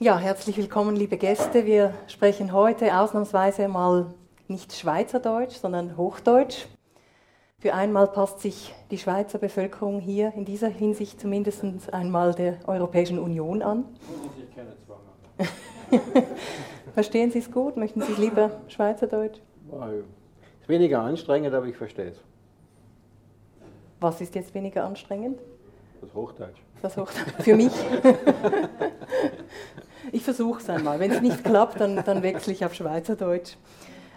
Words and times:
Ja, 0.00 0.16
herzlich 0.16 0.56
willkommen, 0.56 0.94
liebe 0.94 1.16
Gäste. 1.16 1.66
Wir 1.66 1.92
sprechen 2.06 2.52
heute 2.52 2.96
ausnahmsweise 3.00 3.66
mal 3.66 4.14
nicht 4.46 4.72
Schweizerdeutsch, 4.72 5.56
sondern 5.56 5.96
Hochdeutsch. 5.96 6.66
Für 7.58 7.74
einmal 7.74 8.06
passt 8.06 8.38
sich 8.38 8.72
die 8.92 8.98
Schweizer 8.98 9.40
Bevölkerung 9.40 9.98
hier 9.98 10.32
in 10.36 10.44
dieser 10.44 10.68
Hinsicht 10.68 11.20
zumindest 11.20 11.64
einmal 11.92 12.32
der 12.32 12.58
Europäischen 12.68 13.18
Union 13.18 13.60
an. 13.60 13.86
Ich 14.38 14.54
keine 14.54 14.76
Zwang 14.86 16.00
Verstehen 16.94 17.32
Sie 17.32 17.40
es 17.40 17.50
gut? 17.50 17.76
Möchten 17.76 18.00
Sie 18.00 18.12
lieber 18.12 18.52
Schweizerdeutsch? 18.68 19.40
Ist 20.60 20.68
weniger 20.68 21.00
anstrengend, 21.00 21.52
aber 21.52 21.66
ich 21.66 21.76
verstehe 21.76 22.10
es. 22.10 22.22
Was 23.98 24.20
ist 24.20 24.36
jetzt 24.36 24.54
weniger 24.54 24.84
anstrengend? 24.84 25.40
Das 26.00 26.14
Hochdeutsch. 26.14 26.60
Das 26.82 26.96
Hochdeutsch. 26.96 27.42
Für 27.42 27.56
mich. 27.56 27.72
ich 30.12 30.22
versuche 30.22 30.60
es 30.60 30.70
einmal. 30.70 31.00
Wenn 31.00 31.10
es 31.10 31.20
nicht 31.20 31.44
klappt, 31.44 31.80
dann, 31.80 32.02
dann 32.04 32.22
wechsle 32.22 32.52
ich 32.52 32.64
auf 32.64 32.74
Schweizerdeutsch. 32.74 33.56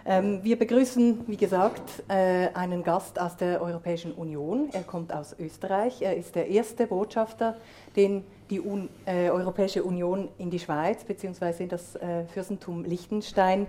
Ähm, 0.04 0.40
wir 0.42 0.58
begrüßen, 0.58 1.20
wie 1.28 1.36
gesagt, 1.36 2.02
äh, 2.08 2.48
einen 2.54 2.82
Gast 2.82 3.20
aus 3.20 3.36
der 3.36 3.62
Europäischen 3.62 4.12
Union. 4.12 4.68
Er 4.72 4.82
kommt 4.82 5.12
aus 5.12 5.36
Österreich. 5.38 6.02
Er 6.02 6.16
ist 6.16 6.34
der 6.34 6.48
erste 6.48 6.86
Botschafter, 6.88 7.56
den 7.94 8.24
die 8.50 8.60
Un 8.60 8.88
äh, 9.06 9.30
Europäische 9.30 9.84
Union 9.84 10.28
in 10.38 10.50
die 10.50 10.58
Schweiz 10.58 11.04
bzw. 11.04 11.62
in 11.62 11.68
das 11.68 11.94
äh, 11.96 12.24
Fürstentum 12.24 12.84
Liechtenstein 12.84 13.66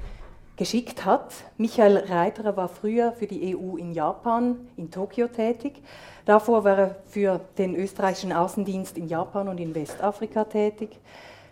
geschickt 0.56 1.06
hat. 1.06 1.34
Michael 1.58 1.98
Reiterer 1.98 2.58
war 2.58 2.68
früher 2.68 3.12
für 3.12 3.28
die 3.28 3.56
EU 3.56 3.78
in 3.78 3.92
Japan, 3.92 4.56
in 4.76 4.90
Tokio 4.92 5.28
tätig. 5.28 5.82
Davor 6.26 6.64
war 6.64 6.78
er 6.78 6.96
für 7.08 7.40
den 7.58 7.76
österreichischen 7.76 8.32
Außendienst 8.32 8.98
in 8.98 9.08
Japan 9.08 9.48
und 9.48 9.60
in 9.60 9.74
Westafrika 9.76 10.46
tätig. 10.46 11.00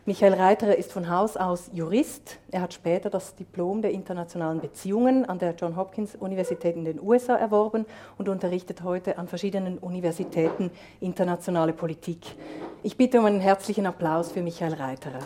Michael 0.03 0.33
Reiterer 0.33 0.75
ist 0.75 0.91
von 0.91 1.11
Haus 1.11 1.37
aus 1.37 1.69
Jurist. 1.73 2.39
Er 2.49 2.61
hat 2.61 2.73
später 2.73 3.11
das 3.11 3.35
Diplom 3.35 3.83
der 3.83 3.91
internationalen 3.91 4.59
Beziehungen 4.59 5.25
an 5.25 5.37
der 5.37 5.53
John 5.53 5.75
Hopkins 5.75 6.15
Universität 6.15 6.75
in 6.75 6.85
den 6.85 6.99
USA 6.99 7.35
erworben 7.35 7.85
und 8.17 8.27
unterrichtet 8.27 8.81
heute 8.81 9.19
an 9.19 9.27
verschiedenen 9.27 9.77
Universitäten 9.77 10.71
internationale 11.01 11.71
Politik. 11.71 12.35
Ich 12.81 12.97
bitte 12.97 13.19
um 13.19 13.25
einen 13.25 13.41
herzlichen 13.41 13.85
Applaus 13.85 14.31
für 14.31 14.41
Michael 14.41 14.73
Reiterer. 14.73 15.19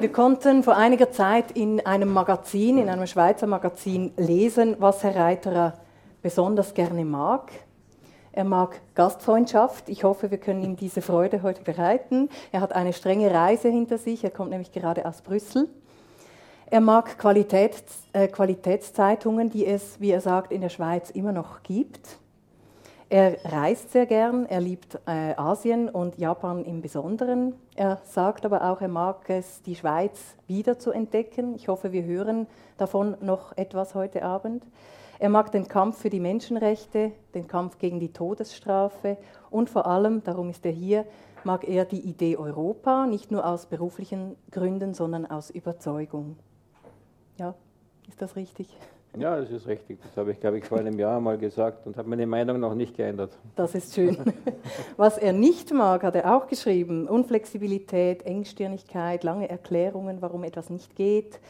Wir 0.00 0.12
konnten 0.12 0.62
vor 0.62 0.76
einiger 0.76 1.10
Zeit 1.10 1.52
in 1.52 1.84
einem 1.86 2.12
Magazin, 2.12 2.76
in 2.76 2.90
einem 2.90 3.06
Schweizer 3.06 3.46
Magazin 3.46 4.12
lesen, 4.18 4.76
was 4.78 5.02
Herr 5.02 5.16
Reiterer 5.16 5.78
besonders 6.20 6.74
gerne 6.74 7.06
mag. 7.06 7.50
Er 8.38 8.44
mag 8.44 8.80
Gastfreundschaft. 8.94 9.88
Ich 9.88 10.04
hoffe, 10.04 10.30
wir 10.30 10.38
können 10.38 10.62
ihm 10.62 10.76
diese 10.76 11.02
Freude 11.02 11.42
heute 11.42 11.64
bereiten. 11.64 12.28
Er 12.52 12.60
hat 12.60 12.72
eine 12.72 12.92
strenge 12.92 13.34
Reise 13.34 13.68
hinter 13.68 13.98
sich. 13.98 14.22
Er 14.22 14.30
kommt 14.30 14.50
nämlich 14.50 14.70
gerade 14.70 15.06
aus 15.06 15.22
Brüssel. 15.22 15.68
Er 16.66 16.80
mag 16.80 17.18
Qualitäts, 17.18 17.82
äh, 18.12 18.28
Qualitätszeitungen, 18.28 19.50
die 19.50 19.66
es, 19.66 20.00
wie 20.00 20.12
er 20.12 20.20
sagt, 20.20 20.52
in 20.52 20.60
der 20.60 20.68
Schweiz 20.68 21.10
immer 21.10 21.32
noch 21.32 21.64
gibt. 21.64 22.20
Er 23.08 23.38
reist 23.44 23.90
sehr 23.90 24.06
gern, 24.06 24.46
er 24.46 24.60
liebt 24.60 25.00
äh, 25.08 25.34
Asien 25.36 25.88
und 25.88 26.16
Japan 26.18 26.64
im 26.64 26.80
Besonderen. 26.80 27.56
Er 27.74 27.98
sagt 28.04 28.46
aber 28.46 28.70
auch, 28.70 28.80
er 28.80 28.86
mag 28.86 29.28
es, 29.30 29.62
die 29.62 29.74
Schweiz 29.74 30.36
wieder 30.46 30.78
zu 30.78 30.92
entdecken. 30.92 31.56
Ich 31.56 31.66
hoffe, 31.66 31.90
wir 31.90 32.04
hören 32.04 32.46
davon 32.76 33.16
noch 33.20 33.56
etwas 33.56 33.96
heute 33.96 34.22
Abend. 34.22 34.62
Er 35.20 35.30
mag 35.30 35.50
den 35.50 35.66
Kampf 35.66 35.98
für 35.98 36.10
die 36.10 36.20
Menschenrechte, 36.20 37.10
den 37.34 37.48
Kampf 37.48 37.78
gegen 37.78 37.98
die 37.98 38.12
Todesstrafe 38.12 39.16
und 39.50 39.68
vor 39.68 39.86
allem, 39.86 40.22
darum 40.22 40.50
ist 40.50 40.64
er 40.64 40.70
hier, 40.72 41.04
mag 41.42 41.68
er 41.68 41.84
die 41.84 42.00
Idee 42.00 42.36
Europa, 42.36 43.06
nicht 43.06 43.32
nur 43.32 43.44
aus 43.44 43.66
beruflichen 43.66 44.36
Gründen, 44.52 44.94
sondern 44.94 45.26
aus 45.26 45.50
Überzeugung. 45.50 46.36
Ja, 47.36 47.54
ist 48.08 48.22
das 48.22 48.36
richtig? 48.36 48.68
Ja, 49.16 49.36
das 49.40 49.50
ist 49.50 49.66
richtig. 49.66 49.98
Das 50.02 50.16
habe 50.16 50.30
ich, 50.30 50.38
glaube 50.38 50.58
ich, 50.58 50.64
vor 50.64 50.78
einem 50.78 50.98
Jahr 50.98 51.20
mal 51.20 51.38
gesagt 51.38 51.86
und 51.86 51.96
habe 51.96 52.08
meine 52.08 52.26
Meinung 52.26 52.60
noch 52.60 52.74
nicht 52.74 52.96
geändert. 52.96 53.36
Das 53.56 53.74
ist 53.74 53.94
schön. 53.94 54.16
Was 54.96 55.18
er 55.18 55.32
nicht 55.32 55.72
mag, 55.72 56.04
hat 56.04 56.14
er 56.14 56.36
auch 56.36 56.46
geschrieben. 56.46 57.08
Unflexibilität, 57.08 58.22
Engstirnigkeit, 58.24 59.24
lange 59.24 59.48
Erklärungen, 59.48 60.18
warum 60.20 60.44
etwas 60.44 60.70
nicht 60.70 60.94
geht. 60.94 61.40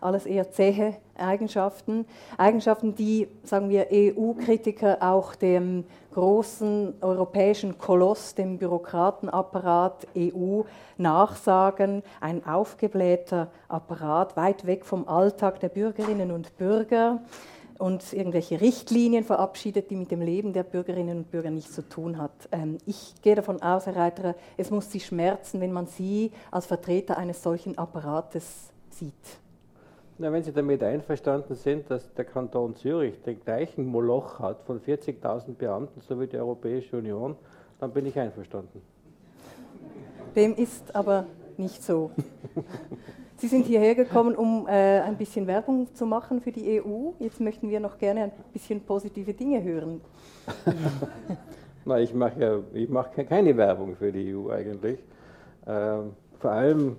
Alles 0.00 0.26
eher 0.26 0.50
zähe 0.50 0.96
Eigenschaften. 1.16 2.06
Eigenschaften, 2.36 2.94
die, 2.94 3.28
sagen 3.42 3.68
wir, 3.68 3.88
EU-Kritiker 3.92 4.98
auch 5.00 5.34
dem 5.34 5.84
großen 6.12 6.94
europäischen 7.00 7.78
Koloss, 7.78 8.34
dem 8.34 8.58
Bürokratenapparat 8.58 10.06
EU 10.16 10.62
nachsagen. 10.96 12.02
Ein 12.20 12.46
aufgeblähter 12.46 13.48
Apparat, 13.68 14.36
weit 14.36 14.66
weg 14.66 14.84
vom 14.84 15.08
Alltag 15.08 15.60
der 15.60 15.68
Bürgerinnen 15.68 16.30
und 16.30 16.56
Bürger 16.56 17.20
und 17.78 18.12
irgendwelche 18.12 18.60
Richtlinien 18.60 19.24
verabschiedet, 19.24 19.90
die 19.90 19.96
mit 19.96 20.10
dem 20.10 20.20
Leben 20.20 20.52
der 20.52 20.64
Bürgerinnen 20.64 21.18
und 21.18 21.30
Bürger 21.30 21.50
nichts 21.50 21.74
zu 21.74 21.88
tun 21.88 22.18
hat. 22.18 22.32
Ähm, 22.52 22.78
ich 22.86 23.14
gehe 23.22 23.36
davon 23.36 23.62
aus, 23.62 23.86
Herr 23.86 23.96
Reiterer, 23.96 24.34
es 24.56 24.70
muss 24.70 24.90
Sie 24.90 25.00
schmerzen, 25.00 25.60
wenn 25.60 25.72
man 25.72 25.86
Sie 25.86 26.32
als 26.50 26.66
Vertreter 26.66 27.16
eines 27.16 27.42
solchen 27.42 27.78
Apparates 27.78 28.70
sieht. 28.90 29.12
Na, 30.20 30.32
wenn 30.32 30.42
Sie 30.42 30.52
damit 30.52 30.82
einverstanden 30.82 31.54
sind, 31.54 31.88
dass 31.92 32.12
der 32.14 32.24
Kanton 32.24 32.74
Zürich 32.74 33.22
den 33.22 33.38
gleichen 33.40 33.86
Moloch 33.86 34.40
hat 34.40 34.62
von 34.62 34.80
40.000 34.80 35.54
Beamten, 35.54 36.00
so 36.00 36.20
wie 36.20 36.26
die 36.26 36.36
Europäische 36.36 36.96
Union, 36.96 37.36
dann 37.78 37.92
bin 37.92 38.04
ich 38.04 38.18
einverstanden. 38.18 38.82
Dem 40.34 40.56
ist 40.56 40.92
aber 40.96 41.26
nicht 41.56 41.84
so. 41.84 42.10
Sie 43.36 43.46
sind 43.46 43.66
hierher 43.66 43.94
gekommen, 43.94 44.34
um 44.34 44.66
äh, 44.66 44.98
ein 45.00 45.16
bisschen 45.16 45.46
Werbung 45.46 45.94
zu 45.94 46.04
machen 46.04 46.40
für 46.40 46.50
die 46.50 46.82
EU. 46.82 47.12
Jetzt 47.20 47.40
möchten 47.40 47.70
wir 47.70 47.78
noch 47.78 47.96
gerne 47.96 48.24
ein 48.24 48.32
bisschen 48.52 48.80
positive 48.80 49.32
Dinge 49.32 49.62
hören. 49.62 50.00
Na, 51.84 52.00
ich 52.00 52.12
mache 52.12 52.40
ja 52.40 52.58
ich 52.74 52.88
mach 52.88 53.12
keine 53.12 53.56
Werbung 53.56 53.94
für 53.94 54.10
die 54.10 54.34
EU 54.34 54.50
eigentlich. 54.50 54.98
Ähm, 55.64 56.14
vor 56.40 56.50
allem 56.50 56.96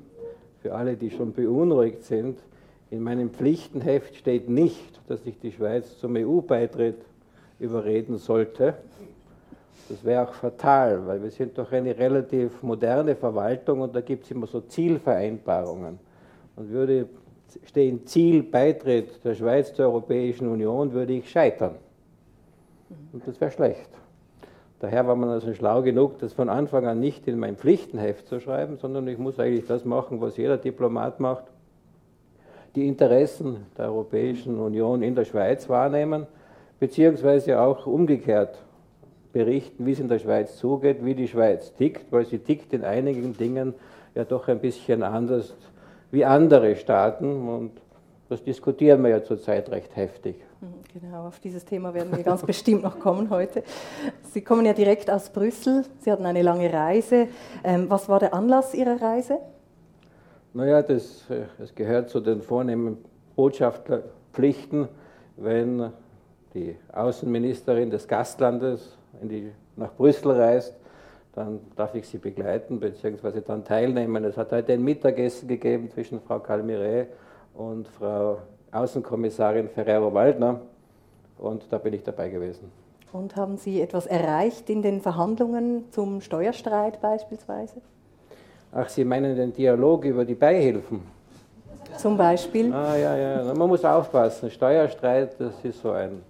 für 0.61 0.73
alle, 0.73 0.95
die 0.95 1.11
schon 1.11 1.33
beunruhigt 1.33 2.03
sind, 2.05 2.39
in 2.91 3.03
meinem 3.03 3.29
Pflichtenheft 3.29 4.15
steht 4.15 4.49
nicht, 4.49 4.99
dass 5.07 5.25
ich 5.25 5.39
die 5.39 5.51
Schweiz 5.51 5.97
zum 5.99 6.15
EU-Beitritt 6.15 6.97
überreden 7.59 8.17
sollte. 8.17 8.75
Das 9.89 10.03
wäre 10.03 10.27
auch 10.27 10.33
fatal, 10.33 11.05
weil 11.05 11.21
wir 11.21 11.31
sind 11.31 11.57
doch 11.57 11.71
eine 11.71 11.97
relativ 11.97 12.61
moderne 12.63 13.15
Verwaltung 13.15 13.81
und 13.81 13.95
da 13.95 14.01
gibt 14.01 14.25
es 14.25 14.31
immer 14.31 14.47
so 14.47 14.61
Zielvereinbarungen. 14.61 15.99
Und 16.55 16.69
würde 16.69 17.07
stehen 17.65 18.05
Ziel 18.05 18.43
Beitritt 18.43 19.23
der 19.23 19.33
Schweiz 19.35 19.73
zur 19.73 19.85
Europäischen 19.85 20.47
Union, 20.47 20.93
würde 20.93 21.13
ich 21.13 21.29
scheitern. 21.29 21.75
Und 23.11 23.27
das 23.27 23.39
wäre 23.39 23.51
schlecht. 23.51 23.89
Daher 24.79 25.07
war 25.07 25.15
man 25.15 25.29
also 25.29 25.53
schlau 25.53 25.81
genug, 25.81 26.19
das 26.19 26.33
von 26.33 26.49
Anfang 26.49 26.85
an 26.85 26.99
nicht 26.99 27.27
in 27.27 27.37
mein 27.37 27.57
Pflichtenheft 27.57 28.27
zu 28.27 28.39
schreiben, 28.39 28.77
sondern 28.77 29.07
ich 29.07 29.17
muss 29.17 29.39
eigentlich 29.39 29.65
das 29.65 29.85
machen, 29.85 30.21
was 30.21 30.37
jeder 30.37 30.57
Diplomat 30.57 31.19
macht 31.19 31.45
die 32.75 32.87
Interessen 32.87 33.65
der 33.77 33.85
Europäischen 33.85 34.59
Union 34.59 35.01
in 35.01 35.15
der 35.15 35.25
Schweiz 35.25 35.67
wahrnehmen, 35.69 36.27
beziehungsweise 36.79 37.59
auch 37.59 37.85
umgekehrt 37.85 38.57
berichten, 39.33 39.85
wie 39.85 39.91
es 39.91 39.99
in 39.99 40.07
der 40.07 40.19
Schweiz 40.19 40.57
zugeht, 40.57 41.03
wie 41.03 41.15
die 41.15 41.27
Schweiz 41.27 41.73
tickt, 41.73 42.11
weil 42.11 42.25
sie 42.25 42.39
tickt 42.39 42.73
in 42.73 42.83
einigen 42.83 43.37
Dingen 43.37 43.73
ja 44.15 44.23
doch 44.23 44.47
ein 44.47 44.59
bisschen 44.59 45.03
anders 45.03 45.53
wie 46.11 46.25
andere 46.25 46.75
Staaten 46.75 47.47
und 47.47 47.71
das 48.29 48.43
diskutieren 48.43 49.01
wir 49.03 49.09
ja 49.09 49.23
zurzeit 49.23 49.69
recht 49.69 49.95
heftig. 49.95 50.35
Mhm, 50.61 51.01
genau, 51.01 51.27
auf 51.27 51.39
dieses 51.39 51.65
Thema 51.65 51.93
werden 51.93 52.15
wir 52.15 52.23
ganz 52.23 52.43
bestimmt 52.45 52.83
noch 52.83 52.99
kommen 52.99 53.29
heute. 53.29 53.63
Sie 54.31 54.41
kommen 54.41 54.65
ja 54.65 54.73
direkt 54.73 55.09
aus 55.09 55.29
Brüssel, 55.29 55.85
Sie 55.99 56.11
hatten 56.11 56.25
eine 56.25 56.41
lange 56.41 56.71
Reise. 56.71 57.27
Ähm, 57.63 57.89
was 57.89 58.07
war 58.09 58.19
der 58.19 58.33
Anlass 58.33 58.73
Ihrer 58.73 59.01
Reise? 59.01 59.39
Naja, 60.53 60.81
das, 60.81 61.25
das 61.57 61.75
gehört 61.75 62.09
zu 62.09 62.19
den 62.19 62.41
vornehmen 62.41 62.97
Botschafterpflichten, 63.35 64.87
wenn 65.37 65.91
die 66.53 66.75
Außenministerin 66.91 67.89
des 67.89 68.07
Gastlandes 68.07 68.97
die, 69.21 69.51
nach 69.75 69.93
Brüssel 69.93 70.31
reist, 70.31 70.75
dann 71.33 71.59
darf 71.75 71.93
ich 71.93 72.07
sie 72.07 72.17
begleiten 72.17 72.79
bzw. 72.79 73.41
dann 73.41 73.63
teilnehmen. 73.63 74.23
Es 74.23 74.37
hat 74.37 74.51
heute 74.51 74.73
ein 74.73 74.83
Mittagessen 74.83 75.47
gegeben 75.47 75.89
zwischen 75.91 76.19
Frau 76.19 76.39
Calmire 76.39 77.07
und 77.53 77.87
Frau 77.87 78.39
Außenkommissarin 78.71 79.69
Ferrero-Waldner 79.69 80.61
und 81.37 81.71
da 81.71 81.77
bin 81.77 81.93
ich 81.93 82.03
dabei 82.03 82.29
gewesen. 82.29 82.71
Und 83.11 83.35
haben 83.35 83.57
Sie 83.57 83.81
etwas 83.81 84.05
erreicht 84.05 84.69
in 84.69 84.81
den 84.81 85.01
Verhandlungen 85.01 85.85
zum 85.91 86.21
Steuerstreit 86.21 87.01
beispielsweise? 87.01 87.81
Ach, 88.71 88.87
Sie 88.87 89.03
meinen 89.03 89.35
den 89.35 89.53
Dialog 89.53 90.05
über 90.05 90.25
die 90.25 90.35
Beihilfen? 90.35 91.01
Zum 91.97 92.15
Beispiel? 92.15 92.71
Ah, 92.71 92.95
ja, 92.95 93.17
ja. 93.17 93.53
Man 93.53 93.67
muss 93.67 93.83
aufpassen. 93.83 94.51
Steuerstreit, 94.51 95.35
das 95.39 95.53
ist 95.63 95.81
so 95.81 95.91
ein 95.91 96.21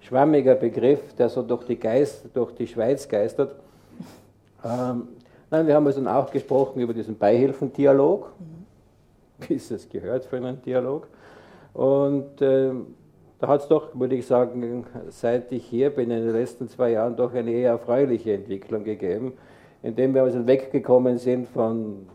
schwammiger 0.00 0.54
Begriff, 0.54 1.14
der 1.18 1.28
so 1.28 1.42
durch 1.42 1.64
die, 1.64 1.78
Geist, 1.78 2.24
durch 2.32 2.52
die 2.54 2.66
Schweiz 2.66 3.06
geistert. 3.06 3.56
Ähm, 4.64 5.08
nein, 5.50 5.66
wir 5.66 5.74
haben 5.74 5.86
also 5.86 6.04
auch 6.08 6.30
gesprochen 6.30 6.80
über 6.80 6.94
diesen 6.94 7.16
Beihilfendialog, 7.18 8.32
mhm. 8.38 9.46
wie 9.46 9.54
es 9.54 9.68
das 9.68 9.88
gehört 9.88 10.24
für 10.24 10.38
einen 10.38 10.62
Dialog. 10.62 11.06
Und 11.74 12.40
äh, 12.40 12.70
da 13.38 13.48
hat 13.48 13.60
es 13.60 13.68
doch, 13.68 13.88
würde 13.94 14.16
ich 14.16 14.26
sagen, 14.26 14.86
seit 15.10 15.52
ich 15.52 15.66
hier 15.66 15.90
bin, 15.90 16.10
in 16.10 16.24
den 16.24 16.32
letzten 16.32 16.68
zwei 16.68 16.92
Jahren 16.92 17.16
doch 17.16 17.34
eine 17.34 17.50
eher 17.50 17.72
erfreuliche 17.72 18.32
Entwicklung 18.32 18.82
gegeben, 18.82 19.34
indem 19.86 20.14
wir 20.14 20.24
also 20.24 20.44
weggekommen 20.46 21.16
sind 21.16 21.48
von 21.48 22.06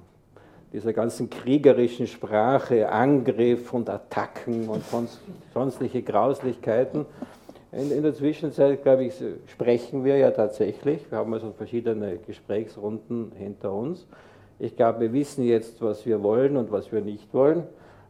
dieser 0.73 0.91
ganzen 0.91 1.29
kriegerischen 1.29 2.06
Sprache, 2.06 2.89
Angriff 2.89 3.73
und 3.73 3.89
Attacken 3.89 4.68
und 4.68 4.83
sonstige 5.53 6.01
Grauslichkeiten. 6.01 7.06
In, 7.71 7.89
in, 7.91 8.03
der 8.03 8.13
Zwischenzeit, 8.13 8.83
glaube 8.83 9.06
ich, 9.06 9.13
sprechen 9.47 10.03
wir 10.03 10.18
ja 10.18 10.31
tatsächlich. 10.31 11.09
Wir 11.09 11.19
haben 11.19 11.33
also 11.33 11.51
verschiedene 11.51 12.18
Gesprächsrunden 12.18 13.31
hinter 13.38 13.71
uns. 13.71 14.06
Ich 14.59 14.75
glaube, 14.75 15.00
wir 15.00 15.13
wissen 15.13 15.45
jetzt, 15.45 15.81
was 15.81 16.06
wir 16.06 16.21
wollen 16.21 16.57
und 16.57 16.71
was 16.71 16.91
wir 16.91 17.00
nicht 17.00 17.33
wollen. 17.33 17.63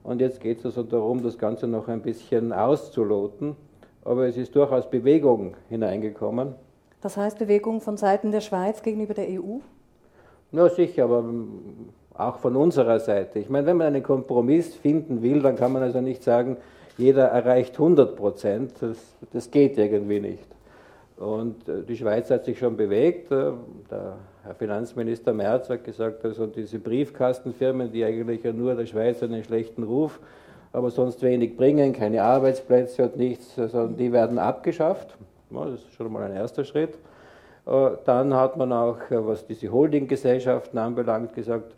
Und 0.04 0.22
jetzt 0.22 0.42
geht 0.42 0.60
es 0.60 0.66
also 0.66 0.82
darum, 0.82 1.22
das 1.22 1.38
Ganze 1.38 1.68
noch 1.68 1.88
ein 1.88 2.02
bisschen 2.02 2.52
auszuloten. 2.52 3.56
Aber 4.04 4.28
es 4.28 4.38
ist 4.38 4.56
durchaus 4.56 4.90
Bewegung 4.90 5.56
hineingekommen. 5.70 6.56
Das 7.02 7.18
heißt 7.18 7.40
Bewegung 7.40 7.82
von 7.82 7.98
Seiten 7.98 8.32
der 8.32 8.42
Schweiz 8.42 8.84
gegenüber 8.84 9.14
der 9.14 9.28
EU? 9.28 9.58
Ja, 10.52 10.70
sicher, 10.70 11.06
aber 11.06 11.24
auch 12.14 12.38
von 12.38 12.56
unserer 12.56 13.00
Seite. 13.00 13.40
Ich 13.40 13.50
meine, 13.50 13.66
wenn 13.66 13.78
man 13.78 13.88
einen 13.88 14.04
Kompromiss 14.04 14.76
finden 14.76 15.22
will, 15.22 15.42
dann 15.42 15.56
kann 15.56 15.72
man 15.72 15.82
also 15.82 16.02
nicht 16.02 16.24
sagen, 16.24 16.58
jeder 16.98 17.26
erreicht 17.26 17.74
100 17.74 18.16
Prozent. 18.16 18.74
Das, 18.82 18.98
das 19.34 19.50
geht 19.50 19.78
irgendwie 19.78 20.20
nicht. 20.20 20.48
Und 21.18 21.70
äh, 21.70 21.84
die 21.84 21.96
Schweiz 21.96 22.30
hat 22.30 22.46
sich 22.46 22.60
schon 22.60 22.76
bewegt. 22.76 23.32
Äh, 23.32 23.52
der 23.90 24.18
Herr 24.44 24.56
Finanzminister 24.56 25.34
Merz 25.34 25.70
hat 25.70 25.84
gesagt, 25.84 26.26
also 26.26 26.48
diese 26.48 26.80
Briefkastenfirmen, 26.80 27.92
die 27.92 28.04
eigentlich 28.04 28.44
ja 28.44 28.52
nur 28.52 28.76
der 28.76 28.86
Schweiz 28.88 29.22
einen 29.24 29.44
schlechten 29.44 29.84
Ruf, 29.84 30.20
aber 30.74 30.90
sonst 30.90 31.22
wenig 31.22 31.58
bringen, 31.58 31.94
keine 31.94 32.24
Arbeitsplätze 32.24 33.04
und 33.04 33.18
nichts, 33.18 33.56
sondern 33.56 33.98
die 33.98 34.12
werden 34.12 34.40
abgeschafft. 34.40 35.18
Das 35.54 35.82
ist 35.82 35.94
schon 35.94 36.12
mal 36.12 36.24
ein 36.24 36.36
erster 36.36 36.64
Schritt. 36.64 36.96
Äh, 37.66 37.90
dann 38.06 38.34
hat 38.34 38.58
man 38.58 38.72
auch, 38.72 38.98
was 39.10 39.46
diese 39.46 39.72
Holdinggesellschaften 39.72 40.80
anbelangt, 40.80 41.34
gesagt, 41.36 41.74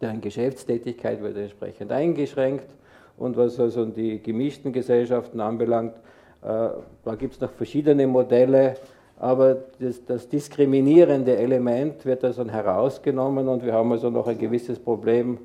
deren 0.00 0.20
Geschäftstätigkeit 0.20 1.22
wird 1.22 1.36
entsprechend 1.36 1.90
eingeschränkt. 1.90 2.66
Und 3.16 3.36
was 3.36 3.60
also 3.60 3.84
die 3.84 4.20
gemischten 4.20 4.72
Gesellschaften 4.72 5.40
anbelangt, 5.40 5.94
äh, 6.42 6.46
da 7.04 7.14
gibt 7.18 7.34
es 7.34 7.40
noch 7.40 7.50
verschiedene 7.50 8.06
Modelle, 8.06 8.76
aber 9.18 9.56
das, 9.78 10.04
das, 10.04 10.28
diskriminierende 10.28 11.36
Element 11.36 12.04
wird 12.04 12.24
also 12.24 12.44
herausgenommen 12.44 13.46
und 13.46 13.64
wir 13.64 13.72
haben 13.72 13.92
also 13.92 14.10
noch 14.10 14.26
ein 14.26 14.36
gewisses 14.36 14.78
Problem 14.78 15.38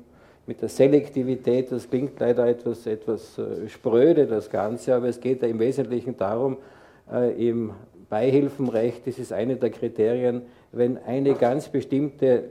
mit 0.46 0.60
der 0.60 0.68
Selektivität. 0.68 1.70
Das 1.70 1.88
klingt 1.88 2.18
leider 2.18 2.46
etwas, 2.46 2.86
etwas 2.86 3.38
äh, 3.38 3.68
spröde, 3.68 4.26
das 4.26 4.50
Ganze, 4.50 4.94
aber 4.94 5.08
es 5.08 5.20
geht 5.20 5.42
ja 5.42 5.48
im 5.48 5.60
Wesentlichen 5.60 6.16
darum, 6.16 6.54
äh, 6.54 6.56
im 7.36 7.72
Beihilfenrecht, 8.08 9.06
das 9.06 9.18
ist 9.18 9.32
eine 9.32 9.56
der 9.56 9.70
Kriterien, 9.70 10.42
wenn 10.72 10.98
eine 10.98 11.34
ganz 11.34 11.68
bestimmte 11.68 12.44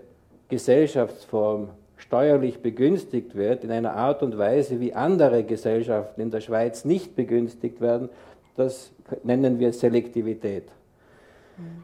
Gesellschaftsform 0.48 1.70
steuerlich 1.98 2.62
begünstigt 2.62 3.36
wird, 3.36 3.64
in 3.64 3.72
einer 3.72 3.94
Art 3.94 4.24
und 4.24 4.38
Weise, 4.38 4.80
wie 4.80 4.94
andere 4.94 5.44
Gesellschaften 5.44 6.22
in 6.22 6.32
der 6.32 6.42
Schweiz 6.42 6.86
nicht 6.86 7.16
begünstigt 7.16 7.82
werden, 7.82 8.10
das 8.56 8.92
nennen 9.24 9.60
wir 9.60 9.74
Selektivität. 9.74 10.64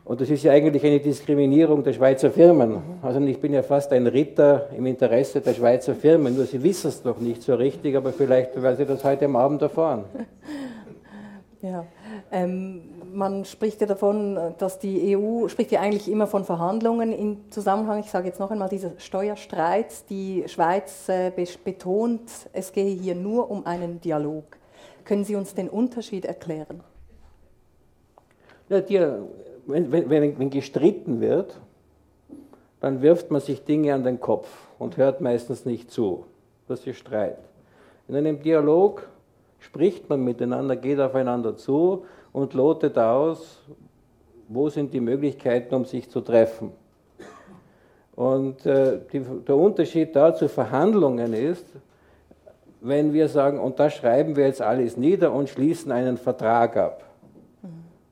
Und 0.05 0.21
das 0.21 0.29
ist 0.29 0.43
ja 0.43 0.53
eigentlich 0.53 0.85
eine 0.85 0.99
Diskriminierung 0.99 1.83
der 1.83 1.91
Schweizer 1.91 2.31
Firmen. 2.31 2.77
Also 3.01 3.19
ich 3.19 3.39
bin 3.41 3.53
ja 3.53 3.61
fast 3.61 3.91
ein 3.91 4.07
Ritter 4.07 4.69
im 4.77 4.85
Interesse 4.85 5.41
der 5.41 5.53
Schweizer 5.53 5.95
Firmen, 5.95 6.35
nur 6.35 6.45
sie 6.45 6.63
wissen 6.63 6.87
es 6.87 7.03
noch 7.03 7.19
nicht 7.19 7.41
so 7.41 7.55
richtig, 7.55 7.95
aber 7.97 8.13
vielleicht 8.13 8.61
werden 8.61 8.77
sie 8.77 8.85
das 8.85 9.03
heute 9.03 9.25
am 9.25 9.35
Abend 9.35 9.61
erfahren. 9.61 10.05
Ja, 11.61 11.83
ähm, 12.31 12.81
man 13.13 13.45
spricht 13.45 13.81
ja 13.81 13.87
davon, 13.87 14.37
dass 14.57 14.79
die 14.79 15.15
EU 15.15 15.47
spricht 15.47 15.71
ja 15.71 15.81
eigentlich 15.81 16.09
immer 16.09 16.27
von 16.27 16.43
Verhandlungen 16.43 17.13
im 17.13 17.51
Zusammenhang, 17.51 17.99
ich 17.99 18.09
sage 18.09 18.27
jetzt 18.27 18.39
noch 18.39 18.51
einmal, 18.51 18.69
dieser 18.69 18.91
Steuerstreit. 18.97 20.09
Die 20.09 20.43
Schweiz 20.47 21.07
äh, 21.07 21.31
betont, 21.63 22.29
es 22.51 22.71
gehe 22.71 22.93
hier 22.93 23.15
nur 23.15 23.49
um 23.49 23.65
einen 23.65 24.01
Dialog. 24.01 24.43
Können 25.05 25.23
Sie 25.23 25.35
uns 25.35 25.53
den 25.53 25.69
Unterschied 25.69 26.25
erklären? 26.25 26.81
Ja, 28.69 28.81
die, 28.81 28.99
wenn, 29.67 29.91
wenn, 29.91 30.39
wenn 30.39 30.49
gestritten 30.49 31.21
wird, 31.21 31.59
dann 32.81 33.01
wirft 33.01 33.31
man 33.31 33.41
sich 33.41 33.63
Dinge 33.63 33.93
an 33.93 34.03
den 34.03 34.19
Kopf 34.19 34.49
und 34.79 34.97
hört 34.97 35.21
meistens 35.21 35.65
nicht 35.65 35.91
zu. 35.91 36.25
Das 36.67 36.85
ist 36.85 36.97
Streit. 36.97 37.37
In 38.07 38.15
einem 38.15 38.41
Dialog 38.41 39.07
spricht 39.59 40.09
man 40.09 40.23
miteinander, 40.23 40.75
geht 40.75 40.99
aufeinander 40.99 41.55
zu 41.55 42.05
und 42.35 42.53
lotet 42.53 42.97
aus, 42.97 43.61
wo 44.49 44.67
sind 44.67 44.93
die 44.93 44.99
Möglichkeiten, 44.99 45.73
um 45.73 45.85
sich 45.85 46.09
zu 46.09 46.19
treffen. 46.19 46.73
Und 48.13 48.65
äh, 48.65 48.99
die, 49.13 49.21
der 49.47 49.55
Unterschied 49.55 50.13
da 50.13 50.35
zu 50.35 50.49
Verhandlungen 50.49 51.31
ist, 51.31 51.65
wenn 52.81 53.13
wir 53.13 53.29
sagen, 53.29 53.57
und 53.57 53.79
da 53.79 53.89
schreiben 53.89 54.35
wir 54.35 54.47
jetzt 54.47 54.61
alles 54.61 54.97
nieder 54.97 55.31
und 55.31 55.47
schließen 55.47 55.93
einen 55.93 56.17
Vertrag 56.17 56.75
ab. 56.75 57.05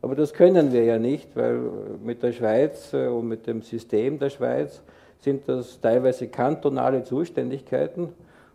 Aber 0.01 0.15
das 0.15 0.33
können 0.33 0.71
wir 0.71 0.85
ja 0.85 0.97
nicht, 0.97 1.35
weil 1.35 1.59
mit 2.01 2.23
der 2.23 2.31
Schweiz 2.31 2.93
äh, 2.93 3.07
und 3.07 3.27
mit 3.27 3.45
dem 3.45 3.61
System 3.61 4.19
der 4.19 4.29
Schweiz 4.29 4.81
sind 5.19 5.49
das 5.49 5.81
teilweise 5.81 6.29
kantonale 6.29 7.03
Zuständigkeiten. 7.03 8.13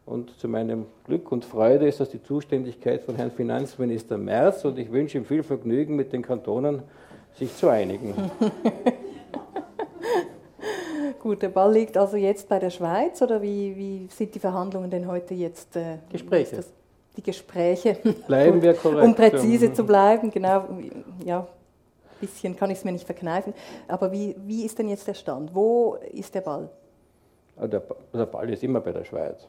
Und 0.09 0.39
zu 0.39 0.49
meinem 0.49 0.87
Glück 1.05 1.31
und 1.31 1.45
Freude 1.45 1.87
ist 1.87 2.01
das 2.01 2.09
die 2.09 2.23
Zuständigkeit 2.23 3.03
von 3.03 3.17
Herrn 3.17 3.31
Finanzminister 3.31 4.17
Merz 4.17 4.65
und 4.65 4.79
ich 4.79 4.91
wünsche 4.91 5.19
ihm 5.19 5.27
viel 5.27 5.43
Vergnügen 5.43 5.97
mit 5.97 6.15
den 6.15 6.23
Kantonen, 6.23 6.83
sich 7.35 7.55
zu 7.55 7.69
einigen. 7.69 8.15
Gut, 11.21 11.43
der 11.43 11.51
Ball 11.51 11.75
liegt 11.75 11.99
also 11.99 12.17
jetzt 12.17 12.49
bei 12.49 12.59
der 12.59 12.71
Schweiz 12.71 13.21
oder 13.21 13.43
wie, 13.43 13.77
wie 13.77 14.09
sind 14.11 14.35
die 14.35 14.39
Verhandlungen 14.39 14.91
denn 14.91 15.07
heute 15.07 15.35
jetzt? 15.35 15.77
Äh, 15.77 15.99
Gespräche. 16.11 16.57
Das, 16.57 16.73
die 17.15 17.23
Gespräche. 17.23 17.99
Bleiben 18.27 18.63
wir 18.63 18.73
korrekt. 18.75 19.05
Um 19.05 19.15
präzise 19.15 19.75
zu 19.75 19.85
bleiben, 19.85 20.31
genau. 20.31 20.65
Ja, 21.23 21.41
ein 21.41 21.47
bisschen 22.19 22.57
kann 22.57 22.71
ich 22.71 22.79
es 22.79 22.85
mir 22.85 22.93
nicht 22.93 23.05
verkneifen. 23.05 23.53
Aber 23.89 24.11
wie, 24.11 24.35
wie 24.47 24.65
ist 24.65 24.79
denn 24.79 24.89
jetzt 24.89 25.07
der 25.07 25.15
Stand? 25.15 25.55
Wo 25.55 25.99
ist 26.13 26.35
der 26.35 26.41
Ball? 26.41 26.71
Ah, 27.61 27.67
der, 27.67 27.83
der 28.15 28.27
Ball 28.27 28.51
ist 28.51 28.63
immer 28.63 28.81
bei 28.81 28.93
der 28.93 29.05
Schweiz. 29.05 29.49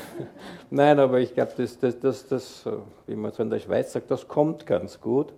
Nein, 0.70 0.98
aber 0.98 1.18
ich 1.20 1.32
glaube, 1.32 1.52
das, 1.56 1.78
das, 1.78 1.98
das, 1.98 2.28
das, 2.28 2.68
wie 3.06 3.16
man 3.16 3.32
so 3.32 3.42
in 3.42 3.48
der 3.48 3.58
Schweiz 3.58 3.92
sagt, 3.92 4.10
das 4.10 4.28
kommt 4.28 4.66
ganz 4.66 5.00
gut. 5.00 5.32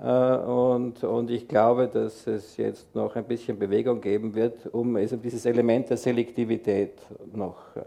Äh, 0.00 0.36
und, 0.36 1.02
und 1.02 1.30
ich 1.30 1.48
glaube, 1.48 1.88
dass 1.88 2.28
es 2.28 2.56
jetzt 2.56 2.94
noch 2.94 3.16
ein 3.16 3.24
bisschen 3.24 3.58
Bewegung 3.58 4.00
geben 4.00 4.36
wird, 4.36 4.72
um 4.72 4.94
also 4.94 5.16
dieses 5.16 5.46
Element 5.46 5.90
der 5.90 5.96
Selektivität 5.96 6.92
noch 7.32 7.74
äh, 7.74 7.80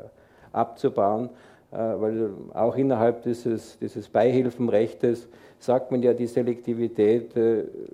abzubauen. 0.52 1.30
Äh, 1.72 1.78
weil 1.78 2.30
auch 2.54 2.76
innerhalb 2.76 3.24
dieses, 3.24 3.80
dieses 3.80 4.10
Beihilfenrechtes 4.10 5.30
sagt 5.60 5.92
man 5.92 6.04
ja, 6.04 6.14
die 6.14 6.28
Selektivität 6.28 7.36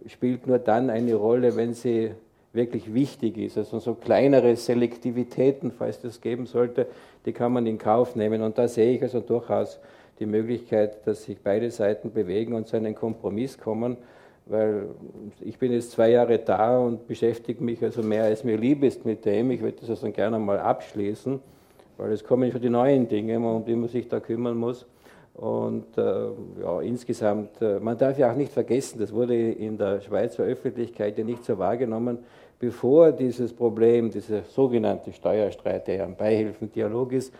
spielt 0.07 0.47
nur 0.47 0.57
dann 0.57 0.89
eine 0.89 1.15
Rolle, 1.15 1.57
wenn 1.57 1.73
sie 1.73 2.11
wirklich 2.57 2.93
wichtig 2.93 3.37
ist. 3.37 3.57
Also 3.57 3.79
so 3.79 3.93
kleinere 3.93 4.57
Selektivitäten, 4.57 5.71
falls 5.71 6.01
das 6.01 6.19
geben 6.19 6.45
sollte, 6.45 6.87
die 7.25 7.31
kann 7.31 7.53
man 7.53 7.65
in 7.65 7.77
Kauf 7.77 8.17
nehmen. 8.17 8.41
Und 8.41 8.57
da 8.57 8.67
sehe 8.67 8.95
ich 8.95 9.01
also 9.01 9.21
durchaus 9.21 9.79
die 10.19 10.25
Möglichkeit, 10.25 11.07
dass 11.07 11.23
sich 11.23 11.37
beide 11.41 11.71
Seiten 11.71 12.11
bewegen 12.11 12.53
und 12.53 12.67
zu 12.67 12.75
einem 12.75 12.95
Kompromiss 12.95 13.57
kommen, 13.57 13.95
weil 14.47 14.87
ich 15.41 15.57
bin 15.57 15.71
jetzt 15.71 15.91
zwei 15.91 16.09
Jahre 16.09 16.39
da 16.39 16.77
und 16.79 17.07
beschäftige 17.07 17.63
mich 17.63 17.81
also 17.83 18.01
mehr 18.01 18.23
als 18.25 18.43
mir 18.43 18.57
lieb 18.57 18.83
ist 18.83 19.05
mit 19.05 19.25
dem. 19.25 19.51
Ich 19.51 19.61
würde 19.61 19.77
das 19.79 19.89
also 19.89 20.11
gerne 20.11 20.39
mal 20.39 20.59
abschließen, 20.59 21.39
weil 21.97 22.11
es 22.11 22.23
kommen 22.23 22.51
schon 22.51 22.61
die 22.61 22.69
neuen 22.69 23.07
Dinge, 23.07 23.39
um 23.39 23.63
die 23.65 23.75
man 23.75 23.89
sich 23.89 24.07
da 24.07 24.19
kümmern 24.19 24.57
muss. 24.57 24.85
Und 25.37 25.95
äh, 25.99 26.29
ja, 26.61 26.81
insgesamt, 26.81 27.61
äh, 27.61 27.79
man 27.79 27.95
darf 27.95 28.17
ja 28.17 28.31
auch 28.31 28.35
nicht 28.35 28.51
vergessen, 28.51 28.97
das 28.97 29.13
wurde 29.13 29.35
in 29.35 29.77
der 29.77 30.01
Schweizer 30.01 30.43
Öffentlichkeit 30.43 31.15
ja 31.19 31.23
nicht 31.23 31.45
so 31.45 31.59
wahrgenommen, 31.59 32.17
bevor 32.59 33.11
dieses 33.11 33.53
Problem, 33.53 34.09
dieser 34.09 34.43
sogenannte 34.43 35.13
Steuerstreit, 35.13 35.87
der 35.87 35.95
ja 35.95 36.03
ein 36.05 36.15
Beihilfendialog 36.15 37.11
ist, 37.11 37.33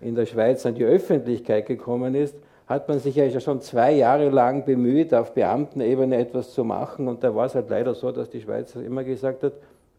in 0.00 0.14
der 0.14 0.26
Schweiz 0.26 0.64
an 0.66 0.74
die 0.74 0.84
Öffentlichkeit 0.84 1.66
gekommen 1.66 2.14
ist, 2.14 2.34
hat 2.66 2.88
man 2.88 2.98
sich 2.98 3.16
ja 3.16 3.28
schon 3.40 3.60
zwei 3.60 3.92
Jahre 3.92 4.30
lang 4.30 4.64
bemüht, 4.64 5.12
auf 5.12 5.34
Beamtenebene 5.34 6.16
etwas 6.16 6.52
zu 6.52 6.64
machen. 6.64 7.06
Und 7.06 7.22
da 7.22 7.34
war 7.34 7.46
es 7.46 7.54
halt 7.54 7.68
leider 7.68 7.94
so, 7.94 8.10
dass 8.12 8.30
die 8.30 8.40
Schweiz 8.40 8.74
immer 8.74 9.04
gesagt 9.04 9.42
hat, 9.42 9.52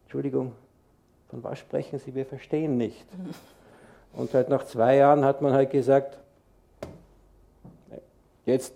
Entschuldigung, 0.06 0.54
von 1.30 1.44
was 1.44 1.60
sprechen 1.60 2.00
Sie, 2.00 2.16
wir 2.16 2.26
verstehen 2.26 2.78
nicht. 2.78 3.06
Und 4.14 4.34
halt 4.34 4.50
nach 4.50 4.66
zwei 4.66 4.98
Jahren 4.98 5.26
hat 5.26 5.42
man 5.42 5.54
halt 5.54 5.72
gesagt, 5.72 6.18
jetzt 8.46 8.74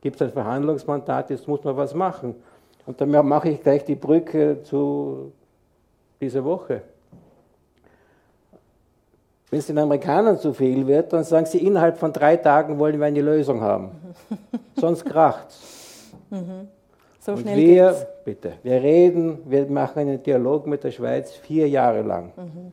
gibt 0.00 0.16
es 0.16 0.22
ein 0.22 0.32
Verhandlungsmandat, 0.32 1.30
jetzt 1.30 1.46
muss 1.46 1.62
man 1.62 1.76
was 1.76 1.94
machen. 1.94 2.34
Und 2.86 3.00
dann 3.00 3.10
mache 3.10 3.50
ich 3.50 3.62
gleich 3.62 3.84
die 3.84 3.94
Brücke 3.94 4.62
zu 4.64 5.32
diese 6.20 6.44
Woche. 6.44 6.82
Wenn 9.50 9.58
es 9.58 9.66
den 9.66 9.78
Amerikanern 9.78 10.38
zu 10.38 10.52
viel 10.52 10.86
wird, 10.86 11.12
dann 11.12 11.24
sagen 11.24 11.46
sie, 11.46 11.58
innerhalb 11.58 11.98
von 11.98 12.12
drei 12.12 12.36
Tagen 12.36 12.78
wollen 12.78 13.00
wir 13.00 13.06
eine 13.06 13.20
Lösung 13.20 13.60
haben. 13.60 13.90
Sonst 14.76 15.04
kracht's. 15.04 16.12
Mhm. 16.30 16.68
So 17.18 17.32
Und 17.32 17.44
wir, 17.44 17.88
geht's. 17.88 18.06
bitte, 18.24 18.52
wir 18.62 18.80
reden, 18.80 19.40
wir 19.46 19.66
machen 19.66 19.98
einen 19.98 20.22
Dialog 20.22 20.66
mit 20.66 20.84
der 20.84 20.92
Schweiz 20.92 21.32
vier 21.32 21.68
Jahre 21.68 22.02
lang. 22.02 22.32
Mhm. 22.36 22.72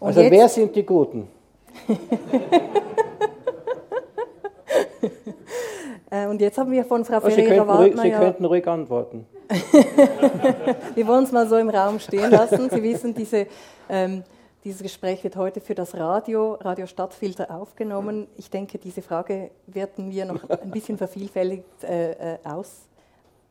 also 0.00 0.20
jetzt? 0.20 0.32
wer 0.32 0.48
sind 0.48 0.74
die 0.74 0.84
Guten? 0.84 1.28
Äh, 6.08 6.28
und 6.28 6.40
jetzt 6.40 6.56
haben 6.56 6.70
wir 6.70 6.84
von 6.84 7.04
Frau 7.04 7.16
oh, 7.16 7.28
Ferreira-Waldner... 7.28 8.02
Sie, 8.02 8.10
Sie 8.10 8.14
könnten 8.14 8.44
ruhig 8.44 8.66
antworten. 8.68 9.26
wir 10.94 11.06
wollen 11.06 11.24
es 11.24 11.32
mal 11.32 11.48
so 11.48 11.56
im 11.56 11.68
Raum 11.68 12.00
stehen 12.00 12.30
lassen. 12.30 12.68
Sie 12.70 12.82
wissen, 12.82 13.14
diese, 13.14 13.46
ähm, 13.88 14.24
dieses 14.64 14.82
Gespräch 14.82 15.22
wird 15.22 15.36
heute 15.36 15.60
für 15.60 15.74
das 15.74 15.94
Radio, 15.94 16.54
Radio 16.54 16.86
Stadtfilter 16.86 17.50
aufgenommen. 17.50 18.26
Ich 18.36 18.50
denke, 18.50 18.78
diese 18.78 19.02
Frage 19.02 19.50
werden 19.66 20.10
wir 20.10 20.24
noch 20.24 20.48
ein 20.48 20.70
bisschen 20.70 20.98
vervielfältigt 20.98 21.84
äh, 21.84 22.34
äh, 22.34 22.38
aus, 22.44 22.86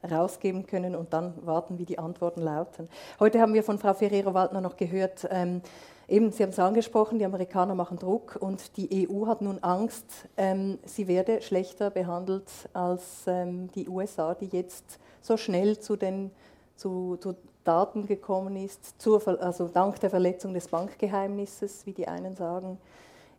rausgeben 0.10 0.66
können 0.66 0.96
und 0.96 1.14
dann 1.14 1.34
warten, 1.46 1.78
wie 1.78 1.86
die 1.86 1.98
Antworten 1.98 2.42
lauten. 2.42 2.90
Heute 3.20 3.40
haben 3.40 3.54
wir 3.54 3.64
von 3.64 3.80
Frau 3.80 3.94
Ferrero-Waldner 3.94 4.62
noch 4.62 4.76
gehört, 4.78 5.28
ähm, 5.32 5.62
Eben, 6.08 6.32
Sie 6.32 6.44
haben 6.44 6.52
es 6.52 6.60
angesprochen, 6.60 7.18
die 7.18 7.26
Amerikaner 7.26 7.74
machen 7.74 7.98
Druck 7.98 8.38
und 8.40 8.78
die 8.78 9.10
EU 9.10 9.26
hat 9.26 9.42
nun 9.42 9.58
Angst, 9.64 10.06
ähm, 10.38 10.78
sie 10.86 11.08
werde 11.08 11.42
schlechter 11.42 11.90
behandelt 11.90 12.48
als 12.74 13.24
ähm, 13.26 13.72
die 13.74 13.90
USA, 13.90 14.36
die 14.36 14.46
jetzt 14.46 15.00
so 15.26 15.38
schnell 15.38 15.80
zu 15.80 15.96
den 15.96 16.32
zu, 16.76 17.18
zu 17.18 17.36
Daten 17.64 18.06
gekommen 18.06 18.56
ist, 18.58 19.02
zur, 19.02 19.22
also 19.42 19.68
dank 19.68 20.00
der 20.00 20.10
Verletzung 20.10 20.54
des 20.54 20.68
Bankgeheimnisses, 20.68 21.86
wie 21.86 21.94
die 21.94 22.08
einen 22.08 22.36
sagen. 22.36 22.78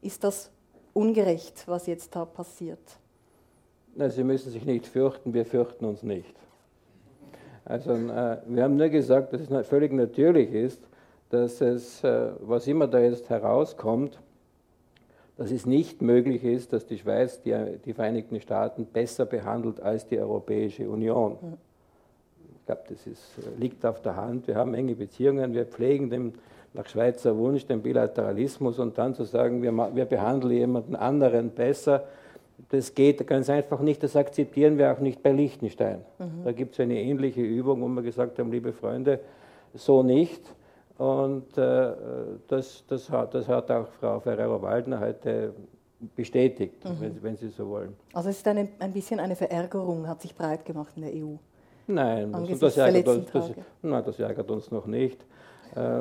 Ist 0.03 0.25
das 0.25 0.51
ungerecht, 0.93 1.65
was 1.67 1.87
jetzt 1.87 2.17
da 2.17 2.25
passiert? 2.25 2.81
Nein, 3.95 4.11
Sie 4.11 4.25
müssen 4.25 4.51
sich 4.51 4.65
nicht 4.65 4.87
fürchten, 4.87 5.33
wir 5.33 5.47
fürchten 5.47 5.85
uns 5.85 6.03
nicht. 6.03 6.35
Also, 7.65 7.93
äh, 7.93 8.39
wir 8.47 8.65
haben 8.65 8.77
nur 8.77 8.89
gesagt, 8.89 9.33
dass 9.33 9.43
es 9.43 9.67
völlig 9.67 9.93
natürlich 9.93 10.53
ist, 10.53 10.83
dass 11.31 11.61
es, 11.61 12.05
äh, 12.05 12.31
was 12.41 12.67
immer 12.67 12.87
da 12.87 13.01
jetzt 13.01 13.29
herauskommt, 13.31 14.21
dass 15.37 15.51
es 15.51 15.67
nicht 15.67 16.03
möglich 16.03 16.45
ist, 16.45 16.73
dass 16.73 16.87
die 16.87 16.99
Schweiz 16.99 17.43
die, 17.43 17.55
die 17.85 17.93
Vereinigten 17.93 18.41
Staaten 18.41 18.87
besser 18.87 19.27
behandelt 19.27 19.81
als 19.81 20.07
die 20.07 20.19
Europäische 20.19 20.89
Union. 20.89 21.59
Ich 22.67 22.75
glaube, 22.75 22.83
das 22.89 23.07
ist, 23.07 23.23
liegt 23.61 23.87
auf 23.87 24.03
der 24.03 24.17
Hand. 24.17 24.49
Wir 24.49 24.57
haben 24.57 24.75
enge 24.75 24.97
Beziehungen, 24.97 25.55
wir 25.55 25.67
pflegen 25.67 26.11
den, 26.11 26.33
nach 26.75 26.89
Schweizer 26.89 27.37
Wunsch 27.37 27.65
den 27.65 27.81
Bilateralismus 27.81 28.81
und 28.81 28.99
dann 28.99 29.15
zu 29.15 29.23
sagen, 29.23 29.63
wir, 29.63 29.73
wir 29.73 30.05
behandeln 30.05 30.53
jemanden 30.53 30.97
anderen 30.97 31.51
besser, 31.51 32.03
das 32.71 32.93
geht 32.93 33.25
ganz 33.25 33.49
einfach 33.51 33.79
nicht. 33.79 34.03
Das 34.03 34.17
akzeptieren 34.17 34.79
wir 34.79 34.93
auch 34.93 34.99
nicht 34.99 35.23
bei 35.23 35.31
Liechtenstein. 35.31 36.01
Mhm. 36.19 36.43
Da 36.45 36.51
gibt 36.51 36.75
es 36.75 36.81
eine 36.81 37.01
ähnliche 37.01 37.41
Übung, 37.41 37.83
wo 37.83 37.87
wir 37.87 38.03
gesagt 38.03 38.37
haben, 38.41 38.51
liebe 38.51 38.73
Freunde, 38.73 39.21
so 39.73 40.03
nicht. 40.03 40.43
Und 40.99 41.57
äh, 41.57 41.93
das, 42.49 42.83
das, 42.89 43.09
hat, 43.11 43.33
das 43.33 43.47
hat 43.47 43.71
auch 43.71 43.87
Frau 44.01 44.19
Ferrero-Waldner 44.19 44.99
heute 44.99 45.55
bestätigt, 46.17 46.85
mhm. 46.85 46.97
wenn, 46.99 47.23
wenn, 47.23 47.37
Sie 47.37 47.49
so 47.49 47.69
wollen. 47.69 47.95
Also 48.13 48.29
es 48.31 48.39
ist 48.39 48.49
eine, 48.49 48.67
ein 48.81 48.93
bisschen 48.93 49.21
eine 49.21 49.37
Verärgerung, 49.37 50.09
hat 50.09 50.21
sich 50.21 50.35
breit 50.35 50.65
gemacht 50.65 50.95
in 50.97 51.03
der 51.03 51.13
EU. 51.13 51.37
Nein, 51.87 52.33
das, 52.33 52.59
das, 52.59 52.77
ärgert 52.77 53.09
uns, 53.09 53.31
das, 53.33 53.51
nein 53.83 54.03
das 54.05 54.19
ärgert 54.19 54.51
uns 54.51 54.71
noch 54.71 54.87
nicht. 54.87 55.25
Äh, 55.75 56.01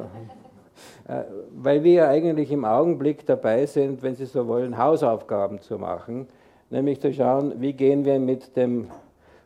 äh, 1.08 1.24
weil 1.56 1.84
wir 1.84 2.08
eigentlich 2.08 2.51
im 2.51 2.65
Augenblick 2.65 3.25
dabei 3.25 3.65
sind, 3.65 4.01
wenn 4.01 4.15
Sie 4.15 4.25
so 4.25 4.48
wollen, 4.48 4.77
Hausaufgaben 4.77 5.62
zu 5.62 5.77
machen, 5.77 6.27
nämlich 6.70 7.00
zu 7.00 7.13
schauen, 7.13 7.54
wie 7.62 7.74
gehen 7.74 8.06
wir 8.06 8.20
mit 8.20 8.56
dem 8.58 8.89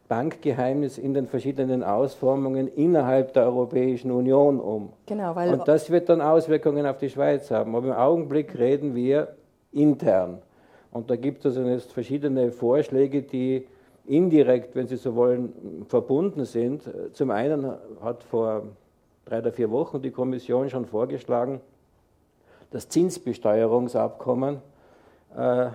Bankgeheimnis 0.08 0.98
in 0.98 1.14
den 1.14 1.28
verschiedenen 1.28 1.84
Ausformungen 1.84 2.68
innerhalb 2.68 3.34
der 3.34 3.44
Europäischen 3.46 4.10
Union 4.10 4.60
um. 4.60 4.92
Genau, 5.06 5.36
weil 5.36 5.54
Und 5.54 5.68
das 5.68 5.92
wird 5.92 6.10
dann 6.10 6.20
Auswirkungen 6.20 6.88
auf 6.88 6.98
die 6.98 7.10
Schweiz 7.10 7.52
haben. 7.52 7.76
Aber 7.76 7.88
im 7.88 7.94
Augenblick 7.94 8.58
reden 8.58 8.96
wir 8.96 9.36
intern. 9.72 10.40
Und 10.92 11.12
da 11.12 11.16
gibt 11.16 11.46
es 11.46 11.58
also 11.58 11.70
jetzt 11.70 11.94
verschiedene 11.94 12.52
Vorschläge, 12.52 13.22
die 13.22 13.68
indirekt, 14.10 14.76
wenn 14.76 14.88
Sie 14.88 14.98
so 14.98 15.16
wollen, 15.16 15.86
verbunden 15.88 16.44
sind. 16.46 16.84
Zum 17.14 17.32
einen 17.32 17.72
hat 18.02 18.24
vor 18.24 18.64
drei 19.26 19.40
oder 19.40 19.52
vier 19.52 19.70
Wochen 19.70 20.02
die 20.02 20.12
Kommission 20.12 20.70
schon 20.70 20.86
vorgeschlagen, 20.86 21.62
das 22.72 22.90
Zinsbesteuerungsabkommen, 22.90 24.58
äh, 25.38 25.68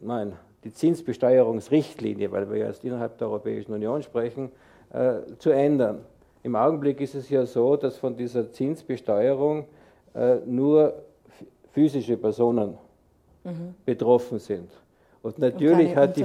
nein, 0.00 0.32
die 0.64 0.72
Zinsbesteuerungsrichtlinie, 0.72 2.30
weil 2.30 2.50
wir 2.50 2.58
jetzt 2.58 2.84
innerhalb 2.84 3.18
der 3.18 3.28
Europäischen 3.28 3.72
Union 3.72 4.02
sprechen, 4.02 4.50
äh, 4.92 5.14
zu 5.38 5.50
ändern. 5.50 6.04
Im 6.42 6.56
Augenblick 6.56 7.00
ist 7.00 7.14
es 7.14 7.28
ja 7.28 7.44
so, 7.44 7.76
dass 7.76 7.96
von 7.96 8.16
dieser 8.16 8.50
Zinsbesteuerung 8.50 9.66
äh, 10.14 10.36
nur 10.46 10.94
physische 11.72 12.16
Personen 12.16 12.78
mhm. 13.44 13.74
betroffen 13.84 14.38
sind. 14.38 14.70
Und 15.22 15.38
natürlich 15.38 15.90
Und 15.90 15.96
hat 15.96 16.16
die, 16.16 16.24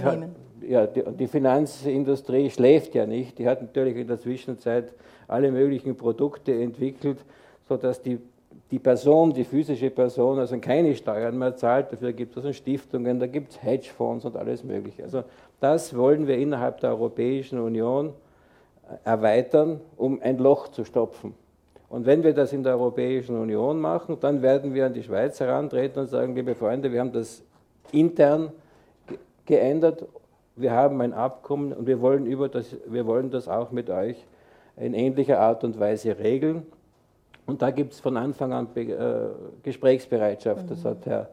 ja, 0.62 0.88
die, 0.88 1.04
die, 1.04 1.28
Finanzindustrie 1.28 2.50
schläft 2.50 2.96
ja 2.96 3.06
nicht. 3.06 3.38
Die 3.40 3.48
hat 3.48 3.62
natürlich 3.62 3.98
in 3.98 4.08
der 4.08 4.20
Zwischenzeit 4.20 4.94
alle 5.28 5.52
möglichen 5.52 5.96
Produkte 5.96 6.54
entwickelt, 6.54 7.18
sodass 7.68 8.02
die 8.02 8.20
die 8.72 8.80
Person, 8.80 9.34
die 9.34 9.44
physische 9.44 9.90
Person, 9.90 10.40
also 10.40 10.58
keine 10.58 10.96
Steuern 10.96 11.38
mehr 11.38 11.56
zahlt, 11.56 11.92
dafür 11.92 12.14
gibt 12.14 12.32
es 12.32 12.38
also 12.38 12.54
Stiftungen, 12.54 13.20
da 13.20 13.28
gibt 13.28 13.52
es 13.52 13.64
Hedgefonds 13.64 14.26
und 14.26 14.36
alles 14.36 14.64
Mögliche. 14.64 15.04
Also 15.04 15.24
das 15.60 15.96
wollen 15.96 16.28
wir 16.28 16.38
innerhalb 16.38 16.80
der 16.80 16.92
Europäischen 16.92 17.60
Union 17.60 18.14
erweitern, 19.04 19.82
um 19.98 20.22
ein 20.22 20.38
Loch 20.38 20.70
zu 20.70 20.84
stopfen. 20.84 21.34
Und 21.90 22.06
wenn 22.06 22.24
wir 22.24 22.34
das 22.34 22.54
in 22.54 22.64
der 22.64 22.74
Europäischen 22.74 23.38
Union 23.38 23.80
machen, 23.80 24.18
dann 24.20 24.42
werden 24.42 24.74
wir 24.74 24.88
an 24.88 24.94
die 24.94 25.04
Schweiz 25.04 25.40
herantreten 25.40 26.02
und 26.02 26.08
sagen, 26.08 26.36
liebe 26.36 26.56
Freunde, 26.56 26.92
wir 26.92 27.00
haben 27.00 27.14
das 27.14 27.44
intern 27.92 28.52
geändert, 29.46 30.06
wir 30.56 30.72
haben 30.72 31.02
ein 31.02 31.14
Abkommen 31.14 31.74
und 31.74 31.88
wir 31.88 32.02
wollen, 32.02 32.26
über 32.26 32.50
das, 32.50 32.76
wir 32.88 33.06
wollen 33.06 33.30
das 33.30 33.48
auch 33.48 33.72
mit 33.72 33.90
euch 33.90 34.26
in 34.78 34.94
ähnlicher 34.94 35.40
Art 35.40 35.64
und 35.64 35.80
Weise 35.80 36.18
regeln. 36.18 36.66
Und 37.46 37.62
da 37.62 37.72
gibt 37.72 37.94
es 37.94 38.00
von 38.00 38.18
Anfang 38.18 38.54
an 38.54 38.68
Be 38.74 38.82
äh, 38.82 39.30
Gesprächsbereitschaft. 39.64 40.64
Mhm. 40.64 40.70
Das 40.70 40.86
hat 40.86 41.06
Herr, 41.06 41.30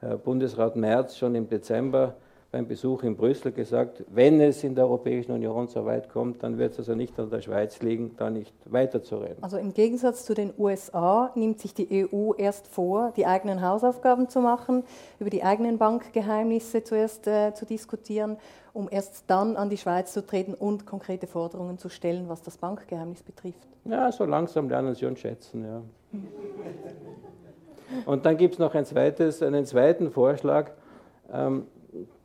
Herr, 0.00 0.16
Bundesrat 0.16 0.76
Merz 0.76 1.16
schon 1.16 1.34
im 1.34 1.48
Dezember 1.48 2.14
beim 2.50 2.66
Besuch 2.66 3.02
in 3.02 3.14
Brüssel 3.14 3.52
gesagt, 3.52 4.04
wenn 4.08 4.40
es 4.40 4.64
in 4.64 4.74
der 4.74 4.84
Europäischen 4.84 5.32
Union 5.32 5.68
so 5.68 5.84
weit 5.84 6.08
kommt, 6.08 6.42
dann 6.42 6.56
wird 6.56 6.72
es 6.72 6.78
also 6.78 6.94
nicht 6.94 7.18
an 7.18 7.28
der 7.28 7.42
Schweiz 7.42 7.82
liegen, 7.82 8.16
da 8.16 8.30
nicht 8.30 8.54
weiterzureden. 8.64 9.42
Also 9.42 9.58
im 9.58 9.74
Gegensatz 9.74 10.24
zu 10.24 10.32
den 10.32 10.54
USA 10.56 11.30
nimmt 11.34 11.60
sich 11.60 11.74
die 11.74 12.08
EU 12.10 12.32
erst 12.38 12.66
vor, 12.66 13.12
die 13.16 13.26
eigenen 13.26 13.60
Hausaufgaben 13.60 14.30
zu 14.30 14.40
machen, 14.40 14.84
über 15.18 15.28
die 15.28 15.42
eigenen 15.42 15.76
Bankgeheimnisse 15.76 16.84
zuerst 16.84 17.26
äh, 17.26 17.52
zu 17.52 17.66
diskutieren, 17.66 18.38
um 18.72 18.88
erst 18.90 19.24
dann 19.26 19.56
an 19.56 19.68
die 19.68 19.76
Schweiz 19.76 20.14
zu 20.14 20.24
treten 20.24 20.54
und 20.54 20.86
konkrete 20.86 21.26
Forderungen 21.26 21.76
zu 21.76 21.90
stellen, 21.90 22.28
was 22.28 22.42
das 22.42 22.56
Bankgeheimnis 22.56 23.22
betrifft. 23.22 23.66
Ja, 23.84 24.10
so 24.10 24.24
langsam 24.24 24.70
lernen 24.70 24.94
Sie 24.94 25.04
uns 25.04 25.20
schätzen, 25.20 25.64
ja. 25.64 25.82
Und 28.06 28.24
dann 28.24 28.36
gibt 28.36 28.54
es 28.54 28.58
noch 28.58 28.74
ein 28.74 28.84
zweites, 28.86 29.42
einen 29.42 29.66
zweiten 29.66 30.10
Vorschlag, 30.10 30.70
ähm, 31.32 31.66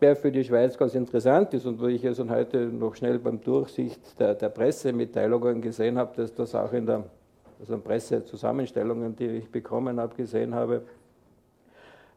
der 0.02 0.16
für 0.16 0.32
die 0.32 0.44
Schweiz 0.44 0.78
ganz 0.78 0.94
interessant 0.96 1.54
ist 1.54 1.66
und 1.66 1.80
wo 1.82 1.88
ich 1.88 2.06
also 2.06 2.30
heute 2.30 2.58
noch 2.68 2.96
schnell 2.96 3.20
beim 3.20 3.42
Durchsicht 3.42 4.20
der, 4.20 4.36
der 4.36 4.50
Pressemitteilungen 4.50 5.62
gesehen 5.62 5.98
habe, 5.98 6.16
dass 6.16 6.34
das 6.34 6.54
auch 6.54 6.74
in 6.74 6.86
der 6.86 7.04
also 7.60 7.78
Pressezusammenstellungen, 7.78 9.16
die 9.16 9.28
ich 9.28 9.50
bekommen 9.50 10.00
habe, 10.00 10.16
gesehen 10.16 10.54
habe. 10.54 10.82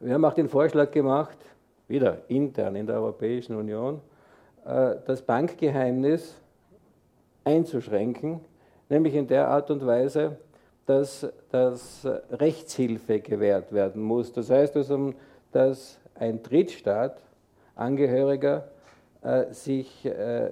Wir 0.00 0.14
haben 0.14 0.24
auch 0.24 0.34
den 0.34 0.48
Vorschlag 0.48 0.90
gemacht, 0.90 1.38
wieder 1.86 2.18
intern 2.28 2.74
in 2.74 2.86
der 2.86 2.96
Europäischen 2.96 3.54
Union, 3.54 4.00
äh, 4.64 4.96
das 5.06 5.22
Bankgeheimnis 5.22 6.34
einzuschränken 7.44 8.40
nämlich 8.88 9.14
in 9.14 9.26
der 9.26 9.48
Art 9.48 9.70
und 9.70 9.84
Weise, 9.86 10.36
dass, 10.86 11.26
dass 11.50 12.06
Rechtshilfe 12.30 13.20
gewährt 13.20 13.72
werden 13.72 14.02
muss. 14.02 14.32
Das 14.32 14.50
heißt 14.50 14.76
also, 14.76 15.12
dass 15.52 15.98
ein 16.14 16.42
Drittstaat, 16.42 17.20
Angehöriger, 17.76 18.68
äh, 19.22 19.52
sich 19.52 20.04
äh, 20.04 20.50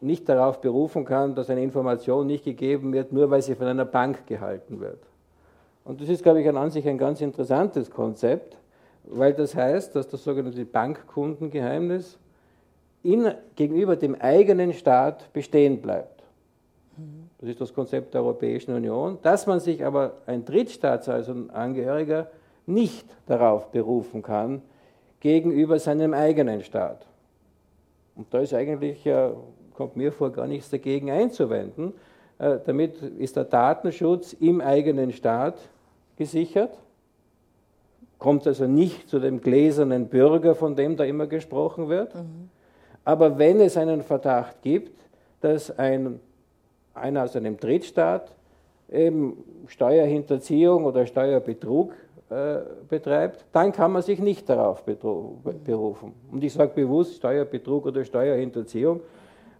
nicht 0.00 0.28
darauf 0.28 0.60
berufen 0.60 1.04
kann, 1.04 1.34
dass 1.34 1.50
eine 1.50 1.62
Information 1.62 2.26
nicht 2.26 2.44
gegeben 2.44 2.92
wird, 2.92 3.12
nur 3.12 3.30
weil 3.30 3.42
sie 3.42 3.54
von 3.54 3.66
einer 3.66 3.84
Bank 3.84 4.26
gehalten 4.26 4.80
wird. 4.80 4.98
Und 5.84 6.00
das 6.00 6.08
ist, 6.08 6.22
glaube 6.22 6.40
ich, 6.40 6.48
an 6.48 6.70
sich 6.70 6.86
ein 6.88 6.98
ganz 6.98 7.20
interessantes 7.20 7.90
Konzept, 7.90 8.56
weil 9.04 9.32
das 9.32 9.54
heißt, 9.54 9.94
dass 9.96 10.08
das 10.08 10.22
sogenannte 10.22 10.64
Bankkundengeheimnis 10.64 12.18
in, 13.02 13.32
gegenüber 13.56 13.96
dem 13.96 14.14
eigenen 14.14 14.72
Staat 14.72 15.32
bestehen 15.32 15.80
bleibt. 15.80 16.22
Das 17.38 17.48
ist 17.48 17.60
das 17.60 17.72
Konzept 17.72 18.14
der 18.14 18.22
Europäischen 18.22 18.74
Union, 18.74 19.18
dass 19.22 19.46
man 19.46 19.60
sich 19.60 19.84
aber 19.84 20.16
ein 20.26 20.44
Drittstaatsangehöriger 20.44 22.28
nicht 22.66 23.06
darauf 23.26 23.70
berufen 23.70 24.22
kann 24.22 24.62
gegenüber 25.20 25.78
seinem 25.78 26.14
eigenen 26.14 26.62
Staat. 26.62 27.06
Und 28.14 28.32
da 28.32 28.40
ist 28.40 28.54
eigentlich, 28.54 29.08
kommt 29.74 29.96
mir 29.96 30.12
vor, 30.12 30.30
gar 30.32 30.46
nichts 30.46 30.70
dagegen 30.70 31.10
einzuwenden. 31.10 31.94
Äh, 32.38 32.58
damit 32.64 33.02
ist 33.02 33.36
der 33.36 33.44
Datenschutz 33.44 34.32
im 34.32 34.60
eigenen 34.60 35.12
Staat 35.12 35.56
gesichert, 36.16 36.76
kommt 38.18 38.46
also 38.46 38.66
nicht 38.66 39.08
zu 39.08 39.20
dem 39.20 39.40
gläsernen 39.40 40.08
Bürger, 40.08 40.54
von 40.54 40.74
dem 40.74 40.96
da 40.96 41.04
immer 41.04 41.26
gesprochen 41.26 41.88
wird. 41.88 42.14
Mhm. 42.14 42.50
Aber 43.04 43.38
wenn 43.38 43.60
es 43.60 43.76
einen 43.76 44.02
Verdacht 44.02 44.60
gibt, 44.62 44.98
dass 45.40 45.76
ein, 45.78 46.20
einer 46.94 47.24
aus 47.24 47.36
einem 47.36 47.56
Drittstaat 47.56 48.32
eben 48.90 49.36
Steuerhinterziehung 49.66 50.84
oder 50.84 51.06
Steuerbetrug 51.06 51.92
äh, 52.30 52.58
betreibt, 52.88 53.46
dann 53.52 53.72
kann 53.72 53.92
man 53.92 54.02
sich 54.02 54.18
nicht 54.18 54.48
darauf 54.48 54.84
berufen. 54.84 56.12
Und 56.30 56.44
ich 56.44 56.52
sage 56.52 56.72
bewusst 56.74 57.16
Steuerbetrug 57.16 57.86
oder 57.86 58.04
Steuerhinterziehung, 58.04 59.00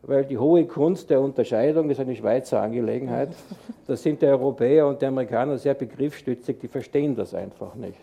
weil 0.02 0.24
die 0.24 0.36
hohe 0.36 0.66
Kunst 0.66 1.08
der 1.10 1.20
Unterscheidung 1.20 1.88
ist 1.90 1.98
eine 1.98 2.14
Schweizer 2.14 2.60
Angelegenheit. 2.60 3.30
Das 3.86 4.02
sind 4.02 4.20
die 4.20 4.26
Europäer 4.26 4.86
und 4.86 5.00
die 5.00 5.06
Amerikaner 5.06 5.56
sehr 5.56 5.74
begriffsstützig, 5.74 6.58
die 6.60 6.68
verstehen 6.68 7.16
das 7.16 7.34
einfach 7.34 7.74
nicht. 7.74 7.98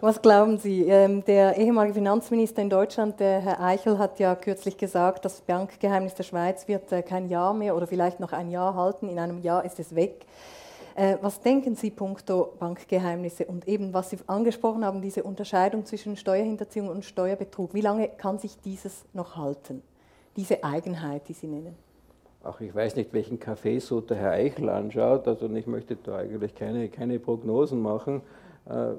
Was 0.00 0.22
glauben 0.22 0.56
Sie? 0.56 0.84
Ähm, 0.84 1.24
der 1.24 1.58
ehemalige 1.58 1.94
Finanzminister 1.94 2.62
in 2.62 2.70
Deutschland, 2.70 3.20
der 3.20 3.40
Herr 3.40 3.60
Eichel, 3.60 3.98
hat 3.98 4.18
ja 4.18 4.34
kürzlich 4.34 4.78
gesagt, 4.78 5.26
das 5.26 5.42
Bankgeheimnis 5.42 6.14
der 6.14 6.22
Schweiz 6.22 6.68
wird 6.68 6.90
äh, 6.90 7.02
kein 7.02 7.28
Jahr 7.28 7.52
mehr 7.52 7.76
oder 7.76 7.86
vielleicht 7.86 8.18
noch 8.18 8.32
ein 8.32 8.50
Jahr 8.50 8.76
halten. 8.76 9.08
In 9.10 9.18
einem 9.18 9.42
Jahr 9.42 9.64
ist 9.64 9.78
es 9.78 9.94
weg. 9.94 10.24
Äh, 11.00 11.16
was 11.22 11.40
denken 11.40 11.76
Sie 11.76 11.90
punkto 11.90 12.52
Bankgeheimnisse 12.58 13.46
und 13.46 13.66
eben, 13.66 13.94
was 13.94 14.10
Sie 14.10 14.18
angesprochen 14.26 14.84
haben, 14.84 15.00
diese 15.00 15.22
Unterscheidung 15.22 15.86
zwischen 15.86 16.16
Steuerhinterziehung 16.16 16.88
und 16.88 17.04
Steuerbetrug? 17.04 17.72
Wie 17.72 17.80
lange 17.80 18.08
kann 18.08 18.38
sich 18.38 18.58
dieses 18.60 19.04
noch 19.14 19.36
halten? 19.36 19.82
diese 20.36 20.62
Eigenheit, 20.64 21.28
die 21.28 21.32
Sie 21.32 21.46
nennen? 21.46 21.74
Ach, 22.42 22.60
ich 22.60 22.74
weiß 22.74 22.96
nicht, 22.96 23.12
welchen 23.12 23.38
Kaffeesud 23.38 24.08
der 24.08 24.16
Herr 24.16 24.30
Eichel 24.32 24.68
anschaut. 24.70 25.28
Also 25.28 25.50
ich 25.50 25.66
möchte 25.66 25.96
da 25.96 26.18
eigentlich 26.18 26.54
keine, 26.54 26.88
keine 26.88 27.18
Prognosen 27.18 27.82
machen. 27.82 28.22
Äh, 28.66 28.92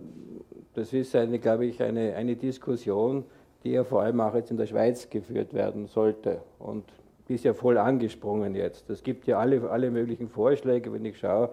das 0.75 0.93
ist, 0.93 1.15
eine, 1.15 1.39
glaube 1.39 1.65
ich, 1.65 1.81
eine, 1.81 2.15
eine 2.15 2.35
Diskussion, 2.35 3.25
die 3.63 3.71
ja 3.71 3.83
vor 3.83 4.01
allem 4.01 4.21
auch 4.21 4.35
jetzt 4.35 4.51
in 4.51 4.57
der 4.57 4.67
Schweiz 4.67 5.09
geführt 5.09 5.53
werden 5.53 5.87
sollte. 5.87 6.41
Und 6.59 6.83
die 7.27 7.35
ist 7.35 7.43
ja 7.43 7.53
voll 7.53 7.77
angesprungen 7.77 8.53
jetzt. 8.53 8.89
Es 8.89 9.01
gibt 9.01 9.25
ja 9.25 9.39
alle, 9.39 9.69
alle 9.69 9.89
möglichen 9.89 10.29
Vorschläge, 10.29 10.93
wenn 10.93 11.05
ich 11.05 11.17
schaue. 11.17 11.49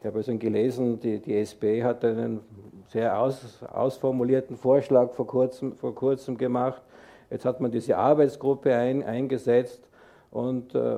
Ich 0.00 0.06
habe 0.06 0.18
also 0.18 0.36
gelesen, 0.36 0.98
die, 0.98 1.18
die 1.18 1.36
SP 1.36 1.84
hat 1.84 2.04
einen 2.04 2.40
sehr 2.88 3.18
aus, 3.18 3.62
ausformulierten 3.62 4.56
Vorschlag 4.56 5.12
vor 5.12 5.26
kurzem, 5.26 5.76
vor 5.76 5.94
kurzem 5.94 6.36
gemacht 6.36 6.82
Jetzt 7.30 7.44
hat 7.44 7.60
man 7.60 7.70
diese 7.70 7.96
Arbeitsgruppe 7.96 8.74
ein, 8.74 9.04
eingesetzt 9.04 9.88
und 10.32 10.74
äh, 10.74 10.96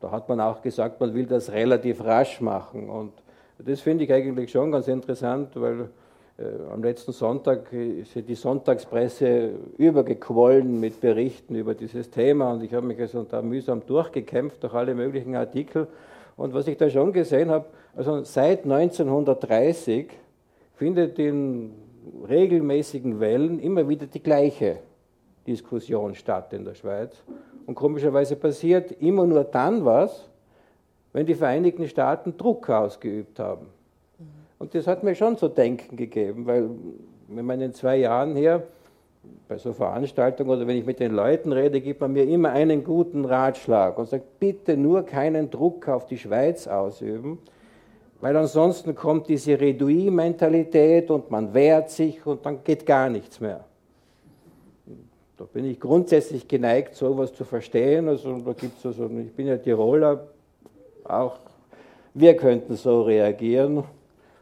da 0.00 0.10
hat 0.10 0.28
man 0.28 0.40
auch 0.40 0.62
gesagt, 0.62 1.00
man 1.00 1.14
will 1.14 1.26
das 1.26 1.52
relativ 1.52 2.02
rasch 2.02 2.40
machen. 2.40 2.88
Und 2.88 3.12
das 3.58 3.80
finde 3.80 4.04
ich 4.04 4.12
eigentlich 4.12 4.50
schon 4.50 4.72
ganz 4.72 4.88
interessant, 4.88 5.50
weil 5.54 5.90
äh, 6.38 6.72
am 6.72 6.82
letzten 6.82 7.12
Sonntag 7.12 7.70
ist 7.74 8.14
die 8.14 8.34
Sonntagspresse 8.34 9.50
übergequollen 9.76 10.80
mit 10.80 10.98
Berichten 11.02 11.54
über 11.54 11.74
dieses 11.74 12.10
Thema 12.10 12.52
und 12.52 12.62
ich 12.62 12.72
habe 12.72 12.86
mich 12.86 12.98
also 12.98 13.24
da 13.24 13.42
mühsam 13.42 13.84
durchgekämpft 13.86 14.62
durch 14.62 14.72
alle 14.72 14.94
möglichen 14.94 15.36
Artikel. 15.36 15.88
Und 16.36 16.52
was 16.52 16.66
ich 16.68 16.76
da 16.76 16.90
schon 16.90 17.12
gesehen 17.12 17.50
habe, 17.50 17.66
also 17.94 18.22
seit 18.24 18.64
1930 18.64 20.10
findet 20.74 21.18
in 21.18 21.72
regelmäßigen 22.28 23.18
Wellen 23.20 23.58
immer 23.58 23.88
wieder 23.88 24.06
die 24.06 24.22
gleiche 24.22 24.78
Diskussion 25.46 26.14
statt 26.14 26.52
in 26.52 26.64
der 26.64 26.74
Schweiz. 26.74 27.22
Und 27.66 27.74
komischerweise 27.74 28.36
passiert 28.36 28.92
immer 29.00 29.26
nur 29.26 29.44
dann 29.44 29.84
was, 29.84 30.28
wenn 31.12 31.26
die 31.26 31.34
Vereinigten 31.34 31.88
Staaten 31.88 32.36
Druck 32.36 32.68
ausgeübt 32.68 33.38
haben. 33.38 33.66
Und 34.58 34.74
das 34.74 34.86
hat 34.86 35.02
mir 35.02 35.14
schon 35.14 35.36
zu 35.36 35.48
denken 35.48 35.96
gegeben, 35.96 36.46
weil 36.46 36.70
wenn 37.28 37.44
man 37.44 37.60
in 37.60 37.72
zwei 37.72 37.96
Jahren 37.96 38.36
hier 38.36 38.66
bei 39.48 39.58
so 39.58 39.72
Veranstaltungen 39.72 40.50
oder 40.50 40.66
wenn 40.66 40.76
ich 40.76 40.86
mit 40.86 40.98
den 40.98 41.12
Leuten 41.12 41.52
rede, 41.52 41.80
gibt 41.80 42.00
man 42.00 42.12
mir 42.12 42.24
immer 42.24 42.50
einen 42.50 42.82
guten 42.82 43.24
Ratschlag 43.24 43.96
und 43.98 44.08
sagt, 44.08 44.40
bitte 44.40 44.76
nur 44.76 45.04
keinen 45.04 45.50
Druck 45.50 45.88
auf 45.88 46.06
die 46.06 46.18
Schweiz 46.18 46.66
ausüben, 46.66 47.38
weil 48.20 48.36
ansonsten 48.36 48.94
kommt 48.94 49.28
diese 49.28 49.60
Redouis-Mentalität 49.60 51.10
und 51.10 51.30
man 51.30 51.54
wehrt 51.54 51.90
sich 51.90 52.26
und 52.26 52.44
dann 52.44 52.64
geht 52.64 52.86
gar 52.86 53.08
nichts 53.08 53.40
mehr. 53.40 53.64
Da 55.36 55.44
bin 55.44 55.66
ich 55.66 55.78
grundsätzlich 55.78 56.48
geneigt, 56.48 56.94
sowas 56.94 57.32
zu 57.34 57.44
verstehen. 57.44 58.08
Also 58.08 58.38
da 58.38 58.52
gibt 58.52 58.78
es 58.78 58.86
also, 58.86 59.10
ich 59.18 59.32
bin 59.32 59.46
ja 59.46 59.58
Tiroler, 59.58 60.26
auch 61.04 61.38
wir 62.14 62.34
könnten 62.36 62.74
so 62.74 63.02
reagieren, 63.02 63.84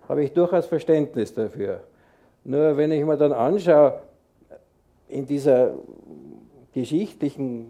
habe 0.09 0.23
ich 0.23 0.33
durchaus 0.33 0.67
Verständnis 0.67 1.35
dafür. 1.35 1.81
Nur 2.45 2.77
wenn 2.77 2.93
ich 2.93 3.05
mir 3.05 3.17
dann 3.17 3.33
anschaue, 3.33 4.01
in 5.15 5.27
dieser 5.27 5.75
geschichtlichen 6.73 7.67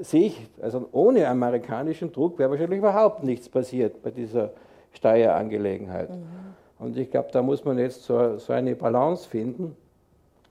Sicht, 0.00 0.50
also 0.60 0.88
ohne 0.92 1.28
amerikanischen 1.28 2.12
Druck 2.12 2.38
wäre 2.38 2.50
wahrscheinlich 2.50 2.78
überhaupt 2.78 3.22
nichts 3.22 3.48
passiert 3.48 4.02
bei 4.02 4.10
dieser 4.10 4.52
Steuerangelegenheit. 4.92 6.10
Mhm. 6.10 6.24
Und 6.78 6.96
ich 6.96 7.10
glaube, 7.10 7.28
da 7.32 7.42
muss 7.42 7.64
man 7.64 7.78
jetzt 7.78 8.04
so, 8.04 8.38
so 8.38 8.52
eine 8.52 8.74
Balance 8.74 9.28
finden. 9.28 9.76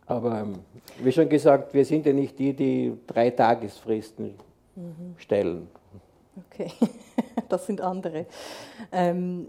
Aber 0.07 0.39
ähm, 0.39 0.59
wie 1.03 1.11
schon 1.11 1.29
gesagt, 1.29 1.73
wir 1.73 1.85
sind 1.85 2.05
ja 2.05 2.13
nicht 2.13 2.37
die, 2.37 2.53
die 2.53 2.97
drei 3.07 3.31
Tagesfristen 3.31 4.35
mhm. 4.75 5.15
stellen. 5.17 5.67
Okay, 6.51 6.71
das 7.49 7.65
sind 7.65 7.81
andere. 7.81 8.25
Ähm, 8.91 9.47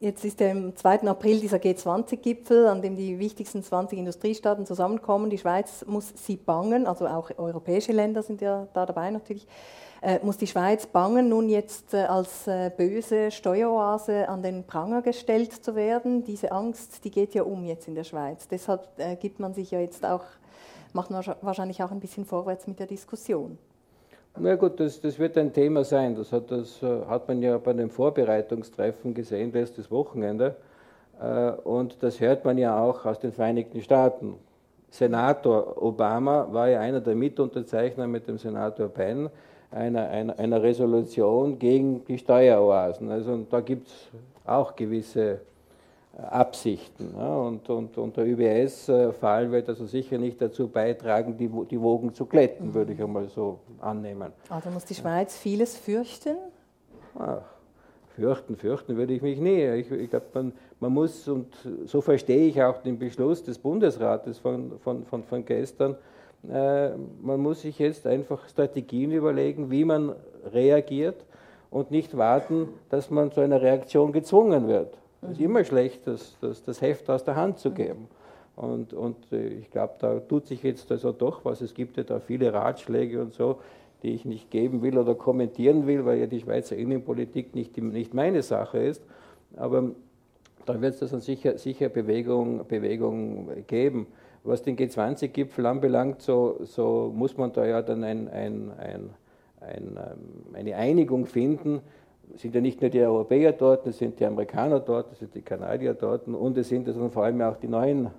jetzt 0.00 0.24
ist 0.24 0.40
ja 0.40 0.50
am 0.50 0.74
2. 0.74 1.02
April 1.02 1.40
dieser 1.40 1.58
G20-Gipfel, 1.58 2.66
an 2.66 2.82
dem 2.82 2.96
die 2.96 3.18
wichtigsten 3.18 3.62
20 3.62 3.98
Industriestaaten 3.98 4.66
zusammenkommen. 4.66 5.30
Die 5.30 5.38
Schweiz 5.38 5.84
muss 5.86 6.12
sie 6.16 6.36
bangen, 6.36 6.86
also 6.86 7.06
auch 7.06 7.30
europäische 7.38 7.92
Länder 7.92 8.22
sind 8.22 8.40
ja 8.40 8.66
da 8.72 8.86
dabei 8.86 9.10
natürlich 9.10 9.46
äh, 10.02 10.18
muss 10.22 10.38
die 10.38 10.46
Schweiz 10.46 10.86
bangen, 10.86 11.28
nun 11.28 11.48
jetzt 11.48 11.92
äh, 11.94 12.04
als 12.04 12.46
äh, 12.46 12.70
böse 12.74 13.30
Steueroase 13.30 14.28
an 14.28 14.42
den 14.42 14.64
Pranger 14.64 15.02
gestellt 15.02 15.52
zu 15.52 15.74
werden. 15.74 16.24
Diese 16.24 16.52
Angst, 16.52 17.04
die 17.04 17.10
geht 17.10 17.34
ja 17.34 17.42
um 17.42 17.64
jetzt 17.64 17.86
in 17.86 17.94
der 17.94 18.04
Schweiz. 18.04 18.48
Deshalb 18.48 18.88
äh, 18.96 19.16
gibt 19.16 19.40
man 19.40 19.52
sich 19.52 19.70
ja 19.70 19.80
jetzt 19.80 20.04
auch, 20.04 20.24
macht 20.92 21.10
man 21.10 21.24
wahrscheinlich 21.42 21.82
auch 21.82 21.90
ein 21.90 22.00
bisschen 22.00 22.24
vorwärts 22.24 22.66
mit 22.66 22.78
der 22.78 22.86
Diskussion. 22.86 23.58
Na 24.42 24.56
gut, 24.56 24.80
das, 24.80 25.02
das 25.02 25.18
wird 25.18 25.36
ein 25.36 25.52
Thema 25.52 25.84
sein. 25.84 26.14
Das 26.14 26.32
hat, 26.32 26.50
das 26.50 26.82
äh, 26.82 27.04
hat 27.06 27.28
man 27.28 27.42
ja 27.42 27.58
bei 27.58 27.74
dem 27.74 27.90
Vorbereitungstreffen 27.90 29.12
gesehen, 29.12 29.52
letztes 29.52 29.90
Wochenende. 29.90 30.56
Äh, 31.20 31.50
und 31.50 32.02
das 32.02 32.20
hört 32.20 32.46
man 32.46 32.56
ja 32.56 32.80
auch 32.82 33.04
aus 33.04 33.18
den 33.18 33.32
Vereinigten 33.32 33.82
Staaten. 33.82 34.36
Senator 34.88 35.82
Obama 35.82 36.48
war 36.52 36.70
ja 36.70 36.80
einer 36.80 37.02
der 37.02 37.16
Mitunterzeichner 37.16 38.06
mit 38.06 38.28
dem 38.28 38.38
Senator 38.38 38.88
Penn 38.88 39.28
einer, 39.70 40.08
einer, 40.08 40.38
einer 40.38 40.62
Resolution 40.62 41.58
gegen 41.58 42.06
die 42.06 42.16
Steueroasen. 42.16 43.10
Also 43.10 43.44
da 43.50 43.60
gibt 43.60 43.88
es 43.88 44.08
auch 44.46 44.74
gewisse 44.74 45.40
Absichten. 46.18 47.14
Ja, 47.16 47.36
und, 47.36 47.68
und, 47.68 47.96
und 47.96 48.16
der 48.16 48.26
UBS-Fall 48.26 49.50
wird 49.50 49.68
also 49.68 49.86
sicher 49.86 50.18
nicht 50.18 50.40
dazu 50.42 50.68
beitragen, 50.68 51.36
die, 51.36 51.48
die 51.70 51.80
Wogen 51.80 52.12
zu 52.12 52.26
glätten, 52.26 52.68
mhm. 52.68 52.74
würde 52.74 52.92
ich 52.92 53.02
einmal 53.02 53.28
so 53.28 53.60
annehmen. 53.80 54.32
Also 54.48 54.70
muss 54.70 54.84
die 54.84 54.94
Schweiz 54.94 55.36
vieles 55.36 55.76
fürchten? 55.76 56.36
Ach, 57.18 57.42
fürchten, 58.16 58.56
fürchten 58.56 58.96
würde 58.96 59.14
ich 59.14 59.22
mich 59.22 59.38
nie. 59.38 59.64
Ich, 59.66 59.90
ich 59.90 60.10
glaube, 60.10 60.26
man, 60.34 60.52
man 60.80 60.92
muss, 60.92 61.28
und 61.28 61.54
so 61.86 62.00
verstehe 62.00 62.48
ich 62.48 62.62
auch 62.62 62.82
den 62.82 62.98
Beschluss 62.98 63.42
des 63.42 63.58
Bundesrates 63.58 64.38
von, 64.38 64.78
von, 64.80 65.04
von, 65.06 65.22
von 65.24 65.44
gestern, 65.44 65.96
äh, 66.48 66.90
man 67.22 67.40
muss 67.40 67.62
sich 67.62 67.78
jetzt 67.78 68.06
einfach 68.06 68.48
Strategien 68.48 69.12
überlegen, 69.12 69.70
wie 69.70 69.84
man 69.84 70.14
reagiert 70.52 71.24
und 71.70 71.90
nicht 71.90 72.16
warten, 72.16 72.68
dass 72.88 73.10
man 73.10 73.30
zu 73.30 73.40
einer 73.40 73.62
Reaktion 73.62 74.12
gezwungen 74.12 74.66
wird. 74.66 74.98
Es 75.22 75.32
ist 75.32 75.38
mhm. 75.38 75.46
immer 75.46 75.64
schlecht, 75.64 76.06
das, 76.06 76.36
das, 76.40 76.62
das 76.64 76.80
Heft 76.80 77.08
aus 77.10 77.24
der 77.24 77.36
Hand 77.36 77.58
zu 77.58 77.70
geben. 77.72 78.08
Und, 78.56 78.92
und 78.92 79.32
äh, 79.32 79.48
ich 79.48 79.70
glaube, 79.70 79.94
da 79.98 80.20
tut 80.20 80.46
sich 80.46 80.62
jetzt 80.62 80.90
also 80.90 81.12
doch 81.12 81.44
was. 81.44 81.60
Es 81.60 81.74
gibt 81.74 81.96
ja 81.96 82.02
da 82.02 82.20
viele 82.20 82.52
Ratschläge 82.52 83.20
und 83.20 83.32
so, 83.32 83.58
die 84.02 84.10
ich 84.10 84.24
nicht 84.24 84.50
geben 84.50 84.82
will 84.82 84.98
oder 84.98 85.14
kommentieren 85.14 85.86
will, 85.86 86.04
weil 86.04 86.18
ja 86.18 86.26
die 86.26 86.40
Schweizer 86.40 86.76
Innenpolitik 86.76 87.54
nicht, 87.54 87.76
nicht 87.76 88.14
meine 88.14 88.42
Sache 88.42 88.78
ist. 88.78 89.02
Aber 89.56 89.90
da 90.66 90.80
wird 90.80 90.94
es 90.94 91.02
also 91.02 91.18
sicher, 91.18 91.58
sicher 91.58 91.88
Bewegung, 91.88 92.66
Bewegung 92.66 93.48
geben. 93.66 94.06
Was 94.42 94.62
den 94.62 94.76
G20-Gipfel 94.76 95.66
anbelangt, 95.66 96.22
so, 96.22 96.60
so, 96.62 97.12
muss 97.14 97.36
man 97.36 97.52
da 97.52 97.66
ja 97.66 97.82
dann 97.82 98.04
ein, 98.04 98.28
ein, 98.28 98.72
ein, 98.78 99.10
ähm, 99.60 100.54
eine 100.54 100.76
Einigung 100.76 101.26
finden, 101.26 101.82
sind 102.36 102.54
ja 102.54 102.60
nicht 102.60 102.80
nur 102.80 102.90
die 102.90 103.00
Europäer 103.00 103.52
dort, 103.52 103.86
es 103.86 103.98
sind 103.98 104.18
die 104.20 104.24
Amerikaner 104.24 104.80
dort, 104.80 105.12
es 105.12 105.18
sind 105.18 105.34
die 105.34 105.42
Kanadier 105.42 105.94
dort 105.94 106.26
und 106.28 106.56
es 106.56 106.68
sind 106.68 106.86
also 106.88 107.08
vor 107.08 107.24
allem 107.24 107.40
auch 107.42 107.56
die 107.56 107.68
neuen 107.68 108.10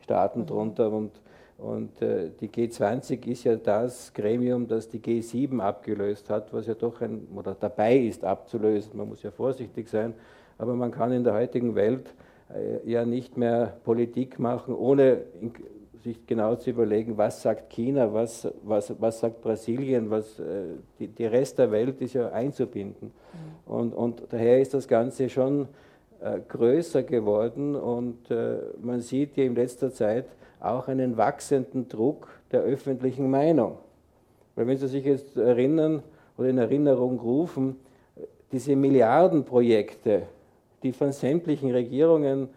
Staaten 0.00 0.40
mhm. 0.40 0.46
drunter. 0.46 0.90
Und, 0.90 1.12
und 1.58 2.00
äh, 2.02 2.30
die 2.40 2.48
G20 2.48 3.26
ist 3.26 3.44
ja 3.44 3.56
das 3.56 4.12
Gremium, 4.12 4.66
das 4.66 4.88
die 4.88 5.00
G7 5.00 5.60
abgelöst 5.60 6.30
hat, 6.30 6.52
was 6.52 6.66
ja 6.66 6.74
doch 6.74 7.00
ein, 7.00 7.26
oder 7.34 7.56
dabei 7.58 7.96
ist 7.96 8.24
abzulösen. 8.24 8.96
Man 8.96 9.08
muss 9.08 9.22
ja 9.22 9.30
vorsichtig 9.30 9.88
sein, 9.88 10.14
aber 10.58 10.74
man 10.74 10.90
kann 10.90 11.12
in 11.12 11.24
der 11.24 11.34
heutigen 11.34 11.74
Welt 11.74 12.14
äh, 12.54 12.88
ja 12.88 13.04
nicht 13.04 13.36
mehr 13.36 13.76
Politik 13.84 14.38
machen, 14.38 14.74
ohne 14.74 15.22
sich 16.04 16.26
genau 16.26 16.54
zu 16.54 16.70
überlegen, 16.70 17.16
was 17.16 17.40
sagt 17.40 17.70
China, 17.70 18.12
was, 18.12 18.46
was, 18.62 18.94
was 19.00 19.20
sagt 19.20 19.40
Brasilien, 19.40 20.10
was, 20.10 20.38
äh, 20.38 20.74
die, 20.98 21.08
die 21.08 21.24
Rest 21.24 21.58
der 21.58 21.70
Welt 21.72 22.00
ist 22.02 22.12
ja 22.12 22.30
einzubinden. 22.30 23.10
Mhm. 23.10 23.72
Und, 23.72 23.94
und 23.94 24.22
daher 24.28 24.60
ist 24.60 24.74
das 24.74 24.86
Ganze 24.86 25.30
schon 25.30 25.66
äh, 26.20 26.40
größer 26.46 27.02
geworden 27.02 27.74
und 27.74 28.30
äh, 28.30 28.58
man 28.82 29.00
sieht 29.00 29.36
ja 29.36 29.44
in 29.44 29.54
letzter 29.54 29.92
Zeit 29.92 30.26
auch 30.60 30.88
einen 30.88 31.16
wachsenden 31.16 31.88
Druck 31.88 32.28
der 32.52 32.60
öffentlichen 32.60 33.30
Meinung. 33.30 33.78
Weil 34.54 34.66
wenn 34.66 34.76
Sie 34.78 34.88
sich 34.88 35.04
jetzt 35.04 35.36
erinnern 35.36 36.02
oder 36.36 36.48
in 36.48 36.58
Erinnerung 36.58 37.18
rufen, 37.18 37.76
diese 38.52 38.76
Milliardenprojekte, 38.76 40.22
die 40.82 40.92
von 40.92 41.12
sämtlichen 41.12 41.70
Regierungen 41.72 42.48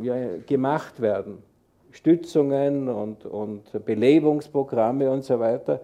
ja, 0.00 0.36
gemacht 0.46 1.00
werden, 1.00 1.42
Stützungen 1.90 2.88
und, 2.88 3.24
und 3.26 3.84
Belebungsprogramme 3.84 5.10
und 5.10 5.24
so 5.24 5.38
weiter. 5.38 5.80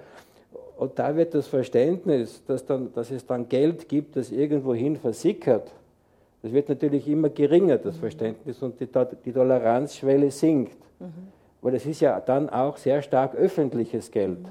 Und 0.77 0.99
da 0.99 1.15
wird 1.17 1.35
das 1.35 1.47
Verständnis, 1.47 2.43
dass, 2.47 2.67
dann, 2.67 2.93
dass 2.93 3.11
es 3.11 3.25
dann 3.27 3.49
Geld 3.49 3.89
gibt, 3.89 4.17
das 4.17 4.33
irgendwohin 4.33 4.97
versickert, 4.97 5.73
das 6.45 6.53
wird 6.53 6.69
natürlich 6.69 7.09
immer 7.09 7.31
geringer, 7.31 7.79
das 7.79 7.97
Verständnis, 7.97 8.63
und 8.63 8.79
die, 8.79 8.87
die 9.25 9.33
Toleranzschwelle 9.33 10.31
sinkt. 10.31 10.77
Mhm. 11.01 11.29
Weil 11.63 11.73
das 11.73 11.87
ist 11.87 12.03
ja 12.03 12.21
dann 12.21 12.51
auch 12.51 12.77
sehr 12.77 13.01
stark 13.01 13.35
öffentliches 13.35 14.11
Geld. 14.11 14.47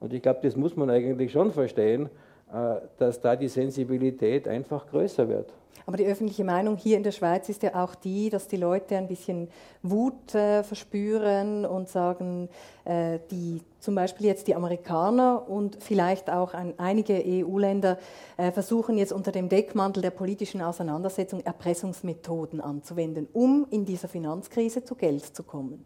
Und 0.00 0.14
ich 0.14 0.22
glaube, 0.22 0.40
das 0.42 0.56
muss 0.56 0.74
man 0.74 0.88
eigentlich 0.88 1.30
schon 1.30 1.52
verstehen, 1.52 2.08
äh, 2.50 2.76
dass 2.96 3.20
da 3.20 3.36
die 3.36 3.48
Sensibilität 3.48 4.48
einfach 4.48 4.86
größer 4.86 5.28
wird. 5.28 5.52
Aber 5.86 5.96
die 5.96 6.06
öffentliche 6.06 6.44
Meinung 6.44 6.76
hier 6.76 6.96
in 6.96 7.02
der 7.02 7.12
Schweiz 7.12 7.48
ist 7.48 7.62
ja 7.62 7.82
auch 7.82 7.94
die, 7.94 8.30
dass 8.30 8.48
die 8.48 8.56
Leute 8.56 8.96
ein 8.96 9.08
bisschen 9.08 9.48
Wut 9.82 10.34
äh, 10.34 10.62
verspüren 10.62 11.66
und 11.66 11.88
sagen, 11.88 12.48
äh, 12.84 13.18
die, 13.30 13.60
zum 13.80 13.94
Beispiel 13.94 14.26
jetzt 14.26 14.46
die 14.46 14.54
Amerikaner 14.54 15.48
und 15.48 15.82
vielleicht 15.82 16.30
auch 16.30 16.54
ein, 16.54 16.74
einige 16.78 17.22
EU-Länder 17.26 17.98
äh, 18.36 18.52
versuchen 18.52 18.96
jetzt 18.96 19.12
unter 19.12 19.32
dem 19.32 19.48
Deckmantel 19.48 20.02
der 20.02 20.10
politischen 20.10 20.62
Auseinandersetzung 20.62 21.40
Erpressungsmethoden 21.40 22.60
anzuwenden, 22.60 23.26
um 23.32 23.66
in 23.70 23.84
dieser 23.84 24.08
Finanzkrise 24.08 24.84
zu 24.84 24.94
Geld 24.94 25.24
zu 25.24 25.42
kommen. 25.42 25.84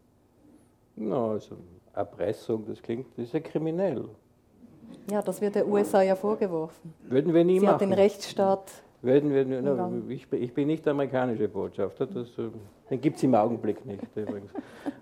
Na, 0.95 1.31
also 1.31 1.57
Erpressung, 1.93 2.65
das 2.67 2.81
klingt, 2.81 3.07
das 3.17 3.25
ist 3.25 3.33
ja 3.33 3.39
kriminell. 3.39 4.05
Ja, 5.09 5.21
das 5.21 5.41
wird 5.41 5.55
der 5.55 5.67
USA 5.67 6.01
ja 6.01 6.15
vorgeworfen. 6.15 6.93
Würden 7.03 7.33
wir 7.33 7.43
nie 7.43 7.59
Sie 7.59 7.65
machen. 7.65 7.75
hat 7.75 7.81
den 7.81 7.93
Rechtsstaat 7.93 8.71
werden 9.01 9.33
wir, 9.33 9.45
na, 9.45 9.91
ich, 10.09 10.31
ich, 10.31 10.53
bin 10.53 10.67
nicht 10.67 10.85
der 10.85 10.91
amerikanische 10.91 11.47
Botschafter, 11.47 12.07
das, 12.07 12.27
äh, 12.37 12.49
den 12.89 13.01
gibt 13.01 13.17
es 13.17 13.23
im 13.23 13.35
Augenblick 13.35 13.85
nicht 13.85 14.03
übrigens. 14.15 14.51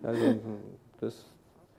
Also, 0.04 0.22
das, 1.00 1.26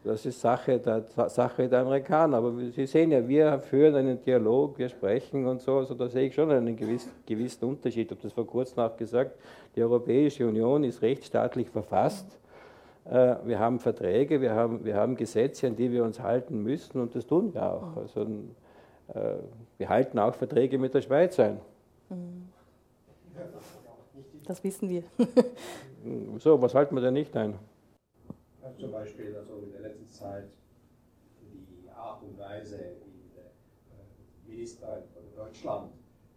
das 0.06 0.24
ist 0.24 0.40
Sache 0.40 0.78
der, 0.78 1.02
Sache 1.28 1.68
der 1.68 1.80
Amerikaner. 1.80 2.36
Aber 2.38 2.52
Sie 2.70 2.86
sehen 2.86 3.10
ja, 3.10 3.26
wir 3.26 3.58
führen 3.58 3.96
einen 3.96 4.22
Dialog, 4.22 4.78
wir 4.78 4.88
sprechen 4.88 5.46
und 5.46 5.60
so, 5.60 5.78
also 5.78 5.94
da 5.94 6.08
sehe 6.08 6.28
ich 6.28 6.34
schon 6.34 6.50
einen 6.50 6.76
gewissen, 6.76 7.10
gewissen 7.26 7.64
Unterschied. 7.64 8.06
Ich 8.06 8.10
habe 8.12 8.22
das 8.22 8.32
vor 8.32 8.46
kurzem 8.46 8.78
auch 8.78 8.96
gesagt, 8.96 9.32
die 9.74 9.82
Europäische 9.82 10.46
Union 10.46 10.84
ist 10.84 11.02
rechtsstaatlich 11.02 11.68
verfasst. 11.68 12.38
Äh, 13.04 13.36
wir 13.44 13.58
haben 13.58 13.80
Verträge, 13.80 14.40
wir 14.40 14.54
haben, 14.54 14.84
wir 14.84 14.94
haben 14.94 15.16
Gesetze, 15.16 15.66
an 15.66 15.76
die 15.76 15.90
wir 15.90 16.04
uns 16.04 16.20
halten 16.20 16.62
müssen 16.62 17.00
und 17.00 17.14
das 17.14 17.26
tun 17.26 17.52
wir 17.52 17.68
auch. 17.68 17.96
Also, 17.96 18.22
äh, 18.22 19.34
wir 19.78 19.88
halten 19.88 20.18
auch 20.18 20.34
Verträge 20.34 20.78
mit 20.78 20.94
der 20.94 21.02
Schweiz 21.02 21.38
ein. 21.40 21.58
Das 24.44 24.62
wissen 24.62 24.88
wir. 24.88 25.02
so, 26.38 26.60
was 26.62 26.74
halten 26.74 26.94
wir 26.94 27.02
denn 27.02 27.14
nicht 27.14 27.36
ein? 27.36 27.58
Also 28.62 28.78
zum 28.78 28.92
Beispiel 28.92 29.36
also 29.36 29.58
in 29.58 29.72
der 29.72 29.80
letzten 29.80 30.08
Zeit 30.10 30.48
die 31.40 31.88
Art 31.90 32.22
und 32.22 32.38
Weise, 32.38 32.96
wie 33.04 33.30
der 33.34 33.44
äh, 33.44 34.50
Minister 34.50 35.02
von 35.14 35.22
Deutschland 35.34 35.92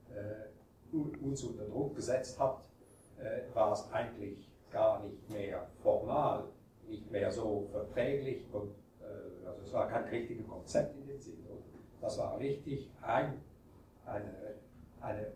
äh, 0.10 0.96
uns 1.24 1.44
unter 1.44 1.66
Druck 1.66 1.96
gesetzt 1.96 2.40
hat, 2.40 2.62
äh, 3.20 3.54
war 3.54 3.74
es 3.74 3.92
eigentlich 3.92 4.50
gar 4.72 5.04
nicht 5.04 5.30
mehr 5.30 5.68
formal, 5.82 6.46
nicht 6.88 7.10
mehr 7.12 7.32
so 7.32 7.68
verträglich 7.72 8.46
und 8.52 8.72
äh, 9.02 9.48
also 9.48 9.62
es 9.64 9.74
war 9.74 9.88
kein 9.88 10.06
richtiges 10.06 10.48
Konzept 10.48 10.96
in 10.98 11.08
dem 11.08 11.20
Sinne. 11.20 11.38
Das 12.02 12.18
war 12.18 12.40
richtig 12.40 12.90
ein, 13.02 13.42
eine, 14.06 14.34
eine 15.02 15.28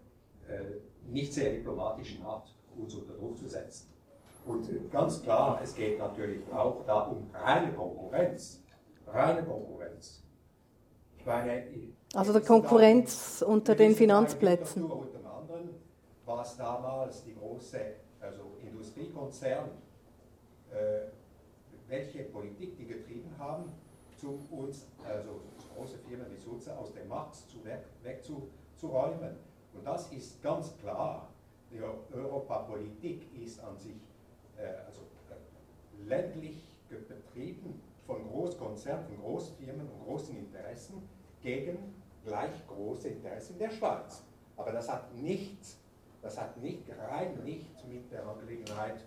nicht 1.08 1.34
sehr 1.34 1.52
diplomatischen 1.52 2.24
Art, 2.26 2.54
uns 2.78 2.96
unter 2.96 3.13
Druck 3.13 3.38
zu 3.38 3.48
setzen. 3.48 3.94
Und 4.46 4.70
äh, 4.70 4.80
ganz 4.92 5.22
klar, 5.22 5.60
es 5.63 5.76
geht 5.76 6.00
natürlich 6.00 6.42
auch 6.52 6.84
da 6.86 7.02
um 7.02 7.30
reine 7.34 7.72
Konkurrenz. 7.74 8.62
Reine 9.08 9.44
Konkurrenz. 9.44 10.24
Ich 11.18 11.26
meine, 11.26 11.63
also 12.13 12.34
der 12.34 12.42
Konkurrenz 12.42 13.39
da, 13.39 13.46
unter 13.46 13.76
den 13.76 13.96
Finanzplätzen. 13.96 14.84
Unter 14.84 15.20
anderem 15.34 15.70
war 16.26 16.42
es 16.42 16.58
damals 16.58 17.24
die 17.24 17.36
große 17.36 17.80
also 18.20 18.58
Industriekonzern, 18.62 19.70
äh, 20.72 21.08
welche 21.88 22.24
Politik 22.24 22.78
die 22.78 22.86
getrieben 22.86 23.30
haben, 23.38 23.72
um 24.24 24.60
uns, 24.60 24.88
also 25.06 25.42
große 25.76 25.98
Firmen 26.08 26.28
wie 26.32 26.39
Sulzer, 26.39 26.78
aus 26.80 26.94
dem 26.94 27.08
Markt 27.08 27.36
zu 27.36 27.63
weg, 27.66 27.84
wegzuräumen. 28.04 29.36
Und 29.76 29.86
das 29.86 30.12
ist 30.12 30.42
ganz 30.42 30.78
klar. 30.78 31.30
Die 31.72 31.82
Europapolitik 32.14 33.28
ist 33.44 33.60
an 33.64 33.76
sich 33.78 33.98
äh, 34.58 34.86
also, 34.86 35.02
äh, 35.30 36.08
ländlich 36.08 36.70
betrieben 36.90 37.82
von 38.06 38.28
Großkonzernen, 38.30 39.06
von 39.06 39.18
Großfirmen 39.18 39.82
und 39.82 40.06
großen 40.06 40.38
Interessen 40.38 41.02
gegen 41.42 41.96
gleich 42.26 42.52
große 42.68 43.10
Interessen 43.10 43.58
der 43.58 43.72
Schweiz. 43.72 44.24
Aber 44.56 44.72
das 44.72 44.90
hat 44.90 45.14
nichts, 45.16 45.78
das 46.22 46.40
hat 46.40 46.58
nicht 46.58 46.84
rein 47.10 47.40
nichts 47.44 47.84
mit 47.86 48.12
der 48.12 48.28
Angelegenheit 48.28 49.04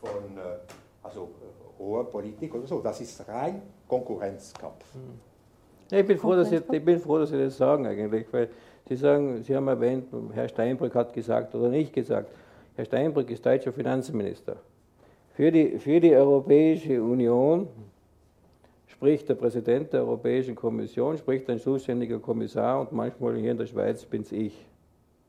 von 0.00 0.36
äh, 0.36 0.58
also 1.02 1.30
äh, 1.40 1.78
hoher 1.78 2.08
Politik 2.10 2.54
oder 2.54 2.66
so. 2.66 2.80
Das 2.80 3.00
ist 3.00 3.26
rein 3.28 3.62
Konkurrenzkampf. 3.88 4.84
Hm. 4.94 5.98
ich, 5.98 6.06
bin 6.06 6.18
froh, 6.18 6.34
dass 6.34 6.50
Sie, 6.50 6.56
ich 6.56 6.84
bin 6.84 7.00
froh, 7.00 7.18
dass 7.18 7.30
Sie 7.30 7.38
das 7.38 7.56
sagen 7.56 7.86
eigentlich, 7.86 8.30
weil 8.32 8.50
Sie 8.90 8.96
sagen, 8.96 9.40
Sie 9.44 9.54
haben 9.54 9.68
erwähnt, 9.68 10.08
Herr 10.32 10.48
Steinbrück 10.48 10.96
hat 10.96 11.12
gesagt 11.12 11.54
oder 11.54 11.68
nicht 11.68 11.92
gesagt. 11.92 12.28
Herr 12.74 12.84
Steinbrück 12.84 13.30
ist 13.30 13.46
deutscher 13.46 13.72
Finanzminister. 13.72 14.56
Für 15.34 15.52
die, 15.52 15.78
für 15.78 16.00
die 16.00 16.12
Europäische 16.12 17.00
Union 17.00 17.68
spricht 18.88 19.28
der 19.28 19.36
Präsident 19.36 19.92
der 19.92 20.00
Europäischen 20.00 20.56
Kommission, 20.56 21.16
spricht 21.16 21.48
ein 21.48 21.60
zuständiger 21.60 22.18
Kommissar 22.18 22.80
und 22.80 22.90
manchmal 22.90 23.36
hier 23.36 23.52
in 23.52 23.58
der 23.58 23.66
Schweiz 23.66 24.04
bin 24.04 24.22
es 24.22 24.32
ich. 24.32 24.66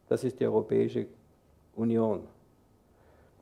Das 0.10 0.24
ist 0.24 0.40
die 0.40 0.46
Europäische 0.48 1.06
Union. 1.76 2.22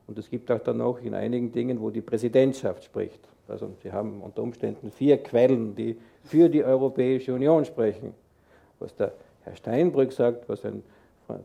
Und 0.06 0.18
es 0.18 0.28
gibt 0.28 0.50
auch 0.50 0.60
dann 0.60 0.76
noch 0.76 1.00
in 1.00 1.14
einigen 1.14 1.50
Dingen, 1.50 1.80
wo 1.80 1.88
die 1.88 2.02
Präsidentschaft 2.02 2.84
spricht. 2.84 3.26
Also 3.48 3.70
Sie 3.82 3.90
haben 3.90 4.20
unter 4.20 4.42
Umständen 4.42 4.90
vier 4.90 5.16
Quellen, 5.22 5.74
die 5.74 5.96
für 6.24 6.50
die 6.50 6.62
Europäische 6.62 7.32
Union 7.32 7.64
sprechen. 7.64 8.12
Was 8.78 8.94
der 8.94 9.14
Herr 9.44 9.56
Steinbrück 9.56 10.12
sagt, 10.12 10.48
was 10.48 10.64
ein 10.64 10.82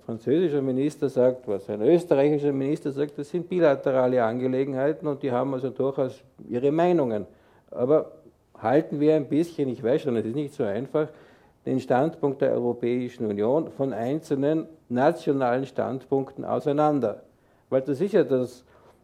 französischer 0.05 0.61
Minister 0.61 1.09
sagt, 1.09 1.47
was 1.47 1.69
ein 1.69 1.81
österreichischer 1.81 2.51
Minister 2.51 2.91
sagt, 2.91 3.17
das 3.17 3.29
sind 3.29 3.47
bilaterale 3.49 4.23
Angelegenheiten 4.23 5.07
und 5.07 5.21
die 5.21 5.31
haben 5.31 5.53
also 5.53 5.69
durchaus 5.69 6.23
ihre 6.49 6.71
Meinungen. 6.71 7.25
Aber 7.71 8.11
halten 8.57 8.99
wir 8.99 9.15
ein 9.15 9.27
bisschen, 9.27 9.69
ich 9.69 9.83
weiß 9.83 10.01
schon, 10.01 10.15
es 10.15 10.25
ist 10.25 10.35
nicht 10.35 10.53
so 10.53 10.63
einfach, 10.63 11.09
den 11.65 11.79
Standpunkt 11.79 12.41
der 12.41 12.51
Europäischen 12.51 13.25
Union 13.25 13.71
von 13.71 13.93
einzelnen 13.93 14.67
nationalen 14.87 15.65
Standpunkten 15.65 16.45
auseinander. 16.45 17.23
Weil 17.69 17.81
das 17.81 18.01
ist 18.01 18.13
ja 18.13 18.23
das, 18.23 18.63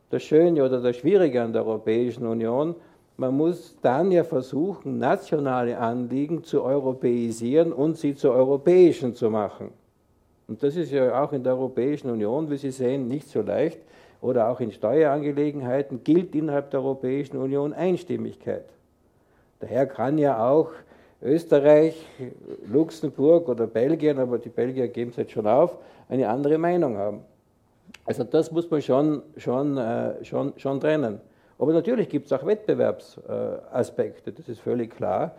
das 0.10 0.23
Schöne 0.23 0.63
oder 0.63 0.80
das 0.80 0.95
Schwierige 0.97 1.41
an 1.41 1.54
der 1.54 1.65
Europäischen 1.65 2.27
Union, 2.27 2.75
man 3.21 3.38
muss 3.38 3.75
dann 3.84 4.12
ja 4.12 4.23
versuchen, 4.23 4.97
nationale 4.97 5.77
Anliegen 5.77 6.43
zu 6.43 6.63
europäisieren 6.63 7.71
und 7.71 7.95
sie 7.95 8.15
zu 8.15 8.31
europäischen 8.31 9.13
zu 9.13 9.29
machen. 9.29 9.69
Und 10.47 10.63
das 10.63 10.75
ist 10.75 10.91
ja 10.91 11.23
auch 11.23 11.31
in 11.31 11.43
der 11.43 11.53
Europäischen 11.53 12.10
Union, 12.10 12.49
wie 12.49 12.57
Sie 12.57 12.71
sehen, 12.71 13.07
nicht 13.07 13.27
so 13.27 13.43
leicht. 13.43 13.79
Oder 14.21 14.49
auch 14.49 14.60
in 14.60 14.71
Steuerangelegenheiten 14.71 16.03
gilt 16.03 16.34
innerhalb 16.34 16.71
der 16.71 16.79
Europäischen 16.79 17.38
Union 17.38 17.73
Einstimmigkeit. 17.73 18.65
Daher 19.60 19.86
kann 19.86 20.17
ja 20.17 20.49
auch 20.49 20.71
Österreich, 21.21 22.03
Luxemburg 22.65 23.47
oder 23.47 23.67
Belgien, 23.67 24.17
aber 24.17 24.39
die 24.39 24.49
Belgier 24.49 24.88
geben 24.88 25.12
es 25.12 25.17
jetzt 25.17 25.31
schon 25.34 25.45
auf, 25.45 25.77
eine 26.10 26.27
andere 26.27 26.57
Meinung 26.57 26.97
haben. 26.97 27.19
Also 28.03 28.23
das 28.23 28.51
muss 28.51 28.69
man 28.71 28.81
schon, 28.81 29.21
schon, 29.38 29.77
äh, 29.77 30.25
schon, 30.25 30.53
schon 30.57 30.79
trennen. 30.79 31.21
Aber 31.62 31.74
natürlich 31.74 32.10
gibt 32.10 32.26
es 32.26 32.34
auch 32.34 32.43
Wettbewerbsaspekte, 32.43 34.32
das 34.32 34.50
ist 34.50 34.62
völlig 34.62 34.95
klar. 34.95 35.36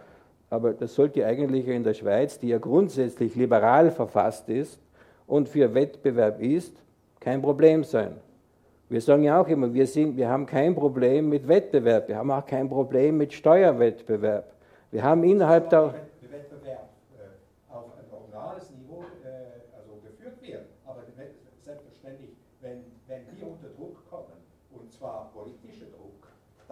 Aber 0.50 0.72
das 0.72 0.94
sollte 0.94 1.26
eigentlich 1.26 1.66
in 1.66 1.82
der 1.82 1.94
Schweiz, 1.94 2.38
die 2.38 2.46
ja 2.46 2.58
grundsätzlich 2.58 3.34
liberal 3.34 3.90
verfasst 3.90 4.48
ist 4.48 4.78
und 5.26 5.48
für 5.48 5.74
Wettbewerb 5.74 6.40
ist, 6.40 6.76
kein 7.18 7.42
Problem 7.42 7.82
sein. 7.82 8.14
Wir 8.88 9.00
sagen 9.00 9.24
ja 9.24 9.40
auch 9.40 9.48
immer, 9.48 9.74
wir, 9.74 9.84
sind, 9.88 10.16
wir 10.16 10.28
haben 10.28 10.46
kein 10.46 10.76
Problem 10.76 11.28
mit 11.28 11.48
Wettbewerb, 11.48 12.06
wir 12.06 12.16
haben 12.16 12.30
auch 12.30 12.46
kein 12.46 12.68
Problem 12.68 13.16
mit 13.16 13.32
Steuerwettbewerb. 13.32 14.44
Wir 14.92 15.02
haben 15.02 15.24
innerhalb 15.24 15.70
der. 15.70 15.92
Wettbewerb 16.30 16.88
äh, 17.18 17.74
auf 17.74 17.86
ein 17.98 18.04
normales 18.12 18.70
Niveau 18.70 19.02
äh, 19.24 19.58
also 19.76 19.98
geführt 20.06 20.40
wird, 20.40 20.66
aber 20.86 21.02
selbstverständlich, 21.64 22.30
wenn, 22.60 22.84
wenn 23.08 23.22
wir 23.36 23.48
unter 23.48 23.70
Druck 23.76 24.08
kommen, 24.08 24.38
und 24.70 24.92
zwar 24.92 25.30
politischer 25.34 25.86
Druck, 25.86 26.12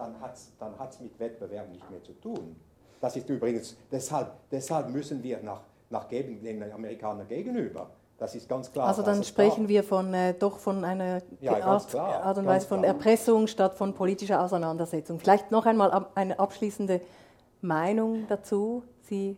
dann 0.01 0.19
hat 0.19 0.35
es 0.35 0.51
dann 0.59 0.77
hat's 0.77 0.99
mit 0.99 1.17
Wettbewerb 1.19 1.69
nicht 1.69 1.89
mehr 1.89 2.03
zu 2.03 2.13
tun. 2.13 2.55
Das 2.99 3.15
ist 3.15 3.29
übrigens, 3.29 3.77
deshalb, 3.91 4.31
deshalb 4.51 4.89
müssen 4.89 5.23
wir 5.23 5.41
nach, 5.41 5.61
nach 5.89 6.07
geben, 6.07 6.43
den 6.43 6.71
Amerikanern 6.71 7.27
gegenüber 7.27 7.89
das 8.21 8.35
ist 8.35 8.47
ganz 8.47 8.71
klar. 8.71 8.87
Also 8.87 9.01
dann 9.01 9.23
sprechen 9.23 9.67
wir 9.67 9.83
von, 9.83 10.13
äh, 10.13 10.35
doch 10.35 10.59
von 10.59 10.85
einer 10.85 11.23
ja, 11.39 11.59
Art, 11.59 11.89
klar, 11.89 12.21
Art, 12.21 12.37
und 12.37 12.45
Weise 12.45 12.67
von 12.67 12.81
klar. 12.81 12.93
Erpressung 12.93 13.47
statt 13.47 13.73
von 13.73 13.95
politischer 13.95 14.43
Auseinandersetzung. 14.43 15.19
Vielleicht 15.19 15.49
noch 15.49 15.65
einmal 15.65 16.05
eine 16.13 16.37
abschließende 16.37 17.01
Meinung 17.61 18.27
dazu. 18.29 18.83
Sie 19.01 19.37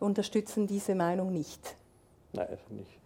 unterstützen 0.00 0.66
diese 0.66 0.96
Meinung 0.96 1.32
nicht. 1.32 1.76
Nein, 2.32 2.58
nicht. 2.70 2.99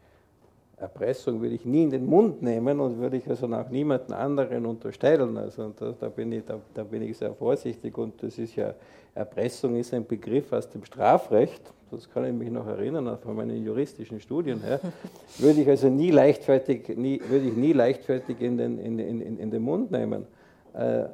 Erpressung 0.77 1.41
würde 1.41 1.55
ich 1.55 1.65
nie 1.65 1.85
in 1.85 1.91
den 1.91 2.07
Mund 2.07 2.43
nehmen 2.43 2.81
und 2.81 2.99
würde 2.99 3.17
ich 3.17 3.29
also 3.29 3.47
auch 3.47 3.69
niemanden 3.71 4.13
anderen 4.13 4.67
unterstellen. 4.67 5.37
Also 5.37 5.73
da, 5.79 5.95
da, 5.99 6.09
bin 6.09 6.33
ich, 6.33 6.45
da, 6.45 6.59
da, 6.75 6.83
bin 6.83 7.03
ich 7.03 7.17
sehr 7.17 7.35
vorsichtig 7.35 7.97
und 7.97 8.23
das 8.23 8.39
ist 8.39 8.57
ja, 8.57 8.75
Erpressung 9.15 9.77
ist 9.77 9.95
ein 9.95 10.07
Begriff 10.07 10.53
aus 10.53 10.69
dem 10.69 10.85
Strafrecht 10.85 11.75
das 11.95 12.11
kann 12.11 12.25
ich 12.25 12.33
mich 12.33 12.51
noch 12.51 12.67
erinnern 12.67 13.19
von 13.19 13.37
meinen 13.37 13.63
juristischen 13.63 14.21
Studien 14.21 14.61
her, 14.63 14.81
würde 15.39 15.61
ich 15.61 15.69
also 15.69 15.89
nie 15.89 16.11
leichtfertig, 16.11 16.97
nie, 16.97 17.21
würde 17.29 17.47
ich 17.47 17.55
nie 17.55 17.73
leichtfertig 17.73 18.41
in 18.41 18.59
den, 18.59 18.79
in, 18.79 18.99
in, 18.99 19.39
in 19.39 19.51
den 19.51 19.63
Mund 19.63 19.91
nehmen. 19.91 20.27
Äh, 20.75 21.05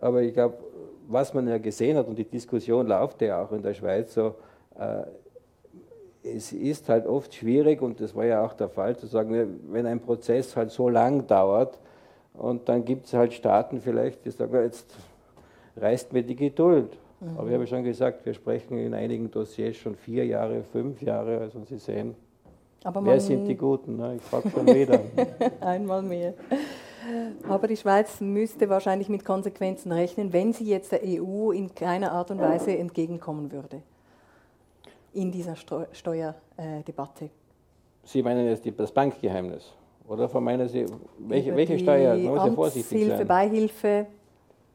aber 0.00 0.22
ich 0.22 0.32
glaube, 0.32 0.56
was 1.08 1.34
man 1.34 1.48
ja 1.48 1.58
gesehen 1.58 1.96
hat, 1.96 2.06
und 2.06 2.16
die 2.16 2.24
Diskussion 2.24 2.86
läuft 2.86 3.22
ja 3.22 3.42
auch 3.42 3.52
in 3.52 3.62
der 3.62 3.74
Schweiz 3.74 4.14
so, 4.14 4.34
äh, 4.78 5.02
es 6.34 6.52
ist 6.52 6.88
halt 6.88 7.06
oft 7.06 7.34
schwierig, 7.34 7.82
und 7.82 8.00
das 8.00 8.14
war 8.14 8.24
ja 8.24 8.44
auch 8.44 8.54
der 8.54 8.68
Fall, 8.68 8.96
zu 8.96 9.06
sagen, 9.06 9.60
wenn 9.70 9.86
ein 9.86 10.00
Prozess 10.00 10.56
halt 10.56 10.70
so 10.70 10.88
lang 10.88 11.26
dauert, 11.26 11.78
und 12.34 12.68
dann 12.68 12.84
gibt 12.84 13.06
es 13.06 13.14
halt 13.14 13.32
Staaten 13.32 13.80
vielleicht, 13.80 14.24
die 14.24 14.30
sagen, 14.30 14.54
jetzt 14.62 14.94
reißt 15.76 16.12
mir 16.12 16.22
die 16.22 16.36
Geduld. 16.36 16.96
Mhm. 17.20 17.36
Aber 17.36 17.48
ich 17.48 17.54
habe 17.54 17.66
schon 17.66 17.82
gesagt, 17.82 18.24
wir 18.24 18.34
sprechen 18.34 18.78
in 18.78 18.94
einigen 18.94 19.30
Dossiers 19.30 19.76
schon 19.76 19.96
vier 19.96 20.24
Jahre, 20.24 20.62
fünf 20.62 21.02
Jahre. 21.02 21.38
Also 21.38 21.60
Sie 21.64 21.78
sehen, 21.78 22.14
wer 22.84 23.20
sind 23.20 23.46
die 23.46 23.56
Guten? 23.56 23.96
Ne? 23.96 24.16
Ich 24.16 24.22
frage 24.22 24.50
schon 24.50 24.66
wieder. 24.74 25.00
Einmal 25.60 26.02
mehr. 26.02 26.34
Aber 27.48 27.66
die 27.66 27.76
Schweiz 27.76 28.20
müsste 28.20 28.68
wahrscheinlich 28.68 29.08
mit 29.08 29.24
Konsequenzen 29.24 29.90
rechnen, 29.90 30.32
wenn 30.32 30.52
sie 30.52 30.66
jetzt 30.66 30.92
der 30.92 31.00
EU 31.04 31.50
in 31.50 31.74
keiner 31.74 32.12
Art 32.12 32.30
und 32.30 32.40
Weise 32.40 32.76
entgegenkommen 32.76 33.50
würde 33.50 33.82
in 35.12 35.30
dieser 35.30 35.56
Steuerdebatte. 35.56 37.30
Sie 38.04 38.22
meinen 38.22 38.46
jetzt 38.46 38.66
das 38.76 38.92
Bankgeheimnis? 38.92 39.72
Oder 40.06 40.28
vermeinen 40.28 40.68
Sie, 40.68 40.86
welche, 41.18 41.54
welche 41.54 41.78
Steuer? 41.78 42.14
Man 42.14 42.24
muss 42.24 42.46
ja 42.46 42.52
vorsichtig 42.52 42.98
Hilfe, 42.98 43.18
sein. 43.18 43.26
Beihilfe, 43.26 44.06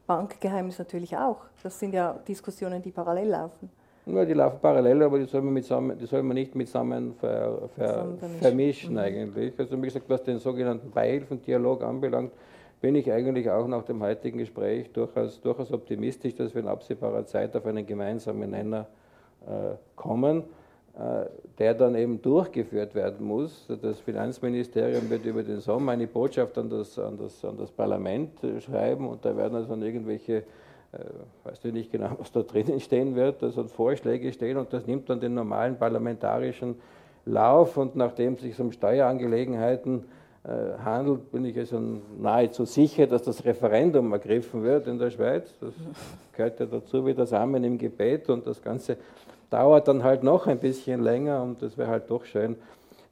Bankgeheimnis 0.06 0.78
natürlich 0.78 1.16
auch. 1.16 1.38
Das 1.62 1.78
sind 1.78 1.92
ja 1.92 2.12
Diskussionen, 2.26 2.80
die 2.80 2.92
parallel 2.92 3.28
laufen. 3.28 3.68
Ja, 4.06 4.24
die 4.24 4.34
laufen 4.34 4.58
parallel, 4.60 5.02
aber 5.02 5.18
die 5.18 5.24
soll 5.24 5.40
man, 5.42 5.54
mitsammen, 5.54 5.98
die 5.98 6.06
soll 6.06 6.22
man 6.22 6.34
nicht 6.34 6.54
mitsammen 6.54 7.14
ver, 7.14 7.68
ver, 7.74 8.06
vermischen 8.38 8.92
mhm. 8.92 8.98
eigentlich. 8.98 9.58
Also 9.58 9.76
wie 9.78 9.86
gesagt, 9.86 10.08
was 10.08 10.22
den 10.22 10.38
sogenannten 10.38 10.90
Beihilfendialog 10.90 11.82
anbelangt, 11.82 12.32
bin 12.80 12.94
ich 12.94 13.10
eigentlich 13.10 13.50
auch 13.50 13.66
nach 13.66 13.82
dem 13.82 14.02
heutigen 14.02 14.38
Gespräch 14.38 14.92
durchaus, 14.92 15.40
durchaus 15.40 15.72
optimistisch, 15.72 16.34
dass 16.34 16.54
wir 16.54 16.60
in 16.60 16.68
absehbarer 16.68 17.24
Zeit 17.24 17.56
auf 17.56 17.64
einen 17.64 17.86
gemeinsamen 17.86 18.50
Nenner 18.50 18.80
äh, 18.82 19.03
kommen. 19.96 20.44
Äh, 20.96 21.26
der 21.58 21.74
dann 21.74 21.96
eben 21.96 22.22
durchgeführt 22.22 22.94
werden 22.94 23.26
muss. 23.26 23.66
Das 23.82 23.98
Finanzministerium 23.98 25.10
wird 25.10 25.24
über 25.24 25.42
den 25.42 25.58
Sommer 25.58 25.90
eine 25.92 26.06
Botschaft 26.06 26.56
an 26.56 26.70
das, 26.70 26.96
an 27.00 27.16
das, 27.16 27.44
an 27.44 27.56
das 27.56 27.72
Parlament 27.72 28.42
äh, 28.44 28.60
schreiben 28.60 29.08
und 29.08 29.24
da 29.24 29.36
werden 29.36 29.56
also 29.56 29.74
irgendwelche, 29.74 30.36
äh, 30.92 30.98
weißt 31.42 31.64
du 31.64 31.72
nicht 31.72 31.90
genau, 31.90 32.10
was 32.18 32.30
da 32.30 32.42
drinnen 32.42 32.78
stehen 32.78 33.16
wird, 33.16 33.42
also 33.42 33.64
Vorschläge 33.64 34.32
stehen 34.32 34.56
und 34.56 34.72
das 34.72 34.86
nimmt 34.86 35.10
dann 35.10 35.18
den 35.18 35.34
normalen 35.34 35.76
parlamentarischen 35.76 36.76
Lauf 37.24 37.76
und 37.76 37.96
nachdem 37.96 38.34
es 38.34 38.42
sich 38.42 38.60
um 38.60 38.70
Steuerangelegenheiten 38.70 40.04
äh, 40.44 40.78
handelt, 40.84 41.32
bin 41.32 41.44
ich 41.44 41.58
also 41.58 41.80
nahezu 42.20 42.66
sicher, 42.66 43.08
dass 43.08 43.22
das 43.22 43.44
Referendum 43.44 44.12
ergriffen 44.12 44.62
wird 44.62 44.86
in 44.86 44.98
der 45.00 45.10
Schweiz. 45.10 45.52
Das 45.60 45.72
gehört 46.32 46.60
ja 46.60 46.66
dazu 46.66 47.04
wie 47.04 47.14
das 47.14 47.32
Amen 47.32 47.64
im 47.64 47.78
Gebet 47.78 48.28
und 48.28 48.46
das 48.46 48.62
Ganze 48.62 48.96
dauert 49.50 49.88
dann 49.88 50.02
halt 50.02 50.22
noch 50.22 50.46
ein 50.46 50.58
bisschen 50.58 51.02
länger 51.02 51.42
und 51.42 51.62
es 51.62 51.78
wäre 51.78 51.88
halt 51.88 52.10
doch 52.10 52.24
schön, 52.24 52.56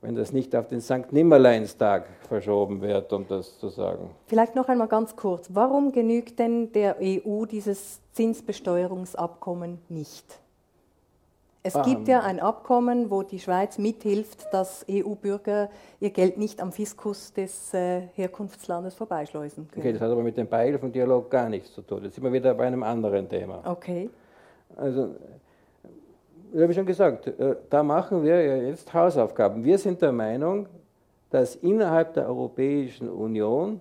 wenn 0.00 0.16
das 0.16 0.32
nicht 0.32 0.54
auf 0.56 0.66
den 0.66 0.80
St. 0.80 1.12
Nimmerleinstag 1.12 2.06
verschoben 2.28 2.82
wird, 2.82 3.12
um 3.12 3.26
das 3.28 3.58
zu 3.58 3.68
sagen. 3.68 4.10
Vielleicht 4.26 4.56
noch 4.56 4.68
einmal 4.68 4.88
ganz 4.88 5.14
kurz. 5.14 5.48
Warum 5.52 5.92
genügt 5.92 6.38
denn 6.40 6.72
der 6.72 6.96
EU 7.00 7.44
dieses 7.46 8.00
Zinsbesteuerungsabkommen 8.12 9.78
nicht? 9.88 10.42
Es 11.64 11.76
um, 11.76 11.82
gibt 11.82 12.08
ja 12.08 12.20
ein 12.20 12.40
Abkommen, 12.40 13.10
wo 13.10 13.22
die 13.22 13.38
Schweiz 13.38 13.78
mithilft, 13.78 14.52
dass 14.52 14.84
EU-Bürger 14.90 15.70
ihr 16.00 16.10
Geld 16.10 16.36
nicht 16.36 16.60
am 16.60 16.72
Fiskus 16.72 17.32
des 17.32 17.72
äh, 17.72 18.08
Herkunftslandes 18.14 18.94
vorbeischleusen 18.94 19.68
können. 19.68 19.80
Okay, 19.80 19.92
das 19.92 20.02
hat 20.02 20.10
aber 20.10 20.24
mit 20.24 20.36
dem 20.36 20.48
Beihilfendialog 20.48 21.30
gar 21.30 21.48
nichts 21.48 21.72
zu 21.72 21.82
tun. 21.82 22.02
Jetzt 22.02 22.16
sind 22.16 22.24
wir 22.24 22.32
wieder 22.32 22.54
bei 22.54 22.66
einem 22.66 22.82
anderen 22.82 23.28
Thema. 23.28 23.62
Okay. 23.64 24.10
Also 24.74 25.14
ich 26.54 26.60
habe 26.60 26.74
schon 26.74 26.86
gesagt, 26.86 27.26
äh, 27.26 27.56
da 27.70 27.82
machen 27.82 28.22
wir 28.22 28.40
ja 28.42 28.56
jetzt 28.56 28.92
Hausaufgaben. 28.92 29.64
Wir 29.64 29.78
sind 29.78 30.02
der 30.02 30.12
Meinung, 30.12 30.66
dass 31.30 31.56
innerhalb 31.56 32.14
der 32.14 32.28
Europäischen 32.28 33.08
Union 33.08 33.80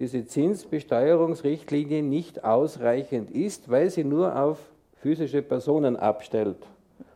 diese 0.00 0.24
Zinsbesteuerungsrichtlinie 0.24 2.02
nicht 2.02 2.44
ausreichend 2.44 3.30
ist, 3.30 3.70
weil 3.70 3.90
sie 3.90 4.04
nur 4.04 4.40
auf 4.40 4.58
physische 5.00 5.42
Personen 5.42 5.96
abstellt. 5.96 6.56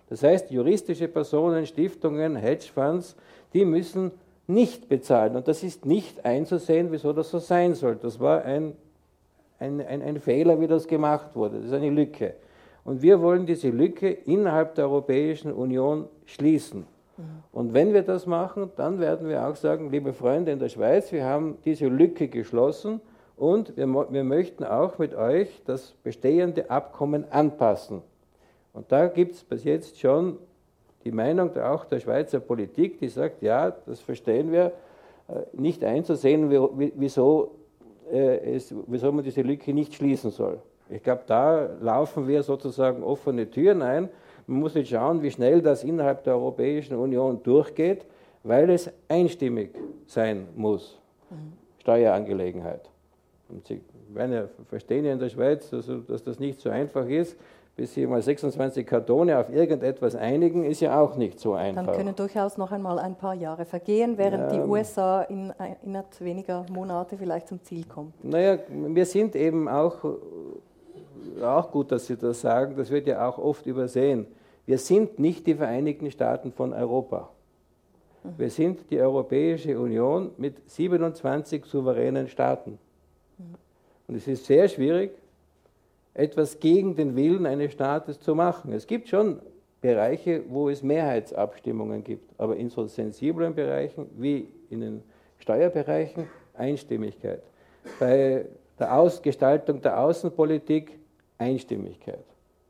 Das 0.08 0.22
heißt, 0.22 0.50
juristische 0.50 1.08
Personen, 1.08 1.66
Stiftungen, 1.66 2.36
Hedgefonds, 2.36 3.16
die 3.54 3.64
müssen 3.64 4.12
nicht 4.46 4.88
bezahlen. 4.88 5.36
Und 5.36 5.48
das 5.48 5.62
ist 5.62 5.86
nicht 5.86 6.24
einzusehen, 6.24 6.92
wieso 6.92 7.12
das 7.12 7.30
so 7.30 7.38
sein 7.38 7.74
soll. 7.74 7.96
Das 7.96 8.20
war 8.20 8.44
ein, 8.44 8.74
ein, 9.58 9.80
ein, 9.80 10.02
ein 10.02 10.20
Fehler, 10.20 10.60
wie 10.60 10.66
das 10.66 10.86
gemacht 10.86 11.34
wurde. 11.34 11.58
Das 11.58 11.66
ist 11.66 11.72
eine 11.72 11.90
Lücke. 11.90 12.34
Und 12.84 13.02
wir 13.02 13.20
wollen 13.20 13.46
diese 13.46 13.70
Lücke 13.70 14.10
innerhalb 14.10 14.74
der 14.74 14.86
Europäischen 14.86 15.52
Union 15.52 16.08
schließen. 16.26 16.86
Und 17.52 17.74
wenn 17.74 17.92
wir 17.92 18.02
das 18.02 18.26
machen, 18.26 18.70
dann 18.76 18.98
werden 18.98 19.28
wir 19.28 19.46
auch 19.46 19.56
sagen, 19.56 19.90
liebe 19.90 20.12
Freunde 20.12 20.50
in 20.50 20.58
der 20.58 20.68
Schweiz, 20.68 21.12
wir 21.12 21.24
haben 21.24 21.58
diese 21.64 21.86
Lücke 21.86 22.28
geschlossen 22.28 23.00
und 23.36 23.76
wir, 23.76 23.86
wir 23.86 24.24
möchten 24.24 24.64
auch 24.64 24.98
mit 24.98 25.14
euch 25.14 25.62
das 25.66 25.92
bestehende 26.02 26.70
Abkommen 26.70 27.30
anpassen. 27.30 28.02
Und 28.72 28.90
da 28.90 29.06
gibt 29.06 29.34
es 29.34 29.44
bis 29.44 29.64
jetzt 29.64 30.00
schon 30.00 30.38
die 31.04 31.12
Meinung 31.12 31.56
auch 31.58 31.84
der 31.84 32.00
Schweizer 32.00 32.40
Politik, 32.40 32.98
die 32.98 33.08
sagt, 33.08 33.42
ja, 33.42 33.70
das 33.70 34.00
verstehen 34.00 34.50
wir, 34.50 34.72
äh, 35.28 35.42
nicht 35.52 35.84
einzusehen, 35.84 36.50
wieso, 36.96 37.56
äh, 38.10 38.54
es, 38.54 38.74
wieso 38.86 39.12
man 39.12 39.24
diese 39.24 39.42
Lücke 39.42 39.74
nicht 39.74 39.94
schließen 39.94 40.30
soll. 40.30 40.60
Ich 40.92 41.02
glaube, 41.02 41.22
da 41.26 41.68
laufen 41.80 42.28
wir 42.28 42.42
sozusagen 42.42 43.02
offene 43.02 43.50
Türen 43.50 43.82
ein. 43.82 44.08
Man 44.46 44.60
muss 44.60 44.74
jetzt 44.74 44.90
schauen, 44.90 45.22
wie 45.22 45.30
schnell 45.30 45.62
das 45.62 45.84
innerhalb 45.84 46.24
der 46.24 46.34
Europäischen 46.34 46.96
Union 46.96 47.42
durchgeht, 47.42 48.04
weil 48.42 48.68
es 48.70 48.90
einstimmig 49.08 49.70
sein 50.06 50.48
muss. 50.54 50.98
Mhm. 51.30 51.52
Steuerangelegenheit. 51.80 52.90
Und 53.48 53.66
Sie 53.66 53.80
ja, 54.14 54.44
verstehen 54.68 55.04
ja 55.04 55.12
in 55.12 55.18
der 55.18 55.28
Schweiz, 55.28 55.72
also, 55.72 55.98
dass 55.98 56.22
das 56.22 56.38
nicht 56.38 56.60
so 56.60 56.70
einfach 56.70 57.06
ist. 57.06 57.36
Bis 57.74 57.94
Sie 57.94 58.06
mal 58.06 58.20
26 58.20 58.86
Kartone 58.86 59.38
auf 59.38 59.48
irgendetwas 59.48 60.14
einigen, 60.14 60.64
ist 60.64 60.80
ja 60.80 61.00
auch 61.00 61.16
nicht 61.16 61.40
so 61.40 61.54
einfach. 61.54 61.86
Dann 61.86 61.96
können 61.96 62.14
durchaus 62.14 62.58
noch 62.58 62.70
einmal 62.70 62.98
ein 62.98 63.14
paar 63.14 63.32
Jahre 63.32 63.64
vergehen, 63.64 64.18
während 64.18 64.52
ja. 64.52 64.58
die 64.58 64.68
USA 64.68 65.22
in, 65.22 65.54
innerhalb 65.82 66.20
weniger 66.20 66.66
Monate 66.70 67.16
vielleicht 67.16 67.48
zum 67.48 67.62
Ziel 67.62 67.86
kommen. 67.86 68.12
Naja, 68.22 68.58
wir 68.68 69.06
sind 69.06 69.34
eben 69.34 69.68
auch 69.68 70.04
auch 71.42 71.70
gut, 71.70 71.92
dass 71.92 72.06
Sie 72.06 72.16
das 72.16 72.40
sagen, 72.40 72.76
das 72.76 72.90
wird 72.90 73.06
ja 73.06 73.28
auch 73.28 73.38
oft 73.38 73.66
übersehen. 73.66 74.26
Wir 74.66 74.78
sind 74.78 75.18
nicht 75.18 75.46
die 75.46 75.54
Vereinigten 75.54 76.10
Staaten 76.10 76.52
von 76.52 76.72
Europa. 76.72 77.30
Wir 78.36 78.50
sind 78.50 78.90
die 78.90 79.00
Europäische 79.00 79.78
Union 79.78 80.30
mit 80.36 80.70
27 80.70 81.64
souveränen 81.64 82.28
Staaten. 82.28 82.78
Und 84.06 84.14
es 84.14 84.28
ist 84.28 84.46
sehr 84.46 84.68
schwierig, 84.68 85.10
etwas 86.14 86.60
gegen 86.60 86.94
den 86.94 87.16
Willen 87.16 87.46
eines 87.46 87.72
Staates 87.72 88.20
zu 88.20 88.34
machen. 88.34 88.72
Es 88.72 88.86
gibt 88.86 89.08
schon 89.08 89.40
Bereiche, 89.80 90.44
wo 90.48 90.68
es 90.68 90.82
Mehrheitsabstimmungen 90.82 92.04
gibt, 92.04 92.30
aber 92.38 92.56
in 92.56 92.70
so 92.70 92.86
sensiblen 92.86 93.54
Bereichen 93.54 94.06
wie 94.16 94.48
in 94.70 94.80
den 94.80 95.02
Steuerbereichen 95.38 96.28
Einstimmigkeit. 96.54 97.42
Bei 97.98 98.44
der 98.78 98.96
Ausgestaltung 98.96 99.80
der 99.80 99.98
Außenpolitik 99.98 101.01
Einstimmigkeit. 101.42 102.24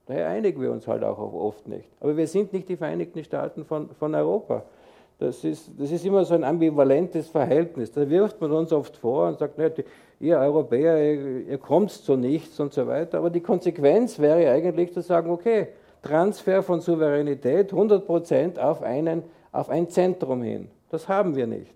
Daher 0.07 0.29
einigen 0.29 0.61
wir 0.61 0.73
uns 0.73 0.87
halt 0.87 1.05
auch 1.05 1.19
oft 1.19 1.69
nicht. 1.69 1.89
Aber 2.01 2.17
wir 2.17 2.27
sind 2.27 2.53
nicht 2.53 2.69
die 2.69 2.77
Vereinigten 2.77 3.23
Staaten 3.23 3.65
von, 3.65 3.91
von 3.91 4.15
Europa. 4.15 4.65
Das 5.19 5.45
ist, 5.45 5.71
das 5.79 5.93
ist 5.93 6.05
immer 6.05 6.25
so 6.25 6.35
ein 6.35 6.43
ambivalentes 6.43 7.29
Verhältnis. 7.29 7.93
Da 7.93 8.09
wirft 8.11 8.41
man 8.41 8.51
uns 8.51 8.73
oft 8.73 8.97
vor 8.97 9.29
und 9.29 9.39
sagt, 9.39 9.57
ne, 9.57 9.73
ihr 10.19 10.39
Europäer, 10.39 10.99
ihr, 10.99 11.47
ihr 11.47 11.59
kommt 11.59 11.93
zu 11.93 12.17
nichts 12.17 12.59
und 12.59 12.73
so 12.73 12.87
weiter. 12.87 13.19
Aber 13.19 13.31
die 13.31 13.41
Konsequenz 13.41 14.19
wäre 14.19 14.51
eigentlich 14.51 14.93
zu 14.93 15.01
sagen, 15.01 15.31
okay, 15.31 15.69
Transfer 16.03 16.63
von 16.63 16.81
Souveränität 16.81 17.73
100 17.73 18.59
auf, 18.59 18.83
einen, 18.83 19.23
auf 19.53 19.69
ein 19.71 19.89
Zentrum 19.89 20.43
hin. 20.43 20.69
Das 20.91 21.09
haben 21.09 21.37
wir 21.37 21.47
nicht. 21.47 21.75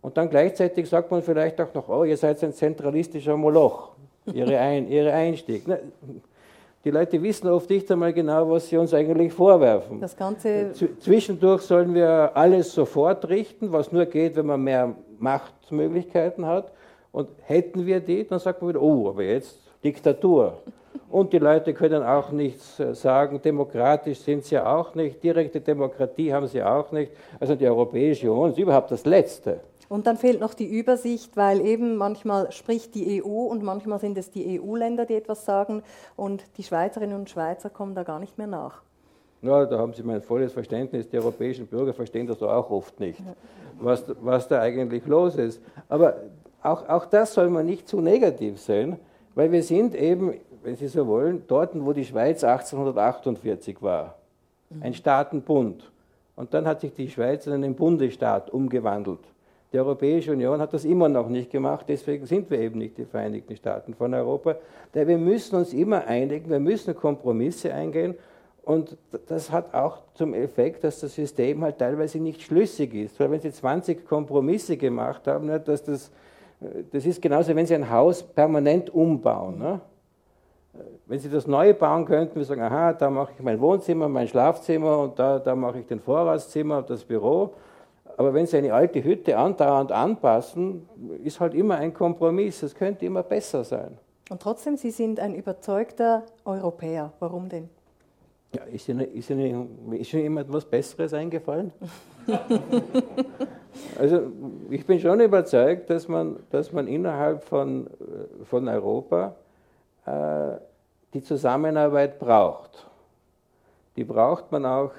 Und 0.00 0.16
dann 0.16 0.30
gleichzeitig 0.30 0.88
sagt 0.88 1.10
man 1.10 1.22
vielleicht 1.22 1.60
auch 1.60 1.74
noch, 1.74 1.88
oh, 1.88 2.04
ihr 2.04 2.16
seid 2.16 2.42
ein 2.42 2.52
zentralistischer 2.52 3.36
Moloch, 3.36 3.90
ihre, 4.34 4.58
ein, 4.58 4.88
ihre 4.88 5.12
Einstieg. 5.12 5.64
Die 6.84 6.90
Leute 6.90 7.22
wissen 7.22 7.48
oft 7.48 7.68
nicht 7.68 7.90
einmal 7.90 8.12
genau, 8.12 8.48
was 8.50 8.68
sie 8.68 8.76
uns 8.76 8.94
eigentlich 8.94 9.32
vorwerfen. 9.32 10.00
Das 10.00 10.16
Ganze 10.16 10.72
Zwischendurch 10.72 11.62
sollen 11.62 11.94
wir 11.94 12.30
alles 12.34 12.72
sofort 12.72 13.28
richten, 13.28 13.72
was 13.72 13.92
nur 13.92 14.06
geht, 14.06 14.36
wenn 14.36 14.46
man 14.46 14.62
mehr 14.62 14.94
Machtmöglichkeiten 15.18 16.46
hat. 16.46 16.72
Und 17.10 17.28
hätten 17.42 17.84
wir 17.84 18.00
die, 18.00 18.26
dann 18.26 18.38
sagt 18.38 18.62
man 18.62 18.70
wieder, 18.70 18.82
oh, 18.82 19.08
aber 19.08 19.24
jetzt 19.24 19.58
Diktatur. 19.82 20.58
Und 21.10 21.32
die 21.32 21.38
Leute 21.38 21.72
können 21.72 22.02
auch 22.02 22.30
nichts 22.32 22.78
äh, 22.78 22.94
sagen, 22.94 23.40
demokratisch 23.42 24.18
sind 24.20 24.44
sie 24.44 24.58
auch 24.58 24.94
nicht, 24.94 25.22
direkte 25.22 25.60
Demokratie 25.60 26.32
haben 26.32 26.46
sie 26.46 26.62
auch 26.62 26.92
nicht. 26.92 27.12
Also 27.40 27.54
die 27.54 27.66
Europäische 27.66 28.30
Union 28.30 28.50
ist 28.50 28.58
überhaupt 28.58 28.90
das 28.90 29.04
Letzte. 29.06 29.60
Und 29.88 30.06
dann 30.06 30.16
fehlt 30.16 30.40
noch 30.40 30.54
die 30.54 30.66
Übersicht, 30.66 31.36
weil 31.36 31.64
eben 31.64 31.96
manchmal 31.96 32.52
spricht 32.52 32.94
die 32.94 33.22
EU 33.22 33.46
und 33.46 33.62
manchmal 33.62 33.98
sind 33.98 34.18
es 34.18 34.30
die 34.30 34.60
EU-Länder, 34.60 35.06
die 35.06 35.14
etwas 35.14 35.44
sagen 35.44 35.82
und 36.16 36.44
die 36.58 36.62
Schweizerinnen 36.62 37.18
und 37.18 37.30
Schweizer 37.30 37.70
kommen 37.70 37.94
da 37.94 38.02
gar 38.02 38.18
nicht 38.18 38.36
mehr 38.36 38.46
nach. 38.46 38.82
Ja, 39.40 39.64
da 39.64 39.78
haben 39.78 39.94
Sie 39.94 40.02
mein 40.02 40.20
volles 40.20 40.52
Verständnis. 40.52 41.08
Die 41.08 41.16
europäischen 41.16 41.66
Bürger 41.66 41.94
verstehen 41.94 42.26
das 42.26 42.42
auch 42.42 42.70
oft 42.70 42.98
nicht, 43.00 43.22
was, 43.80 44.04
was 44.20 44.48
da 44.48 44.60
eigentlich 44.60 45.06
los 45.06 45.36
ist. 45.36 45.62
Aber 45.88 46.16
auch, 46.62 46.88
auch 46.88 47.06
das 47.06 47.34
soll 47.34 47.48
man 47.48 47.64
nicht 47.64 47.88
zu 47.88 48.00
negativ 48.00 48.60
sehen, 48.60 48.96
weil 49.34 49.52
wir 49.52 49.62
sind 49.62 49.94
eben, 49.94 50.34
wenn 50.64 50.76
Sie 50.76 50.88
so 50.88 51.06
wollen, 51.06 51.44
dort, 51.46 51.70
wo 51.74 51.92
die 51.92 52.04
Schweiz 52.04 52.42
1848 52.42 53.80
war. 53.80 54.16
Ein 54.80 54.92
Staatenbund. 54.92 55.90
Und 56.36 56.52
dann 56.52 56.66
hat 56.66 56.80
sich 56.80 56.92
die 56.92 57.08
Schweiz 57.08 57.46
in 57.46 57.52
einen 57.52 57.74
Bundesstaat 57.74 58.50
umgewandelt. 58.50 59.20
Die 59.72 59.78
Europäische 59.78 60.32
Union 60.32 60.60
hat 60.60 60.72
das 60.72 60.86
immer 60.86 61.10
noch 61.10 61.28
nicht 61.28 61.50
gemacht, 61.50 61.84
deswegen 61.88 62.24
sind 62.24 62.50
wir 62.50 62.58
eben 62.58 62.78
nicht 62.78 62.96
die 62.96 63.04
Vereinigten 63.04 63.54
Staaten 63.54 63.92
von 63.92 64.14
Europa. 64.14 64.56
Denn 64.94 65.06
wir 65.06 65.18
müssen 65.18 65.56
uns 65.56 65.74
immer 65.74 66.06
einigen, 66.06 66.48
wir 66.48 66.60
müssen 66.60 66.96
Kompromisse 66.96 67.74
eingehen 67.74 68.14
und 68.62 68.96
das 69.28 69.50
hat 69.50 69.74
auch 69.74 69.98
zum 70.14 70.32
Effekt, 70.32 70.84
dass 70.84 71.00
das 71.00 71.14
System 71.14 71.62
halt 71.62 71.78
teilweise 71.78 72.18
nicht 72.18 72.42
schlüssig 72.42 72.94
ist. 72.94 73.20
Weil 73.20 73.30
wenn 73.30 73.40
Sie 73.40 73.52
20 73.52 74.06
Kompromisse 74.06 74.78
gemacht 74.78 75.26
haben, 75.26 75.48
dass 75.48 75.84
das, 75.84 76.10
das 76.90 77.04
ist 77.04 77.20
genauso, 77.20 77.54
wenn 77.54 77.66
Sie 77.66 77.74
ein 77.74 77.90
Haus 77.90 78.22
permanent 78.22 78.88
umbauen. 78.94 79.58
Ne? 79.58 79.80
Wenn 81.06 81.18
Sie 81.18 81.28
das 81.28 81.46
neu 81.46 81.74
bauen 81.74 82.06
könnten, 82.06 82.36
wir 82.36 82.44
sagen, 82.44 82.62
aha, 82.62 82.94
da 82.94 83.10
mache 83.10 83.32
ich 83.36 83.42
mein 83.42 83.60
Wohnzimmer, 83.60 84.08
mein 84.08 84.28
Schlafzimmer 84.28 84.98
und 84.98 85.18
da, 85.18 85.38
da 85.38 85.54
mache 85.54 85.80
ich 85.80 85.86
den 85.86 86.00
Vorratszimmer, 86.00 86.82
das 86.82 87.04
Büro 87.04 87.54
aber 88.18 88.34
wenn 88.34 88.46
Sie 88.46 88.56
eine 88.56 88.74
alte 88.74 89.02
Hütte 89.04 89.38
andauernd 89.38 89.92
anpassen, 89.92 90.88
ist 91.22 91.38
halt 91.38 91.54
immer 91.54 91.76
ein 91.76 91.94
Kompromiss. 91.94 92.64
Es 92.64 92.74
könnte 92.74 93.06
immer 93.06 93.22
besser 93.22 93.62
sein. 93.62 93.96
Und 94.28 94.42
trotzdem, 94.42 94.76
Sie 94.76 94.90
sind 94.90 95.20
ein 95.20 95.36
überzeugter 95.36 96.24
Europäer. 96.44 97.12
Warum 97.20 97.48
denn? 97.48 97.68
Ja, 98.52 98.64
ist, 98.64 98.88
Ihnen, 98.88 99.12
ist, 99.12 99.30
Ihnen, 99.30 99.92
ist 99.92 100.12
Ihnen 100.12 100.22
jemand 100.24 100.52
was 100.52 100.64
Besseres 100.64 101.14
eingefallen? 101.14 101.72
also 104.00 104.22
ich 104.68 104.84
bin 104.84 104.98
schon 104.98 105.20
überzeugt, 105.20 105.88
dass 105.88 106.08
man, 106.08 106.40
dass 106.50 106.72
man 106.72 106.88
innerhalb 106.88 107.44
von, 107.44 107.88
von 108.42 108.66
Europa 108.66 109.36
äh, 110.06 110.56
die 111.14 111.22
Zusammenarbeit 111.22 112.18
braucht. 112.18 112.84
Die 113.94 114.02
braucht 114.02 114.50
man 114.50 114.66
auch 114.66 114.90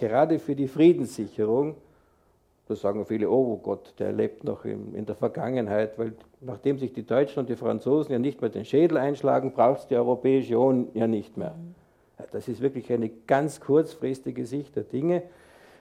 gerade 0.00 0.38
für 0.38 0.56
die 0.56 0.66
Friedenssicherung, 0.66 1.76
da 2.66 2.74
sagen 2.74 3.04
viele, 3.04 3.30
oh 3.30 3.56
Gott, 3.62 3.94
der 3.98 4.12
lebt 4.12 4.44
noch 4.44 4.64
in, 4.64 4.94
in 4.94 5.04
der 5.04 5.14
Vergangenheit, 5.14 5.98
weil 5.98 6.12
nachdem 6.40 6.78
sich 6.78 6.92
die 6.92 7.04
Deutschen 7.04 7.40
und 7.40 7.48
die 7.48 7.56
Franzosen 7.56 8.12
ja 8.12 8.18
nicht 8.18 8.40
mehr 8.40 8.50
den 8.50 8.64
Schädel 8.64 8.96
einschlagen, 8.96 9.52
braucht 9.52 9.80
es 9.80 9.86
die 9.88 9.96
Europäische 9.96 10.58
Union 10.58 10.88
ja 10.94 11.06
nicht 11.06 11.36
mehr. 11.36 11.54
Das 12.32 12.48
ist 12.48 12.60
wirklich 12.60 12.92
eine 12.92 13.10
ganz 13.26 13.60
kurzfristige 13.60 14.46
Sicht 14.46 14.76
der 14.76 14.84
Dinge. 14.84 15.22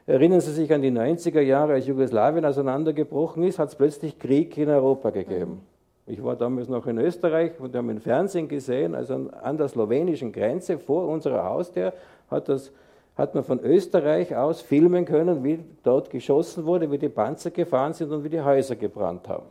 Erinnern 0.07 0.41
Sie 0.41 0.51
sich 0.51 0.73
an 0.73 0.81
die 0.81 0.91
90er 0.91 1.41
Jahre, 1.41 1.73
als 1.73 1.87
Jugoslawien 1.87 2.43
auseinandergebrochen 2.43 3.43
ist, 3.43 3.59
hat 3.59 3.69
es 3.69 3.75
plötzlich 3.75 4.17
Krieg 4.17 4.57
in 4.57 4.69
Europa 4.69 5.11
gegeben. 5.11 5.61
Ich 6.07 6.23
war 6.23 6.35
damals 6.35 6.67
noch 6.67 6.87
in 6.87 6.97
Österreich 6.97 7.51
und 7.59 7.71
wir 7.71 7.77
haben 7.77 7.89
im 7.91 8.01
Fernsehen 8.01 8.47
gesehen, 8.47 8.95
also 8.95 9.29
an 9.43 9.57
der 9.57 9.67
slowenischen 9.67 10.31
Grenze 10.31 10.79
vor 10.79 11.07
unserer 11.07 11.43
Haustür 11.43 11.93
hat 12.31 12.49
das 12.49 12.71
hat 13.19 13.35
man 13.35 13.43
von 13.43 13.59
Österreich 13.59 14.33
aus 14.33 14.61
filmen 14.61 15.03
können, 15.03 15.43
wie 15.43 15.59
dort 15.83 16.09
geschossen 16.09 16.65
wurde, 16.65 16.89
wie 16.89 16.97
die 16.97 17.09
Panzer 17.09 17.51
gefahren 17.51 17.93
sind 17.93 18.11
und 18.13 18.23
wie 18.23 18.29
die 18.29 18.41
Häuser 18.41 18.77
gebrannt 18.77 19.27
haben. 19.27 19.45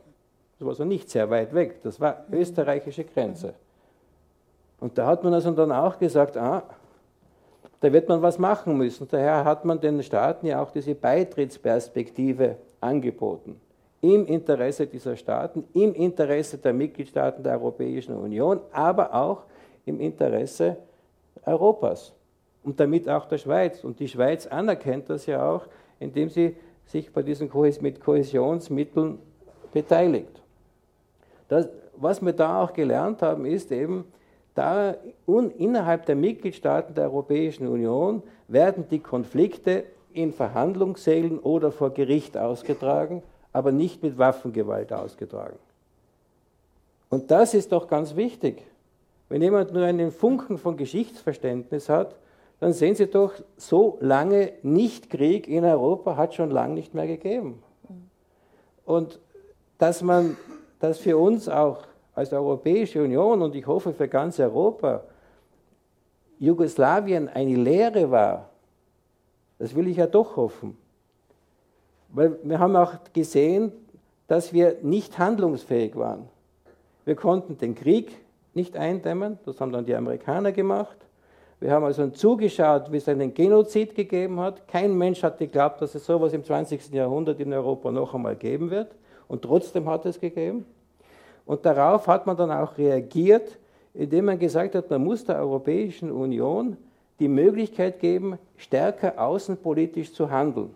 Das 0.59 0.65
war 0.65 0.71
also 0.71 0.87
nicht 0.87 1.11
sehr 1.11 1.29
weit 1.29 1.53
weg, 1.53 1.83
das 1.83 2.01
war 2.01 2.25
österreichische 2.33 3.05
Grenze. 3.05 3.53
Und 4.81 4.97
da 4.97 5.07
hat 5.07 5.23
man 5.23 5.35
also 5.35 5.51
dann 5.51 5.71
auch 5.71 5.99
gesagt, 5.99 6.39
ah, 6.39 6.63
da 7.81 7.93
wird 7.93 8.09
man 8.09 8.23
was 8.23 8.39
machen 8.39 8.75
müssen. 8.77 9.07
Daher 9.07 9.45
hat 9.45 9.67
man 9.67 9.79
den 9.79 10.03
Staaten 10.03 10.47
ja 10.47 10.63
auch 10.63 10.71
diese 10.71 10.95
Beitrittsperspektive 10.95 12.57
angeboten. 12.81 13.61
Im 14.01 14.25
Interesse 14.27 14.87
dieser 14.87 15.15
Staaten, 15.15 15.65
im 15.75 15.93
Interesse 15.95 16.57
der 16.57 16.73
Mitgliedstaaten 16.73 17.43
der 17.43 17.53
Europäischen 17.53 18.17
Union, 18.17 18.61
aber 18.73 19.13
auch 19.15 19.43
im 19.85 20.01
Interesse 20.01 20.79
Europas 21.45 22.15
und 22.63 22.81
damit 22.81 23.09
auch 23.09 23.27
der 23.27 23.39
Schweiz. 23.39 23.85
Und 23.85 24.01
die 24.01 24.09
Schweiz 24.09 24.47
anerkennt 24.47 25.11
das 25.11 25.27
ja 25.27 25.49
auch, 25.49 25.67
indem 26.01 26.29
sie 26.29 26.57
sich 26.87 27.13
bei 27.13 27.23
diesen 27.23 27.51
mit 27.81 28.01
Kohäsionsmitteln 28.01 29.19
beteiligt. 29.73 30.43
Das, 31.49 31.69
was 31.97 32.23
wir 32.23 32.33
da 32.33 32.63
auch 32.63 32.73
gelernt 32.73 33.23
haben, 33.23 33.45
ist 33.45 33.73
eben, 33.73 34.05
da 34.55 34.97
innerhalb 35.27 36.07
der 36.07 36.17
Mitgliedstaaten 36.17 36.95
der 36.95 37.05
Europäischen 37.05 37.69
Union 37.69 38.23
werden 38.49 38.87
die 38.91 38.99
Konflikte 38.99 39.85
in 40.13 40.33
Verhandlungssälen 40.33 41.39
oder 41.39 41.71
vor 41.71 41.91
Gericht 41.91 42.37
ausgetragen, 42.37 43.23
aber 43.53 43.71
nicht 43.71 44.03
mit 44.03 44.19
Waffengewalt 44.19 44.93
ausgetragen. 44.93 45.59
Und 47.09 47.31
das 47.31 47.55
ist 47.55 47.73
doch 47.73 47.89
ganz 47.89 48.17
wichtig. 48.17 48.63
Wenn 49.29 49.43
jemand 49.43 49.73
nur 49.73 49.85
einen 49.85 50.11
Funken 50.11 50.59
von 50.59 50.77
Geschichtsverständnis 50.77 51.89
hat, 51.89 52.17
dann 52.61 52.73
sehen 52.73 52.95
Sie 52.95 53.07
doch, 53.07 53.35
so 53.57 53.99
lange 54.01 54.53
Nicht-Krieg 54.63 55.47
in 55.47 55.65
Europa 55.65 56.17
hat 56.17 56.35
schon 56.35 56.51
lange 56.51 56.75
nicht 56.75 56.95
mehr 56.95 57.07
gegeben. 57.07 57.63
Und 58.85 59.21
dass 59.79 60.03
man, 60.03 60.37
dass 60.81 60.99
für 60.99 61.17
uns 61.17 61.49
auch 61.49 61.85
als 62.15 62.33
Europäische 62.33 63.03
Union 63.03 63.43
und 63.43 63.55
ich 63.55 63.67
hoffe 63.67 63.93
für 63.93 64.09
ganz 64.09 64.41
Europa 64.41 65.05
Jugoslawien 66.41 67.29
eine 67.29 67.55
Lehre 67.57 68.11
war, 68.11 68.51
das 69.59 69.75
will 69.75 69.89
ich 69.89 69.97
ja 69.97 70.07
doch 70.07 70.37
hoffen. 70.37 70.77
Weil 72.09 72.39
wir 72.43 72.59
haben 72.59 72.75
auch 72.77 72.95
gesehen, 73.13 73.73
dass 74.27 74.53
wir 74.53 74.79
nicht 74.83 75.19
handlungsfähig 75.19 75.97
waren. 75.97 76.29
Wir 77.05 77.15
konnten 77.15 77.57
den 77.59 77.75
Krieg 77.75 78.13
nicht 78.55 78.77
eindämmen, 78.77 79.39
das 79.45 79.61
haben 79.61 79.73
dann 79.73 79.85
die 79.85 79.95
Amerikaner 79.95 80.53
gemacht. 80.53 80.97
Wir 81.61 81.73
haben 81.73 81.85
also 81.85 82.07
zugeschaut, 82.09 82.93
wie 82.93 82.99
es 82.99 83.09
einen 83.09 83.35
Genozid 83.35 83.95
gegeben 83.95 84.39
hat. 84.39 84.69
Kein 84.69 84.97
Mensch 84.97 85.23
hat 85.25 85.39
geglaubt, 85.39 85.83
dass 85.83 85.95
es 85.95 86.07
sowas 86.07 86.33
im 86.33 86.45
20. 86.45 86.93
Jahrhundert 86.93 87.41
in 87.41 87.53
Europa 87.53 87.91
noch 87.91 88.15
einmal 88.15 88.37
geben 88.37 88.71
wird. 88.71 88.95
Und 89.27 89.43
trotzdem 89.43 89.89
hat 89.89 90.07
es 90.07 90.21
gegeben. 90.21 90.65
Und 91.47 91.67
darauf 91.67 92.07
hat 92.07 92.27
man 92.27 92.37
dann 92.37 92.53
auch 92.53 92.79
reagiert, 92.79 93.59
indem 93.93 94.27
man 94.27 94.39
gesagt 94.39 94.77
hat, 94.77 94.89
man 94.91 95.03
muss 95.03 95.25
der 95.25 95.37
Europäischen 95.39 96.13
Union 96.13 96.77
die 97.19 97.27
Möglichkeit 97.29 97.99
geben, 97.99 98.39
stärker 98.57 99.21
außenpolitisch 99.21 100.13
zu 100.13 100.31
handeln. 100.31 100.73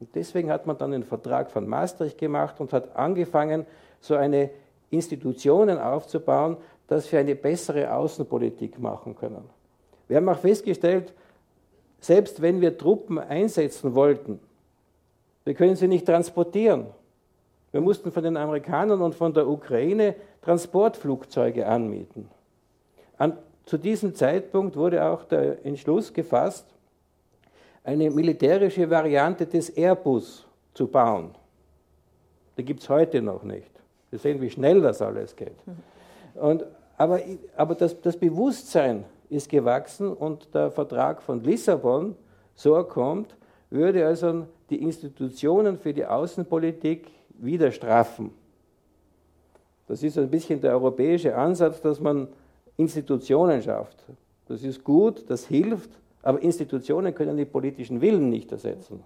Und 0.00 0.14
deswegen 0.14 0.50
hat 0.50 0.66
man 0.66 0.76
dann 0.76 0.90
den 0.90 1.04
Vertrag 1.04 1.50
von 1.50 1.68
Maastricht 1.68 2.18
gemacht 2.18 2.60
und 2.60 2.72
hat 2.72 2.96
angefangen, 2.96 3.64
so 4.00 4.16
eine 4.16 4.50
Institutionen 4.90 5.78
aufzubauen, 5.78 6.56
dass 6.88 7.10
wir 7.12 7.20
eine 7.20 7.34
bessere 7.34 7.92
Außenpolitik 7.92 8.78
machen 8.78 9.14
können. 9.14 9.55
Wir 10.08 10.18
haben 10.18 10.28
auch 10.28 10.38
festgestellt, 10.38 11.12
selbst 12.00 12.40
wenn 12.40 12.60
wir 12.60 12.76
Truppen 12.76 13.18
einsetzen 13.18 13.94
wollten, 13.94 14.40
wir 15.44 15.54
können 15.54 15.76
sie 15.76 15.88
nicht 15.88 16.06
transportieren. 16.06 16.86
Wir 17.72 17.80
mussten 17.80 18.10
von 18.10 18.22
den 18.22 18.36
Amerikanern 18.36 19.00
und 19.02 19.14
von 19.14 19.32
der 19.32 19.46
Ukraine 19.46 20.14
Transportflugzeuge 20.42 21.66
anmieten. 21.66 22.28
An, 23.18 23.36
zu 23.64 23.78
diesem 23.78 24.14
Zeitpunkt 24.14 24.76
wurde 24.76 25.04
auch 25.04 25.24
der 25.24 25.64
Entschluss 25.64 26.12
gefasst, 26.12 26.66
eine 27.84 28.10
militärische 28.10 28.88
Variante 28.88 29.46
des 29.46 29.70
Airbus 29.70 30.46
zu 30.74 30.86
bauen. 30.88 31.30
Die 32.56 32.64
gibt 32.64 32.82
es 32.82 32.88
heute 32.88 33.22
noch 33.22 33.42
nicht. 33.42 33.70
Wir 34.10 34.18
sehen, 34.18 34.40
wie 34.40 34.50
schnell 34.50 34.80
das 34.80 35.02
alles 35.02 35.36
geht. 35.36 35.56
Und, 36.34 36.64
aber 36.96 37.20
aber 37.56 37.74
das, 37.74 38.00
das 38.00 38.16
Bewusstsein 38.16 39.04
ist 39.28 39.48
gewachsen 39.48 40.12
und 40.12 40.54
der 40.54 40.70
Vertrag 40.70 41.22
von 41.22 41.42
Lissabon, 41.42 42.14
so 42.54 42.82
kommt, 42.84 43.36
würde 43.70 44.06
also 44.06 44.46
die 44.70 44.82
Institutionen 44.82 45.78
für 45.78 45.92
die 45.92 46.04
Außenpolitik 46.04 47.08
wieder 47.38 47.70
straffen. 47.70 48.30
Das 49.86 50.02
ist 50.02 50.18
ein 50.18 50.30
bisschen 50.30 50.60
der 50.60 50.72
europäische 50.72 51.36
Ansatz, 51.36 51.80
dass 51.80 52.00
man 52.00 52.28
Institutionen 52.76 53.62
schafft. 53.62 54.04
Das 54.48 54.62
ist 54.62 54.82
gut, 54.82 55.24
das 55.28 55.46
hilft, 55.46 55.90
aber 56.22 56.42
Institutionen 56.42 57.14
können 57.14 57.36
den 57.36 57.50
politischen 57.50 58.00
Willen 58.00 58.30
nicht 58.30 58.50
ersetzen. 58.52 59.04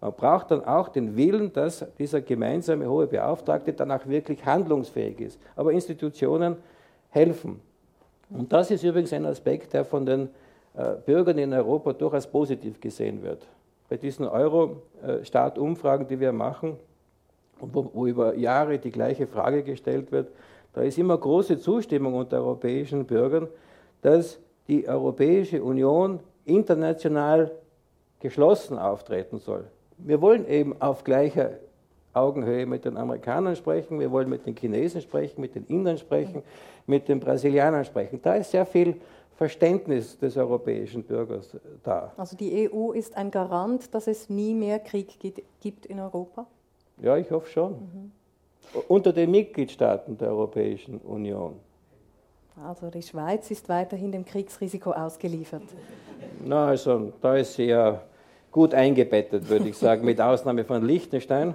Man 0.00 0.12
braucht 0.12 0.50
dann 0.50 0.64
auch 0.64 0.88
den 0.88 1.16
Willen, 1.16 1.52
dass 1.52 1.86
dieser 1.98 2.20
gemeinsame 2.20 2.88
hohe 2.88 3.06
Beauftragte 3.06 3.72
dann 3.72 3.90
auch 3.90 4.06
wirklich 4.06 4.44
handlungsfähig 4.44 5.20
ist. 5.20 5.40
Aber 5.56 5.72
Institutionen 5.72 6.56
helfen. 7.08 7.60
Und 8.30 8.52
das 8.52 8.70
ist 8.70 8.82
übrigens 8.82 9.12
ein 9.12 9.26
Aspekt, 9.26 9.72
der 9.72 9.84
von 9.84 10.06
den 10.06 10.28
äh, 10.74 10.94
Bürgern 11.04 11.38
in 11.38 11.52
Europa 11.52 11.92
durchaus 11.92 12.26
positiv 12.26 12.80
gesehen 12.80 13.22
wird. 13.22 13.46
Bei 13.88 13.96
diesen 13.96 14.26
Euro-Staat-Umfragen, 14.26 16.06
die 16.08 16.18
wir 16.18 16.32
machen, 16.32 16.76
wo, 17.60 17.90
wo 17.92 18.06
über 18.06 18.34
Jahre 18.34 18.78
die 18.78 18.90
gleiche 18.90 19.26
Frage 19.26 19.62
gestellt 19.62 20.10
wird, 20.10 20.30
da 20.72 20.82
ist 20.82 20.98
immer 20.98 21.16
große 21.16 21.58
Zustimmung 21.58 22.14
unter 22.14 22.38
europäischen 22.38 23.04
Bürgern, 23.04 23.48
dass 24.02 24.38
die 24.66 24.88
Europäische 24.88 25.62
Union 25.62 26.20
international 26.44 27.52
geschlossen 28.20 28.78
auftreten 28.78 29.38
soll. 29.38 29.64
Wir 29.98 30.20
wollen 30.20 30.48
eben 30.48 30.80
auf 30.80 31.04
gleicher 31.04 31.50
Augenhöhe 32.14 32.64
mit 32.64 32.84
den 32.84 32.96
Amerikanern 32.96 33.56
sprechen, 33.56 34.00
wir 34.00 34.10
wollen 34.10 34.28
mit 34.28 34.46
den 34.46 34.56
Chinesen 34.56 35.00
sprechen, 35.00 35.40
mit 35.40 35.54
den 35.54 35.66
Indern 35.66 35.98
sprechen, 35.98 36.42
mit 36.86 37.08
den 37.08 37.20
Brasilianern 37.20 37.84
sprechen. 37.84 38.20
Da 38.22 38.34
ist 38.34 38.52
sehr 38.52 38.64
viel 38.64 38.96
Verständnis 39.36 40.18
des 40.18 40.36
europäischen 40.36 41.02
Bürgers 41.02 41.56
da. 41.82 42.12
Also 42.16 42.36
die 42.36 42.70
EU 42.70 42.92
ist 42.92 43.16
ein 43.16 43.30
Garant, 43.30 43.92
dass 43.92 44.06
es 44.06 44.30
nie 44.30 44.54
mehr 44.54 44.78
Krieg 44.78 45.18
gibt 45.60 45.86
in 45.86 45.98
Europa? 45.98 46.46
Ja, 47.02 47.16
ich 47.16 47.30
hoffe 47.30 47.50
schon. 47.50 47.72
Mhm. 47.72 48.12
Unter 48.88 49.12
den 49.12 49.30
Mitgliedstaaten 49.30 50.16
der 50.16 50.28
Europäischen 50.28 50.98
Union. 50.98 51.56
Also 52.64 52.88
die 52.88 53.02
Schweiz 53.02 53.50
ist 53.50 53.68
weiterhin 53.68 54.12
dem 54.12 54.24
Kriegsrisiko 54.24 54.92
ausgeliefert. 54.92 55.62
Na, 56.44 56.68
also 56.68 57.12
da 57.20 57.36
ist 57.36 57.54
sie 57.54 57.64
ja 57.64 58.00
gut 58.54 58.72
eingebettet, 58.72 59.48
würde 59.48 59.68
ich 59.68 59.76
sagen, 59.76 60.04
mit 60.04 60.20
Ausnahme 60.20 60.64
von 60.64 60.86
Liechtenstein. 60.86 61.54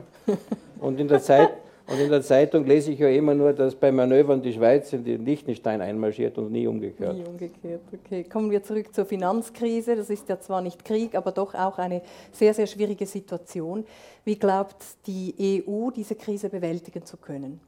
Und 0.82 1.00
in 1.00 1.08
der 1.08 1.22
Zeit 1.22 1.50
und 1.88 1.97
in 1.97 2.10
der 2.10 2.22
Zeitung 2.22 2.66
lese 2.66 2.91
ich 2.91 3.00
ja 3.00 3.08
immer 3.08 3.34
nur, 3.34 3.54
dass 3.54 3.74
bei 3.74 3.91
Manövern 3.91 4.43
die 4.43 4.54
Schweiz 4.54 4.93
in 4.93 5.06
den 5.06 5.26
Liechtenstein 5.26 5.82
einmarschiert 5.82 6.38
und 6.38 6.52
nie 6.52 6.68
umgekehrt. 6.68 7.16
Nie 7.16 7.24
umgekehrt, 7.24 7.82
okay. 7.91 8.26
Kommen 8.26 8.52
wir 8.52 8.62
zurück 8.62 8.93
zur 8.93 9.06
Finanzkrise. 9.06 9.95
Das 9.95 10.10
ist 10.10 10.30
ja 10.30 10.39
zwar 10.39 10.62
nicht 10.62 10.86
Krieg, 10.86 11.16
aber 11.16 11.32
doch 11.32 11.56
auch 11.56 11.80
eine 11.80 12.02
sehr, 12.32 12.54
sehr 12.54 12.68
schwierige 12.68 13.08
Situation. 13.08 13.86
Wie 14.24 14.36
glaubt 14.36 14.76
die 15.08 15.64
EU, 15.66 15.89
diese 15.89 16.16
Krise 16.16 16.50
bewältigen 16.50 17.06
zu 17.06 17.18
können? 17.18 17.60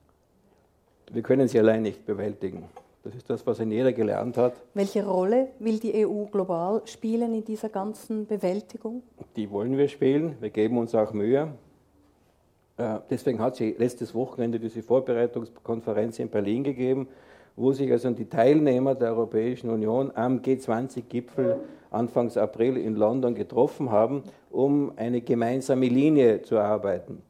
Wir 1.12 1.24
können 1.24 1.48
sie 1.48 1.58
allein 1.58 1.82
nicht 1.82 2.06
bewältigen. 2.06 2.66
Das 3.04 3.16
ist 3.16 3.30
das, 3.30 3.46
was 3.48 3.60
in 3.60 3.72
jeder 3.72 3.94
gelernt 3.94 4.38
hat. 4.38 4.54
Welche 4.76 5.04
Rolle 5.04 5.48
will 5.58 5.80
die 5.80 6.06
EU 6.06 6.26
global 6.26 6.84
spielen 6.86 7.34
in 7.34 7.44
dieser 7.44 7.70
ganzen 7.70 8.28
Bewältigung? 8.28 9.02
Die 9.36 9.50
wollen 9.50 9.76
wir 9.76 9.88
spielen. 9.88 10.36
Wir 10.40 10.52
geben 10.52 10.78
uns 10.78 10.94
auch 10.94 11.12
Mühe. 11.12 11.48
Äh, 12.78 13.00
deswegen 13.10 13.40
hat 13.40 13.56
sie 13.56 13.76
letztes 13.78 14.14
Wochenende 14.14 14.60
diese 14.60 14.84
Vorbereitungskonferenz 14.84 16.20
in 16.20 16.30
Berlin 16.30 16.64
gegeben, 16.64 17.08
wo 17.56 17.72
sich 17.74 17.92
also 17.92 18.12
die 18.12 18.30
Teilnehmer 18.30 18.94
der 18.94 19.10
Europäischen 19.10 19.72
Union 19.72 20.12
am 20.14 20.40
G20-Gipfel 20.40 21.60
Anfangs 21.90 22.38
April 22.38 22.78
in 22.78 22.96
London 22.96 23.36
getroffen 23.36 23.92
haben, 23.92 24.24
um 24.50 24.94
eine 24.96 25.22
gemeinsame 25.22 25.88
Linie 25.88 26.42
zu 26.42 26.56
erarbeiten. 26.56 27.22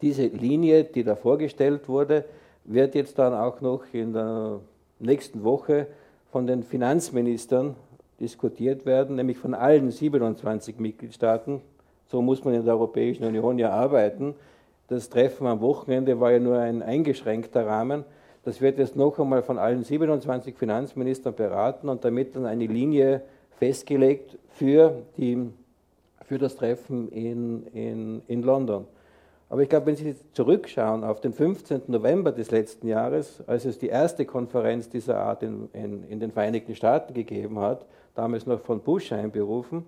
Diese 0.00 0.26
Linie, 0.26 0.84
die 0.84 1.02
da 1.02 1.16
vorgestellt 1.16 1.88
wurde, 1.88 2.24
wird 2.64 2.94
jetzt 2.94 3.18
dann 3.18 3.34
auch 3.34 3.60
noch 3.60 3.82
in 3.92 4.12
der 4.12 4.60
nächsten 5.00 5.44
Woche 5.44 5.86
von 6.30 6.46
den 6.46 6.62
Finanzministern 6.62 7.74
diskutiert 8.20 8.86
werden, 8.86 9.16
nämlich 9.16 9.38
von 9.38 9.54
allen 9.54 9.90
27 9.90 10.78
Mitgliedstaaten. 10.78 11.60
So 12.06 12.22
muss 12.22 12.44
man 12.44 12.54
in 12.54 12.64
der 12.64 12.74
Europäischen 12.74 13.24
Union 13.24 13.58
ja 13.58 13.70
arbeiten. 13.70 14.34
Das 14.88 15.08
Treffen 15.08 15.46
am 15.46 15.60
Wochenende 15.60 16.20
war 16.20 16.32
ja 16.32 16.38
nur 16.38 16.58
ein 16.58 16.82
eingeschränkter 16.82 17.66
Rahmen. 17.66 18.04
Das 18.44 18.60
wird 18.60 18.78
jetzt 18.78 18.96
noch 18.96 19.18
einmal 19.18 19.42
von 19.42 19.58
allen 19.58 19.84
27 19.84 20.56
Finanzministern 20.56 21.34
beraten 21.34 21.88
und 21.88 22.04
damit 22.04 22.34
dann 22.34 22.46
eine 22.46 22.66
Linie 22.66 23.22
festgelegt 23.58 24.38
für, 24.48 25.02
die, 25.16 25.50
für 26.24 26.38
das 26.38 26.56
Treffen 26.56 27.10
in, 27.12 27.66
in, 27.68 28.22
in 28.26 28.42
London. 28.42 28.86
Aber 29.50 29.62
ich 29.62 29.68
glaube, 29.68 29.86
wenn 29.86 29.96
Sie 29.96 30.14
zurückschauen 30.32 31.02
auf 31.02 31.20
den 31.20 31.32
15. 31.32 31.82
November 31.88 32.30
des 32.30 32.52
letzten 32.52 32.86
Jahres, 32.86 33.42
als 33.48 33.64
es 33.64 33.78
die 33.78 33.88
erste 33.88 34.24
Konferenz 34.24 34.88
dieser 34.88 35.18
Art 35.18 35.42
in, 35.42 35.68
in, 35.72 36.04
in 36.04 36.20
den 36.20 36.30
Vereinigten 36.30 36.76
Staaten 36.76 37.12
gegeben 37.12 37.58
hat, 37.58 37.84
damals 38.14 38.46
noch 38.46 38.60
von 38.60 38.80
Bush 38.80 39.10
einberufen, 39.10 39.84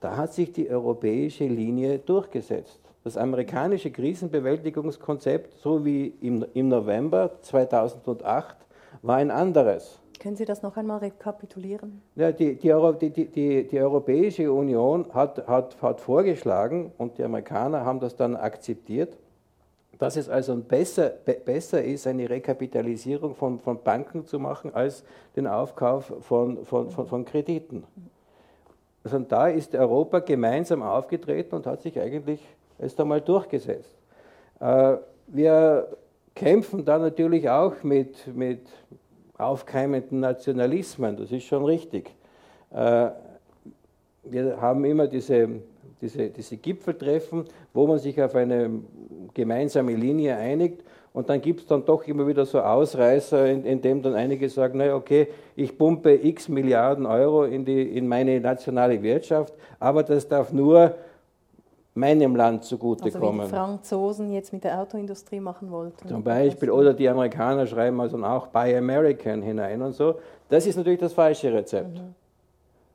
da 0.00 0.16
hat 0.16 0.32
sich 0.32 0.52
die 0.52 0.70
europäische 0.70 1.44
Linie 1.44 1.98
durchgesetzt. 1.98 2.78
Das 3.02 3.16
amerikanische 3.16 3.90
Krisenbewältigungskonzept, 3.90 5.54
so 5.60 5.84
wie 5.84 6.14
im, 6.20 6.46
im 6.54 6.68
November 6.68 7.32
2008, 7.42 8.56
war 9.02 9.16
ein 9.16 9.32
anderes. 9.32 10.00
Können 10.20 10.36
Sie 10.36 10.44
das 10.44 10.62
noch 10.62 10.76
einmal 10.76 10.98
rekapitulieren? 10.98 12.02
Ja, 12.14 12.30
die, 12.30 12.54
die, 12.54 13.10
die, 13.10 13.66
die, 13.66 13.80
Europäische 13.80 14.52
Union 14.52 15.06
hat, 15.14 15.48
hat, 15.48 15.80
hat 15.80 16.00
vorgeschlagen 16.02 16.92
und 16.98 17.16
die 17.16 17.24
Amerikaner 17.24 17.86
haben 17.86 18.00
das 18.00 18.16
dann 18.16 18.36
akzeptiert, 18.36 19.16
dass 19.98 20.16
es 20.16 20.28
also 20.28 20.54
besser, 20.56 21.08
be, 21.24 21.40
besser 21.42 21.82
ist, 21.82 22.06
eine 22.06 22.28
Rekapitalisierung 22.28 23.34
von, 23.34 23.60
von 23.60 23.82
Banken 23.82 24.26
zu 24.26 24.38
machen, 24.38 24.74
als 24.74 25.04
den 25.36 25.46
Aufkauf 25.46 26.12
von, 26.20 26.66
von, 26.66 26.90
von, 26.90 27.06
von 27.06 27.24
Krediten. 27.24 27.84
Also 29.02 29.20
da 29.20 29.48
ist 29.48 29.74
Europa 29.74 30.18
gemeinsam 30.18 30.82
aufgetreten 30.82 31.54
und 31.54 31.66
hat 31.66 31.80
sich 31.80 31.98
eigentlich 31.98 32.46
erst 32.78 33.00
einmal 33.00 33.22
durchgesetzt. 33.22 33.96
Äh, 34.60 34.96
wir 35.28 35.96
kämpfen 36.34 36.84
da 36.84 36.98
natürlich 36.98 37.48
auch 37.48 37.82
mit, 37.82 38.26
mit 38.36 38.68
aufkeimenden 39.42 40.20
Nationalismen, 40.20 41.16
das 41.16 41.32
ist 41.32 41.44
schon 41.44 41.64
richtig. 41.64 42.10
Äh, 42.72 43.10
wir 44.24 44.60
haben 44.60 44.84
immer 44.84 45.06
diese, 45.06 45.48
diese, 46.00 46.30
diese 46.30 46.56
Gipfeltreffen, 46.56 47.44
wo 47.72 47.86
man 47.86 47.98
sich 47.98 48.20
auf 48.22 48.34
eine 48.34 48.70
gemeinsame 49.34 49.94
Linie 49.94 50.36
einigt 50.36 50.82
und 51.12 51.28
dann 51.28 51.40
gibt 51.40 51.60
es 51.60 51.66
dann 51.66 51.84
doch 51.84 52.06
immer 52.06 52.26
wieder 52.26 52.46
so 52.46 52.60
Ausreißer, 52.60 53.46
in, 53.48 53.64
in 53.64 53.80
dem 53.80 54.02
dann 54.02 54.14
einige 54.14 54.48
sagen, 54.48 54.78
naja, 54.78 54.94
okay, 54.94 55.28
ich 55.56 55.76
pumpe 55.76 56.14
x 56.14 56.48
Milliarden 56.48 57.04
Euro 57.06 57.44
in, 57.44 57.64
die, 57.64 57.82
in 57.82 58.06
meine 58.06 58.40
nationale 58.40 59.02
Wirtschaft, 59.02 59.54
aber 59.80 60.04
das 60.04 60.28
darf 60.28 60.52
nur 60.52 60.94
meinem 61.94 62.36
Land 62.36 62.64
zugutekommen. 62.64 63.40
Also 63.40 63.52
wie 63.52 63.56
die 63.56 63.56
Franzosen 63.56 64.32
jetzt 64.32 64.52
mit 64.52 64.64
der 64.64 64.80
Autoindustrie 64.80 65.40
machen 65.40 65.70
wollten. 65.70 66.08
Zum 66.08 66.22
Beispiel, 66.22 66.70
oder 66.70 66.94
die 66.94 67.08
Amerikaner 67.08 67.66
schreiben 67.66 68.00
also 68.00 68.16
auch 68.24 68.46
Buy 68.48 68.76
American 68.76 69.42
hinein 69.42 69.82
und 69.82 69.92
so. 69.92 70.16
Das 70.48 70.66
ist 70.66 70.76
natürlich 70.76 71.00
das 71.00 71.12
falsche 71.12 71.52
Rezept. 71.52 71.98
Mhm. 71.98 72.14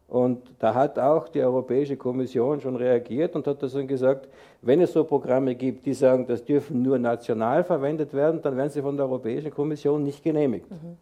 Und 0.08 0.43
da 0.60 0.74
hat 0.74 1.00
auch 1.00 1.28
die 1.28 1.41
Europäische 1.41 1.98
Kommission 1.98 2.62
schon 2.62 2.76
reagiert 2.76 3.36
und 3.36 3.48
hat 3.48 3.62
das 3.64 3.74
dann 3.74 3.88
gesagt, 3.88 4.30
wenn 4.62 4.80
es 4.80 4.93
so 4.93 5.04
Programme 5.04 5.56
gibt, 5.56 5.86
die 5.86 5.93
sagen, 5.93 6.28
das 6.28 6.46
dürfen 6.46 6.82
nur 6.84 7.00
national 7.00 7.64
verwendet 7.64 8.14
werden, 8.14 8.41
dann 8.41 8.56
werden 8.56 8.70
sie 8.70 8.82
von 8.82 8.96
der 8.96 9.08
Europäischen 9.08 9.52
Kommission 9.52 10.04
nicht 10.04 10.24
genehmigt. 10.24 10.70
Mhm. 10.70 10.98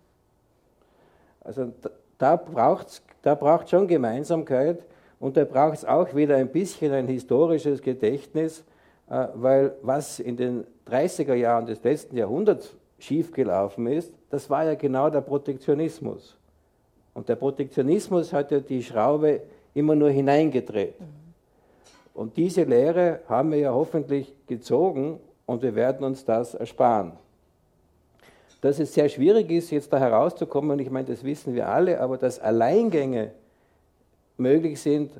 Also 1.41 1.73
da 2.17 2.37
braucht 2.37 2.87
es 2.87 3.03
da 3.23 3.35
braucht 3.35 3.69
schon 3.69 3.87
Gemeinsamkeit 3.87 4.83
und 5.23 5.37
da 5.37 5.45
braucht 5.45 5.75
es 5.75 5.85
auch 5.85 6.13
wieder 6.13 6.35
ein 6.35 6.49
bisschen 6.49 6.91
ein 6.91 7.07
historisches 7.07 7.81
Gedächtnis, 7.81 8.61
äh, 9.09 9.27
weil 9.35 9.73
was 9.81 10.19
in 10.19 10.35
den 10.35 10.65
30er 10.91 11.33
Jahren 11.33 11.65
des 11.65 11.81
letzten 11.81 12.17
Jahrhunderts 12.17 12.75
schiefgelaufen 12.99 13.87
ist, 13.87 14.11
das 14.29 14.49
war 14.49 14.65
ja 14.65 14.75
genau 14.75 15.09
der 15.09 15.21
Protektionismus. 15.21 16.35
Und 17.13 17.29
der 17.29 17.37
Protektionismus 17.37 18.33
hat 18.33 18.51
ja 18.51 18.59
die 18.59 18.83
Schraube 18.83 19.39
immer 19.73 19.95
nur 19.95 20.09
hineingedreht. 20.09 20.95
Und 22.13 22.35
diese 22.35 22.65
Lehre 22.65 23.21
haben 23.29 23.53
wir 23.53 23.59
ja 23.59 23.73
hoffentlich 23.73 24.33
gezogen 24.45 25.21
und 25.45 25.61
wir 25.61 25.73
werden 25.73 26.05
uns 26.05 26.25
das 26.25 26.53
ersparen. 26.53 27.13
Dass 28.59 28.77
es 28.77 28.93
sehr 28.93 29.07
schwierig 29.07 29.49
ist, 29.51 29.71
jetzt 29.71 29.93
da 29.93 29.99
herauszukommen, 29.99 30.79
ich 30.79 30.89
meine, 30.89 31.07
das 31.07 31.23
wissen 31.23 31.55
wir 31.55 31.69
alle, 31.69 32.01
aber 32.01 32.17
dass 32.17 32.41
Alleingänge 32.41 33.31
möglich 34.37 34.81
sind, 34.81 35.11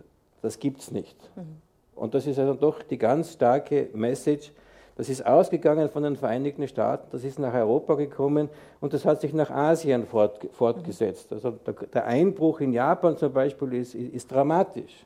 das 0.42 0.60
gibt 0.60 0.82
es 0.82 0.92
nicht. 0.92 1.18
Mhm. 1.36 1.62
Und 1.96 2.14
das 2.14 2.28
ist 2.28 2.40
also 2.40 2.54
doch 2.54 2.82
die 2.84 2.98
ganz 2.98 3.34
starke 3.34 3.90
Message. 3.94 4.52
Das 4.96 5.10
ist 5.10 5.26
ausgegangen 5.26 5.90
von 5.90 6.04
den 6.04 6.16
Vereinigten 6.16 6.68
Staaten, 6.68 7.08
das 7.12 7.24
ist 7.24 7.40
nach 7.40 7.54
Europa 7.54 7.96
gekommen 7.96 8.50
und 8.80 8.94
das 8.94 9.06
hat 9.06 9.22
sich 9.22 9.34
nach 9.34 9.50
Asien 9.50 10.06
fort, 10.06 10.48
fortgesetzt. 10.52 11.34
Also 11.34 11.52
der, 11.52 11.74
der, 11.74 12.06
Einbruch 12.06 12.60
in 12.60 12.74
Japan 12.74 13.18
zum 13.18 13.34
Beispiel 13.34 13.74
ist, 13.74 13.96
ist 13.96 14.32
dramatisch. 14.32 15.06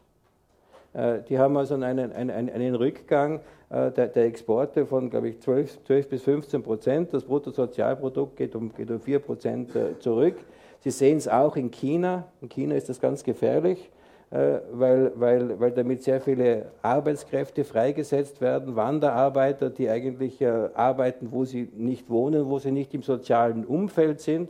Äh, 0.91 1.19
die 1.29 1.39
haben 1.39 1.55
also 1.55 1.75
einen, 1.75 2.11
einen, 2.11 2.49
einen 2.49 2.75
Rückgang 2.75 3.39
äh, 3.69 3.91
der, 3.91 4.07
der, 4.07 4.25
Exporte 4.25 4.85
von, 4.85 5.09
glaube 5.09 5.29
ich, 5.29 5.39
12, 5.39 5.85
12, 5.85 6.09
bis 6.09 6.23
15 6.23 6.63
Prozent. 6.63 7.13
Das 7.13 7.23
Bruttosozialprodukt 7.23 8.35
geht 8.35 8.55
um, 8.55 8.73
geht 8.73 8.91
um 8.91 8.99
4 8.99 9.19
Prozent 9.19 9.73
äh, 9.73 9.97
zurück. 9.99 10.35
Sie 10.81 10.91
sehen 10.91 11.17
es 11.17 11.29
auch 11.29 11.55
in 11.55 11.71
China. 11.71 12.25
In 12.41 12.49
China 12.49 12.75
ist 12.75 12.89
das 12.89 12.99
ganz 12.99 13.23
gefährlich. 13.23 13.89
Äh, 14.29 14.59
weil, 14.73 15.13
weil, 15.15 15.57
weil 15.57 15.71
damit 15.71 16.03
sehr 16.03 16.19
viele 16.19 16.65
Arbeitskräfte 16.81 17.63
freigesetzt 17.63 18.41
werden, 18.41 18.75
Wanderarbeiter, 18.75 19.69
die 19.69 19.89
eigentlich 19.89 20.41
äh, 20.41 20.69
arbeiten, 20.73 21.31
wo 21.31 21.45
sie 21.45 21.69
nicht 21.73 22.09
wohnen, 22.09 22.49
wo 22.49 22.59
sie 22.59 22.71
nicht 22.71 22.93
im 22.93 23.03
sozialen 23.03 23.63
Umfeld 23.63 24.19
sind. 24.19 24.49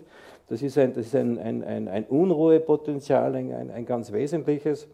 Das 0.49 0.63
ist 0.63 0.79
ein, 0.79 0.93
das 0.93 1.07
ist 1.07 1.15
ein, 1.15 1.37
ein, 1.37 1.63
ein, 1.63 1.87
ein 1.87 2.05
Unruhepotenzial, 2.05 3.35
ein, 3.35 3.69
ein, 3.69 3.85
ganz 3.85 4.11
wesentliches. 4.11 4.87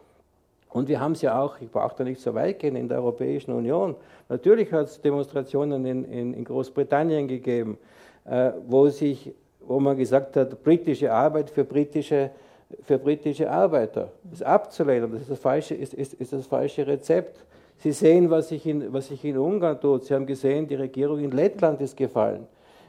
Und 0.70 0.90
wir 0.90 1.00
haben 1.00 1.14
es 1.14 1.22
ja 1.22 1.40
auch, 1.40 1.62
ich 1.62 1.72
brauche 1.72 1.96
da 1.96 2.04
nicht 2.04 2.20
so 2.20 2.34
weit 2.34 2.60
gehen, 2.60 2.76
in 2.76 2.90
der 2.90 2.98
Europäischen 2.98 3.54
Union. 3.54 3.96
Natürlich 4.28 4.74
hat 4.74 4.88
es 4.88 5.00
Demonstrationen 5.00 5.86
in, 5.86 6.04
in, 6.04 6.34
in, 6.34 6.44
Großbritannien 6.44 7.30
gegeben, 7.30 7.78
äh, 8.26 8.52
wo, 8.68 8.90
sich, 8.90 9.34
wo 9.62 9.80
man 9.80 9.96
gesagt 9.96 10.36
hat, 10.36 10.62
britische 10.62 11.14
Arbeit 11.14 11.52
für 11.52 11.64
britische 11.64 12.32
für 12.84 12.98
britische 12.98 13.50
Arbeiter. 13.50 14.12
Das 14.24 14.42
abzulehnen, 14.42 15.12
das 15.12 15.22
ist 15.22 15.32
das 15.32 15.40
falsche, 15.40 15.76
ist, 15.76 15.94
ist, 15.94 16.14
ist 16.14 16.34
das 16.34 16.48
falsche 16.48 16.86
Rezept. 16.86 17.46
Sie 17.78 17.92
sehen, 17.92 18.30
was 18.30 18.50
sich, 18.50 18.66
in, 18.66 18.94
was 18.94 19.08
sich 19.08 19.24
in 19.26 19.38
Ungarn 19.38 19.80
tut. 19.80 20.06
Sie 20.06 20.14
haben 20.14 20.26
gesehen, 20.26 20.68
die 20.68 20.76
Regierung 20.76 21.20
in 21.20 21.32
Lettland 21.32 21.82
ist 21.82 21.98
gefallen. 21.98 22.48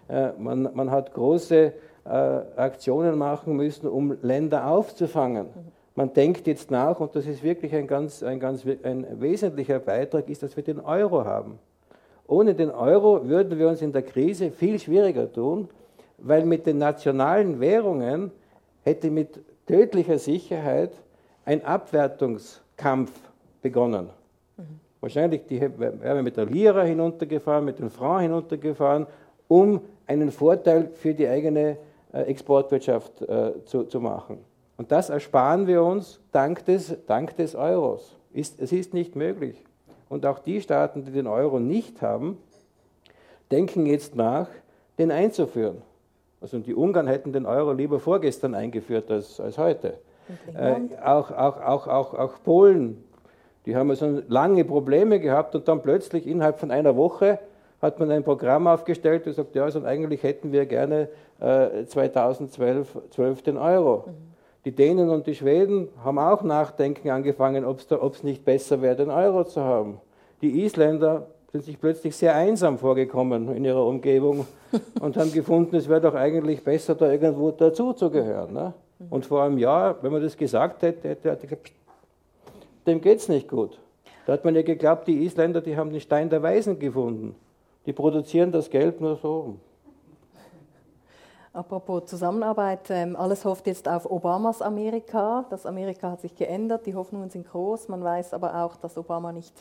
Äh, 0.08 0.30
man, 0.38 0.70
man 0.74 0.90
hat 0.90 1.12
große 1.12 1.72
äh, 2.04 2.08
Aktionen 2.08 3.16
machen 3.18 3.56
müssen, 3.56 3.88
um 3.88 4.16
Länder 4.22 4.68
aufzufangen. 4.68 5.46
Man 5.94 6.12
denkt 6.12 6.46
jetzt 6.46 6.70
nach, 6.70 6.98
und 7.00 7.14
das 7.14 7.26
ist 7.26 7.42
wirklich 7.42 7.74
ein 7.74 7.86
ganz, 7.86 8.22
ein 8.22 8.40
ganz 8.40 8.64
ein 8.82 9.06
wesentlicher 9.20 9.78
Beitrag, 9.78 10.28
ist, 10.28 10.42
dass 10.42 10.56
wir 10.56 10.64
den 10.64 10.80
Euro 10.80 11.24
haben. 11.24 11.58
Ohne 12.26 12.54
den 12.54 12.70
Euro 12.70 13.28
würden 13.28 13.58
wir 13.58 13.68
uns 13.68 13.80
in 13.80 13.92
der 13.92 14.02
Krise 14.02 14.50
viel 14.50 14.78
schwieriger 14.78 15.30
tun, 15.32 15.68
weil 16.18 16.44
mit 16.44 16.66
den 16.66 16.78
nationalen 16.78 17.60
Währungen 17.60 18.32
hätte 18.82 19.10
mit 19.10 19.40
tödlicher 19.66 20.18
Sicherheit 20.18 20.92
ein 21.44 21.64
Abwertungskampf 21.64 23.12
begonnen. 23.62 24.10
Mhm. 24.56 24.80
Wahrscheinlich 25.00 25.46
die, 25.46 25.60
wären 25.60 26.00
wir 26.00 26.22
mit 26.22 26.36
der 26.36 26.46
Lira 26.46 26.82
hinuntergefahren, 26.82 27.64
mit 27.64 27.78
den 27.78 27.90
Franc 27.90 28.22
hinuntergefahren, 28.22 29.06
um 29.48 29.80
einen 30.06 30.30
Vorteil 30.30 30.88
für 30.94 31.14
die 31.14 31.28
eigene 31.28 31.76
äh, 32.12 32.22
Exportwirtschaft 32.22 33.22
äh, 33.22 33.52
zu, 33.64 33.84
zu 33.84 34.00
machen. 34.00 34.38
Und 34.76 34.90
das 34.90 35.10
ersparen 35.10 35.66
wir 35.66 35.82
uns 35.82 36.20
dank 36.32 36.64
des, 36.64 36.96
dank 37.06 37.36
des 37.36 37.54
Euros. 37.54 38.16
Ist, 38.32 38.60
es 38.60 38.72
ist 38.72 38.94
nicht 38.94 39.14
möglich. 39.14 39.62
Und 40.08 40.26
auch 40.26 40.38
die 40.38 40.60
Staaten, 40.60 41.04
die 41.04 41.12
den 41.12 41.26
Euro 41.26 41.60
nicht 41.60 42.02
haben, 42.02 42.38
denken 43.50 43.86
jetzt 43.86 44.16
nach, 44.16 44.48
den 44.98 45.10
einzuführen. 45.10 45.82
Also 46.44 46.58
die 46.58 46.74
Ungarn 46.74 47.06
hätten 47.06 47.32
den 47.32 47.46
Euro 47.46 47.72
lieber 47.72 47.98
vorgestern 47.98 48.54
eingeführt 48.54 49.10
als, 49.10 49.40
als 49.40 49.56
heute. 49.56 49.94
Äh, 50.54 50.74
auch, 51.02 51.30
auch, 51.30 51.58
auch, 51.58 51.86
auch, 51.86 52.12
auch 52.12 52.34
Polen, 52.44 53.02
die 53.64 53.74
haben 53.74 53.88
also 53.88 54.20
lange 54.28 54.62
Probleme 54.66 55.20
gehabt 55.20 55.54
und 55.54 55.66
dann 55.68 55.80
plötzlich 55.80 56.26
innerhalb 56.26 56.60
von 56.60 56.70
einer 56.70 56.96
Woche 56.96 57.38
hat 57.80 57.98
man 57.98 58.10
ein 58.10 58.24
Programm 58.24 58.66
aufgestellt 58.66 59.26
und 59.26 59.32
sagt, 59.32 59.54
ja, 59.54 59.64
also 59.64 59.82
eigentlich 59.84 60.22
hätten 60.22 60.52
wir 60.52 60.66
gerne 60.66 61.08
äh, 61.40 61.86
2012 61.86 62.98
12 63.08 63.40
den 63.40 63.56
Euro. 63.56 64.04
Mhm. 64.06 64.12
Die 64.66 64.72
Dänen 64.72 65.08
und 65.08 65.26
die 65.26 65.34
Schweden 65.34 65.88
haben 66.04 66.18
auch 66.18 66.42
nachdenken 66.42 67.08
angefangen, 67.08 67.64
ob 67.64 67.80
es 67.80 68.22
nicht 68.22 68.44
besser 68.44 68.82
wäre, 68.82 68.96
den 68.96 69.10
Euro 69.10 69.44
zu 69.44 69.62
haben. 69.62 69.98
Die 70.42 70.62
Isländer 70.62 71.26
sind 71.54 71.62
sich 71.62 71.80
plötzlich 71.80 72.16
sehr 72.16 72.34
einsam 72.34 72.78
vorgekommen 72.78 73.54
in 73.54 73.64
ihrer 73.64 73.86
Umgebung 73.86 74.44
und 75.00 75.16
haben 75.16 75.30
gefunden, 75.30 75.76
es 75.76 75.88
wäre 75.88 76.00
doch 76.00 76.14
eigentlich 76.16 76.64
besser, 76.64 76.96
da 76.96 77.12
irgendwo 77.12 77.52
dazuzugehören. 77.52 78.52
Ne? 78.52 78.74
Und 79.08 79.24
vor 79.24 79.44
einem 79.44 79.58
Jahr, 79.58 80.02
wenn 80.02 80.10
man 80.10 80.20
das 80.20 80.36
gesagt 80.36 80.82
hätte, 80.82 81.10
hätte 81.10 81.28
er 81.28 81.36
gesagt, 81.36 81.70
dem 82.88 83.00
geht 83.00 83.18
es 83.18 83.28
nicht 83.28 83.46
gut. 83.46 83.78
Da 84.26 84.32
hat 84.32 84.44
man 84.44 84.56
ja 84.56 84.62
geglaubt, 84.62 85.06
die 85.06 85.24
Isländer, 85.24 85.60
die 85.60 85.76
haben 85.76 85.92
den 85.92 86.00
Stein 86.00 86.28
der 86.28 86.42
Weisen 86.42 86.76
gefunden. 86.80 87.36
Die 87.86 87.92
produzieren 87.92 88.50
das 88.50 88.68
Geld 88.68 89.00
nur 89.00 89.14
so. 89.14 89.54
Apropos 91.52 92.06
Zusammenarbeit, 92.06 92.90
ähm, 92.90 93.14
alles 93.14 93.44
hofft 93.44 93.68
jetzt 93.68 93.88
auf 93.88 94.10
Obamas 94.10 94.60
Amerika. 94.60 95.44
Das 95.50 95.66
Amerika 95.66 96.10
hat 96.10 96.20
sich 96.20 96.34
geändert, 96.34 96.84
die 96.84 96.96
Hoffnungen 96.96 97.30
sind 97.30 97.48
groß. 97.48 97.86
Man 97.86 98.02
weiß 98.02 98.34
aber 98.34 98.64
auch, 98.64 98.74
dass 98.74 98.98
Obama 98.98 99.30
nicht 99.30 99.54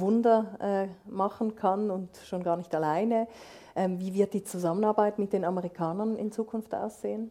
Wunder 0.00 0.56
äh, 0.60 1.10
machen 1.10 1.56
kann 1.56 1.90
und 1.90 2.08
schon 2.24 2.42
gar 2.42 2.56
nicht 2.56 2.74
alleine. 2.74 3.26
Ähm, 3.74 3.98
wie 3.98 4.14
wird 4.14 4.34
die 4.34 4.44
Zusammenarbeit 4.44 5.18
mit 5.18 5.32
den 5.32 5.44
Amerikanern 5.44 6.16
in 6.16 6.30
Zukunft 6.32 6.74
aussehen? 6.74 7.30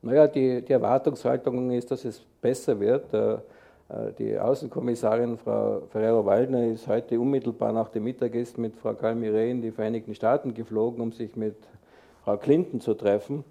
Naja, 0.00 0.26
die, 0.26 0.62
die 0.62 0.72
Erwartungshaltung 0.72 1.70
ist, 1.70 1.90
dass 1.90 2.04
es 2.04 2.20
besser 2.40 2.78
wird. 2.78 3.12
Äh, 3.12 3.34
äh, 3.88 4.12
die 4.18 4.38
Außenkommissarin 4.38 5.38
Frau 5.38 5.82
Ferrero-Waldner 5.90 6.66
ist 6.66 6.86
heute 6.86 7.18
unmittelbar 7.18 7.72
nach 7.72 7.88
dem 7.88 8.04
Mittagessen 8.04 8.62
mit 8.62 8.76
Frau 8.76 8.94
Calmire 8.94 9.48
in 9.48 9.60
die 9.62 9.70
Vereinigten 9.70 10.14
Staaten 10.14 10.54
geflogen, 10.54 11.00
um 11.00 11.12
sich 11.12 11.36
mit 11.36 11.56
Frau 12.24 12.36
Clinton 12.36 12.80
zu 12.80 12.94
treffen. 12.94 13.44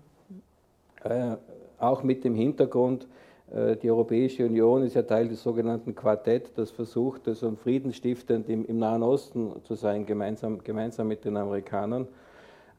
Äh, 1.03 1.35
auch 1.79 2.03
mit 2.03 2.23
dem 2.23 2.35
Hintergrund, 2.35 3.07
die 3.49 3.89
Europäische 3.89 4.45
Union 4.45 4.83
ist 4.83 4.95
ja 4.95 5.03
Teil 5.03 5.29
des 5.29 5.41
sogenannten 5.41 5.95
Quartett, 5.95 6.51
das 6.57 6.69
versucht, 6.69 7.33
so 7.33 7.47
ein 7.47 7.55
friedensstiftend 7.55 8.49
im, 8.49 8.65
im, 8.65 8.77
Nahen 8.77 9.03
Osten 9.03 9.53
zu 9.63 9.75
sein, 9.75 10.05
gemeinsam, 10.05 10.61
gemeinsam 10.61 11.07
mit 11.07 11.23
den 11.23 11.37
Amerikanern. 11.37 12.07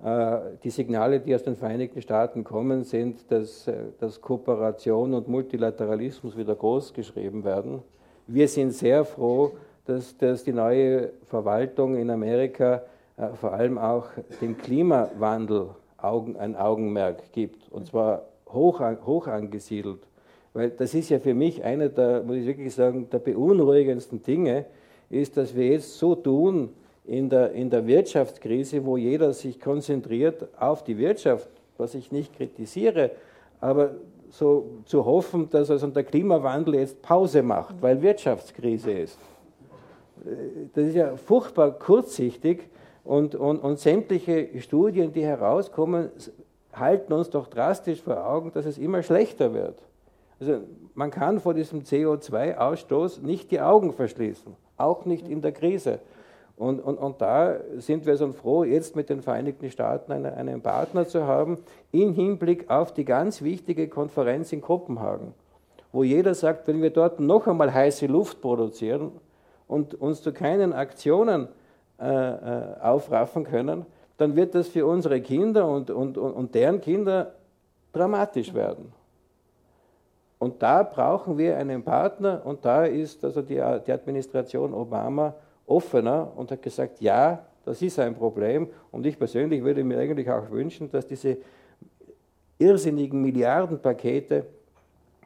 Äh, 0.04 0.38
die 0.62 0.70
Signale, 0.70 1.20
die 1.20 1.34
aus 1.34 1.42
den 1.42 1.56
Vereinigten 1.56 2.00
Staaten 2.02 2.44
kommen, 2.44 2.84
sind, 2.84 3.30
dass, 3.30 3.66
äh, 3.66 3.74
dass 3.98 4.20
Kooperation 4.20 5.14
und 5.14 5.26
Multilateralismus 5.26 6.36
wieder 6.36 6.54
groß 6.54 6.92
geschrieben 6.92 7.44
werden. 7.44 7.82
Wir 8.26 8.46
sind 8.46 8.72
sehr 8.72 9.04
froh, 9.04 9.52
dass, 9.86 10.16
dass 10.18 10.44
die 10.44 10.52
neue 10.52 11.12
Verwaltung 11.24 11.96
in 11.96 12.10
Amerika 12.10 12.82
vor 13.40 13.52
allem 13.52 13.78
auch 13.78 14.06
dem 14.40 14.56
Klimawandel 14.58 15.70
ein 15.96 16.54
Augenmerk 16.54 17.32
gibt, 17.32 17.72
und 17.72 17.86
zwar 17.86 18.26
hoch, 18.52 18.80
hoch 19.06 19.26
angesiedelt. 19.26 20.07
Weil 20.58 20.70
das 20.70 20.92
ist 20.92 21.08
ja 21.08 21.20
für 21.20 21.34
mich 21.34 21.62
einer 21.62 21.88
der, 21.88 22.24
muss 22.24 22.34
ich 22.34 22.46
wirklich 22.46 22.74
sagen, 22.74 23.08
der 23.12 23.20
beunruhigendsten 23.20 24.24
Dinge, 24.24 24.64
ist, 25.08 25.36
dass 25.36 25.54
wir 25.54 25.68
jetzt 25.68 25.96
so 25.96 26.16
tun 26.16 26.70
in 27.04 27.28
der, 27.30 27.52
in 27.52 27.70
der 27.70 27.86
Wirtschaftskrise, 27.86 28.84
wo 28.84 28.96
jeder 28.96 29.32
sich 29.34 29.60
konzentriert 29.60 30.48
auf 30.58 30.82
die 30.82 30.98
Wirtschaft, 30.98 31.48
was 31.76 31.94
ich 31.94 32.10
nicht 32.10 32.36
kritisiere, 32.36 33.12
aber 33.60 33.92
so 34.30 34.68
zu 34.84 35.04
hoffen, 35.04 35.48
dass 35.48 35.70
also 35.70 35.86
der 35.86 36.02
Klimawandel 36.02 36.74
jetzt 36.74 37.02
Pause 37.02 37.44
macht, 37.44 37.80
weil 37.80 38.02
Wirtschaftskrise 38.02 38.90
ist. 38.90 39.18
Das 40.74 40.86
ist 40.86 40.96
ja 40.96 41.16
furchtbar 41.16 41.70
kurzsichtig 41.70 42.68
und, 43.04 43.36
und, 43.36 43.60
und 43.60 43.78
sämtliche 43.78 44.60
Studien, 44.60 45.12
die 45.12 45.24
herauskommen, 45.24 46.10
halten 46.72 47.12
uns 47.12 47.30
doch 47.30 47.46
drastisch 47.46 48.02
vor 48.02 48.26
Augen, 48.26 48.50
dass 48.52 48.66
es 48.66 48.76
immer 48.76 49.04
schlechter 49.04 49.54
wird. 49.54 49.87
Also 50.40 50.60
man 50.94 51.10
kann 51.10 51.40
vor 51.40 51.54
diesem 51.54 51.82
CO2-Ausstoß 51.82 53.22
nicht 53.22 53.50
die 53.50 53.60
Augen 53.60 53.92
verschließen, 53.92 54.54
auch 54.76 55.04
nicht 55.04 55.28
in 55.28 55.42
der 55.42 55.52
Krise. 55.52 56.00
Und, 56.56 56.80
und, 56.80 56.98
und 56.98 57.20
da 57.20 57.56
sind 57.76 58.04
wir 58.04 58.16
so 58.16 58.32
froh, 58.32 58.64
jetzt 58.64 58.96
mit 58.96 59.10
den 59.10 59.22
Vereinigten 59.22 59.70
Staaten 59.70 60.10
einen, 60.10 60.34
einen 60.34 60.60
Partner 60.60 61.06
zu 61.06 61.24
haben, 61.24 61.58
im 61.92 62.12
Hinblick 62.12 62.68
auf 62.68 62.92
die 62.92 63.04
ganz 63.04 63.42
wichtige 63.42 63.88
Konferenz 63.88 64.52
in 64.52 64.60
Kopenhagen, 64.60 65.34
wo 65.92 66.02
jeder 66.02 66.34
sagt, 66.34 66.66
wenn 66.66 66.82
wir 66.82 66.90
dort 66.90 67.20
noch 67.20 67.46
einmal 67.46 67.72
heiße 67.72 68.06
Luft 68.06 68.40
produzieren 68.40 69.12
und 69.68 69.94
uns 69.94 70.20
zu 70.22 70.32
keinen 70.32 70.72
Aktionen 70.72 71.48
äh, 72.00 72.06
äh, 72.06 72.80
aufraffen 72.80 73.44
können, 73.44 73.86
dann 74.16 74.34
wird 74.34 74.56
das 74.56 74.66
für 74.66 74.84
unsere 74.84 75.20
Kinder 75.20 75.68
und, 75.68 75.90
und, 75.90 76.18
und 76.18 76.54
deren 76.56 76.80
Kinder 76.80 77.34
dramatisch 77.92 78.52
werden. 78.52 78.92
Und 80.38 80.62
da 80.62 80.82
brauchen 80.82 81.36
wir 81.36 81.56
einen 81.56 81.82
Partner 81.82 82.42
und 82.44 82.64
da 82.64 82.84
ist 82.84 83.24
also 83.24 83.42
die, 83.42 83.62
die 83.86 83.92
Administration 83.92 84.72
Obama 84.72 85.34
offener 85.66 86.32
und 86.36 86.50
hat 86.50 86.62
gesagt, 86.62 87.00
ja, 87.00 87.44
das 87.64 87.82
ist 87.82 87.98
ein 87.98 88.14
Problem. 88.14 88.68
Und 88.92 89.04
ich 89.04 89.18
persönlich 89.18 89.62
würde 89.62 89.84
mir 89.84 89.98
eigentlich 89.98 90.30
auch 90.30 90.50
wünschen, 90.50 90.90
dass 90.90 91.06
diese 91.06 91.38
irrsinnigen 92.58 93.20
Milliardenpakete, 93.20 94.46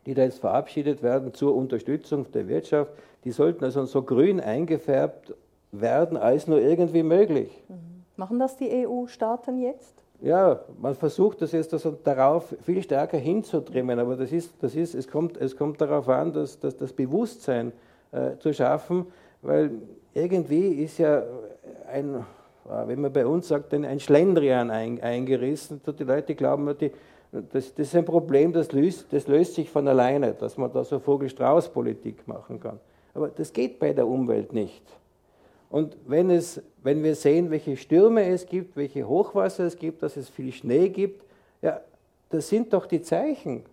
die 0.07 0.15
da 0.15 0.23
jetzt 0.23 0.41
verabschiedet 0.41 1.03
werden 1.03 1.33
zur 1.35 1.55
Unterstützung 1.55 2.31
der 2.33 2.49
Wirtschaft, 2.49 2.93
die 3.25 3.31
sollten 3.31 3.65
also 3.65 3.85
so 3.85 4.03
grün 4.03 4.41
eingefärbt 4.41 5.35
werden 5.71 6.17
als 6.17 6.47
nur 6.47 6.61
irgendwie 6.61 7.03
möglich. 7.03 7.63
Mhm. 7.69 8.05
Machen 8.17 8.39
das 8.39 8.57
die 8.57 8.87
EU-Staaten 8.87 9.59
jetzt? 9.59 10.02
Ja, 10.23 10.61
man 10.81 10.95
versucht 10.95 11.43
das 11.43 11.51
jetzt 11.51 11.73
also 11.73 11.99
darauf 12.05 12.55
viel 12.63 12.81
stärker 12.81 13.19
hinzutrimmen, 13.19 13.99
aber 13.99 14.15
das 14.15 14.31
ist, 14.31 14.55
das 14.63 14.77
ist, 14.77 14.95
es, 14.95 15.09
kommt, 15.09 15.37
es 15.37 15.57
kommt 15.57 15.81
darauf 15.81 16.09
an, 16.09 16.33
dass, 16.33 16.61
dass 16.61 16.77
das 16.77 16.93
Bewusstsein 16.93 17.73
äh, 18.13 18.39
zu 18.39 18.55
schaffen, 18.55 19.07
weil 19.43 19.73
irgendwie 20.15 20.69
ist 20.85 20.99
ja 20.99 21.25
ein, 21.91 22.15
äh, 22.15 22.87
wenn 22.87 23.01
man 23.01 23.13
bei 23.13 23.27
uns 23.27 23.49
sagt, 23.49 23.75
ein 23.75 23.99
Schlendrian 23.99 24.71
ein, 24.71 25.03
eingerissen. 25.03 25.81
Die 25.85 26.05
Leute 26.05 26.37
glauben, 26.37 26.73
die, 26.79 26.93
das, 27.33 27.75
das, 27.75 27.89
ist 27.89 27.97
ein 27.97 28.05
Problem, 28.05 28.53
das 28.53 28.71
löst, 28.71 29.13
das 29.13 29.27
löst 29.27 29.55
sich 29.55 29.71
von 29.71 29.89
alleine, 29.89 30.35
dass 30.35 30.57
man 30.57 30.73
da 30.73 30.85
so 30.85 31.01
Vogel-Strauß-Politik 31.01 32.29
machen 32.29 32.61
kann. 32.61 32.79
Aber 33.13 33.29
das 33.29 33.53
geht 33.53 33.81
bei 33.81 33.93
der 33.93 34.07
Umwelt 34.07 34.53
nicht. 34.53 34.85
Und 35.73 35.97
wenn, 36.05 36.29
es, 36.29 36.61
wenn 36.83 37.03
wir 37.03 37.15
sehen, 37.15 37.51
welche 37.51 37.79
Stürme 37.79 38.29
es 38.29 38.45
gibt, 38.45 38.77
welche 38.77 39.09
Hochwasser 39.09 39.65
es 39.65 39.79
gibt, 39.79 40.03
dass 40.03 40.19
es 40.19 40.29
viel 40.29 40.53
Schnee 40.53 40.91
gibt, 40.91 41.25
ja, 41.63 41.81
das 42.29 42.51
sind 42.51 42.75
doch 42.75 42.85
die 42.85 43.01
Zeichen. 43.01 43.65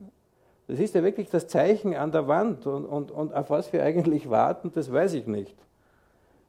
Das 0.70 0.80
ist 0.80 0.96
ja 0.96 1.04
wirklich 1.04 1.30
das 1.30 1.50
Zeichen 1.50 1.94
an 1.94 2.14
der 2.14 2.26
Wand. 2.30 2.66
Und, 2.66 2.86
und, 2.86 3.12
und 3.12 3.34
auf 3.34 3.50
was 3.50 3.74
wir 3.74 3.84
eigentlich 3.84 4.30
warten, 4.30 4.72
das 4.74 4.90
weiß 4.90 5.14
ich 5.16 5.28
nicht. 5.28 5.58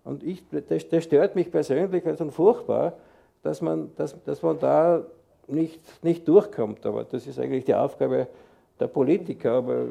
Und 0.05 0.23
ich, 0.23 0.45
das, 0.69 0.89
das 0.89 1.03
stört 1.03 1.35
mich 1.35 1.51
persönlich 1.51 2.07
also 2.07 2.31
furchtbar, 2.31 2.93
dass 3.43 3.61
man, 3.61 3.91
dass, 3.97 4.23
dass 4.23 4.43
man 4.43 4.57
da 4.61 5.05
nicht, 5.49 5.81
nicht 6.05 6.29
durchkommt. 6.29 6.87
Aber 6.87 7.03
das 7.03 7.27
ist 7.27 7.41
eigentlich 7.41 7.65
die 7.65 7.75
Aufgabe 7.75 8.29
der 8.81 8.87
Politiker. 8.87 9.53
Aber 9.53 9.85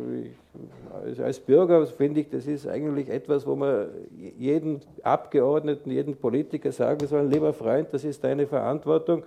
ich, 1.05 1.21
als 1.21 1.39
Bürger 1.39 1.85
finde 1.85 2.21
ich, 2.21 2.29
das 2.29 2.47
ist 2.47 2.67
eigentlich 2.67 3.09
etwas, 3.09 3.45
wo 3.45 3.55
man 3.55 3.87
jeden 4.37 4.81
Abgeordneten, 5.03 5.91
jeden 5.91 6.15
Politiker 6.15 6.71
sagen 6.71 7.05
soll, 7.07 7.27
lieber 7.27 7.53
Freund, 7.53 7.87
das 7.91 8.03
ist 8.03 8.23
deine 8.23 8.47
Verantwortung 8.47 9.23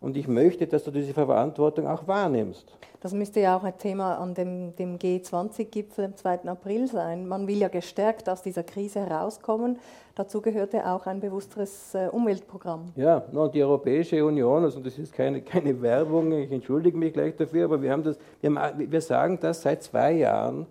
und 0.00 0.16
ich 0.16 0.28
möchte, 0.28 0.66
dass 0.66 0.84
du 0.84 0.90
diese 0.90 1.14
Verantwortung 1.14 1.86
auch 1.86 2.06
wahrnimmst. 2.06 2.76
Das 3.00 3.12
müsste 3.12 3.40
ja 3.40 3.56
auch 3.56 3.62
ein 3.62 3.76
Thema 3.78 4.16
an 4.16 4.34
dem, 4.34 4.74
dem 4.76 4.98
G20-Gipfel 4.98 6.06
am 6.06 6.16
2. 6.16 6.44
April 6.46 6.88
sein. 6.88 7.26
Man 7.26 7.46
will 7.46 7.58
ja 7.58 7.68
gestärkt 7.68 8.28
aus 8.28 8.42
dieser 8.42 8.62
Krise 8.62 9.00
herauskommen. 9.00 9.78
Dazu 10.14 10.40
gehörte 10.40 10.86
auch 10.86 11.06
ein 11.06 11.20
bewussteres 11.20 11.94
äh, 11.94 12.08
Umweltprogramm. 12.10 12.92
Ja, 12.96 13.18
und 13.18 13.54
die 13.54 13.62
Europäische 13.62 14.24
Union, 14.24 14.64
also 14.64 14.80
das 14.80 14.98
ist 14.98 15.12
keine, 15.12 15.42
keine 15.42 15.80
Werbung, 15.80 16.32
ich 16.32 16.50
entschuldige 16.50 16.96
mich 16.96 17.12
gleich 17.12 17.36
dafür, 17.36 17.66
aber 17.66 17.80
wir, 17.82 17.92
haben 17.92 18.02
das, 18.02 18.18
wir, 18.40 18.54
haben, 18.54 18.90
wir 18.90 19.00
sagen 19.00 19.38
das 19.40 19.62
seit 19.62 19.82
zwei 19.82 20.12
Jahren. 20.12 20.66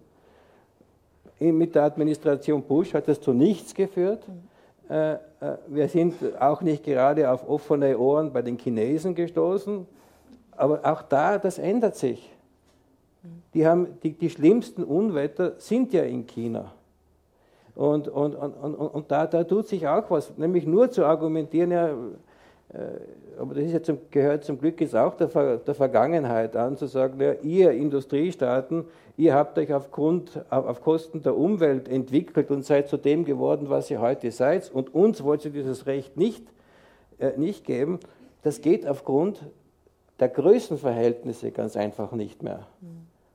Mit 1.40 1.76
der 1.76 1.84
Administration 1.84 2.64
Bush 2.64 2.94
hat 2.94 3.08
das 3.08 3.22
zu 3.22 3.34
nichts 3.34 3.74
geführt. 3.74 4.28
Mhm. 4.28 4.55
Äh, 4.90 5.14
äh, 5.14 5.18
wir 5.68 5.88
sind 5.88 6.16
auch 6.40 6.62
nicht 6.62 6.84
gerade 6.84 7.30
auf 7.32 7.48
offene 7.48 7.98
Ohren 7.98 8.32
bei 8.32 8.42
den 8.42 8.58
Chinesen 8.58 9.16
gestoßen, 9.16 9.86
aber 10.56 10.80
auch 10.84 11.02
da, 11.02 11.38
das 11.38 11.58
ändert 11.58 11.96
sich. 11.96 12.32
Die, 13.54 13.66
haben, 13.66 13.98
die, 14.04 14.12
die 14.12 14.30
schlimmsten 14.30 14.84
Unwetter 14.84 15.54
sind 15.58 15.92
ja 15.94 16.04
in 16.04 16.28
China. 16.28 16.72
Und, 17.74 18.08
und, 18.08 18.36
und, 18.36 18.54
und, 18.54 18.76
und 18.76 19.12
da, 19.12 19.26
da 19.26 19.44
tut 19.44 19.68
sich 19.68 19.88
auch 19.88 20.10
was, 20.10 20.38
nämlich 20.38 20.66
nur 20.66 20.92
zu 20.92 21.06
argumentieren, 21.06 21.72
ja, 21.72 21.90
aber 23.40 23.56
das 23.56 23.72
ja 23.72 23.82
zum, 23.82 23.98
gehört 24.12 24.44
zum 24.44 24.60
Glück 24.60 24.80
jetzt 24.82 24.96
auch 24.96 25.16
der, 25.16 25.58
der 25.58 25.76
Vergangenheit 25.76 26.56
an, 26.56 26.78
zu 26.78 26.88
sagen, 26.88 27.20
ja, 27.20 27.34
ihr 27.42 27.72
Industriestaaten, 27.72 28.86
ihr 29.18 29.34
habt 29.34 29.58
euch 29.58 29.74
aufgrund, 29.74 30.44
auf, 30.50 30.66
auf 30.66 30.82
Kosten 30.82 31.22
der 31.22 31.38
Umwelt 31.38 31.88
entwickelt 31.88 32.52
und 32.52 32.66
seid 32.66 32.88
zu 32.88 32.98
dem 32.98 33.26
geworden, 33.26 33.70
was 33.70 33.92
ihr 33.92 34.02
heute 34.02 34.32
seid, 34.32 34.72
und 34.72 34.94
uns 34.94 35.24
wollt 35.24 35.46
ihr 35.46 35.52
dieses 35.52 35.86
Recht 35.86 36.18
nicht, 36.18 36.44
äh, 37.20 37.32
nicht 37.38 37.66
geben. 37.66 38.00
Das 38.44 38.62
geht 38.62 38.88
aufgrund 38.88 39.44
der 40.20 40.30
Größenverhältnisse 40.30 41.52
ganz 41.52 41.76
einfach 41.76 42.12
nicht 42.14 42.42
mehr. 42.42 42.68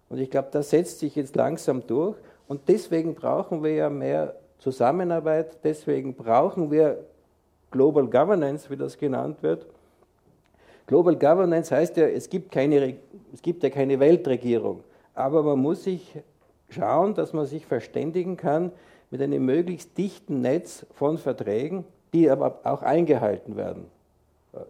Und 0.08 0.18
ich 0.18 0.30
glaube, 0.30 0.48
das 0.50 0.70
setzt 0.70 0.98
sich 0.98 1.14
jetzt 1.14 1.36
langsam 1.36 1.86
durch. 1.86 2.16
Und 2.48 2.68
deswegen 2.68 3.14
brauchen 3.14 3.62
wir 3.62 3.74
ja 3.74 3.90
mehr 3.90 4.34
Zusammenarbeit, 4.58 5.58
deswegen 5.62 6.14
brauchen 6.14 6.70
wir 6.70 7.04
Global 7.70 8.06
Governance, 8.06 8.68
wie 8.70 8.76
das 8.76 8.98
genannt 8.98 9.42
wird. 9.42 9.66
Global 10.86 11.14
Governance 11.16 11.74
heißt 11.74 11.96
ja, 11.96 12.06
es 12.06 12.28
gibt, 12.28 12.50
keine, 12.50 12.96
es 13.32 13.42
gibt 13.42 13.62
ja 13.62 13.70
keine 13.70 14.00
Weltregierung, 14.00 14.82
aber 15.14 15.42
man 15.42 15.60
muss 15.60 15.84
sich 15.84 16.18
schauen, 16.68 17.14
dass 17.14 17.32
man 17.32 17.46
sich 17.46 17.64
verständigen 17.66 18.36
kann 18.36 18.72
mit 19.10 19.22
einem 19.22 19.44
möglichst 19.44 19.96
dichten 19.96 20.40
Netz 20.40 20.86
von 20.94 21.18
Verträgen, 21.18 21.84
die 22.12 22.28
aber 22.28 22.60
auch 22.64 22.82
eingehalten 22.82 23.56
werden. 23.56 23.86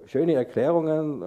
Schöne 0.05 0.35
Erklärungen, 0.35 1.23
äh, 1.23 1.27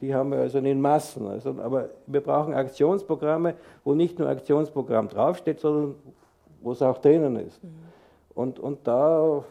die 0.00 0.14
haben 0.14 0.30
wir 0.30 0.38
also 0.38 0.58
in 0.58 0.80
Massen. 0.80 1.26
Also, 1.26 1.50
aber 1.50 1.90
wir 2.06 2.22
brauchen 2.22 2.54
Aktionsprogramme, 2.54 3.54
wo 3.84 3.92
nicht 3.92 4.18
nur 4.18 4.30
Aktionsprogramm 4.30 5.10
draufsteht, 5.10 5.60
sondern 5.60 5.96
wo 6.62 6.72
es 6.72 6.80
auch 6.80 6.96
drinnen 6.98 7.36
ist. 7.36 7.62
Mhm. 7.62 7.68
Und, 8.34 8.58
und 8.58 8.86
da 8.86 9.44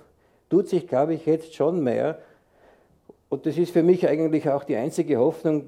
tut 0.51 0.67
sich, 0.67 0.85
glaube 0.85 1.13
ich, 1.13 1.25
jetzt 1.25 1.55
schon 1.55 1.81
mehr. 1.81 2.19
Und 3.29 3.45
das 3.45 3.57
ist 3.57 3.71
für 3.71 3.83
mich 3.83 4.05
eigentlich 4.07 4.49
auch 4.49 4.65
die 4.65 4.75
einzige 4.75 5.17
Hoffnung, 5.17 5.63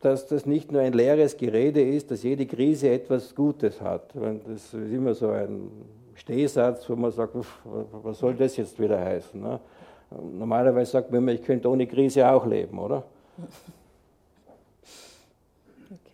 dass 0.00 0.28
das 0.28 0.46
nicht 0.46 0.70
nur 0.70 0.80
ein 0.80 0.92
leeres 0.92 1.36
Gerede 1.36 1.82
ist, 1.82 2.12
dass 2.12 2.22
jede 2.22 2.46
Krise 2.46 2.90
etwas 2.90 3.34
Gutes 3.34 3.80
hat. 3.80 4.14
Das 4.14 4.72
ist 4.72 4.74
immer 4.74 5.14
so 5.14 5.30
ein 5.30 5.70
Stehsatz, 6.14 6.88
wo 6.88 6.94
man 6.94 7.10
sagt, 7.10 7.34
was 7.64 8.18
soll 8.18 8.34
das 8.34 8.56
jetzt 8.56 8.80
wieder 8.80 9.00
heißen? 9.00 9.40
Ne? 9.40 9.58
Normalerweise 10.10 10.92
sagt 10.92 11.10
man 11.10 11.18
immer, 11.18 11.32
ich 11.32 11.42
könnte 11.42 11.68
ohne 11.68 11.86
Krise 11.88 12.28
auch 12.30 12.46
leben, 12.46 12.78
oder? 12.78 13.02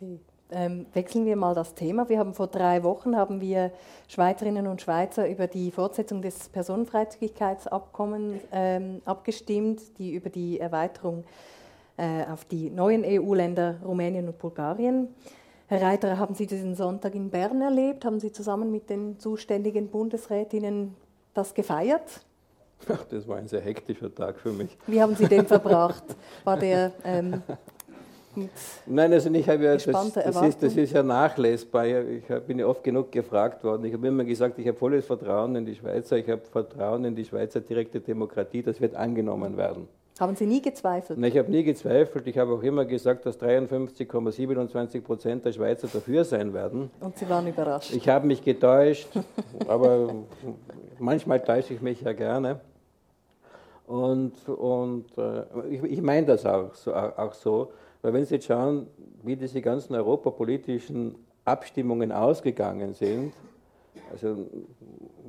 Okay. 0.01 0.19
Ähm, 0.51 0.87
wechseln 0.95 1.27
wir 1.27 1.37
mal 1.37 1.55
das 1.55 1.75
Thema. 1.75 2.09
Wir 2.09 2.19
haben 2.19 2.33
vor 2.33 2.47
drei 2.47 2.83
Wochen 2.83 3.17
haben 3.17 3.41
wir 3.41 3.71
Schweizerinnen 4.09 4.67
und 4.67 4.81
Schweizer 4.81 5.29
über 5.29 5.47
die 5.47 5.71
Fortsetzung 5.71 6.23
des 6.23 6.49
Personenfreizügigkeitsabkommens 6.49 8.41
ähm, 8.53 9.03
abgestimmt, 9.05 9.99
die 9.99 10.15
über 10.15 10.31
die 10.31 10.59
Erweiterung 10.59 11.25
äh, 11.99 12.25
auf 12.25 12.47
die 12.47 12.71
neuen 12.71 13.05
EU-Länder 13.05 13.77
Rumänien 13.85 14.27
und 14.27 14.39
Bulgarien. 14.39 15.09
Herr 15.67 15.83
Reiter, 15.83 16.17
haben 16.17 16.35
Sie 16.35 16.47
diesen 16.47 16.75
Sonntag 16.75 17.15
in 17.15 17.29
Bern 17.29 17.61
erlebt? 17.61 18.07
Haben 18.07 18.21
Sie 18.21 18.33
zusammen 18.33 18.73
mit 18.73 18.89
den 18.89 19.19
zuständigen 19.19 19.89
Bundesrätinnen 19.89 20.95
das 21.35 21.53
gefeiert? 21.53 22.23
Das 23.11 23.29
war 23.29 23.37
ein 23.37 23.49
sehr 23.49 23.61
hektischer 23.61 24.15
Tag 24.15 24.39
für 24.39 24.53
mich. 24.53 24.79
Wie 24.87 25.03
haben 25.03 25.15
Sie 25.15 25.27
den 25.27 25.47
verbracht? 25.47 26.05
War 26.45 26.57
der 26.57 26.93
ähm, 27.05 27.43
Nein, 28.87 29.13
also 29.13 29.31
ich 29.31 29.49
habe 29.49 29.65
ja, 29.65 29.75
das, 29.75 29.85
das, 29.85 30.43
ist, 30.43 30.63
das 30.63 30.77
ist 30.77 30.93
ja 30.93 31.03
nachlesbar. 31.03 31.87
Ich 31.87 32.25
bin 32.47 32.59
ja 32.59 32.67
oft 32.67 32.83
genug 32.83 33.11
gefragt 33.13 33.65
worden. 33.65 33.85
Ich 33.85 33.93
habe 33.93 34.07
immer 34.07 34.25
gesagt, 34.25 34.59
ich 34.59 34.67
habe 34.67 34.77
volles 34.77 35.07
Vertrauen 35.07 35.55
in 35.57 35.67
die 35.67 35.75
Schweizer, 35.75 36.17
ich 36.17 36.29
habe 36.29 36.43
Vertrauen 36.43 37.05
in 37.05 37.15
die 37.15 37.25
Schweizer 37.25 37.61
direkte 37.61 38.01
Demokratie, 38.01 38.63
das 38.63 38.81
wird 38.81 38.95
angenommen 38.95 39.57
werden. 39.57 39.89
Haben 40.19 40.35
Sie 40.35 40.47
nie 40.47 40.61
gezweifelt? 40.61 41.17
Nein, 41.19 41.31
ich 41.31 41.39
habe 41.39 41.51
nie 41.51 41.63
gezweifelt. 41.63 42.27
Ich 42.27 42.37
habe 42.39 42.53
auch 42.53 42.63
immer 42.63 42.85
gesagt, 42.85 43.25
dass 43.25 43.41
53,27 43.41 45.01
Prozent 45.01 45.45
der 45.45 45.53
Schweizer 45.53 45.87
dafür 45.87 46.25
sein 46.25 46.53
werden. 46.53 46.91
Und 46.99 47.17
Sie 47.17 47.29
waren 47.29 47.47
überrascht. 47.47 47.95
Ich 47.95 48.09
habe 48.09 48.27
mich 48.27 48.43
getäuscht, 48.43 49.09
aber 49.69 50.13
manchmal 50.99 51.41
täusche 51.41 51.75
ich 51.75 51.81
mich 51.81 52.01
ja 52.01 52.13
gerne. 52.13 52.61
Und, 53.87 54.49
und 54.49 55.07
äh, 55.17 55.45
ich, 55.71 55.83
ich 55.85 56.03
meine 56.03 56.27
das 56.27 56.45
auch 56.45 56.75
so, 56.75 56.93
auch 56.95 57.33
so. 57.33 57.73
Weil 58.09 58.15
wenn 58.15 58.25
Sie 58.25 58.37
jetzt 58.37 58.47
schauen, 58.47 58.87
wie 59.23 59.37
diese 59.37 59.61
ganzen 59.61 59.95
europapolitischen 59.95 61.15
Abstimmungen 61.45 62.11
ausgegangen 62.11 62.95
sind, 62.95 63.35
Also 64.11 64.47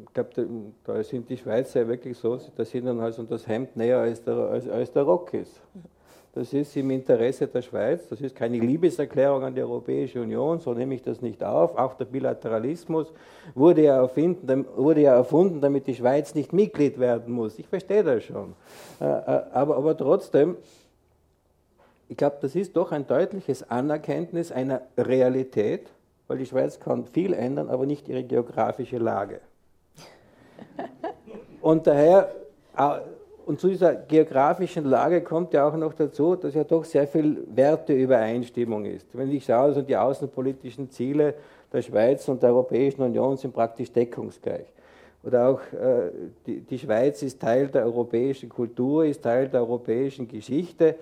ich 0.05 0.13
glaube, 0.13 0.47
da, 0.85 1.03
sind 1.03 1.29
die 1.29 1.35
Schweizer 1.35 1.85
wirklich 1.85 2.17
so, 2.17 2.39
da 2.55 2.63
sind 2.63 2.85
dann 2.85 3.01
also 3.01 3.23
das 3.23 3.45
Hemd 3.45 3.75
näher 3.75 3.97
als 3.97 4.23
der, 4.23 4.33
als, 4.33 4.69
als 4.69 4.93
der 4.93 5.03
Rock 5.03 5.33
ist. 5.33 5.59
Das 6.33 6.53
ist 6.53 6.77
im 6.77 6.91
Interesse 6.91 7.47
der 7.47 7.61
Schweiz, 7.61 8.07
das 8.07 8.21
ist 8.21 8.33
keine 8.33 8.57
Liebeserklärung 8.59 9.43
an 9.43 9.53
die 9.53 9.61
Europäische 9.61 10.21
Union, 10.21 10.59
so 10.61 10.73
nehme 10.73 10.95
ich 10.95 11.01
das 11.01 11.21
nicht 11.21 11.43
auf. 11.43 11.75
Auch 11.77 11.95
der 11.95 12.05
Bilateralismus 12.05 13.11
wurde 13.55 13.83
ja, 13.83 13.97
erfinden, 13.97 14.65
wurde 14.77 15.01
ja 15.01 15.15
erfunden, 15.15 15.59
damit 15.59 15.87
die 15.87 15.95
Schweiz 15.95 16.33
nicht 16.35 16.53
Mitglied 16.53 16.97
werden 16.97 17.33
muss. 17.33 17.59
Ich 17.59 17.67
verstehe 17.67 18.05
das 18.05 18.23
schon. 18.23 18.53
Äh, 19.01 19.05
äh, 19.05 19.41
aber, 19.51 19.75
aber 19.75 19.97
trotzdem, 19.97 20.55
ich 22.09 22.17
glaube, 22.17 22.37
das 22.41 22.55
ist 22.55 22.75
doch 22.75 22.91
ein 22.91 23.05
deutliches 23.05 23.69
Anerkenntnis 23.69 24.51
einer 24.51 24.81
Realität, 24.97 25.91
weil 26.27 26.39
die 26.39 26.45
Schweiz 26.47 26.79
kann 26.79 27.05
viel 27.05 27.33
ändern, 27.33 27.69
aber 27.69 27.85
nicht 27.85 28.09
ihre 28.09 28.23
geografische 28.23 28.97
Lage. 28.97 29.39
Und 31.61 31.85
daher 31.85 32.33
und 33.45 33.59
zu 33.59 33.67
dieser 33.67 33.93
geografischen 33.93 34.85
Lage 34.85 35.21
kommt 35.21 35.53
ja 35.53 35.67
auch 35.67 35.75
noch 35.75 35.93
dazu, 35.93 36.35
dass 36.35 36.55
ja 36.55 36.63
doch 36.63 36.83
sehr 36.83 37.07
viel 37.07 37.45
Werteübereinstimmung 37.53 38.85
ist. 38.85 39.07
Wenn 39.13 39.31
ich 39.31 39.45
schaue, 39.45 39.65
also 39.65 39.81
die 39.81 39.95
außenpolitischen 39.95 40.89
Ziele 40.89 41.35
der 41.71 41.81
Schweiz 41.81 42.27
und 42.27 42.41
der 42.41 42.49
Europäischen 42.49 43.03
Union 43.03 43.37
sind 43.37 43.53
praktisch 43.53 43.91
deckungsgleich. 43.91 44.65
Oder 45.23 45.49
auch 45.49 45.61
äh, 45.73 46.11
die 46.47 46.79
Schweiz 46.79 47.21
ist 47.21 47.39
Teil 47.41 47.67
der 47.67 47.85
europäischen 47.85 48.49
Kultur, 48.49 49.05
ist 49.05 49.21
Teil 49.21 49.49
der 49.49 49.61
europäischen 49.61 50.27
Geschichte 50.27 50.95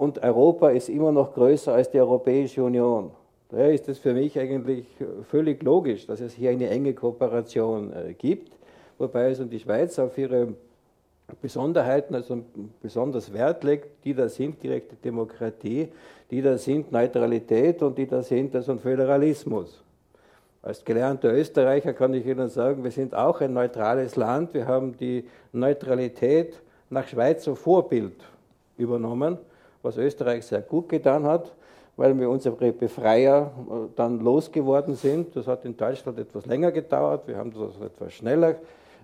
und 0.00 0.22
Europa 0.22 0.70
ist 0.70 0.88
immer 0.88 1.12
noch 1.12 1.34
größer 1.34 1.74
als 1.74 1.90
die 1.90 2.00
Europäische 2.00 2.64
Union. 2.64 3.10
Daher 3.50 3.70
ist 3.70 3.86
es 3.86 3.98
für 3.98 4.14
mich 4.14 4.38
eigentlich 4.38 4.86
völlig 5.28 5.62
logisch, 5.62 6.06
dass 6.06 6.22
es 6.22 6.32
hier 6.32 6.52
eine 6.52 6.70
enge 6.70 6.94
Kooperation 6.94 7.92
äh, 7.92 8.14
gibt, 8.14 8.50
wobei 8.96 9.30
es 9.30 9.40
um 9.40 9.50
die 9.50 9.60
Schweiz 9.60 9.98
auf 9.98 10.16
ihre 10.16 10.54
Besonderheiten, 11.42 12.14
also 12.14 12.42
besonders 12.80 13.30
Wert 13.34 13.62
legt, 13.62 13.88
die 14.02 14.14
da 14.14 14.26
sind, 14.30 14.62
direkte 14.62 14.96
Demokratie, 14.96 15.88
die 16.30 16.40
da 16.40 16.56
sind, 16.56 16.90
Neutralität 16.90 17.82
und 17.82 17.98
die 17.98 18.06
da 18.06 18.22
sind, 18.22 18.56
also 18.56 18.78
Föderalismus. 18.78 19.82
Als 20.62 20.82
gelernter 20.82 21.30
Österreicher 21.30 21.92
kann 21.92 22.14
ich 22.14 22.24
Ihnen 22.24 22.48
sagen, 22.48 22.82
wir 22.82 22.90
sind 22.90 23.14
auch 23.14 23.42
ein 23.42 23.52
neutrales 23.52 24.16
Land. 24.16 24.54
Wir 24.54 24.66
haben 24.66 24.96
die 24.96 25.26
Neutralität 25.52 26.58
nach 26.88 27.06
Schweizer 27.06 27.54
Vorbild 27.54 28.16
übernommen, 28.78 29.36
was 29.82 29.96
Österreich 29.96 30.44
sehr 30.44 30.62
gut 30.62 30.88
getan 30.88 31.24
hat, 31.24 31.52
weil 31.96 32.18
wir 32.18 32.28
unsere 32.30 32.72
Befreier 32.72 33.50
äh, 33.68 33.72
dann 33.96 34.20
losgeworden 34.20 34.94
sind. 34.94 35.34
Das 35.36 35.46
hat 35.46 35.64
in 35.64 35.76
Deutschland 35.76 36.18
etwas 36.18 36.46
länger 36.46 36.72
gedauert. 36.72 37.26
Wir 37.26 37.36
haben 37.36 37.52
das 37.52 37.80
etwas 37.80 38.12
schneller 38.12 38.56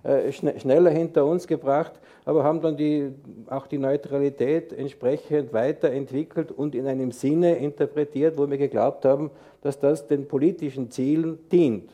äh, 0.03 0.31
schneller 0.31 0.91
hinter 0.91 1.25
uns 1.25 1.47
gebracht, 1.47 1.91
aber 2.23 2.43
haben 2.43 2.61
dann 2.61 2.77
die, 2.77 3.11
auch 3.49 3.67
die 3.67 3.77
Neutralität 3.77 4.71
entsprechend 4.71 5.51
weiterentwickelt 5.53 6.51
und 6.51 6.75
in 6.75 6.87
einem 6.87 7.11
Sinne 7.11 7.55
interpretiert, 7.57 8.37
wo 8.37 8.49
wir 8.49 8.57
geglaubt 8.57 9.05
haben, 9.05 9.31
dass 9.61 9.79
das 9.79 10.07
den 10.07 10.27
politischen 10.27 10.91
Zielen 10.91 11.39
dient. 11.51 11.91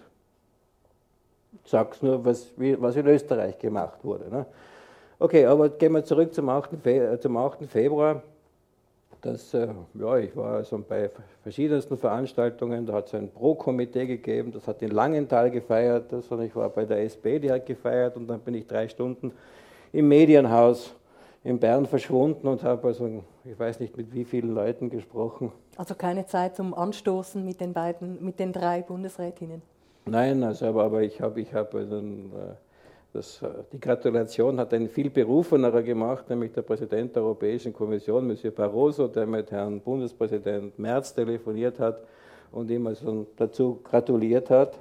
Ich 1.64 1.72
sage 1.72 1.90
es 1.94 2.02
nur, 2.02 2.24
was, 2.26 2.52
was, 2.58 2.96
in 2.98 3.08
Österreich 3.08 3.58
gemacht 3.58 3.98
wurde. 4.04 4.30
Ne? 4.30 4.46
Okay, 5.18 5.46
aber 5.46 5.70
gehen 5.70 5.94
wir 5.94 6.04
zurück 6.04 6.34
zum 6.34 6.50
8. 6.50 6.72
Fe 6.84 7.18
zum 7.22 7.38
8. 7.38 7.66
Februar. 7.66 8.22
Das, 9.24 9.54
äh, 9.54 9.70
ja, 9.94 10.18
ich 10.18 10.36
war 10.36 10.56
also 10.56 10.84
bei 10.86 11.10
verschiedensten 11.44 11.98
Veranstaltungen, 11.98 12.86
da 12.86 12.92
hat 12.92 13.08
es 13.08 13.14
ein 13.14 13.30
Pro-Komitee 13.32 14.06
gegeben, 14.06 14.52
das 14.52 14.68
hat 14.68 14.82
in 14.82 14.92
Langenthal 14.92 15.50
gefeiert, 15.50 16.12
das, 16.12 16.28
und 16.28 16.42
ich 16.42 16.54
war 16.54 16.70
bei 16.70 16.84
der 16.84 17.02
SP, 17.08 17.40
die 17.40 17.50
hat 17.50 17.66
gefeiert 17.66 18.18
und 18.18 18.28
dann 18.28 18.42
bin 18.42 18.54
ich 18.54 18.68
drei 18.68 18.90
Stunden 18.90 19.32
im 19.94 20.10
Medienhaus 20.10 20.94
in 21.46 21.58
Bern 21.58 21.86
verschwunden 21.86 22.46
und 22.50 22.64
habe 22.64 22.88
also, 22.90 23.24
ich 23.46 23.58
weiß 23.58 23.80
nicht 23.80 23.96
mit 23.96 24.14
wie 24.14 24.26
vielen 24.26 24.54
Leuten 24.54 24.90
gesprochen. 24.90 25.54
Also 25.78 25.96
keine 25.96 26.26
Zeit 26.26 26.58
zum 26.58 26.74
Anstoßen 26.74 27.46
mit 27.46 27.62
den 27.62 27.72
beiden, 27.72 28.26
mit 28.26 28.40
den 28.40 28.52
drei 28.52 28.82
Bundesrätinnen? 28.82 29.62
Nein, 30.06 30.44
also, 30.44 30.66
aber, 30.66 30.84
aber 30.84 31.02
ich 31.02 31.22
habe 31.22 31.40
ich 31.40 31.54
hab 31.54 31.74
also, 31.74 31.96
äh, 31.98 32.02
das, 33.14 33.42
äh, 33.44 33.48
die 33.72 33.80
Gratulation 33.80 34.60
hat 34.60 34.74
ein 34.74 34.90
viel 34.90 35.10
berufenerer 35.10 35.84
gemacht, 35.84 36.30
nämlich 36.30 36.52
der 36.52 36.64
Präsident 36.64 37.16
der 37.16 37.24
Europäischen 37.24 37.72
Kommission, 37.72 38.28
Monsieur 38.28 38.52
Barroso, 38.52 39.08
der 39.08 39.28
mit 39.28 39.52
Herrn 39.52 39.80
Bundespräsident 39.80 40.78
Merz 40.80 41.14
telefoniert 41.14 41.80
hat 41.80 42.02
und 42.52 42.70
ihm 42.72 42.88
also 42.88 43.28
dazu 43.38 43.80
gratuliert 43.84 44.50
hat. 44.50 44.74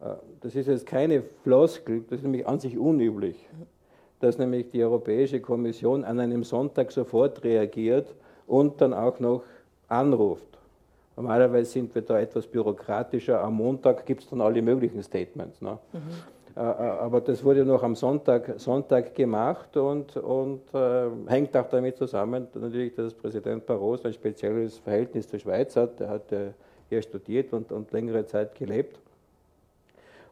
Äh, 0.00 0.14
das 0.42 0.54
ist 0.54 0.68
jetzt 0.68 0.86
keine 0.86 1.22
Floskel, 1.42 2.04
das 2.08 2.18
ist 2.18 2.24
nämlich 2.24 2.46
an 2.46 2.60
sich 2.60 2.76
unüblich, 2.76 3.48
dass 4.20 4.36
nämlich 4.36 4.68
die 4.68 4.84
Europäische 4.84 5.40
Kommission 5.40 6.04
an 6.04 6.20
einem 6.20 6.44
Sonntag 6.44 6.92
sofort 6.92 7.42
reagiert 7.42 8.14
und 8.46 8.82
dann 8.82 8.92
auch 8.92 9.18
noch 9.18 9.44
anruft. 9.88 10.46
Normalerweise 11.16 11.70
sind 11.70 11.94
wir 11.94 12.02
da 12.02 12.20
etwas 12.20 12.46
bürokratischer. 12.46 13.42
Am 13.42 13.54
Montag 13.54 14.06
gibt 14.06 14.22
es 14.22 14.30
dann 14.30 14.40
alle 14.40 14.62
möglichen 14.62 15.02
Statements. 15.02 15.60
Ne? 15.60 15.78
Mhm. 15.92 16.00
Äh, 16.54 16.60
äh, 16.60 16.62
aber 16.62 17.20
das 17.20 17.42
wurde 17.44 17.64
noch 17.64 17.82
am 17.82 17.94
Sonntag, 17.94 18.54
Sonntag 18.58 19.14
gemacht 19.14 19.76
und, 19.76 20.16
und 20.16 20.62
äh, 20.74 21.08
hängt 21.26 21.56
auch 21.56 21.68
damit 21.68 21.96
zusammen, 21.96 22.48
natürlich, 22.54 22.94
dass 22.94 23.14
Präsident 23.14 23.64
Barroso 23.64 24.08
ein 24.08 24.12
spezielles 24.12 24.78
Verhältnis 24.78 25.28
zur 25.28 25.38
Schweiz 25.38 25.76
hat. 25.76 26.00
Er 26.00 26.08
hat 26.10 26.30
äh, 26.32 26.50
hier 26.88 27.02
studiert 27.02 27.52
und, 27.52 27.72
und 27.72 27.90
längere 27.92 28.26
Zeit 28.26 28.54
gelebt. 28.54 29.00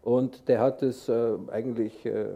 Und 0.02 0.48
der 0.48 0.60
hat 0.60 0.82
es 0.82 1.08
äh, 1.08 1.32
eigentlich 1.50 2.04
äh, 2.04 2.26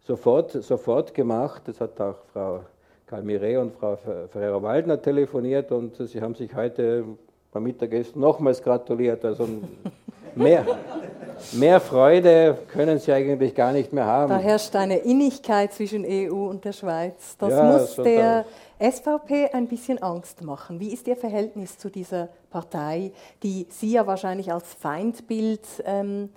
sofort, 0.00 0.52
sofort 0.52 1.14
gemacht. 1.14 1.62
Das 1.66 1.80
hat 1.80 2.00
auch 2.00 2.18
Frau 2.32 2.60
Calmire 3.06 3.60
und 3.60 3.72
Frau 3.74 3.96
Ferreira-Waldner 3.96 5.00
telefoniert 5.00 5.70
und 5.72 5.96
sie 5.96 6.20
haben 6.20 6.34
sich 6.34 6.54
heute 6.54 7.04
beim 7.52 7.62
Mittagessen 7.62 8.20
nochmals 8.20 8.62
gratuliert. 8.62 9.24
Also 9.24 9.46
mehr, 10.34 10.66
mehr 11.52 11.80
Freude 11.80 12.58
können 12.68 12.98
Sie 12.98 13.12
eigentlich 13.12 13.54
gar 13.54 13.72
nicht 13.72 13.92
mehr 13.92 14.06
haben. 14.06 14.30
Da 14.30 14.38
herrscht 14.38 14.74
eine 14.76 14.98
Innigkeit 14.98 15.72
zwischen 15.72 16.04
EU 16.06 16.48
und 16.48 16.64
der 16.64 16.72
Schweiz. 16.72 17.36
Das 17.38 17.50
ja, 17.50 17.72
muss 17.72 17.96
der 17.96 18.44
SVP 18.78 19.50
ein 19.52 19.68
bisschen 19.68 20.02
Angst 20.02 20.42
machen. 20.42 20.80
Wie 20.80 20.92
ist 20.92 21.06
Ihr 21.06 21.16
Verhältnis 21.16 21.78
zu 21.78 21.90
dieser 21.90 22.28
Partei, 22.50 23.12
die 23.42 23.66
Sie 23.70 23.92
ja 23.92 24.06
wahrscheinlich 24.06 24.52
als 24.52 24.74
Feindbild 24.74 25.62
ähm, 25.84 26.30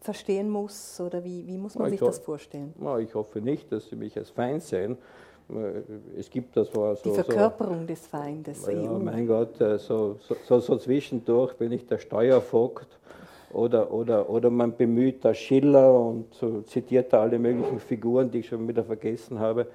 verstehen 0.00 0.50
muss? 0.50 1.00
Oder 1.00 1.24
wie, 1.24 1.46
wie 1.46 1.56
muss 1.56 1.76
man 1.76 1.90
sich 1.90 2.00
das 2.00 2.18
vorstellen? 2.18 2.74
Ich 3.00 3.14
hoffe 3.14 3.40
nicht, 3.40 3.70
dass 3.72 3.88
Sie 3.88 3.96
mich 3.96 4.16
als 4.16 4.30
Feind 4.30 4.62
sehen. 4.62 4.98
Es 6.18 6.30
gibt 6.30 6.56
das 6.56 6.74
war 6.74 6.96
so. 6.96 7.10
Die 7.10 7.14
Verkörperung 7.14 7.80
so, 7.80 7.86
des 7.86 8.06
Feindes. 8.06 8.66
Ja, 8.66 8.90
EU. 8.90 8.98
mein 8.98 9.26
Gott, 9.26 9.60
äh, 9.60 9.78
so, 9.78 10.18
so, 10.46 10.58
so, 10.58 10.78
zwischendurch 10.78 11.54
bin 11.54 11.70
ich 11.72 11.86
der 11.86 11.98
Steuervogt 11.98 12.88
oder, 13.54 13.92
oder, 13.92 14.28
oder 14.28 14.50
man 14.50 14.76
bemüht 14.76 15.24
da 15.24 15.32
Schiller 15.32 15.98
und 15.98 16.34
so 16.34 16.62
zitiert 16.62 17.12
da 17.12 17.22
alle 17.22 17.38
möglichen 17.38 17.78
Figuren, 17.78 18.30
die 18.30 18.40
ich 18.40 18.48
schon 18.48 18.66
wieder 18.66 18.84
vergessen 18.84 19.38
habe. 19.38 19.66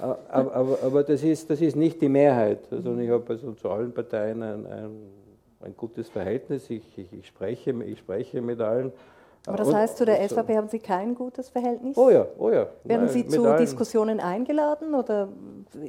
Aber, 0.00 0.18
aber, 0.30 0.78
aber 0.82 1.02
das, 1.02 1.22
ist, 1.22 1.50
das 1.50 1.60
ist 1.60 1.76
nicht 1.76 2.00
die 2.00 2.08
Mehrheit. 2.08 2.60
Also 2.70 2.96
ich 2.96 3.10
habe 3.10 3.24
also 3.28 3.52
zu 3.52 3.68
allen 3.70 3.92
Parteien 3.92 4.42
ein, 4.42 4.66
ein, 4.66 4.90
ein 5.60 5.74
gutes 5.76 6.08
Verhältnis. 6.08 6.70
Ich, 6.70 6.82
ich, 6.96 7.12
ich, 7.12 7.26
spreche, 7.26 7.74
ich 7.84 7.98
spreche 7.98 8.40
mit 8.40 8.60
allen. 8.60 8.92
Aber 9.46 9.58
das 9.58 9.74
heißt, 9.74 9.98
zu 9.98 10.06
der 10.06 10.26
SVP 10.26 10.56
haben 10.56 10.68
Sie 10.68 10.78
kein 10.78 11.14
gutes 11.14 11.50
Verhältnis? 11.50 11.98
Oh 11.98 12.08
ja, 12.08 12.26
oh 12.38 12.50
ja. 12.50 12.66
Werden 12.84 13.08
Sie 13.08 13.26
zu 13.26 13.44
allen. 13.44 13.58
Diskussionen 13.58 14.20
eingeladen 14.20 14.94
oder 14.94 15.28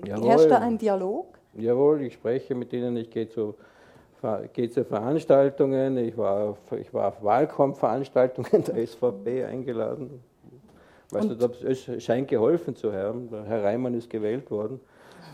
Jawohl. 0.06 0.28
herrscht 0.28 0.52
da 0.52 0.58
ein 0.58 0.78
Dialog? 0.78 1.28
Jawohl, 1.54 2.02
ich 2.02 2.16
spreche 2.16 2.54
mit 2.54 2.74
ihnen, 2.74 2.98
ich 2.98 3.10
gehe 3.10 3.30
zu, 3.30 3.56
gehe 4.54 4.70
zu 4.70 4.84
Veranstaltungen, 4.84 5.98
ich 5.98 6.18
war, 6.18 6.50
auf, 6.50 6.58
ich 6.80 6.94
war 6.94 7.10
auf 7.10 7.24
Wahlkampfveranstaltungen 7.24 8.64
der 8.68 8.88
SVP 8.88 9.46
eingeladen. 9.46 10.24
Weißt 11.12 11.30
du, 11.30 11.68
es 11.68 12.04
scheint 12.04 12.28
geholfen 12.28 12.76
zu 12.76 12.92
haben. 12.92 13.30
Herr 13.46 13.64
Reimann 13.64 13.94
ist 13.94 14.10
gewählt 14.10 14.50
worden. 14.50 14.80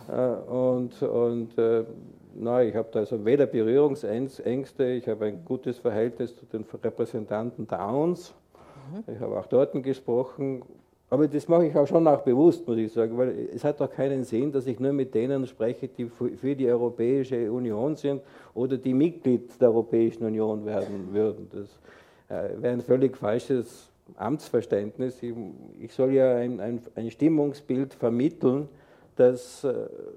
Äh, 0.10 0.52
und, 0.52 1.02
und 1.02 1.58
äh, 1.58 1.86
Nein, 2.34 2.70
ich 2.70 2.76
habe 2.76 2.88
da 2.92 3.00
also 3.00 3.26
weder 3.26 3.46
Berührungsängste, 3.46 4.86
ich 4.86 5.08
habe 5.08 5.26
ein 5.26 5.44
gutes 5.44 5.80
Verhältnis 5.80 6.36
zu 6.36 6.46
den 6.46 6.66
Repräsentanten 6.82 7.68
Downs. 7.68 8.34
Mhm. 8.92 9.14
Ich 9.14 9.20
habe 9.20 9.38
auch 9.38 9.48
dort 9.48 9.74
gesprochen. 9.84 10.64
Aber 11.12 11.28
das 11.28 11.46
mache 11.50 11.66
ich 11.66 11.76
auch 11.76 11.86
schon 11.86 12.08
auch 12.08 12.22
bewusst, 12.22 12.66
muss 12.66 12.78
ich 12.78 12.94
sagen, 12.94 13.18
weil 13.18 13.50
es 13.54 13.66
hat 13.66 13.82
doch 13.82 13.92
keinen 13.92 14.24
Sinn, 14.24 14.50
dass 14.50 14.66
ich 14.66 14.80
nur 14.80 14.94
mit 14.94 15.14
denen 15.14 15.46
spreche, 15.46 15.90
die 15.90 16.06
für 16.06 16.56
die 16.56 16.68
Europäische 16.70 17.52
Union 17.52 17.98
sind 17.98 18.22
oder 18.54 18.78
die 18.78 18.94
Mitglied 18.94 19.60
der 19.60 19.68
Europäischen 19.68 20.24
Union 20.24 20.66
werden 20.66 21.10
würden. 21.12 21.52
Das 21.52 21.68
äh, 22.30 22.62
wäre 22.62 22.76
ein 22.76 22.82
völlig 22.82 23.18
falsches 23.18 23.90
Amtsverständnis. 24.16 25.22
Ich 25.82 25.94
soll 25.94 26.14
ja 26.14 26.38
ein, 26.38 26.62
ein, 26.62 26.82
ein 26.96 27.12
Stimmungsbild 27.12 27.94
vermitteln, 27.94 28.70
das 29.18 29.66
äh, 29.66 29.74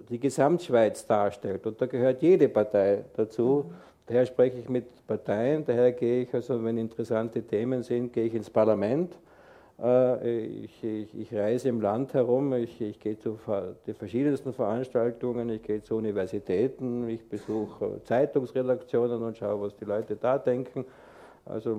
die 0.08 0.20
Gesamtschweiz 0.20 1.08
darstellt. 1.08 1.66
Und 1.66 1.82
da 1.82 1.86
gehört 1.86 2.22
jede 2.22 2.48
Partei 2.48 3.04
dazu, 3.16 3.64
daher 4.06 4.26
spreche 4.26 4.60
ich 4.60 4.68
mit 4.68 4.84
Parteien, 5.08 5.64
daher 5.66 5.90
gehe 5.90 6.22
ich, 6.22 6.32
also 6.32 6.62
wenn 6.62 6.78
interessante 6.78 7.42
Themen 7.42 7.82
sind, 7.82 8.12
gehe 8.12 8.26
ich 8.26 8.34
ins 8.34 8.48
Parlament. 8.48 9.18
Äh, 9.82 10.44
ich, 10.44 10.84
ich, 10.84 11.18
ich, 11.18 11.34
reise 11.34 11.68
im 11.68 11.80
Land 11.80 12.14
herum, 12.14 12.52
ich, 12.54 12.80
ich 12.80 13.00
gehe 13.00 13.18
zu 13.18 13.38
den 13.86 13.94
verschiedensten 13.94 14.52
Veranstaltungen, 14.52 15.48
ich 15.48 15.62
gehe 15.62 15.82
zu 15.82 15.96
Universitäten, 15.96 17.08
ich 17.08 17.28
besuche 17.28 18.00
Zeitungsredaktionen 18.04 19.20
und 19.22 19.36
schaue, 19.36 19.62
was 19.62 19.76
die 19.76 19.84
Leute 19.84 20.14
da 20.14 20.38
denken. 20.38 20.84
Also, 21.44 21.76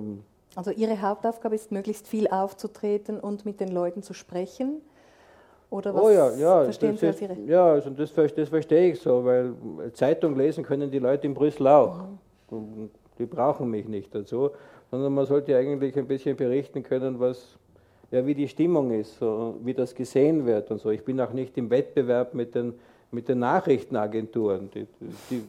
also 0.54 0.70
Ihre 0.70 1.00
Hauptaufgabe 1.00 1.54
ist, 1.54 1.72
möglichst 1.72 2.06
viel 2.06 2.28
aufzutreten 2.28 3.18
und 3.18 3.46
mit 3.46 3.60
den 3.60 3.68
Leuten 3.68 4.02
zu 4.02 4.12
sprechen? 4.12 4.82
Oder 5.70 5.94
was 5.94 6.02
oh 6.02 6.10
ja, 6.10 6.30
ja, 6.36 6.64
verstehen 6.64 6.92
das 6.92 7.00
Sie 7.00 7.06
als 7.06 7.22
Ihre? 7.22 7.34
Ja, 7.46 7.72
also 7.72 7.90
das, 7.90 8.12
das 8.14 8.48
verstehe 8.48 8.92
ich 8.92 9.00
so, 9.00 9.24
weil 9.24 9.54
Zeitung 9.94 10.36
lesen 10.36 10.64
können 10.64 10.90
die 10.90 10.98
Leute 10.98 11.26
in 11.26 11.34
Brüssel 11.34 11.66
auch. 11.66 12.04
Mhm. 12.50 12.90
Die 13.18 13.24
brauchen 13.24 13.70
mich 13.70 13.88
nicht 13.88 14.14
dazu, 14.14 14.50
sondern 14.90 15.14
man 15.14 15.24
sollte 15.24 15.56
eigentlich 15.56 15.96
ein 15.96 16.06
bisschen 16.06 16.36
berichten 16.36 16.82
können, 16.82 17.18
was, 17.18 17.56
ja, 18.10 18.26
wie 18.26 18.34
die 18.34 18.48
Stimmung 18.48 18.92
ist, 18.92 19.18
so, 19.18 19.56
wie 19.62 19.74
das 19.74 19.94
gesehen 19.94 20.46
wird 20.46 20.70
und 20.70 20.80
so. 20.80 20.90
Ich 20.90 21.04
bin 21.04 21.20
auch 21.20 21.32
nicht 21.32 21.56
im 21.58 21.70
Wettbewerb 21.70 22.34
mit 22.34 22.54
den, 22.54 22.74
mit 23.10 23.28
den 23.28 23.40
Nachrichtenagenturen. 23.40 24.70
Die, 24.74 24.86
die 25.30 25.42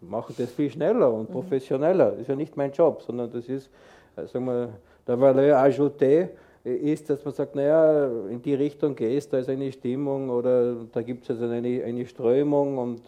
machen 0.00 0.34
das 0.38 0.50
viel 0.52 0.70
schneller 0.70 1.12
und 1.12 1.28
mhm. 1.28 1.32
professioneller. 1.32 2.12
Das 2.12 2.20
ist 2.20 2.28
ja 2.28 2.36
nicht 2.36 2.56
mein 2.56 2.72
Job, 2.72 3.02
sondern 3.02 3.30
das 3.32 3.48
ist, 3.48 3.70
äh, 4.16 4.26
sagen 4.26 4.46
wir, 4.46 4.70
der 5.06 5.20
Valeur 5.20 5.58
ajoutée 5.58 6.28
ist, 6.64 7.10
dass 7.10 7.22
man 7.24 7.34
sagt, 7.34 7.54
naja, 7.54 8.06
in 8.30 8.40
die 8.40 8.54
Richtung 8.54 8.96
gehst, 8.96 9.32
da 9.32 9.38
ist 9.38 9.50
eine 9.50 9.70
Stimmung 9.70 10.30
oder 10.30 10.76
da 10.92 11.02
gibt 11.02 11.24
es 11.24 11.30
also 11.30 11.44
eine, 11.44 11.84
eine 11.84 12.06
Strömung 12.06 12.78
und 12.78 13.02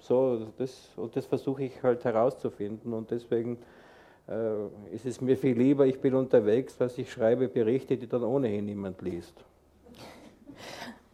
so, 0.00 0.46
das, 0.58 0.90
und 0.96 1.16
das 1.16 1.24
versuche 1.24 1.64
ich 1.64 1.82
halt 1.82 2.04
herauszufinden 2.04 2.92
und 2.92 3.10
deswegen 3.10 3.56
äh, 4.30 4.94
ist 4.94 5.06
es 5.06 5.20
mir 5.20 5.36
viel 5.36 5.58
lieber, 5.58 5.86
ich 5.86 6.00
bin 6.00 6.14
unterwegs, 6.14 6.74
was 6.78 6.96
ich 6.98 7.10
schreibe, 7.10 7.48
Berichte, 7.48 7.96
die 7.96 8.06
dann 8.06 8.22
ohnehin 8.22 8.64
niemand 8.64 9.02
liest. 9.02 9.34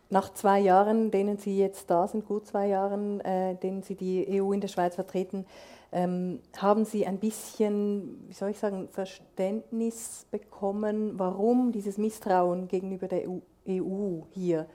Nach 0.09 0.33
zwei 0.33 0.61
Jahren, 0.61 1.11
denen 1.11 1.37
Sie 1.37 1.59
jetzt 1.59 1.91
da 1.91 2.07
sind, 2.07 2.27
gut 2.27 2.47
zwei 2.47 2.69
Jahren, 2.69 3.21
äh, 3.21 3.57
denen 3.57 3.83
Sie 3.83 3.97
die 3.97 4.41
EU 4.41 4.53
in 4.53 4.61
der 4.61 4.69
Schweiz 4.69 4.95
vertreten, 4.95 5.47
ähm, 5.91 6.41
haben 6.57 6.85
Sie 6.85 7.07
ein 7.07 7.19
bisschen, 7.19 8.25
wie 8.29 8.35
soll 8.35 8.51
ich 8.51 8.59
sagen, 8.59 8.89
Verständnis 8.91 10.27
bekommen, 10.31 11.19
warum 11.19 11.73
dieses 11.73 11.99
Misstrauen 11.99 12.69
gegenüber 12.69 13.09
der 13.09 13.29
EU 13.69 14.21
hier 14.31 14.67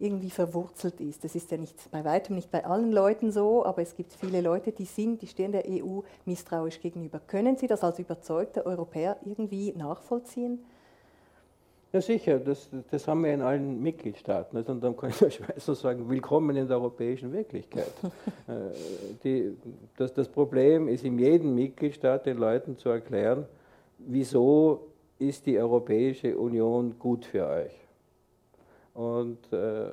irgendwie 0.00 0.30
verwurzelt 0.30 1.00
ist. 1.00 1.24
Das 1.24 1.34
ist 1.34 1.50
ja 1.50 1.58
nicht 1.58 1.90
bei 1.90 2.04
weitem 2.04 2.34
nicht 2.34 2.50
bei 2.50 2.64
allen 2.64 2.90
Leuten 2.90 3.30
so, 3.30 3.64
aber 3.64 3.82
es 3.82 3.94
gibt 3.94 4.12
viele 4.12 4.40
Leute, 4.40 4.72
die 4.72 4.84
sind, 4.84 5.22
die 5.22 5.26
stehen 5.26 5.52
der 5.52 5.64
EU 5.68 6.00
misstrauisch 6.24 6.80
gegenüber. 6.80 7.20
Können 7.26 7.56
Sie 7.56 7.66
das 7.66 7.84
als 7.84 7.98
überzeugter 7.98 8.66
Europäer 8.66 9.18
irgendwie 9.24 9.72
nachvollziehen? 9.72 10.64
Ja, 11.92 12.00
sicher, 12.00 12.38
das, 12.38 12.68
das 12.92 13.08
haben 13.08 13.24
wir 13.24 13.34
in 13.34 13.42
allen 13.42 13.82
Mitgliedstaaten. 13.82 14.56
Also, 14.56 14.70
und 14.70 14.80
dann 14.80 14.96
kann 14.96 15.10
ich 15.10 15.18
der 15.18 15.30
Schweiz 15.30 15.66
nur 15.66 15.74
sagen, 15.74 16.08
willkommen 16.08 16.56
in 16.56 16.68
der 16.68 16.76
europäischen 16.76 17.32
Wirklichkeit. 17.32 17.92
Äh, 18.48 18.52
die, 19.22 19.56
das, 19.96 20.12
das 20.12 20.28
Problem 20.28 20.88
ist 20.88 21.04
in 21.04 21.18
jedem 21.18 21.54
Mitgliedstaat 21.54 22.26
den 22.26 22.38
Leuten 22.38 22.76
zu 22.76 22.88
erklären, 22.88 23.46
wieso 23.98 24.88
ist 25.18 25.46
die 25.46 25.58
Europäische 25.58 26.36
Union 26.36 26.98
gut 26.98 27.24
für 27.24 27.46
euch. 27.46 27.79
Und 29.00 29.52
äh, 29.52 29.90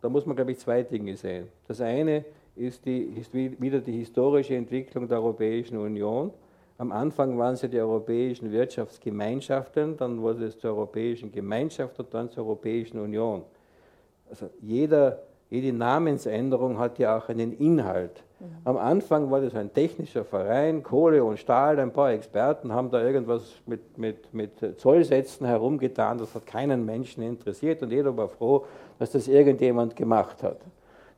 da 0.00 0.08
muss 0.08 0.26
man, 0.26 0.36
glaube 0.36 0.52
ich, 0.52 0.58
zwei 0.58 0.82
Dinge 0.82 1.16
sehen. 1.16 1.48
Das 1.66 1.80
eine 1.80 2.24
ist, 2.54 2.84
die, 2.84 3.00
ist 3.18 3.32
wieder 3.32 3.80
die 3.80 3.92
historische 3.92 4.54
Entwicklung 4.56 5.08
der 5.08 5.18
Europäischen 5.18 5.78
Union 5.78 6.32
am 6.78 6.92
Anfang 6.92 7.36
waren 7.36 7.56
ja 7.56 7.66
die 7.66 7.80
europäischen 7.80 8.52
Wirtschaftsgemeinschaften, 8.52 9.96
dann 9.96 10.22
wurde 10.22 10.44
es 10.46 10.56
zur 10.56 10.70
Europäischen 10.70 11.32
Gemeinschaft 11.32 11.98
und 11.98 12.14
dann 12.14 12.30
zur 12.30 12.44
Europäischen 12.44 13.00
Union. 13.00 13.42
Also 14.30 14.48
jeder, 14.60 15.24
jede 15.50 15.72
Namensänderung 15.72 16.78
hat 16.78 16.98
ja 16.98 17.16
auch 17.16 17.28
einen 17.28 17.52
Inhalt. 17.52 18.22
Am 18.64 18.76
Anfang 18.76 19.30
war 19.30 19.40
das 19.40 19.54
ein 19.54 19.72
technischer 19.72 20.24
Verein, 20.24 20.82
Kohle 20.84 21.24
und 21.24 21.38
Stahl, 21.38 21.80
ein 21.80 21.92
paar 21.92 22.12
Experten 22.12 22.72
haben 22.72 22.90
da 22.90 23.02
irgendwas 23.02 23.42
mit, 23.66 23.98
mit, 23.98 24.32
mit 24.32 24.52
Zollsätzen 24.78 25.44
herumgetan, 25.46 26.18
das 26.18 26.34
hat 26.34 26.46
keinen 26.46 26.84
Menschen 26.84 27.22
interessiert 27.24 27.82
und 27.82 27.90
jeder 27.90 28.16
war 28.16 28.28
froh, 28.28 28.64
dass 28.98 29.10
das 29.10 29.26
irgendjemand 29.26 29.96
gemacht 29.96 30.42
hat. 30.44 30.58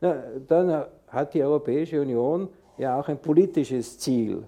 Na, 0.00 0.16
dann 0.48 0.86
hat 1.08 1.34
die 1.34 1.42
Europäische 1.42 2.00
Union 2.00 2.48
ja 2.78 2.98
auch 2.98 3.08
ein 3.08 3.18
politisches 3.18 3.98
Ziel. 3.98 4.44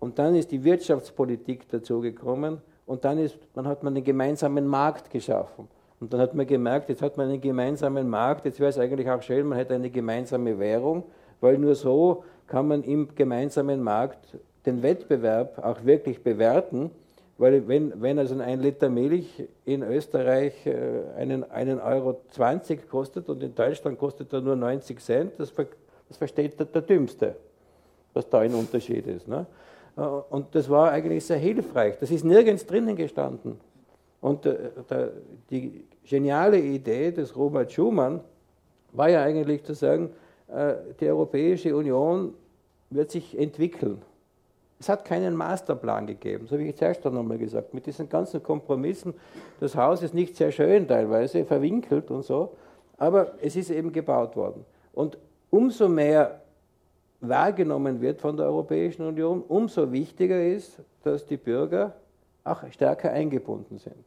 Und 0.00 0.18
dann 0.18 0.34
ist 0.36 0.50
die 0.50 0.62
Wirtschaftspolitik 0.64 1.68
dazugekommen 1.68 2.62
und 2.86 3.04
dann, 3.04 3.18
ist, 3.18 3.38
dann 3.52 3.66
hat 3.66 3.82
man 3.82 3.94
einen 3.94 4.04
gemeinsamen 4.04 4.66
Markt 4.66 5.10
geschaffen. 5.10 5.68
Und 6.00 6.12
dann 6.12 6.20
hat 6.20 6.34
man 6.34 6.46
gemerkt, 6.46 6.88
jetzt 6.88 7.02
hat 7.02 7.16
man 7.16 7.28
einen 7.28 7.40
gemeinsamen 7.40 8.08
Markt, 8.08 8.44
jetzt 8.44 8.60
wäre 8.60 8.70
es 8.70 8.78
eigentlich 8.78 9.10
auch 9.10 9.22
schön, 9.22 9.46
man 9.46 9.58
hätte 9.58 9.74
eine 9.74 9.90
gemeinsame 9.90 10.58
Währung, 10.58 11.04
weil 11.40 11.58
nur 11.58 11.74
so 11.74 12.24
kann 12.46 12.68
man 12.68 12.82
im 12.82 13.14
gemeinsamen 13.14 13.82
Markt 13.82 14.38
den 14.64 14.82
Wettbewerb 14.82 15.58
auch 15.64 15.84
wirklich 15.84 16.22
bewerten. 16.22 16.90
Weil 17.36 17.68
wenn, 17.68 18.02
wenn 18.02 18.18
also 18.18 18.36
ein 18.40 18.60
Liter 18.60 18.88
Milch 18.88 19.44
in 19.64 19.84
Österreich 19.84 20.66
äh, 20.66 20.74
einen, 21.16 21.48
einen 21.48 21.80
Euro 21.80 22.20
20 22.30 22.88
kostet 22.88 23.28
und 23.28 23.40
in 23.42 23.54
Deutschland 23.54 23.96
kostet 23.96 24.32
er 24.32 24.40
nur 24.40 24.56
90 24.56 24.98
Cent, 24.98 25.32
das, 25.38 25.52
das 25.54 26.16
versteht 26.16 26.58
der, 26.58 26.66
der 26.66 26.82
Dümmste, 26.82 27.36
was 28.12 28.28
da 28.28 28.40
ein 28.40 28.54
Unterschied 28.54 29.06
ist. 29.06 29.28
Ne? 29.28 29.46
Äh, 29.96 30.00
und 30.00 30.52
das 30.52 30.68
war 30.68 30.90
eigentlich 30.90 31.24
sehr 31.24 31.38
hilfreich. 31.38 31.96
Das 32.00 32.10
ist 32.10 32.24
nirgends 32.24 32.66
drinnen 32.66 32.96
gestanden. 32.96 33.60
Und 34.20 34.46
äh, 34.46 34.70
die 35.50 35.84
geniale 36.04 36.58
Idee 36.58 37.12
des 37.12 37.36
Robert 37.36 37.72
Schumann 37.72 38.20
war 38.92 39.08
ja 39.08 39.22
eigentlich 39.22 39.64
zu 39.64 39.74
sagen, 39.74 40.10
äh, 40.48 40.74
die 41.00 41.08
Europäische 41.08 41.76
Union 41.76 42.34
wird 42.90 43.10
sich 43.10 43.38
entwickeln. 43.38 44.02
Es 44.80 44.88
hat 44.88 45.04
keinen 45.04 45.34
Masterplan 45.34 46.06
gegeben, 46.06 46.46
so 46.46 46.58
wie 46.58 46.68
ich 46.68 46.76
zuerst 46.76 47.04
noch 47.04 47.16
einmal 47.16 47.38
gesagt. 47.38 47.74
Mit 47.74 47.86
diesen 47.86 48.08
ganzen 48.08 48.42
Kompromissen, 48.42 49.14
das 49.60 49.74
Haus 49.74 50.02
ist 50.02 50.14
nicht 50.14 50.36
sehr 50.36 50.52
schön 50.52 50.86
teilweise, 50.86 51.44
verwinkelt 51.44 52.10
und 52.10 52.24
so, 52.24 52.52
aber 52.96 53.32
es 53.40 53.56
ist 53.56 53.70
eben 53.70 53.92
gebaut 53.92 54.36
worden. 54.36 54.64
Und 54.92 55.18
umso 55.50 55.88
mehr 55.88 56.42
wahrgenommen 57.20 58.00
wird 58.00 58.20
von 58.20 58.36
der 58.36 58.46
Europäischen 58.46 59.04
Union, 59.04 59.42
umso 59.46 59.90
wichtiger 59.90 60.44
ist, 60.44 60.80
dass 61.02 61.26
die 61.26 61.36
Bürger 61.36 61.94
auch 62.50 62.62
stärker 62.70 63.10
eingebunden 63.10 63.78
sind. 63.78 64.04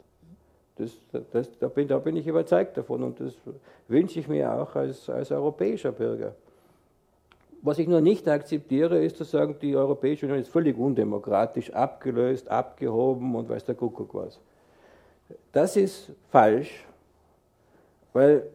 Das, 0.78 0.92
das, 1.32 1.50
da, 1.60 1.68
bin, 1.68 1.88
da, 1.88 2.00
bin, 2.00 2.16
ich 2.16 2.26
überzeugt 2.26 2.78
davon 2.78 3.04
und 3.04 3.20
das 3.20 3.34
wünsche 3.88 4.20
ich 4.20 4.28
mir 4.28 4.52
auch 4.54 4.76
als, 4.76 5.10
als 5.10 5.32
europäischer 5.32 5.92
Bürger. 5.92 6.34
Was 7.62 7.78
ich 7.78 7.88
nur 7.88 8.02
nicht 8.02 8.28
akzeptiere, 8.28 9.04
ist 9.04 9.18
zu 9.18 9.24
sagen, 9.24 9.58
die 9.62 9.76
Europäische 9.76 10.26
Union 10.26 10.42
ist 10.42 10.50
völlig 10.50 10.78
undemokratisch, 10.78 11.72
abgelöst, 11.72 12.50
abgehoben 12.50 13.36
und 13.36 13.50
weiß 13.50 13.66
der 13.66 13.76
Kuckuck 13.76 14.16
was. 14.16 14.40
Das 15.52 15.76
ist 15.76 16.12
falsch, 16.30 16.86
weil 18.14 18.48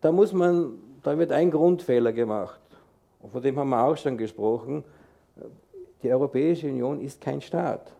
da 0.00 0.10
muss 0.10 0.32
man, 0.32 0.78
da 1.02 1.18
wird 1.18 1.32
ein 1.32 1.50
Grundfehler 1.50 2.12
gemacht. 2.12 2.60
Und 3.20 3.30
von 3.30 3.42
dem 3.42 3.58
haben 3.58 3.68
wir 3.68 3.84
auch 3.84 3.96
schon 3.96 4.16
gesprochen. 4.16 4.82
Die 6.02 6.10
Europäische 6.10 6.68
Union 6.68 7.00
ist 7.00 7.20
kein 7.20 7.42
Staat. 7.42 7.92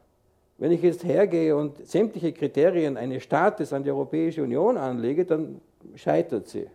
Wenn 0.61 0.71
ich 0.73 0.83
jetzt 0.83 1.03
hergehe 1.05 1.57
und 1.57 1.85
sämtliche 1.89 2.33
Kriterien 2.35 2.99
eines 2.99 3.23
Staates 3.23 3.73
an 3.73 3.83
die 3.83 3.91
Europäische 3.91 4.43
Union 4.43 4.77
anlege, 4.77 5.25
dann 5.25 5.59
scheitert 5.95 6.49
sie. 6.49 6.67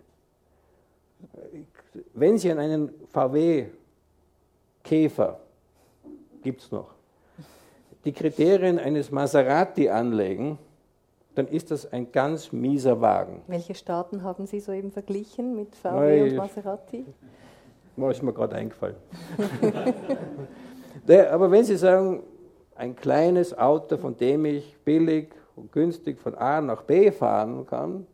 Wenn 2.15 2.39
Sie 2.39 2.51
an 2.51 2.57
einen 2.57 2.89
VW-Käfer, 3.13 3.69
gibt 6.41 6.61
es 6.61 6.71
noch, 6.71 6.95
die 8.05 8.11
Kriterien 8.11 8.79
eines 8.79 9.11
Maserati 9.11 9.87
anlegen, 9.87 10.57
dann 11.35 11.47
ist 11.47 11.69
das 11.69 11.93
ein 11.93 12.11
ganz 12.11 12.51
mieser 12.51 12.99
Wagen. 12.99 13.43
Welche 13.45 13.75
Staaten 13.75 14.23
haben 14.23 14.47
Sie 14.47 14.61
soeben 14.61 14.89
verglichen 14.91 15.55
mit 15.55 15.75
VW 15.75 16.23
und 16.23 16.37
Maserati? 16.37 17.05
Oh, 17.97 18.09
ist 18.09 18.23
mir 18.23 18.33
gerade 18.33 18.55
eingefallen. 18.55 18.95
aber 21.29 21.51
wenn 21.51 21.63
Sie 21.63 21.77
sagen, 21.77 22.23
ein 22.75 22.95
kleines 22.95 23.57
Auto, 23.57 23.97
von 23.97 24.17
dem 24.17 24.45
ich 24.45 24.77
billig 24.83 25.29
und 25.55 25.71
günstig 25.71 26.19
von 26.19 26.35
A 26.35 26.61
nach 26.61 26.83
B 26.83 27.11
fahren 27.11 27.65
kann, 27.65 28.05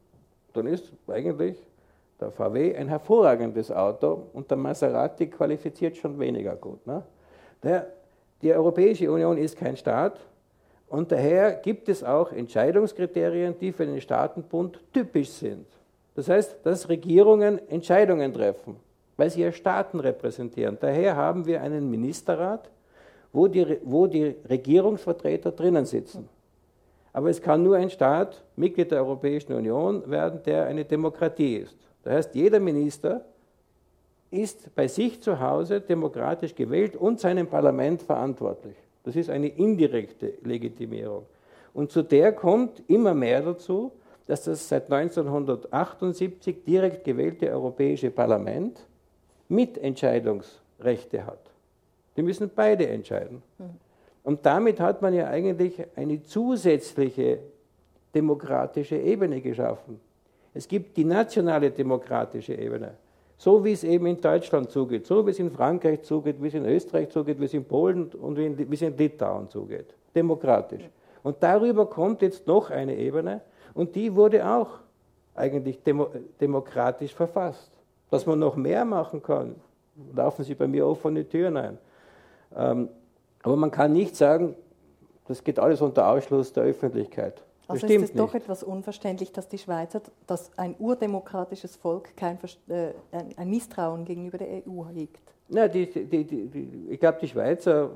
dann 0.54 0.68
ist 0.68 0.92
eigentlich 1.08 1.58
der 2.20 2.32
VW 2.32 2.76
ein 2.76 2.88
hervorragendes 2.88 3.72
Auto 3.72 4.28
und 4.34 4.50
der 4.50 4.58
Maserati 4.58 5.28
qualifiziert 5.28 5.98
schon 5.98 6.20
weniger 6.20 6.56
gut. 6.56 6.86
Ne? 6.86 7.04
Der, 7.64 7.88
die 8.42 8.54
Europäische 8.54 9.12
Union 9.12 9.38
ist 9.38 9.58
kein 9.58 9.76
Staat 9.76 10.20
und 10.88 11.12
daher 11.12 11.54
gibt 11.54 11.90
es 11.90 12.04
auch 12.04 12.32
Entscheidungskriterien, 12.32 13.58
die 13.60 13.72
für 13.72 13.86
den 13.86 14.02
Staatenbund 14.02 14.80
typisch 14.94 15.30
sind. 15.30 15.66
Das 16.14 16.30
heißt, 16.30 16.58
dass 16.64 16.90
Regierungen 16.90 17.60
Entscheidungen 17.70 18.34
treffen. 18.34 18.76
weil 19.18 19.30
sie 19.30 19.42
ja 19.42 19.52
Staaten 19.52 20.00
repräsentieren. 20.00 20.78
Daher 20.80 21.16
haben 21.16 21.46
wir 21.46 21.62
einen 21.62 21.92
Ministerrat, 21.92 22.72
wo 23.34 23.48
die, 23.48 23.78
wo 23.84 24.08
die 24.08 24.36
Regierungsvertreter 24.50 25.52
drinnen 25.52 25.86
sitzen. 25.86 26.28
Aber 27.14 27.30
es 27.30 27.42
kann 27.42 27.64
nur 27.64 27.76
ein 27.76 27.90
Staat 27.90 28.44
Mitglied 28.56 28.92
der 28.92 29.00
Europäischen 29.00 29.54
Union 29.54 30.10
werden, 30.10 30.42
der 30.46 30.66
eine 30.66 30.86
Demokratie 30.86 31.58
ist. 31.58 31.78
Das 32.04 32.14
heißt, 32.14 32.36
jeder 32.36 32.60
Minister 32.60 33.26
ist 34.32 34.74
bei 34.76 34.88
sich 34.88 35.22
zu 35.22 35.40
Hause 35.40 35.82
demokratisch 35.82 36.56
gewählt 36.56 36.96
und 36.96 37.20
seinem 37.20 37.48
Parlament 37.48 38.02
verantwortlich. 38.02 38.76
Das 39.04 39.16
ist 39.16 39.30
eine 39.30 39.48
indirekte 39.48 40.34
Legitimierung. 40.44 41.26
Und 41.74 41.92
zu 41.92 42.02
der 42.02 42.32
kommt 42.32 42.82
immer 42.88 43.14
mehr 43.14 43.42
dazu, 43.42 43.92
dass 44.28 44.44
das 44.44 44.68
seit 44.68 44.92
1978 44.92 46.64
direkt 46.64 47.04
gewählte 47.04 47.50
Europäische 47.50 48.12
Parlament 48.12 48.80
Mitentscheidungsrechte 49.50 51.26
hat. 51.26 51.51
Die 52.16 52.22
müssen 52.22 52.50
beide 52.54 52.88
entscheiden. 52.88 53.42
Und 54.24 54.46
damit 54.46 54.80
hat 54.80 55.02
man 55.02 55.14
ja 55.14 55.28
eigentlich 55.28 55.84
eine 55.96 56.22
zusätzliche 56.24 57.40
demokratische 58.14 58.98
Ebene 58.98 59.42
geschaffen. 59.42 60.00
Es 60.54 60.68
gibt 60.68 60.98
die 60.98 61.06
nationale 61.06 61.72
demokratische 61.72 62.54
Ebene. 62.54 62.96
So 63.38 63.64
wie 63.64 63.72
es 63.72 63.84
eben 63.84 64.06
in 64.06 64.22
Deutschland 64.22 64.70
zugeht, 64.70 65.08
so 65.08 65.26
wie 65.26 65.32
es 65.32 65.40
in 65.40 65.50
Frankreich 65.50 66.04
zugeht, 66.04 66.36
wie 66.42 66.48
es 66.48 66.54
in 66.54 66.66
Österreich 66.66 67.10
zugeht, 67.10 67.40
wie 67.40 67.46
es 67.46 67.54
in 67.54 67.66
Polen 67.66 68.08
und 68.10 68.38
wie 68.38 68.74
es 68.74 68.82
in 68.82 68.96
Litauen 68.96 69.50
zugeht. 69.50 69.96
Demokratisch. 70.14 70.88
Und 71.24 71.38
darüber 71.40 71.88
kommt 71.88 72.22
jetzt 72.22 72.46
noch 72.46 72.70
eine 72.70 72.96
Ebene 72.96 73.42
und 73.74 73.96
die 73.96 74.14
wurde 74.14 74.48
auch 74.48 74.80
eigentlich 75.34 75.82
demo 75.82 76.10
demokratisch 76.40 77.16
verfasst. 77.16 77.72
Dass 78.10 78.26
man 78.26 78.38
noch 78.38 78.56
mehr 78.56 78.84
machen 78.84 79.24
kann, 79.24 79.56
laufen 80.14 80.44
Sie 80.44 80.54
bei 80.54 80.68
mir 80.68 80.86
offene 80.86 81.28
Türen 81.28 81.58
ein. 81.58 81.78
Ähm, 82.56 82.90
aber 83.44 83.56
man 83.56 83.72
kann 83.72 83.94
nicht 83.94 84.16
sagen, 84.16 84.56
das 85.28 85.44
geht 85.44 85.60
alles 85.60 85.82
unter 85.82 86.08
Ausschluss 86.08 86.54
der 86.54 86.64
Öffentlichkeit. 86.64 87.44
Also 87.68 87.88
ist 87.88 88.04
es 88.04 88.14
doch 88.14 88.34
etwas 88.34 88.64
unverständlich, 88.64 89.32
dass 89.32 89.48
die 89.48 89.58
Schweizer, 89.58 90.02
dass 90.28 90.52
ein 90.58 90.76
urdemokratisches 90.78 91.76
Volk 91.76 92.16
kein, 92.18 92.38
äh, 92.68 92.90
ein 93.38 93.50
Misstrauen 93.50 94.04
gegenüber 94.04 94.38
der 94.38 94.64
EU 94.68 94.86
hegt. 94.94 95.22
Na, 95.48 95.68
die, 95.68 95.90
die, 95.90 96.24
die, 96.24 96.88
ich 96.90 97.00
glaube, 97.00 97.20
die 97.22 97.28
Schweizer, 97.28 97.90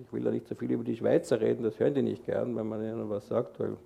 ich 0.00 0.12
will 0.12 0.24
ja 0.24 0.30
nicht 0.30 0.48
so 0.48 0.54
viel 0.54 0.70
über 0.70 0.84
die 0.84 0.96
Schweizer 0.96 1.40
reden, 1.40 1.62
das 1.62 1.78
hören 1.78 1.94
die 1.94 2.02
nicht 2.02 2.24
gern, 2.24 2.56
wenn 2.56 2.68
man 2.68 2.82
ihnen 2.82 3.08
was 3.08 3.28
sagt. 3.28 3.58
Weil, 3.60 3.76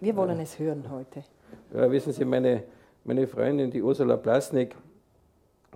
Wir 0.00 0.16
wollen 0.16 0.38
äh, 0.38 0.42
es 0.42 0.58
hören 0.58 0.84
heute. 0.90 1.24
Ja, 1.74 1.90
wissen 1.90 2.12
Sie, 2.12 2.24
meine, 2.24 2.64
meine 3.04 3.26
Freundin, 3.26 3.70
die 3.70 3.82
Ursula 3.82 4.16
Plasnik, 4.16 4.76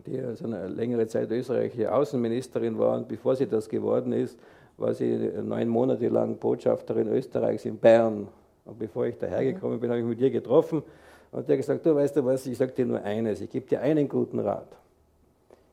die 0.07 0.19
also 0.21 0.47
eine 0.47 0.69
längere 0.69 1.07
Zeit 1.07 1.31
österreichische 1.31 1.93
Außenministerin 1.93 2.79
war 2.79 2.97
und 2.97 3.09
bevor 3.09 3.37
sie 3.37 3.47
das 3.47 3.69
geworden 3.69 4.13
ist, 4.13 4.39
war 4.77 4.95
sie 4.95 5.31
neun 5.43 5.69
Monate 5.69 6.09
lang 6.09 6.37
Botschafterin 6.37 7.09
Österreichs 7.09 7.65
in 7.65 7.77
Bern. 7.77 8.29
Und 8.65 8.79
bevor 8.79 9.07
ich 9.07 9.19
dahergekommen 9.19 9.81
bin, 9.81 9.91
habe 9.91 10.01
ich 10.01 10.07
mit 10.07 10.21
ihr 10.21 10.31
getroffen 10.31 10.83
und 11.33 11.49
der 11.49 11.57
hat 11.57 11.61
gesagt, 11.61 11.87
du 11.87 11.95
weißt 11.95 12.17
du 12.17 12.25
was, 12.25 12.47
ich 12.47 12.59
sage 12.59 12.73
dir 12.73 12.87
nur 12.87 13.03
eines, 13.03 13.41
ich 13.41 13.51
gebe 13.51 13.67
dir 13.67 13.81
einen 13.81 14.07
guten 14.07 14.39
Rat. 14.39 14.69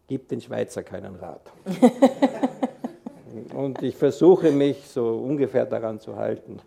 Gib 0.07 0.27
den 0.29 0.41
Schweizer 0.41 0.83
keinen 0.83 1.15
Rat. 1.15 1.41
und 3.53 3.83
ich 3.83 3.95
versuche 3.95 4.51
mich 4.51 4.87
so 4.87 5.17
ungefähr 5.17 5.65
daran 5.65 5.99
zu 5.99 6.15
halten. 6.15 6.59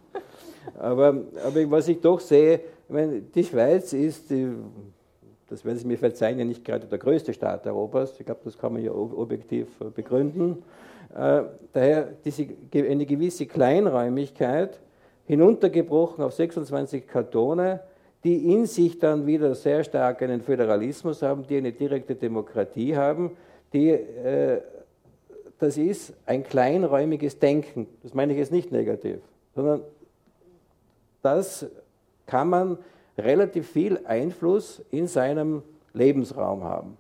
Aber, 0.78 1.22
aber 1.44 1.70
was 1.70 1.88
ich 1.88 2.00
doch 2.00 2.20
sehe, 2.20 2.61
ich 2.86 2.94
meine, 2.94 3.20
die 3.22 3.44
Schweiz 3.44 3.94
ist, 3.94 4.30
die, 4.30 4.48
das 5.53 5.66
werden 5.66 5.78
Sie 5.78 5.86
mir 5.86 5.98
verzeihen, 5.98 6.38
ja 6.38 6.44
nicht 6.46 6.64
gerade 6.64 6.86
der 6.86 6.98
größte 6.98 7.34
Staat 7.34 7.66
Europas. 7.66 8.18
Ich 8.18 8.24
glaube, 8.24 8.40
das 8.44 8.59
kann 8.59 8.72
man 8.72 8.82
ja 8.82 8.92
objektiv 8.92 9.68
begründen. 9.94 10.62
Äh, 11.14 11.42
daher 11.74 12.09
diese, 12.24 12.46
eine 12.74 13.05
gewisse 13.05 13.44
Kleinräumigkeit, 13.44 14.80
hinuntergebrochen 15.26 16.24
auf 16.24 16.32
26 16.32 17.07
Kantone, 17.07 17.80
die 18.24 18.53
in 18.53 18.66
sich 18.66 18.98
dann 18.98 19.26
wieder 19.26 19.55
sehr 19.55 19.84
stark 19.84 20.22
einen 20.22 20.40
Föderalismus 20.40 21.20
haben, 21.22 21.46
die 21.46 21.59
eine 21.59 21.72
direkte 21.72 22.14
Demokratie 22.14 22.96
haben, 22.96 23.36
die, 23.74 23.90
äh, 23.90 24.62
das 25.59 25.76
ist 25.76 26.14
ein 26.24 26.44
kleinräumiges 26.44 27.38
Denken. 27.38 27.86
Das 28.03 28.14
meine 28.14 28.32
ich 28.32 28.38
jetzt 28.38 28.53
nicht 28.53 28.72
negativ, 28.72 29.18
sondern 29.55 29.82
das 31.20 31.66
kann 32.26 32.48
man 32.48 32.78
relativ 33.19 33.69
viel 33.71 34.01
Einfluss 34.07 34.83
in 34.91 35.07
seinem 35.07 35.63
Lebensraum 35.93 36.65
haben. 36.65 36.97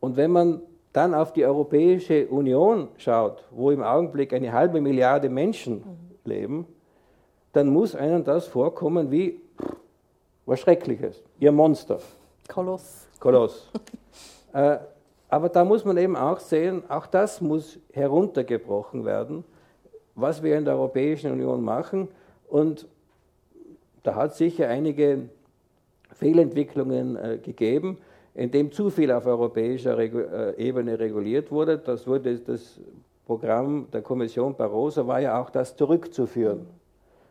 Und 0.00 0.16
wenn 0.16 0.30
man 0.30 0.62
dann 0.92 1.14
auf 1.14 1.32
die 1.32 1.44
Europäische 1.44 2.26
Union 2.28 2.88
schaut, 2.96 3.44
wo 3.50 3.70
im 3.70 3.82
Augenblick 3.82 4.32
eine 4.32 4.52
halbe 4.52 4.80
Milliarde 4.80 5.28
Menschen 5.28 5.76
mhm. 5.76 5.84
leben, 6.24 6.66
dann 7.52 7.68
muss 7.68 7.94
einem 7.94 8.24
das 8.24 8.46
vorkommen 8.46 9.10
wie 9.10 9.40
was 10.44 10.60
Schreckliches, 10.60 11.22
ihr 11.38 11.52
Monster. 11.52 12.00
Koloss. 12.48 13.08
Koloss. 13.20 13.70
äh, 14.52 14.78
aber 15.28 15.48
da 15.48 15.64
muss 15.64 15.84
man 15.84 15.96
eben 15.96 16.16
auch 16.16 16.40
sehen, 16.40 16.82
auch 16.90 17.06
das 17.06 17.40
muss 17.40 17.78
heruntergebrochen 17.92 19.04
werden, 19.04 19.44
was 20.14 20.42
wir 20.42 20.58
in 20.58 20.64
der 20.64 20.74
Europäischen 20.74 21.32
Union 21.32 21.62
machen. 21.62 22.08
Und 22.48 22.86
da 24.02 24.14
hat 24.14 24.32
es 24.32 24.38
sicher 24.38 24.68
einige 24.68 25.28
Fehlentwicklungen 26.14 27.16
äh, 27.16 27.38
gegeben 27.38 27.98
in 28.34 28.50
dem 28.50 28.72
zu 28.72 28.90
viel 28.90 29.10
auf 29.12 29.26
europäischer 29.26 29.98
äh, 29.98 30.56
Ebene 30.56 30.98
reguliert 30.98 31.50
wurde. 31.50 31.78
Das 31.78 32.06
wurde 32.06 32.38
das 32.38 32.80
Programm 33.26 33.88
der 33.92 34.02
Kommission 34.02 34.56
Barroso 34.56 35.06
war 35.06 35.20
ja 35.20 35.40
auch 35.40 35.50
das 35.50 35.76
zurückzuführen. 35.76 36.66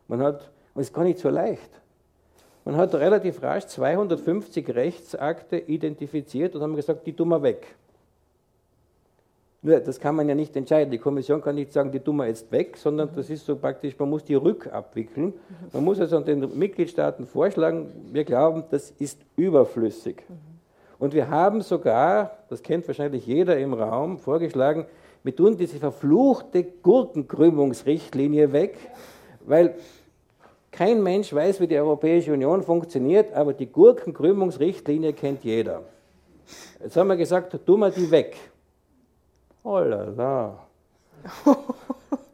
Man 0.07 0.21
hat, 0.21 0.51
und 0.73 0.81
es 0.81 0.87
ist 0.87 0.93
gar 0.93 1.03
nicht 1.03 1.19
so 1.19 1.29
leicht. 1.29 1.69
Man 2.63 2.77
hat 2.77 2.93
relativ 2.93 3.41
rasch 3.41 3.65
250 3.65 4.69
Rechtsakte 4.75 5.57
identifiziert 5.57 6.55
und 6.55 6.61
haben 6.61 6.75
gesagt, 6.75 7.07
die 7.07 7.13
tun 7.13 7.29
wir 7.29 7.41
weg. 7.41 7.75
Nur, 9.63 9.79
das 9.79 9.99
kann 9.99 10.15
man 10.15 10.27
ja 10.27 10.33
nicht 10.33 10.55
entscheiden. 10.55 10.89
Die 10.89 10.97
Kommission 10.97 11.39
kann 11.39 11.53
nicht 11.53 11.71
sagen, 11.71 11.91
die 11.91 11.99
tun 11.99 12.15
wir 12.15 12.25
jetzt 12.25 12.51
weg, 12.51 12.77
sondern 12.77 13.09
das 13.15 13.29
ist 13.29 13.45
so 13.45 13.55
praktisch, 13.55 13.97
man 13.99 14.09
muss 14.09 14.23
die 14.23 14.33
rückabwickeln. 14.33 15.33
Man 15.71 15.83
muss 15.83 15.99
also 15.99 16.19
den 16.21 16.57
Mitgliedstaaten 16.57 17.27
vorschlagen, 17.27 17.91
wir 18.11 18.23
glauben, 18.23 18.63
das 18.71 18.89
ist 18.89 19.19
überflüssig. 19.35 20.23
Und 20.97 21.13
wir 21.13 21.29
haben 21.29 21.61
sogar, 21.61 22.37
das 22.49 22.63
kennt 22.63 22.87
wahrscheinlich 22.87 23.27
jeder 23.27 23.57
im 23.59 23.73
Raum, 23.73 24.17
vorgeschlagen, 24.17 24.87
wir 25.23 25.35
tun 25.35 25.55
diese 25.55 25.77
verfluchte 25.77 26.63
Gurkenkrümmungsrichtlinie 26.63 28.51
weg, 28.53 28.77
weil 29.45 29.75
kein 30.71 31.03
Mensch 31.03 31.31
weiß, 31.31 31.59
wie 31.59 31.67
die 31.67 31.77
Europäische 31.77 32.33
Union 32.33 32.63
funktioniert, 32.63 33.31
aber 33.33 33.53
die 33.53 33.67
Gurkenkrümmungsrichtlinie 33.67 35.13
kennt 35.13 35.43
jeder. 35.43 35.83
Jetzt 36.81 36.97
haben 36.97 37.09
wir 37.09 37.17
gesagt, 37.17 37.55
tun 37.65 37.81
wir 37.81 37.91
die 37.91 38.09
weg. 38.09 38.35
Oh 39.63 39.79
la 39.79 40.03
la. 40.03 40.59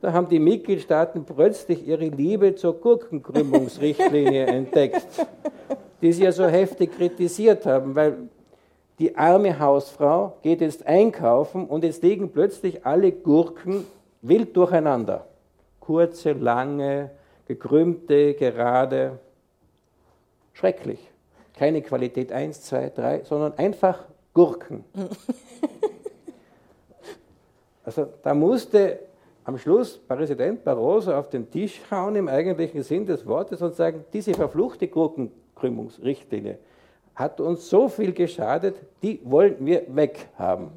Da 0.01 0.13
haben 0.13 0.29
die 0.29 0.39
Mitgliedstaaten 0.39 1.25
plötzlich 1.25 1.85
ihre 1.85 2.07
Liebe 2.07 2.55
zur 2.55 2.79
Gurkenkrümmungsrichtlinie 2.79 4.45
entdeckt, 4.47 5.05
die 6.01 6.13
sie 6.13 6.23
ja 6.23 6.31
so 6.31 6.45
heftig 6.45 6.95
kritisiert 6.95 7.65
haben, 7.65 7.95
weil 7.95 8.17
die 8.99 9.15
arme 9.15 9.59
Hausfrau 9.59 10.37
geht 10.41 10.61
jetzt 10.61 10.85
einkaufen 10.87 11.65
und 11.65 11.83
jetzt 11.83 12.03
liegen 12.03 12.31
plötzlich 12.31 12.85
alle 12.85 13.11
Gurken 13.11 13.85
wild 14.21 14.55
durcheinander. 14.55 15.25
Kurze, 15.79 16.33
lange, 16.33 17.11
gekrümmte, 17.47 18.35
gerade. 18.35 19.19
Schrecklich. 20.53 20.99
Keine 21.57 21.81
Qualität 21.81 22.31
1, 22.31 22.61
2, 22.63 22.89
3, 22.89 23.21
sondern 23.23 23.57
einfach 23.57 24.05
Gurken. 24.33 24.83
Also 27.87 28.05
da 28.21 28.33
musste 28.33 28.99
am 29.45 29.57
Schluss 29.57 29.97
Präsident 29.97 30.61
Barroso 30.65 31.13
auf 31.13 31.29
den 31.29 31.49
Tisch 31.49 31.79
hauen 31.89 32.17
im 32.17 32.27
eigentlichen 32.27 32.83
Sinn 32.83 33.05
des 33.05 33.25
Wortes 33.25 33.61
und 33.61 33.75
sagen, 33.75 34.03
diese 34.11 34.33
verfluchte 34.33 34.89
Gurkenkrümmungsrichtlinie, 34.89 36.59
hat 37.15 37.39
uns 37.39 37.69
so 37.69 37.87
viel 37.87 38.11
geschadet, 38.11 38.75
die 39.01 39.21
wollen 39.23 39.65
wir 39.65 39.83
weghaben. 39.87 40.67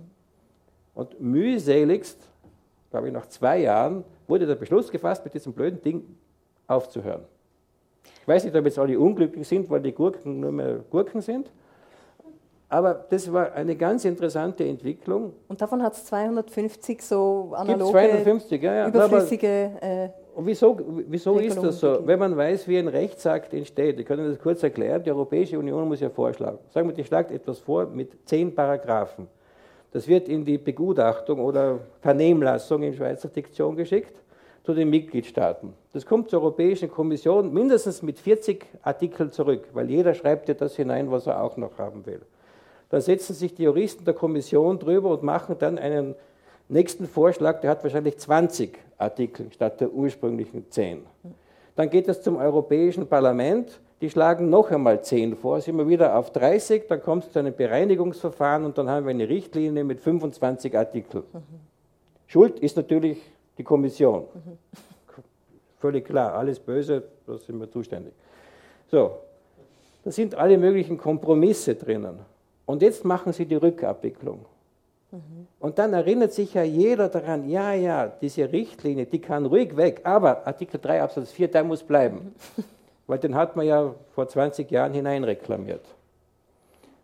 Und 0.95 1.21
mühseligst, 1.21 2.29
glaube 2.93 3.09
ich, 3.09 3.13
nach 3.13 3.27
zwei 3.27 3.59
Jahren 3.59 4.05
wurde 4.29 4.47
der 4.47 4.55
Beschluss 4.55 4.89
gefasst, 4.89 5.25
mit 5.25 5.35
diesem 5.35 5.53
blöden 5.53 5.83
Ding 5.83 6.05
aufzuhören. 6.69 7.25
Ich 8.23 8.29
weiß 8.29 8.45
nicht, 8.45 8.55
ob 8.55 8.65
jetzt 8.65 8.79
alle 8.79 8.97
unglücklich 8.97 9.49
sind, 9.49 9.69
weil 9.69 9.81
die 9.81 9.91
Gurken 9.91 10.39
nur 10.39 10.53
mehr 10.53 10.77
Gurken 10.89 11.23
sind. 11.23 11.51
Aber 12.71 12.95
das 13.11 13.31
war 13.33 13.53
eine 13.53 13.75
ganz 13.75 14.05
interessante 14.05 14.65
Entwicklung. 14.65 15.33
Und 15.49 15.61
davon 15.61 15.83
hat 15.83 15.93
es 15.95 16.07
250 16.07 17.03
so 17.03 17.53
analoge, 17.53 17.91
250, 17.91 18.63
ja, 18.63 18.75
ja. 18.75 18.89
überflüssige 18.89 19.71
äh, 19.81 20.09
wieso, 20.37 20.79
wieso 21.09 21.39
ist 21.39 21.63
das 21.63 21.81
so? 21.81 22.07
Wenn 22.07 22.19
man 22.19 22.37
weiß, 22.37 22.69
wie 22.69 22.79
ein 22.79 22.87
Rechtsakt 22.89 23.53
entsteht, 23.55 23.99
ich 23.99 24.07
kann 24.07 24.19
Ihnen 24.19 24.29
das 24.29 24.39
kurz 24.39 24.63
erklären, 24.63 25.03
die 25.03 25.11
Europäische 25.11 25.59
Union 25.59 25.87
muss 25.89 26.01
ja 26.01 26.11
vorschlagen. 26.11 26.59
Sagen 26.69 26.89
wir, 26.89 26.95
die 26.95 27.05
schlagt 27.05 27.31
etwas 27.31 27.59
vor 27.59 27.87
mit 27.87 28.13
zehn 28.25 28.55
Paragraphen. 28.55 29.27
Das 29.93 30.07
wird 30.07 30.29
in 30.29 30.45
die 30.45 30.59
Begutachtung 30.59 31.41
oder 31.41 31.81
Vernehmlassung 32.01 32.83
in 32.83 32.95
Schweizer 32.95 33.29
Diktion 33.29 33.75
geschickt 33.77 34.15
zu 34.63 34.75
den 34.75 34.91
Mitgliedstaaten. 34.91 35.73
Das 35.93 36.07
kommt 36.07 36.31
zur 36.31 36.41
Europäischen 36.41 36.91
Kommission 36.91 37.53
mindestens 37.53 38.03
mit 38.03 38.21
40 38.21 38.65
Artikeln 38.83 39.33
zurück, 39.33 39.69
weil 39.73 39.91
jeder 39.91 40.15
schreibt 40.15 40.49
ja 40.49 40.55
das 40.55 40.77
hinein, 40.77 41.11
was 41.11 41.27
er 41.27 41.43
auch 41.43 41.57
noch 41.57 41.77
haben 41.79 42.07
will. 42.07 42.21
Dann 42.91 43.01
setzen 43.01 43.35
sich 43.35 43.55
die 43.55 43.63
Juristen 43.63 44.05
der 44.05 44.15
Kommission 44.15 44.79
drüber 44.79 45.11
und 45.11 45.23
machen 45.23 45.57
dann 45.59 45.79
einen 45.79 46.15
nächsten 46.69 47.07
Vorschlag, 47.07 47.61
der 47.61 47.71
hat 47.71 47.83
wahrscheinlich 47.83 48.19
20 48.19 48.79
Artikel 48.99 49.51
statt 49.53 49.81
der 49.81 49.93
ursprünglichen 49.93 50.71
10. 50.71 51.07
Dann 51.77 51.89
geht 51.89 52.09
es 52.09 52.21
zum 52.23 52.37
Europäischen 52.37 53.07
Parlament, 53.07 53.81
die 54.01 54.11
schlagen 54.11 54.51
noch 54.51 54.71
einmal 54.71 55.03
10 55.03 55.37
vor, 55.37 55.61
sind 55.61 55.77
wir 55.77 55.89
wieder 55.89 56.17
auf 56.17 56.33
30, 56.33 56.89
dann 56.89 57.03
kommt 57.03 57.25
es 57.25 57.33
zu 57.33 57.39
einem 57.39 57.55
Bereinigungsverfahren 57.55 58.65
und 58.65 58.77
dann 58.77 58.89
haben 58.89 59.07
wir 59.07 59.11
eine 59.11 59.29
Richtlinie 59.29 59.85
mit 59.85 60.01
25 60.01 60.77
Artikeln. 60.77 61.23
Schuld 62.27 62.59
ist 62.61 62.77
natürlich 62.77 63.21
die 63.57 63.65
Kommission. 63.65 64.25
Völlig 65.79 66.07
klar, 66.07 66.35
alles 66.35 66.59
böse, 66.59 67.03
da 67.27 67.39
sind 67.39 67.59
wir 67.59 67.71
zuständig. 67.71 68.13
So, 68.91 69.13
da 70.05 70.11
sind 70.11 70.35
alle 70.35 70.59
möglichen 70.59 70.99
Kompromisse 70.99 71.75
drinnen. 71.75 72.19
Und 72.71 72.83
jetzt 72.83 73.05
machen 73.05 73.33
sie 73.33 73.47
die 73.47 73.57
Rückabwicklung. 73.57 74.45
Mhm. 75.11 75.49
Und 75.59 75.81
dann 75.81 75.93
erinnert 75.93 76.33
sich 76.33 76.55
ja 76.55 76.63
jeder 76.63 77.09
daran, 77.09 77.49
ja, 77.49 77.73
ja, 77.73 78.07
diese 78.07 78.53
Richtlinie, 78.53 79.07
die 79.07 79.19
kann 79.19 79.45
ruhig 79.45 79.77
weg, 79.77 80.03
aber 80.05 80.47
Artikel 80.47 80.79
3 80.81 81.03
Absatz 81.03 81.33
4, 81.33 81.49
der 81.49 81.65
muss 81.65 81.83
bleiben. 81.83 82.33
Mhm. 82.57 82.65
Weil 83.09 83.19
den 83.19 83.35
hat 83.35 83.57
man 83.57 83.67
ja 83.67 83.93
vor 84.15 84.29
20 84.29 84.71
Jahren 84.71 84.93
hineinreklamiert. 84.93 85.85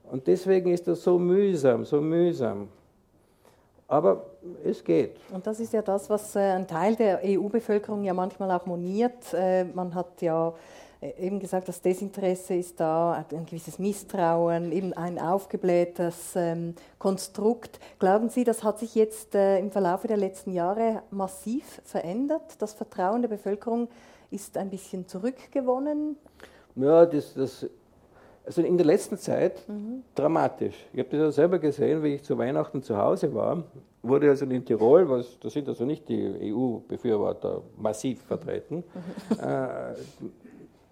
Und 0.08 0.28
deswegen 0.28 0.72
ist 0.72 0.86
das 0.86 1.02
so 1.02 1.18
mühsam, 1.18 1.84
so 1.84 2.00
mühsam. 2.00 2.68
Aber 3.88 4.24
es 4.64 4.84
geht. 4.84 5.16
Und 5.32 5.44
das 5.48 5.58
ist 5.58 5.72
ja 5.72 5.82
das, 5.82 6.08
was 6.08 6.36
äh, 6.36 6.38
ein 6.38 6.68
Teil 6.68 6.94
der 6.94 7.22
EU-Bevölkerung 7.24 8.04
ja 8.04 8.14
manchmal 8.14 8.52
auch 8.52 8.66
moniert. 8.66 9.34
Äh, 9.34 9.64
man 9.64 9.96
hat 9.96 10.22
ja 10.22 10.54
eben 11.18 11.40
gesagt, 11.40 11.68
das 11.68 11.80
Desinteresse 11.80 12.54
ist 12.54 12.80
da, 12.80 13.24
ein 13.30 13.46
gewisses 13.46 13.78
Misstrauen, 13.78 14.72
eben 14.72 14.92
ein 14.92 15.18
aufgeblähtes 15.18 16.34
ähm, 16.36 16.74
Konstrukt. 16.98 17.78
Glauben 17.98 18.28
Sie, 18.28 18.44
das 18.44 18.62
hat 18.64 18.78
sich 18.78 18.94
jetzt 18.94 19.34
im 19.34 19.70
Verlauf 19.70 20.02
der 20.02 20.16
letzten 20.16 20.52
Jahre 20.52 21.02
massiv 21.10 21.80
verändert? 21.84 22.56
Das 22.58 22.74
Vertrauen 22.74 23.22
der 23.22 23.28
Bevölkerung 23.28 23.88
ist 24.30 24.56
ein 24.56 24.70
bisschen 24.70 25.06
zurückgewonnen? 25.06 26.16
Ja, 26.74 27.06
das, 27.06 27.34
das 27.34 27.66
also 28.46 28.62
in 28.62 28.76
der 28.76 28.86
letzten 28.86 29.18
Zeit 29.18 29.68
mhm. 29.68 30.02
dramatisch. 30.14 30.76
Ich 30.92 31.00
habe 31.00 31.08
das 31.10 31.18
ja 31.18 31.30
selber 31.32 31.58
gesehen, 31.58 32.02
wie 32.02 32.14
ich 32.14 32.22
zu 32.22 32.38
Weihnachten 32.38 32.82
zu 32.82 32.96
Hause 32.96 33.34
war. 33.34 33.64
Wurde 34.02 34.28
also 34.28 34.44
in 34.44 34.64
Tirol, 34.64 35.08
was, 35.08 35.38
da 35.40 35.50
sind 35.50 35.68
also 35.68 35.84
nicht 35.84 36.08
die 36.08 36.52
EU-Befürworter 36.52 37.62
massiv 37.76 38.22
vertreten, 38.22 38.84
mhm. 39.30 39.40
äh, 39.40 39.94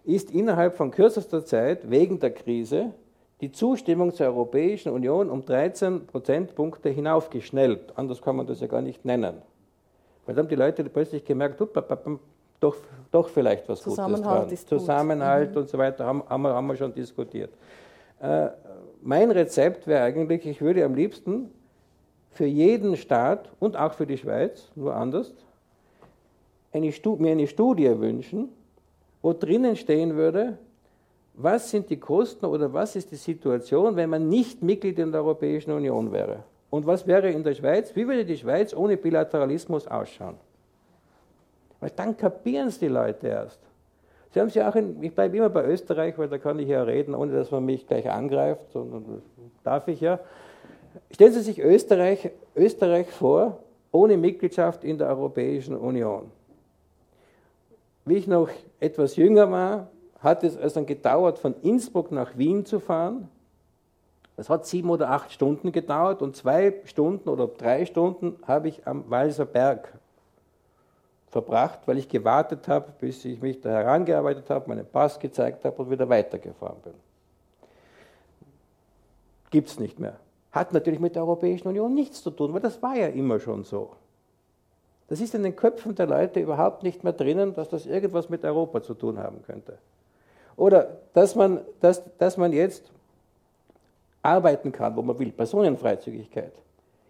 ist 0.05 0.31
innerhalb 0.31 0.77
von 0.77 0.91
kürzester 0.91 1.45
Zeit 1.45 1.91
wegen 1.91 2.21
der 2.21 2.33
Krise 2.33 2.93
die 3.41 3.51
Zustimmung 3.51 4.15
zur 4.15 4.27
Europäischen 4.27 4.93
Union 4.93 5.31
um 5.31 5.45
13 5.45 6.07
Prozentpunkte 6.07 6.89
hinaufgeschnellt. 6.91 7.93
Anders 7.97 8.23
kann 8.23 8.37
man 8.37 8.47
das 8.47 8.61
ja 8.61 8.67
gar 8.67 8.83
nicht 8.83 9.05
nennen. 9.05 9.43
Weil 10.25 10.35
dann 10.35 10.45
haben 10.45 10.51
die 10.51 10.55
Leute 10.55 10.85
plötzlich 10.85 11.25
gemerkt, 11.25 11.61
doch, 11.61 12.77
doch 13.11 13.29
vielleicht 13.29 13.69
was 13.69 13.81
Zusammenhalt 13.81 14.45
Gutes 14.45 14.65
dran. 14.65 14.79
Zusammenhalt 14.79 15.51
mhm. 15.51 15.57
und 15.59 15.69
so 15.69 15.79
weiter 15.79 16.07
haben, 16.07 16.23
haben, 16.29 16.43
wir, 16.43 16.55
haben 16.55 16.67
wir 16.67 16.77
schon 16.77 16.95
diskutiert. 16.95 17.51
Äh, 18.21 18.49
mein 19.03 19.31
Rezept 19.31 19.87
wäre 19.87 20.05
eigentlich, 20.05 20.47
ich 20.47 20.61
würde 20.63 20.85
am 20.85 20.95
liebsten 20.95 21.51
für 22.31 22.47
jeden 22.47 22.97
Staat 22.97 23.51
und 23.61 23.77
auch 23.77 23.93
für 23.93 24.07
die 24.07 24.17
Schweiz, 24.17 24.71
nur 24.75 24.95
anders, 24.95 25.35
eine 26.73 26.93
mir 27.19 27.33
eine 27.33 27.47
Studie 27.47 27.99
wünschen, 28.01 28.49
wo 29.25 29.33
drinnen 29.33 29.75
stehen 29.75 30.17
würde, 30.17 30.59
was 31.33 31.71
sind 31.71 31.89
die 31.89 31.99
Kosten 31.99 32.45
oder 32.45 32.71
was 32.75 32.95
ist 32.95 33.11
die 33.11 33.17
Situation, 33.17 33.97
wenn 33.97 34.11
man 34.11 34.29
nicht 34.29 34.63
Mitglied 34.63 34.99
in 34.99 35.13
der 35.13 35.23
Europäischen 35.23 35.73
Union 35.73 36.13
wäre? 36.13 36.45
Und 36.69 36.87
was 36.87 37.07
wäre 37.07 37.31
in 37.31 37.43
der 37.43 37.55
Schweiz? 37.55 37.97
Wie 37.97 38.07
würde 38.07 38.27
die 38.27 38.37
Schweiz 38.37 38.75
ohne 38.75 38.99
Bilateralismus 38.99 39.89
ausschauen? 39.89 40.35
Weil 41.81 41.91
dann 41.97 42.15
kapieren 42.15 42.69
es 42.69 42.79
die 42.79 42.89
Leute 42.89 43.29
erst. 43.29 43.61
Sie 44.35 44.41
haben 44.41 44.49
es 44.49 44.55
ja 44.57 44.69
auch 44.69 44.77
in, 44.77 45.03
ich 45.03 45.15
bleibe 45.15 45.39
immer 45.39 45.49
bei 45.49 45.65
Österreich, 45.69 46.19
weil 46.19 46.29
da 46.29 46.37
kann 46.37 46.59
ich 46.59 46.69
ja 46.69 46.83
reden, 46.83 47.15
ohne 47.15 47.33
dass 47.33 47.51
man 47.51 47.65
mich 47.65 47.87
gleich 47.87 48.11
angreift, 48.11 48.73
sondern 48.75 49.23
darf 49.63 49.89
ich 49.89 50.03
ja. 50.03 50.21
Stellen 51.11 51.33
Sie 51.33 51.41
sich 51.41 51.61
Österreich, 51.61 52.31
Österreich 52.55 53.09
vor, 53.09 53.59
ohne 53.91 54.19
Mitgliedschaft 54.19 54.85
in 54.85 54.99
der 54.99 55.09
Europäischen 55.09 55.77
Union. 55.77 56.31
Wie 58.05 58.17
ich 58.17 58.27
noch 58.27 58.51
etwas 58.85 59.17
jünger 59.17 59.51
war, 59.51 59.89
hat 60.21 60.45
es 60.45 60.57
also 60.57 60.77
dann 60.77 60.87
gedauert, 60.87 61.39
von 61.39 61.55
Innsbruck 61.63 62.13
nach 62.13 62.37
Wien 62.37 62.65
zu 62.65 62.81
fahren. 62.81 63.29
Das 64.37 64.49
hat 64.49 64.67
sieben 64.67 64.91
oder 64.91 65.11
acht 65.11 65.33
Stunden 65.33 65.71
gedauert 65.71 66.23
und 66.23 66.35
zwei 66.35 66.75
Stunden 66.85 67.29
oder 67.29 67.47
drei 67.47 67.87
Stunden 67.87 68.37
habe 68.47 68.69
ich 68.69 68.87
am 68.87 69.09
Walser 69.09 69.45
Berg 69.45 69.93
verbracht, 71.29 71.81
weil 71.87 71.99
ich 71.99 72.09
gewartet 72.09 72.69
habe, 72.69 72.93
bis 73.01 73.25
ich 73.25 73.41
mich 73.43 73.61
da 73.61 73.71
herangearbeitet 73.71 74.51
habe, 74.51 74.69
meinen 74.69 74.87
Pass 74.87 75.19
gezeigt 75.19 75.65
habe 75.65 75.83
und 75.83 75.91
wieder 75.91 76.09
weitergefahren 76.09 76.81
bin. 76.83 76.95
Gibt 79.51 79.69
es 79.69 79.79
nicht 79.79 79.99
mehr. 79.99 80.17
Hat 80.51 80.73
natürlich 80.73 81.01
mit 81.01 81.17
der 81.17 81.23
Europäischen 81.23 81.69
Union 81.69 81.95
nichts 81.95 82.23
zu 82.23 82.31
tun, 82.31 82.53
weil 82.55 82.61
das 82.61 82.83
war 82.83 82.97
ja 82.97 83.09
immer 83.09 83.41
schon 83.41 83.65
so. 83.65 83.91
Das 85.09 85.21
ist 85.21 85.35
in 85.35 85.43
den 85.43 85.55
Köpfen 85.55 85.95
der 85.95 86.07
Leute 86.07 86.41
überhaupt 86.41 86.83
nicht 86.83 87.05
mehr 87.05 87.13
drinnen, 87.13 87.55
dass 87.55 87.69
das 87.69 87.87
irgendwas 87.87 88.29
mit 88.29 88.45
Europa 88.45 88.83
zu 88.83 88.95
tun 88.95 89.19
haben 89.19 89.43
könnte. 89.43 89.79
Oder 90.57 90.99
dass 91.13 91.35
man, 91.35 91.61
dass, 91.81 92.03
dass 92.17 92.37
man 92.37 92.53
jetzt 92.53 92.91
arbeiten 94.23 94.73
kann, 94.73 94.97
wo 94.97 95.03
man 95.03 95.19
will, 95.19 95.33
Personenfreizügigkeit. 95.33 96.53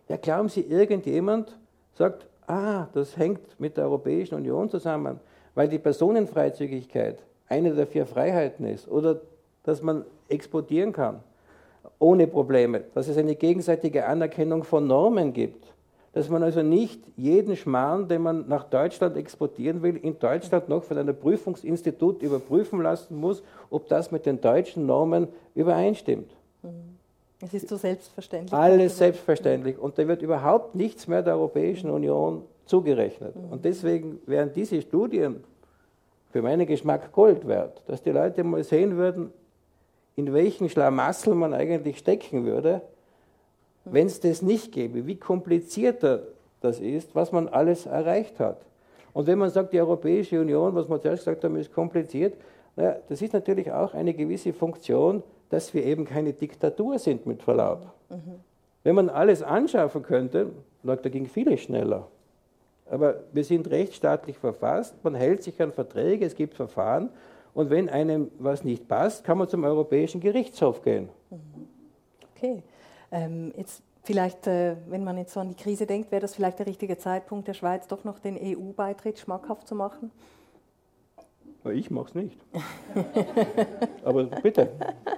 Ja, 0.09 0.16
glauben 0.16 0.49
Sie, 0.49 0.62
irgendjemand 0.62 1.57
sagt, 1.92 2.26
ah, 2.47 2.88
das 2.92 3.16
hängt 3.16 3.61
mit 3.61 3.76
der 3.76 3.84
Europäischen 3.84 4.34
Union 4.34 4.68
zusammen, 4.68 5.20
weil 5.55 5.68
die 5.68 5.78
Personenfreizügigkeit 5.78 7.22
eine 7.49 7.72
der 7.74 7.86
vier 7.86 8.07
Freiheiten 8.07 8.66
ist 8.66 8.88
oder 8.88 9.20
dass 9.62 9.82
man 9.82 10.05
exportieren 10.28 10.92
kann 10.92 11.20
ohne 11.99 12.26
Probleme, 12.26 12.80
dass 12.95 13.09
es 13.09 13.16
eine 13.16 13.36
gegenseitige 13.36 14.07
Anerkennung 14.07 14.64
von 14.64 14.86
Normen 14.86 15.32
gibt, 15.32 15.72
dass 16.14 16.28
man 16.28 16.44
also 16.44 16.62
nicht 16.62 17.02
jeden 17.16 17.56
Schmarrn, 17.56 18.08
den 18.08 18.22
man 18.22 18.48
nach 18.48 18.64
Deutschland 18.64 19.16
exportieren 19.16 19.82
will, 19.82 19.96
in 19.96 20.18
Deutschland 20.18 20.68
noch 20.68 20.84
von 20.84 20.96
einem 20.96 21.16
Prüfungsinstitut 21.16 22.22
überprüfen 22.22 22.80
lassen 22.80 23.16
muss, 23.16 23.42
ob 23.68 23.88
das 23.88 24.12
mit 24.12 24.24
den 24.24 24.40
deutschen 24.40 24.86
Normen 24.86 25.28
übereinstimmt. 25.56 26.30
Es 27.40 27.52
ist 27.52 27.68
so 27.68 27.76
selbstverständlich. 27.76 28.52
Alles 28.52 28.96
selbstverständlich. 28.96 29.76
Und 29.76 29.99
da 29.99 30.07
wird 30.07 30.22
überhaupt 30.22 30.76
nichts 30.76 31.08
mehr 31.08 31.22
der 31.22 31.34
Europäischen 31.34 31.91
Union 31.91 32.42
zugerechnet. 32.64 33.34
Und 33.50 33.64
deswegen 33.64 34.20
wären 34.26 34.53
diese 34.53 34.80
Studien 34.80 35.42
für 36.30 36.42
meinen 36.42 36.66
Geschmack 36.66 37.12
Gold 37.12 37.46
wert, 37.46 37.82
dass 37.88 38.03
die 38.03 38.11
Leute 38.11 38.45
mal 38.45 38.62
sehen 38.62 38.96
würden, 38.96 39.32
in 40.14 40.32
welchen 40.32 40.68
Schlamassel 40.68 41.34
man 41.34 41.53
eigentlich 41.54 41.99
stecken 41.99 42.46
würde. 42.46 42.82
Wenn 43.84 44.06
es 44.06 44.20
das 44.20 44.42
nicht 44.42 44.72
gäbe, 44.72 45.06
wie 45.06 45.16
komplizierter 45.16 46.22
das 46.61 46.80
ist, 46.80 47.14
was 47.14 47.32
man 47.32 47.48
alles 47.48 47.86
erreicht 47.86 48.40
hat. 48.40 48.58
Und 49.12 49.26
wenn 49.26 49.38
man 49.38 49.50
sagt, 49.50 49.72
die 49.72 49.80
Europäische 49.80 50.40
Union, 50.40 50.74
was 50.74 50.88
wir 50.88 51.00
zuerst 51.00 51.24
gesagt 51.24 51.44
haben, 51.44 51.56
ist 51.56 51.72
kompliziert, 51.72 52.34
naja, 52.76 52.96
das 53.08 53.22
ist 53.22 53.32
natürlich 53.32 53.70
auch 53.70 53.94
eine 53.94 54.14
gewisse 54.14 54.52
Funktion 54.52 55.22
dass 55.54 55.72
wir 55.72 55.84
eben 55.84 56.04
keine 56.04 56.32
Diktatur 56.32 56.98
sind, 56.98 57.26
mit 57.26 57.42
Verlaub. 57.42 57.86
Mhm. 58.11 58.40
Wenn 58.82 58.96
man 58.96 59.08
alles 59.08 59.42
anschaffen 59.42 60.02
könnte, 60.02 60.50
da 60.82 60.96
ging 60.96 61.26
vieles 61.26 61.61
schneller. 61.61 62.08
Aber 62.90 63.20
wir 63.32 63.44
sind 63.44 63.70
rechtsstaatlich 63.70 64.36
verfasst, 64.36 64.94
man 65.02 65.14
hält 65.14 65.42
sich 65.42 65.61
an 65.62 65.72
Verträge, 65.72 66.26
es 66.26 66.34
gibt 66.34 66.54
Verfahren 66.54 67.08
und 67.54 67.70
wenn 67.70 67.88
einem 67.88 68.30
was 68.38 68.64
nicht 68.64 68.88
passt, 68.88 69.24
kann 69.24 69.38
man 69.38 69.48
zum 69.48 69.64
Europäischen 69.64 70.20
Gerichtshof 70.20 70.82
gehen. 70.82 71.08
Okay. 72.36 72.62
Ähm, 73.11 73.53
jetzt 73.57 73.83
vielleicht, 74.03 74.47
äh, 74.47 74.76
wenn 74.89 75.05
man 75.05 75.18
jetzt 75.18 75.33
so 75.33 75.41
an 75.41 75.49
die 75.49 75.55
Krise 75.55 75.87
denkt, 75.87 76.11
wäre 76.11 76.21
das 76.21 76.35
vielleicht 76.35 76.59
der 76.59 76.67
richtige 76.67 76.97
Zeitpunkt, 76.99 77.49
der 77.49 77.55
Schweiz 77.55 77.87
doch 77.89 78.05
noch 78.05 78.18
den 78.18 78.37
EU-Beitritt 78.37 79.18
schmackhaft 79.18 79.67
zu 79.67 79.75
machen? 79.75 80.11
Ich 81.72 81.91
mache 81.91 82.09
es 82.09 82.14
nicht. 82.14 82.39
Aber 84.05 84.25
bitte. 84.25 84.68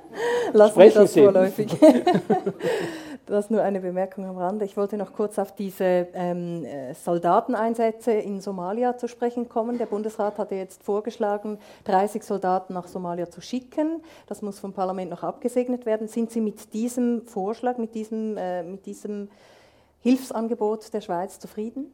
Lassen 0.53 0.79
das 0.79 1.13
Sie. 1.13 1.23
vorläufig. 1.23 1.77
Das 3.27 3.51
nur 3.51 3.61
eine 3.61 3.81
Bemerkung 3.81 4.24
am 4.24 4.39
Rande. 4.39 4.65
Ich 4.65 4.77
wollte 4.77 4.97
noch 4.97 5.12
kurz 5.12 5.36
auf 5.40 5.53
diese 5.53 6.07
ähm, 6.15 6.65
äh, 6.65 6.94
Soldateneinsätze 6.94 8.12
in 8.12 8.40
Somalia 8.40 8.97
zu 8.97 9.09
sprechen 9.09 9.48
kommen. 9.48 9.78
Der 9.78 9.86
Bundesrat 9.86 10.39
hatte 10.39 10.55
jetzt 10.55 10.85
vorgeschlagen, 10.85 11.59
30 11.85 12.23
Soldaten 12.23 12.73
nach 12.73 12.86
Somalia 12.86 13.28
zu 13.28 13.40
schicken. 13.40 14.01
Das 14.28 14.43
muss 14.43 14.61
vom 14.61 14.73
Parlament 14.73 15.11
noch 15.11 15.24
abgesegnet 15.24 15.86
werden. 15.86 16.07
Sind 16.07 16.31
Sie 16.31 16.40
mit 16.40 16.73
diesem 16.73 17.27
Vorschlag, 17.27 17.78
mit 17.78 17.97
diesem, 17.97 18.36
äh, 18.36 18.62
mit 18.62 18.86
diesem 18.86 19.28
Hilfsangebot 20.03 20.94
der 20.94 21.01
Schweiz 21.01 21.40
zufrieden? 21.40 21.93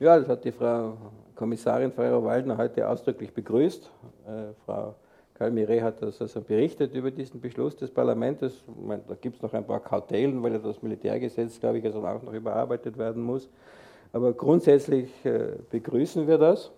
Ja, 0.00 0.18
das 0.18 0.28
hat 0.28 0.44
die 0.44 0.52
Frau 0.52 0.96
Kommissarin 1.36 1.92
Ferrero-Waldner 1.92 2.56
heute 2.56 2.88
ausdrücklich 2.88 3.32
begrüßt. 3.32 3.88
Äh, 4.26 4.30
Frau 4.64 4.96
Kalmire 5.38 5.82
hat 5.82 6.00
das 6.00 6.20
also 6.22 6.40
berichtet 6.40 6.94
über 6.94 7.10
diesen 7.10 7.40
Beschluss 7.40 7.76
des 7.76 7.90
Parlaments. 7.90 8.64
Meine, 8.80 9.02
da 9.06 9.14
gibt 9.14 9.36
es 9.36 9.42
noch 9.42 9.52
ein 9.52 9.66
paar 9.66 9.80
Kautelen, 9.80 10.42
weil 10.42 10.52
ja 10.52 10.58
das 10.58 10.82
Militärgesetz, 10.82 11.60
glaube 11.60 11.78
ich, 11.78 11.84
also 11.84 12.04
auch 12.06 12.22
noch 12.22 12.32
überarbeitet 12.32 12.96
werden 12.96 13.22
muss. 13.22 13.48
Aber 14.12 14.32
grundsätzlich 14.32 15.10
äh, 15.24 15.56
begrüßen 15.70 16.26
wir 16.26 16.38
das. 16.38 16.70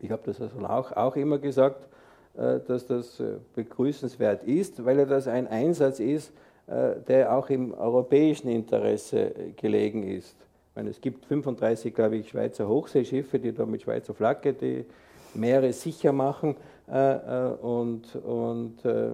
Ich 0.00 0.10
habe 0.10 0.22
das 0.26 0.40
also 0.42 0.58
auch, 0.58 0.92
auch 0.92 1.16
immer 1.16 1.38
gesagt, 1.38 1.88
äh, 2.36 2.60
dass 2.60 2.86
das 2.86 3.18
äh, 3.20 3.36
begrüßenswert 3.54 4.44
ist, 4.44 4.84
weil 4.84 4.98
ja 4.98 5.06
das 5.06 5.26
ein 5.26 5.46
Einsatz 5.46 6.00
ist, 6.00 6.32
der 6.66 7.36
auch 7.36 7.50
im 7.50 7.74
europäischen 7.74 8.48
Interesse 8.48 9.32
gelegen 9.58 10.02
ist. 10.02 10.34
Ich 10.70 10.76
meine, 10.76 10.88
es 10.88 10.98
gibt 10.98 11.26
35, 11.26 11.94
glaube 11.94 12.16
ich, 12.16 12.30
Schweizer 12.30 12.66
Hochseeschiffe, 12.66 13.38
die 13.38 13.52
da 13.52 13.66
mit 13.66 13.82
Schweizer 13.82 14.14
Flagge 14.14 14.54
die 14.54 14.86
Meere 15.34 15.74
sicher 15.74 16.12
machen. 16.12 16.56
Äh, 16.86 17.14
äh, 17.14 17.52
und, 17.62 18.14
und, 18.16 18.84
äh, 18.84 19.08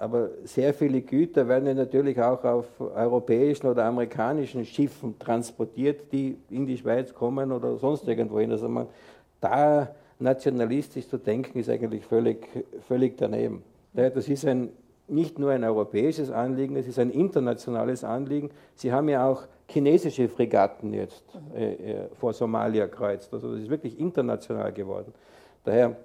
aber 0.00 0.30
sehr 0.42 0.74
viele 0.74 1.02
Güter 1.02 1.46
werden 1.46 1.66
ja 1.68 1.74
natürlich 1.74 2.20
auch 2.20 2.42
auf 2.42 2.66
europäischen 2.80 3.68
oder 3.68 3.84
amerikanischen 3.84 4.64
Schiffen 4.64 5.16
transportiert, 5.20 6.12
die 6.12 6.36
in 6.50 6.66
die 6.66 6.76
Schweiz 6.76 7.14
kommen 7.14 7.52
oder 7.52 7.76
sonst 7.76 8.08
irgendwo 8.08 8.40
hin. 8.40 8.50
Also 8.50 8.68
man, 8.68 8.88
da 9.40 9.94
nationalistisch 10.18 11.08
zu 11.08 11.16
denken, 11.16 11.60
ist 11.60 11.68
eigentlich 11.68 12.04
völlig, 12.04 12.48
völlig 12.88 13.16
daneben. 13.18 13.62
Das 13.92 14.28
ist 14.28 14.44
ein, 14.44 14.70
nicht 15.06 15.38
nur 15.38 15.52
ein 15.52 15.62
europäisches 15.62 16.30
Anliegen, 16.30 16.74
es 16.74 16.88
ist 16.88 16.98
ein 16.98 17.10
internationales 17.10 18.02
Anliegen. 18.02 18.50
Sie 18.74 18.92
haben 18.92 19.08
ja 19.08 19.28
auch 19.28 19.44
chinesische 19.68 20.28
Fregatten 20.28 20.92
jetzt 20.92 21.24
äh, 21.54 22.08
vor 22.18 22.32
Somalia 22.32 22.88
kreuzt. 22.88 23.32
Also 23.32 23.52
das 23.52 23.62
ist 23.62 23.70
wirklich 23.70 23.98
international 24.00 24.72
geworden. 24.72 25.12
Daher 25.64 25.96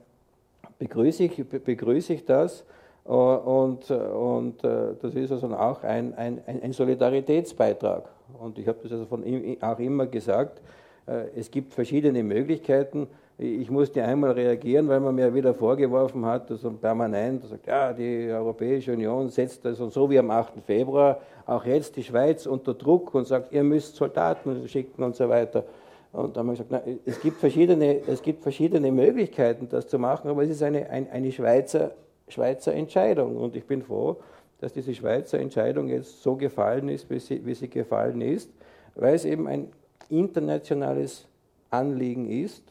begrüße 0.80 1.24
ich, 1.24 1.46
begrüße 1.48 2.14
ich 2.14 2.26
das. 2.26 2.66
Äh, 3.06 3.12
und, 3.12 3.90
und 3.90 4.64
äh, 4.64 4.96
das 5.02 5.16
ist 5.16 5.32
also 5.32 5.48
auch 5.56 5.84
ein, 5.84 6.14
ein, 6.16 6.42
ein 6.46 6.74
Solidaritätsbeitrag. 6.74 8.10
Und 8.40 8.60
ich 8.60 8.68
habe 8.68 8.80
das 8.84 8.92
also 8.92 9.06
von 9.06 9.24
ihm 9.24 9.58
auch 9.62 9.80
immer 9.80 10.06
gesagt, 10.06 10.62
äh, 11.08 11.26
es 11.36 11.50
gibt 11.50 11.74
verschiedene 11.74 12.24
Möglichkeiten. 12.24 13.08
Ich 13.40 13.70
musste 13.70 14.04
einmal 14.04 14.32
reagieren, 14.32 14.88
weil 14.88 15.00
man 15.00 15.14
mir 15.14 15.34
wieder 15.34 15.54
vorgeworfen 15.54 16.26
hat, 16.26 16.50
also 16.50 16.72
permanent, 16.72 17.46
sagt, 17.46 17.68
ja, 17.68 17.94
die 17.94 18.30
Europäische 18.32 18.94
Union 18.94 19.30
setzt 19.30 19.64
also 19.64 19.90
so 19.90 20.10
wie 20.10 20.18
am 20.18 20.32
8. 20.32 20.54
Februar 20.66 21.22
auch 21.46 21.64
jetzt 21.64 21.96
die 21.96 22.04
Schweiz 22.04 22.48
unter 22.48 22.74
Druck 22.74 23.14
und 23.14 23.28
sagt, 23.28 23.54
ihr 23.54 23.64
müsst 23.64 23.96
Soldaten 23.96 24.68
schicken 24.68 25.04
und 25.04 25.16
so 25.16 25.30
weiter. 25.30 25.64
Und 26.12 26.36
da 26.36 26.40
haben 26.40 26.48
wir 26.48 26.54
gesagt, 26.54 26.72
na, 26.72 26.82
es, 27.06 27.20
gibt 27.22 27.38
verschiedene, 27.38 28.02
es 28.08 28.22
gibt 28.22 28.42
verschiedene 28.42 28.92
Möglichkeiten, 28.92 29.68
das 29.70 29.88
zu 29.88 30.00
machen, 30.00 30.30
aber 30.30 30.44
es 30.44 30.50
ist 30.50 30.64
eine, 30.64 30.90
ein, 30.90 31.10
eine 31.12 31.32
Schweizer, 31.32 31.92
Schweizer 32.28 32.74
Entscheidung. 32.74 33.38
Und 33.38 33.56
ich 33.56 33.66
bin 33.66 33.82
froh, 33.82 34.18
dass 34.60 34.74
diese 34.74 34.94
Schweizer 34.94 35.40
Entscheidung 35.40 35.90
jetzt 35.90 36.24
so 36.24 36.36
gefallen 36.36 36.90
ist, 36.90 37.10
wie 37.10 37.20
sie, 37.20 37.46
wie 37.46 37.54
sie 37.54 37.70
gefallen 37.70 38.22
ist, 38.22 38.50
weil 38.96 39.16
es 39.16 39.26
eben 39.26 39.48
ein 39.48 39.68
internationales 40.10 41.28
Anliegen 41.70 42.30
ist. 42.30 42.64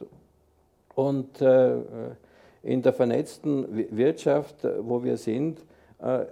Und 0.94 1.40
äh, 1.40 1.76
in 2.62 2.82
der 2.82 2.92
vernetzten 2.92 3.86
Wirtschaft, 3.96 4.66
wo 4.80 5.04
wir 5.04 5.16
sind, 5.18 5.60
äh, 6.00 6.24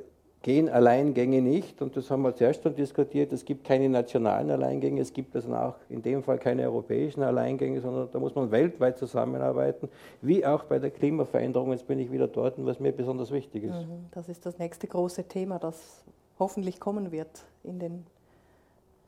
gehen 0.45 0.69
Alleingänge 0.69 1.41
nicht, 1.41 1.81
und 1.81 1.97
das 1.97 2.11
haben 2.11 2.21
wir 2.21 2.35
zuerst 2.35 2.63
schon 2.63 2.75
diskutiert, 2.75 3.33
es 3.33 3.47
gibt 3.47 3.65
keine 3.65 3.89
nationalen 3.89 4.51
Alleingänge, 4.51 5.01
es 5.01 5.11
gibt 5.11 5.35
also 5.35 5.55
auch 5.55 5.77
in 5.89 6.03
dem 6.03 6.23
Fall 6.23 6.37
keine 6.37 6.65
europäischen 6.65 7.23
Alleingänge, 7.23 7.81
sondern 7.81 8.11
da 8.13 8.19
muss 8.19 8.35
man 8.35 8.51
weltweit 8.51 8.99
zusammenarbeiten, 8.99 9.89
wie 10.21 10.45
auch 10.45 10.65
bei 10.65 10.79
der 10.79 10.91
Klimaveränderung. 10.91 11.73
Jetzt 11.73 11.87
bin 11.87 11.99
ich 11.99 12.13
wieder 12.13 12.29
dort, 12.29 12.55
was 12.59 12.79
mir 12.79 12.93
besonders 12.93 13.31
wichtig 13.31 13.65
ist. 13.65 13.73
Mhm, 13.73 14.05
das 14.11 14.29
ist 14.29 14.45
das 14.45 14.59
nächste 14.59 14.87
große 14.87 15.25
Thema, 15.25 15.59
das 15.59 16.05
hoffentlich 16.39 16.79
kommen 16.79 17.11
wird 17.11 17.47
in 17.63 17.79
den 17.79 18.07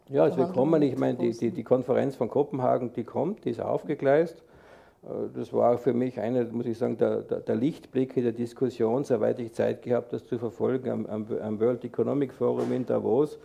ja, 0.09 0.27
es 0.27 0.37
wird 0.39 0.55
kommen. 0.55 0.81
Ich 0.83 0.97
meine, 0.97 1.19
die, 1.19 1.33
die, 1.33 1.51
die 1.51 1.65
Konferenz 1.65 2.17
von 2.17 2.31
Kopenhagen, 2.31 2.93
die 2.95 3.05
kommt, 3.05 3.45
die 3.45 3.51
ist 3.51 3.61
aufgegleist. 3.61 4.43
Äh, 5.07 5.29
das 5.35 5.53
war 5.53 5.79
für 5.79 5.93
mich 5.93 6.19
einer, 6.21 6.45
muss 6.45 6.67
ich 6.67 6.79
sagen, 6.79 6.97
der, 6.99 7.23
der, 7.23 7.41
der 7.41 7.55
Lichtblicke 7.55 8.23
der 8.23 8.33
Diskussion, 8.33 9.05
soweit 9.05 9.39
ich 9.39 9.53
Zeit 9.53 9.83
gehabt 9.83 10.13
das 10.13 10.27
zu 10.27 10.39
verfolgen, 10.39 10.91
am, 10.91 11.07
am, 11.07 11.27
am 11.41 11.61
World 11.61 11.85
Economic 11.85 12.33
Forum 12.33 12.73
in 12.73 12.85
Davos, 12.87 13.39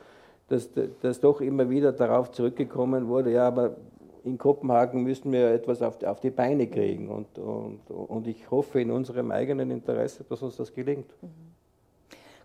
dass, 0.47 0.69
dass 1.01 1.19
doch 1.19 1.41
immer 1.41 1.69
wieder 1.69 1.91
darauf 1.91 2.31
zurückgekommen 2.31 3.07
wurde, 3.07 3.31
ja, 3.31 3.47
aber 3.47 3.75
in 4.23 4.37
Kopenhagen 4.37 5.03
müssen 5.03 5.31
wir 5.31 5.51
etwas 5.51 5.81
auf 5.81 5.97
die, 5.97 6.07
auf 6.07 6.19
die 6.19 6.29
Beine 6.29 6.67
kriegen. 6.67 7.09
Und, 7.09 7.39
und, 7.39 7.89
und 7.89 8.27
ich 8.27 8.51
hoffe 8.51 8.79
in 8.79 8.91
unserem 8.91 9.31
eigenen 9.31 9.71
Interesse, 9.71 10.23
dass 10.23 10.43
uns 10.43 10.57
das 10.57 10.73
gelingt. 10.73 11.09
Mhm. 11.21 11.50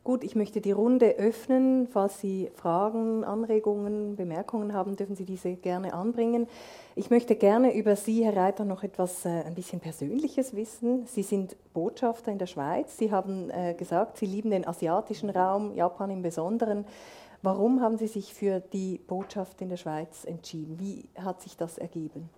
Gut, 0.06 0.22
ich 0.22 0.36
möchte 0.36 0.60
die 0.60 0.70
Runde 0.70 1.16
öffnen. 1.16 1.88
Falls 1.88 2.20
Sie 2.20 2.48
Fragen, 2.54 3.24
Anregungen, 3.24 4.14
Bemerkungen 4.14 4.72
haben, 4.72 4.94
dürfen 4.94 5.16
Sie 5.16 5.24
diese 5.24 5.56
gerne 5.56 5.94
anbringen. 5.94 6.46
Ich 6.94 7.10
möchte 7.10 7.34
gerne 7.34 7.74
über 7.74 7.96
Sie, 7.96 8.24
Herr 8.24 8.36
Reiter, 8.36 8.64
noch 8.64 8.84
etwas 8.84 9.24
äh, 9.24 9.42
ein 9.44 9.56
bisschen 9.56 9.80
Persönliches 9.80 10.54
wissen. 10.54 11.06
Sie 11.06 11.24
sind 11.24 11.56
Botschafter 11.74 12.30
in 12.30 12.38
der 12.38 12.46
Schweiz. 12.46 12.96
Sie 12.96 13.10
haben 13.10 13.50
äh, 13.50 13.74
gesagt, 13.74 14.18
Sie 14.18 14.26
lieben 14.26 14.50
den 14.50 14.64
asiatischen 14.64 15.28
Raum, 15.28 15.74
Japan 15.74 16.10
im 16.10 16.22
Besonderen. 16.22 16.84
Warum 17.42 17.80
haben 17.80 17.98
Sie 17.98 18.06
sich 18.06 18.32
für 18.32 18.60
die 18.60 19.00
Botschaft 19.08 19.60
in 19.60 19.70
der 19.70 19.76
Schweiz 19.76 20.24
entschieden? 20.24 20.78
Wie 20.78 21.08
hat 21.20 21.42
sich 21.42 21.56
das 21.56 21.78
ergeben? 21.78 22.30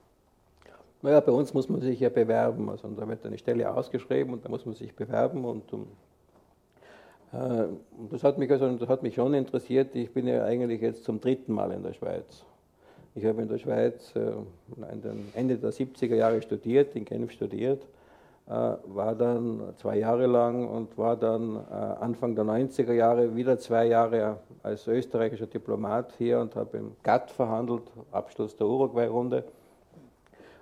Naja, 1.02 1.20
bei 1.20 1.32
uns 1.32 1.52
muss 1.52 1.68
man 1.68 1.82
sich 1.82 2.00
ja 2.00 2.08
bewerben. 2.08 2.70
Also 2.70 2.88
da 2.88 3.06
wird 3.06 3.26
eine 3.26 3.36
Stelle 3.36 3.70
ausgeschrieben 3.70 4.32
und 4.32 4.46
da 4.46 4.48
muss 4.48 4.64
man 4.64 4.74
sich 4.74 4.96
bewerben 4.96 5.44
und 5.44 5.70
um 5.74 5.86
das 7.30 8.24
hat, 8.24 8.38
mich 8.38 8.50
also, 8.50 8.74
das 8.76 8.88
hat 8.88 9.02
mich 9.02 9.14
schon 9.14 9.34
interessiert. 9.34 9.94
Ich 9.94 10.12
bin 10.12 10.26
ja 10.26 10.44
eigentlich 10.44 10.80
jetzt 10.80 11.04
zum 11.04 11.20
dritten 11.20 11.52
Mal 11.52 11.72
in 11.72 11.82
der 11.82 11.92
Schweiz. 11.92 12.44
Ich 13.14 13.24
habe 13.24 13.42
in 13.42 13.48
der 13.48 13.58
Schweiz 13.58 14.14
äh, 14.16 14.32
Ende 15.34 15.58
der 15.58 15.72
70er 15.72 16.14
Jahre 16.14 16.40
studiert, 16.40 16.94
in 16.94 17.04
Genf 17.04 17.32
studiert, 17.32 17.82
äh, 18.46 18.50
war 18.50 19.14
dann 19.14 19.74
zwei 19.76 19.98
Jahre 19.98 20.26
lang 20.26 20.68
und 20.68 20.96
war 20.96 21.16
dann 21.16 21.56
Anfang 21.56 22.34
der 22.34 22.44
90er 22.44 22.92
Jahre 22.92 23.34
wieder 23.34 23.58
zwei 23.58 23.86
Jahre 23.86 24.38
als 24.62 24.86
österreichischer 24.86 25.46
Diplomat 25.46 26.14
hier 26.16 26.40
und 26.40 26.56
habe 26.56 26.78
im 26.78 26.92
GATT 27.02 27.30
verhandelt, 27.30 27.82
Abschluss 28.10 28.56
der 28.56 28.66
Uruguay-Runde. 28.66 29.44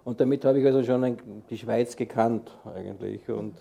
Und 0.04 0.20
damit 0.20 0.44
habe 0.44 0.60
ich 0.60 0.66
also 0.66 0.82
schon 0.82 1.16
die 1.50 1.58
Schweiz 1.58 1.96
gekannt 1.96 2.50
eigentlich. 2.74 3.28
Und 3.28 3.54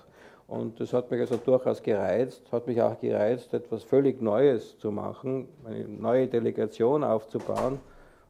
und 0.47 0.79
das 0.79 0.93
hat 0.93 1.09
mich 1.09 1.19
also 1.19 1.37
durchaus 1.37 1.81
gereizt, 1.81 2.43
hat 2.51 2.67
mich 2.67 2.81
auch 2.81 2.99
gereizt, 2.99 3.53
etwas 3.53 3.83
völlig 3.83 4.21
Neues 4.21 4.77
zu 4.77 4.91
machen, 4.91 5.47
eine 5.65 5.87
neue 5.87 6.27
Delegation 6.27 7.03
aufzubauen. 7.03 7.79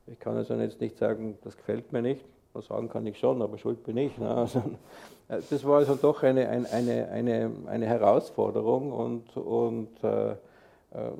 Ich 0.08 0.20
kann 0.20 0.38
also 0.38 0.54
jetzt 0.56 0.80
nicht 0.80 0.98
sagen, 0.98 1.38
das 1.44 1.58
gefällt 1.58 1.92
mir 1.92 2.02
nicht. 2.02 2.24
Das 2.54 2.68
sagen 2.68 2.88
kann 2.88 3.06
ich 3.06 3.20
schon, 3.20 3.42
aber 3.42 3.58
schuld 3.58 3.84
bin 3.84 3.98
ich. 3.98 4.18
Ne? 4.18 4.30
Also, 4.30 4.60
äh, 5.28 5.42
das 5.50 5.66
war 5.66 5.80
also 5.80 5.96
doch 5.96 6.24
eine, 6.24 6.48
eine, 6.48 7.10
eine, 7.10 7.52
eine 7.66 7.86
Herausforderung 7.86 8.94
und, 8.94 9.36
und 9.36 10.04
äh, 10.04 10.32
äh, 10.32 11.12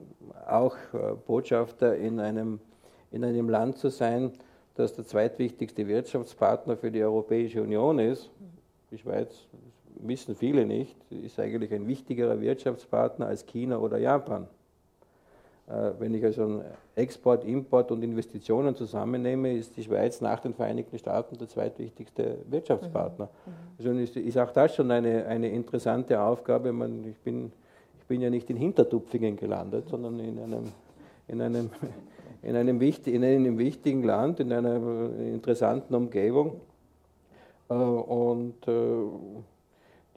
auch 0.48 0.78
äh, 0.94 1.16
Botschafter 1.28 1.98
in 1.98 2.22
einem, 2.22 2.62
in 3.12 3.26
einem 3.26 3.50
Land 3.50 3.78
zu 3.78 3.90
sein, 3.90 4.32
das 4.76 4.94
der 4.94 5.06
zweitwichtigste 5.06 5.88
Wirtschaftspartner 5.88 6.78
für 6.78 6.92
die 6.92 7.04
Europäische 7.04 7.62
Union 7.62 8.00
ist. 8.00 8.30
Die 8.92 8.98
Schweiz 8.98 9.48
wissen 10.00 10.36
viele 10.36 10.66
nicht, 10.66 10.96
ist 11.12 11.40
eigentlich 11.40 11.74
ein 11.74 11.88
wichtigerer 11.88 12.40
Wirtschaftspartner 12.42 13.28
als 13.28 13.46
China 13.46 13.80
oder 13.80 13.98
Japan. 13.98 14.48
Äh, 15.68 15.92
wenn 16.00 16.14
ich 16.14 16.24
also 16.24 16.62
Export, 16.96 17.44
Import 17.44 17.92
und 17.92 18.04
Investitionen 18.04 18.76
zusammennehme, 18.76 19.54
ist 19.54 19.76
die 19.76 19.84
Schweiz 19.84 20.22
nach 20.22 20.40
den 20.40 20.54
Vereinigten 20.54 20.98
Staaten 21.00 21.38
der 21.38 21.48
zweitwichtigste 21.48 22.38
Wirtschaftspartner. 22.48 23.30
Mhm. 23.46 23.52
mhm. 23.52 23.56
Also 23.78 24.00
ist, 24.00 24.16
ist 24.16 24.38
auch 24.38 24.52
das 24.52 24.76
schon 24.76 24.92
eine, 24.92 25.26
eine 25.26 25.50
interessante 25.50 26.22
Aufgabe. 26.22 26.72
Man, 26.72 27.04
ich, 27.06 27.18
bin, 27.20 27.52
ich 28.00 28.06
bin 28.06 28.22
ja 28.22 28.30
nicht 28.30 28.50
in 28.50 28.58
Hintertupfingen 28.58 29.38
gelandet, 29.38 29.90
sondern 29.90 30.20
in 30.20 30.38
einem, 30.40 30.64
in 31.28 31.42
einem, 31.42 31.70
in 32.44 32.56
einem, 32.56 32.80
in 32.80 33.24
einem 33.24 33.58
wichtigen 33.58 34.04
Land, 34.04 34.40
in 34.40 34.54
einer 34.54 34.76
interessanten 35.20 35.96
Umgebung. 35.96 36.62
Äh, 37.70 37.74
und 37.74 38.68
äh, 38.68 38.72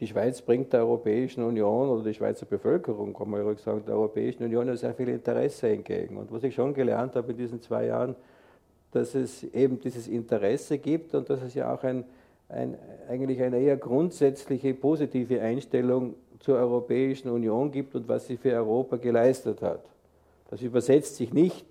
die 0.01 0.07
Schweiz 0.07 0.41
bringt 0.41 0.73
der 0.73 0.81
Europäischen 0.81 1.43
Union 1.43 1.89
oder 1.89 2.05
die 2.05 2.15
Schweizer 2.15 2.47
Bevölkerung, 2.47 3.15
kann 3.15 3.31
man 3.31 3.43
ruhig 3.43 3.59
sagen, 3.59 3.83
der 3.85 3.95
Europäischen 3.95 4.45
Union 4.45 4.75
sehr 4.77 4.95
viel 4.95 5.09
Interesse 5.09 5.69
entgegen. 5.69 6.17
Und 6.17 6.31
was 6.31 6.45
ich 6.45 6.55
schon 6.55 6.73
gelernt 6.73 7.17
habe 7.17 7.33
in 7.33 7.39
diesen 7.39 7.61
zwei 7.61 7.87
Jahren, 7.87 8.15
dass 8.93 9.15
es 9.15 9.43
eben 9.43 9.81
dieses 9.81 10.07
Interesse 10.07 10.79
gibt 10.79 11.15
und 11.15 11.29
dass 11.29 11.43
es 11.43 11.55
ja 11.55 11.75
auch 11.75 11.83
ein, 11.83 12.05
ein, 12.49 12.77
eigentlich 13.09 13.43
eine 13.43 13.59
eher 13.59 13.77
grundsätzliche 13.77 14.73
positive 14.73 15.41
Einstellung 15.41 16.15
zur 16.39 16.59
Europäischen 16.59 17.29
Union 17.31 17.73
gibt 17.73 17.95
und 17.95 18.09
was 18.09 18.27
sie 18.27 18.37
für 18.37 18.53
Europa 18.53 18.97
geleistet 18.97 19.61
hat. 19.63 19.85
Das 20.51 20.63
übersetzt 20.63 21.17
sich 21.17 21.33
nicht 21.33 21.67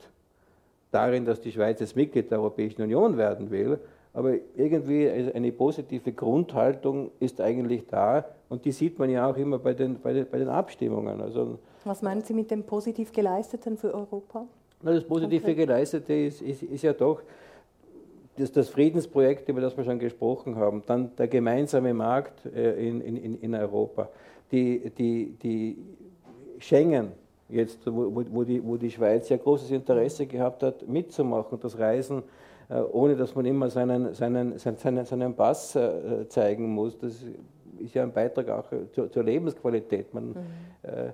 darin, 0.91 1.25
dass 1.25 1.41
die 1.41 1.51
Schweiz 1.51 1.79
jetzt 1.79 1.95
Mitglied 1.95 2.29
der 2.29 2.39
Europäischen 2.39 2.81
Union 2.81 3.17
werden 3.17 3.49
will, 3.49 3.79
aber 4.17 4.33
irgendwie 4.55 5.07
eine 5.07 5.51
positive 5.51 6.11
Grundhaltung 6.11 7.11
ist 7.19 7.39
eigentlich 7.39 7.85
da 7.85 8.25
und 8.49 8.65
die 8.65 8.71
sieht 8.71 8.97
man 8.97 9.11
ja 9.11 9.29
auch 9.29 9.37
immer 9.37 9.59
bei 9.59 9.75
den, 9.75 9.99
bei 10.01 10.11
den, 10.11 10.27
bei 10.27 10.39
den 10.39 10.49
Abstimmungen. 10.49 11.21
Also, 11.21 11.59
Was 11.85 12.01
meinen 12.01 12.23
Sie 12.23 12.33
mit 12.33 12.49
dem 12.49 12.63
positiv 12.63 13.13
Geleisteten 13.13 13.77
für 13.77 13.93
Europa? 13.93 14.47
Das 14.81 15.03
positive 15.03 15.43
okay. 15.43 15.53
Geleistete 15.53 16.13
ist, 16.13 16.41
ist, 16.41 16.63
ist 16.63 16.81
ja 16.81 16.93
doch 16.93 17.21
das, 18.37 18.51
das, 18.51 18.69
Friedensprojekt, 18.69 19.49
über 19.49 19.61
das 19.61 19.77
wir 19.77 19.83
schon 19.83 19.99
gesprochen 19.99 20.55
haben, 20.55 20.81
dann 20.87 21.15
der 21.15 21.27
gemeinsame 21.27 21.93
Markt 21.93 22.43
äh, 22.47 22.87
in, 22.87 23.01
in, 23.01 23.39
in 23.39 23.53
Europa, 23.53 24.09
die, 24.51 24.89
die, 24.97 25.37
die 25.43 25.77
Schengen, 26.57 27.11
jetzt, 27.49 27.85
wo, 27.85 28.25
wo, 28.31 28.43
die, 28.43 28.65
wo 28.65 28.77
die 28.77 28.89
Schweiz 28.89 29.29
ja 29.29 29.37
großes 29.37 29.69
Interesse 29.69 30.25
gehabt 30.25 30.63
hat, 30.63 30.87
mitzumachen, 30.87 31.59
das 31.59 31.77
Reisen 31.77 32.23
ohne 32.69 33.15
dass 33.15 33.33
man 33.35 33.45
immer 33.45 33.69
seinen, 33.69 34.13
seinen, 34.13 34.57
seinen, 34.57 35.05
seinen 35.05 35.33
Pass 35.35 35.75
äh, 35.75 36.27
zeigen 36.27 36.69
muss. 36.69 36.97
Das 36.97 37.23
ist 37.79 37.93
ja 37.93 38.03
ein 38.03 38.11
Beitrag 38.11 38.49
auch 38.49 38.65
zur, 38.93 39.11
zur 39.11 39.23
Lebensqualität. 39.23 40.13
Man, 40.13 40.29
mhm. 40.29 40.35
Äh, 40.83 41.11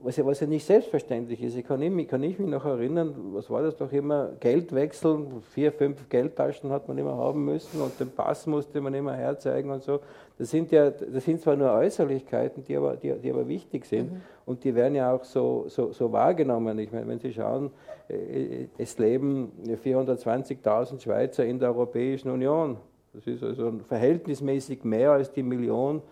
was 0.00 0.16
ja, 0.16 0.26
was 0.26 0.40
ja 0.40 0.46
nicht 0.46 0.64
selbstverständlich 0.64 1.42
ist. 1.42 1.56
Ich 1.56 1.64
kann, 1.64 1.80
ich, 1.82 2.08
kann 2.08 2.22
ich 2.22 2.38
mich 2.38 2.48
noch 2.48 2.64
erinnern, 2.64 3.14
was 3.32 3.48
war 3.50 3.62
das 3.62 3.76
doch 3.76 3.92
immer, 3.92 4.32
Geld 4.40 4.74
wechseln, 4.74 5.42
vier, 5.52 5.72
fünf 5.72 6.08
Geldtaschen 6.08 6.70
hat 6.70 6.88
man 6.88 6.98
immer 6.98 7.16
haben 7.16 7.44
müssen 7.44 7.80
und 7.80 7.98
den 7.98 8.10
Pass 8.10 8.46
musste 8.46 8.80
man 8.80 8.94
immer 8.94 9.14
herzeigen 9.14 9.70
und 9.70 9.82
so. 9.82 10.00
Das 10.38 10.50
sind 10.50 10.70
ja, 10.70 10.90
das 10.90 11.24
sind 11.24 11.40
zwar 11.40 11.56
nur 11.56 11.72
Äußerlichkeiten, 11.72 12.62
die 12.62 12.76
aber, 12.76 12.96
die, 12.96 13.12
die 13.14 13.30
aber 13.30 13.48
wichtig 13.48 13.84
sind 13.84 14.12
mhm. 14.12 14.20
und 14.46 14.62
die 14.62 14.74
werden 14.74 14.94
ja 14.94 15.12
auch 15.12 15.24
so, 15.24 15.64
so, 15.66 15.92
so 15.92 16.12
wahrgenommen. 16.12 16.78
Ich 16.78 16.92
meine, 16.92 17.08
wenn 17.08 17.18
Sie 17.18 17.32
schauen, 17.32 17.70
äh, 18.08 18.66
es 18.78 18.98
leben 18.98 19.50
420.000 19.84 21.02
Schweizer 21.02 21.44
in 21.44 21.58
der 21.58 21.70
Europäischen 21.70 22.30
Union. 22.30 22.76
Das 23.12 23.26
ist 23.26 23.42
also 23.42 23.72
verhältnismäßig 23.88 24.84
mehr 24.84 25.10
als 25.10 25.32
die 25.32 25.42
Million 25.42 26.02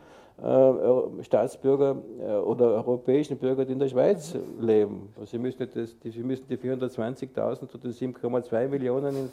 äh, 0.43 1.23
Staatsbürger 1.23 1.97
äh, 2.21 2.33
oder 2.33 2.67
europäischen 2.73 3.39
Bürger, 3.39 3.65
die 3.65 3.73
in 3.73 3.79
der 3.79 3.89
Schweiz 3.89 4.37
leben. 4.61 5.09
Also 5.15 5.31
Sie 5.31 5.39
müssen, 5.39 5.67
das, 5.73 5.99
die, 5.99 6.11
Sie 6.11 6.23
müssen 6.23 6.47
die 6.49 6.59
420.000 6.59 7.69
zu 7.69 7.79
den 7.79 7.93
7,2 7.93 8.69
Millionen 8.69 9.17
in, 9.17 9.29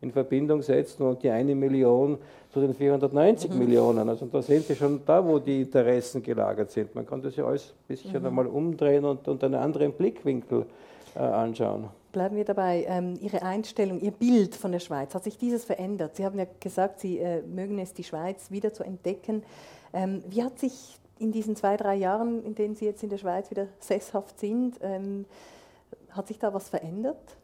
in, 0.00 0.12
Verbindung 0.12 0.62
setzen 0.62 1.02
und 1.02 1.22
die 1.22 1.30
eine 1.30 1.54
Million 1.54 2.18
zu 2.52 2.60
den 2.60 2.74
490 2.74 3.50
mhm. 3.50 3.58
Millionen. 3.58 4.08
Also 4.08 4.26
da 4.26 4.42
sehen 4.42 4.62
Sie 4.62 4.74
schon 4.74 5.00
da, 5.04 5.24
wo 5.24 5.38
die 5.38 5.62
Interessen 5.62 6.22
gelagert 6.22 6.70
sind. 6.70 6.94
Man 6.94 7.06
kann 7.06 7.22
das 7.22 7.36
ja 7.36 7.44
alles 7.44 7.72
ein 7.72 7.88
bisschen 7.88 8.20
mhm. 8.20 8.26
einmal 8.26 8.46
umdrehen 8.46 9.04
und, 9.04 9.26
und 9.28 9.42
einen 9.44 9.56
anderen 9.56 9.92
Blickwinkel 9.92 10.66
äh, 11.14 11.18
anschauen. 11.18 11.88
Bleiben 12.12 12.36
wir 12.36 12.44
dabei. 12.44 12.86
Ähm, 12.88 13.18
Ihre 13.20 13.42
Einstellung, 13.42 14.00
Ihr 14.00 14.10
Bild 14.10 14.54
von 14.54 14.72
der 14.72 14.80
Schweiz, 14.80 15.14
hat 15.14 15.24
sich 15.24 15.36
dieses 15.36 15.64
verändert? 15.64 16.16
Sie 16.16 16.24
haben 16.24 16.38
ja 16.38 16.46
gesagt, 16.60 17.00
Sie 17.00 17.18
äh, 17.18 17.42
mögen 17.42 17.78
es, 17.78 17.92
die 17.92 18.04
Schweiz 18.04 18.50
wieder 18.50 18.72
zu 18.72 18.84
entdecken. 18.84 19.42
Ähm, 19.92 20.22
wie 20.28 20.42
hat 20.42 20.58
sich 20.58 20.98
in 21.18 21.32
diesen 21.32 21.56
zwei, 21.56 21.76
drei 21.76 21.94
Jahren, 21.94 22.44
in 22.44 22.54
denen 22.54 22.74
Sie 22.74 22.84
jetzt 22.84 23.02
in 23.02 23.10
der 23.10 23.18
Schweiz 23.18 23.50
wieder 23.50 23.66
sesshaft 23.80 24.38
sind, 24.38 24.78
ähm, 24.82 25.26
hat 26.10 26.28
sich 26.28 26.38
da 26.38 26.52
was 26.54 26.68
verändert? 26.68 27.36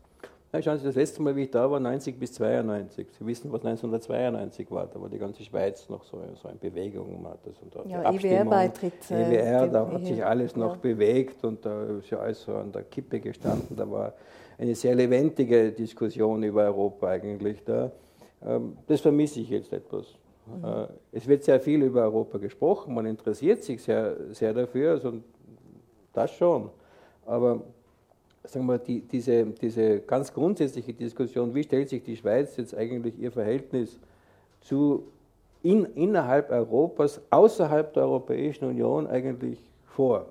Ja, 0.55 0.61
schauen 0.61 0.79
Sie, 0.79 0.85
das 0.85 0.97
letzte 0.97 1.23
Mal, 1.23 1.35
wie 1.35 1.45
ich 1.45 1.51
da 1.51 1.71
war, 1.71 1.81
90 1.81 2.19
bis 2.19 2.35
92. 2.35 3.09
Sie 3.19 3.27
wissen, 3.27 3.51
was 3.51 3.65
1992 3.65 4.71
war. 4.71 4.87
Da 4.87 5.01
war 5.01 5.09
die 5.09 5.19
ganze 5.19 5.43
Schweiz 5.43 5.89
noch 5.89 6.05
so, 6.05 6.23
so 6.35 6.49
in 6.51 6.59
Bewegung. 6.59 7.27
Das 7.43 7.59
und 7.59 7.75
da 7.75 7.83
ja, 7.87 8.13
EWR-Beitritt. 8.13 9.11
EWR, 9.11 9.69
da 9.69 9.91
hat 9.91 10.05
sich 10.05 10.23
alles 10.23 10.55
noch 10.55 10.75
ja. 10.75 10.81
bewegt 10.83 11.43
und 11.45 11.65
da 11.65 11.85
ist 11.99 12.11
ja 12.11 12.19
alles 12.19 12.43
so 12.43 12.55
an 12.55 12.71
der 12.71 12.83
Kippe 12.83 13.19
gestanden. 13.21 13.75
Da 13.75 13.91
war 13.91 14.13
eine 14.59 14.75
sehr 14.75 14.95
lebendige 14.95 15.73
Diskussion 15.73 16.43
über 16.43 16.65
Europa 16.65 17.09
eigentlich 17.09 17.65
da. 17.65 17.91
Ähm, 18.45 18.77
das 18.87 19.01
vermisse 19.01 19.41
ich 19.41 19.49
jetzt 19.49 19.73
etwas. 19.73 20.19
Mhm. 20.47 20.65
Äh, 20.65 20.87
es 21.13 21.27
wird 21.27 21.45
sehr 21.45 21.61
viel 21.61 21.83
über 21.83 22.03
Europa 22.03 22.37
gesprochen, 22.37 22.93
man 22.93 23.07
interessiert 23.07 23.63
sich 23.63 23.83
sehr, 23.83 24.35
sehr 24.35 24.53
dafür, 24.53 24.91
also 24.91 25.15
das 26.13 26.31
schon. 26.33 26.69
Aber 27.25 27.63
sagen 28.45 28.67
wir, 28.67 28.79
die, 28.79 29.01
diese, 29.01 29.45
diese 29.47 30.01
ganz 30.01 30.33
grundsätzliche 30.33 30.93
Diskussion, 30.93 31.55
wie 31.55 31.63
stellt 31.63 31.89
sich 31.89 32.03
die 32.03 32.17
Schweiz 32.17 32.57
jetzt 32.57 32.77
eigentlich 32.77 33.19
ihr 33.19 33.31
Verhältnis 33.31 33.99
zu 34.61 35.05
in, 35.63 35.85
innerhalb 35.95 36.51
Europas, 36.51 37.21
außerhalb 37.31 37.93
der 37.95 38.03
Europäischen 38.05 38.65
Union 38.65 39.07
eigentlich 39.07 39.59
vor? 39.87 40.27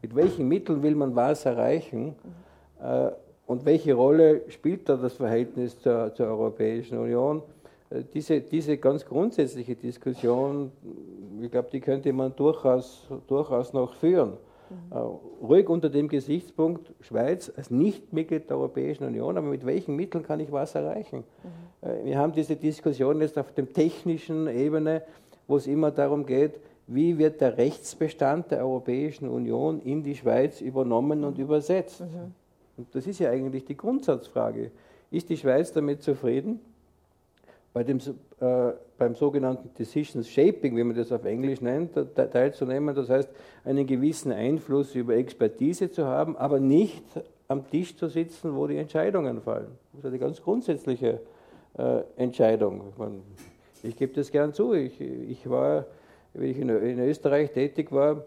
Mit 0.00 0.14
welchen 0.14 0.48
Mitteln 0.48 0.82
will 0.82 0.94
man 0.94 1.14
was 1.14 1.44
erreichen? 1.44 2.14
Äh, 2.82 3.10
und 3.46 3.64
welche 3.64 3.94
Rolle 3.94 4.42
spielt 4.48 4.88
da 4.88 4.96
das 4.96 5.14
Verhältnis 5.14 5.78
zur, 5.78 6.14
zur 6.14 6.26
Europäischen 6.26 6.98
Union? 6.98 7.42
Äh, 7.90 8.02
diese, 8.12 8.40
diese 8.40 8.78
ganz 8.78 9.04
grundsätzliche 9.04 9.76
Diskussion, 9.76 10.72
ich 11.40 11.50
glaube, 11.50 11.68
die 11.70 11.80
könnte 11.80 12.12
man 12.12 12.34
durchaus, 12.34 13.06
durchaus 13.26 13.72
noch 13.72 13.94
führen. 13.94 14.32
Mhm. 14.90 14.96
Ruhig 15.42 15.68
unter 15.68 15.90
dem 15.90 16.08
Gesichtspunkt 16.08 16.92
Schweiz 17.00 17.52
als 17.56 17.70
Nichtmitglied 17.70 18.48
der 18.48 18.56
Europäischen 18.56 19.04
Union, 19.04 19.36
aber 19.36 19.48
mit 19.48 19.66
welchen 19.66 19.96
Mitteln 19.96 20.24
kann 20.24 20.40
ich 20.40 20.52
was 20.52 20.74
erreichen? 20.74 21.24
Mhm. 21.82 21.88
Äh, 21.88 22.04
wir 22.04 22.18
haben 22.18 22.32
diese 22.32 22.56
Diskussion 22.56 23.20
jetzt 23.20 23.38
auf 23.38 23.52
der 23.52 23.72
technischen 23.72 24.48
Ebene, 24.48 25.02
wo 25.46 25.56
es 25.56 25.66
immer 25.66 25.90
darum 25.90 26.26
geht, 26.26 26.60
wie 26.86 27.18
wird 27.18 27.40
der 27.40 27.56
Rechtsbestand 27.56 28.50
der 28.50 28.60
Europäischen 28.60 29.28
Union 29.28 29.80
in 29.80 30.02
die 30.02 30.14
Schweiz 30.14 30.60
übernommen 30.60 31.24
und 31.24 31.38
mhm. 31.38 31.44
übersetzt? 31.44 32.00
Mhm. 32.00 32.34
Und 32.76 32.94
das 32.94 33.06
ist 33.06 33.18
ja 33.18 33.30
eigentlich 33.30 33.64
die 33.64 33.76
Grundsatzfrage. 33.76 34.70
Ist 35.10 35.28
die 35.28 35.36
Schweiz 35.36 35.72
damit 35.72 36.02
zufrieden? 36.02 36.60
Bei 37.72 37.84
dem, 37.84 37.98
äh, 37.98 38.72
beim 38.98 39.14
sogenannten 39.14 39.70
Decision 39.74 40.22
Shaping, 40.22 40.76
wie 40.76 40.84
man 40.84 40.96
das 40.96 41.10
auf 41.10 41.24
Englisch 41.24 41.60
nennt, 41.60 41.92
teilzunehmen. 42.14 42.94
Das 42.94 43.08
heißt, 43.08 43.28
einen 43.64 43.86
gewissen 43.86 44.32
Einfluss 44.32 44.94
über 44.94 45.14
Expertise 45.16 45.90
zu 45.90 46.04
haben, 46.04 46.36
aber 46.36 46.60
nicht 46.60 47.04
am 47.48 47.68
Tisch 47.68 47.96
zu 47.96 48.08
sitzen, 48.08 48.54
wo 48.54 48.66
die 48.66 48.76
Entscheidungen 48.76 49.40
fallen. 49.40 49.78
Das 49.92 50.00
ist 50.00 50.06
eine 50.06 50.18
ganz 50.18 50.42
grundsätzliche 50.42 51.20
äh, 51.78 52.00
Entscheidung. 52.16 52.82
Ich, 52.90 52.98
mein, 52.98 53.22
ich 53.82 53.96
gebe 53.96 54.12
das 54.14 54.30
gern 54.30 54.52
zu. 54.52 54.74
Ich, 54.74 55.00
ich 55.00 55.48
war, 55.48 55.86
wie 56.34 56.46
ich 56.46 56.58
in, 56.58 56.68
in 56.68 56.98
Österreich 57.00 57.52
tätig 57.52 57.90
war, 57.92 58.24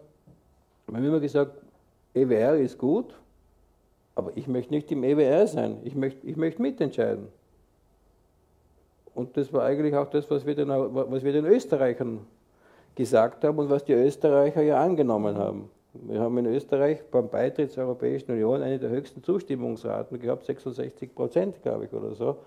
haben 0.88 1.04
immer 1.04 1.20
gesagt, 1.20 1.62
EWR 2.14 2.56
ist 2.56 2.78
gut, 2.78 3.14
aber 4.14 4.32
ich 4.36 4.48
möchte 4.48 4.74
nicht 4.74 4.92
im 4.92 5.04
EWR 5.04 5.48
sein. 5.48 5.78
Ich 5.84 5.96
möchte, 5.96 6.26
ich 6.26 6.38
möchte 6.38 6.62
mitentscheiden. 6.62 7.28
Und 9.16 9.38
das 9.38 9.52
war 9.54 9.64
eigentlich 9.64 9.96
auch 9.96 10.10
das, 10.10 10.30
was 10.30 10.46
wir, 10.46 10.56
den, 10.56 10.68
was 10.70 11.24
wir 11.24 11.32
den 11.32 11.46
Österreichern 11.46 12.20
gesagt 12.96 13.44
haben 13.44 13.58
und 13.58 13.70
was 13.70 13.86
die 13.86 13.94
Österreicher 13.94 14.62
ja 14.62 14.84
angenommen 14.84 15.38
haben. 15.38 15.70
Wir 15.94 16.20
haben 16.20 16.38
in 16.38 16.46
Österreich 16.48 17.02
beim 17.10 17.30
Beitritt 17.30 17.72
zur 17.72 17.86
Europäischen 17.86 18.32
Union 18.32 18.62
eine 18.62 18.78
der 18.78 18.90
höchsten 18.90 19.24
Zustimmungsraten 19.24 20.20
gehabt, 20.20 20.46
66 20.46 21.16
Prozent, 21.16 21.62
glaube 21.64 21.86
ich, 21.86 21.94
oder 21.94 22.14
so, 22.14 22.38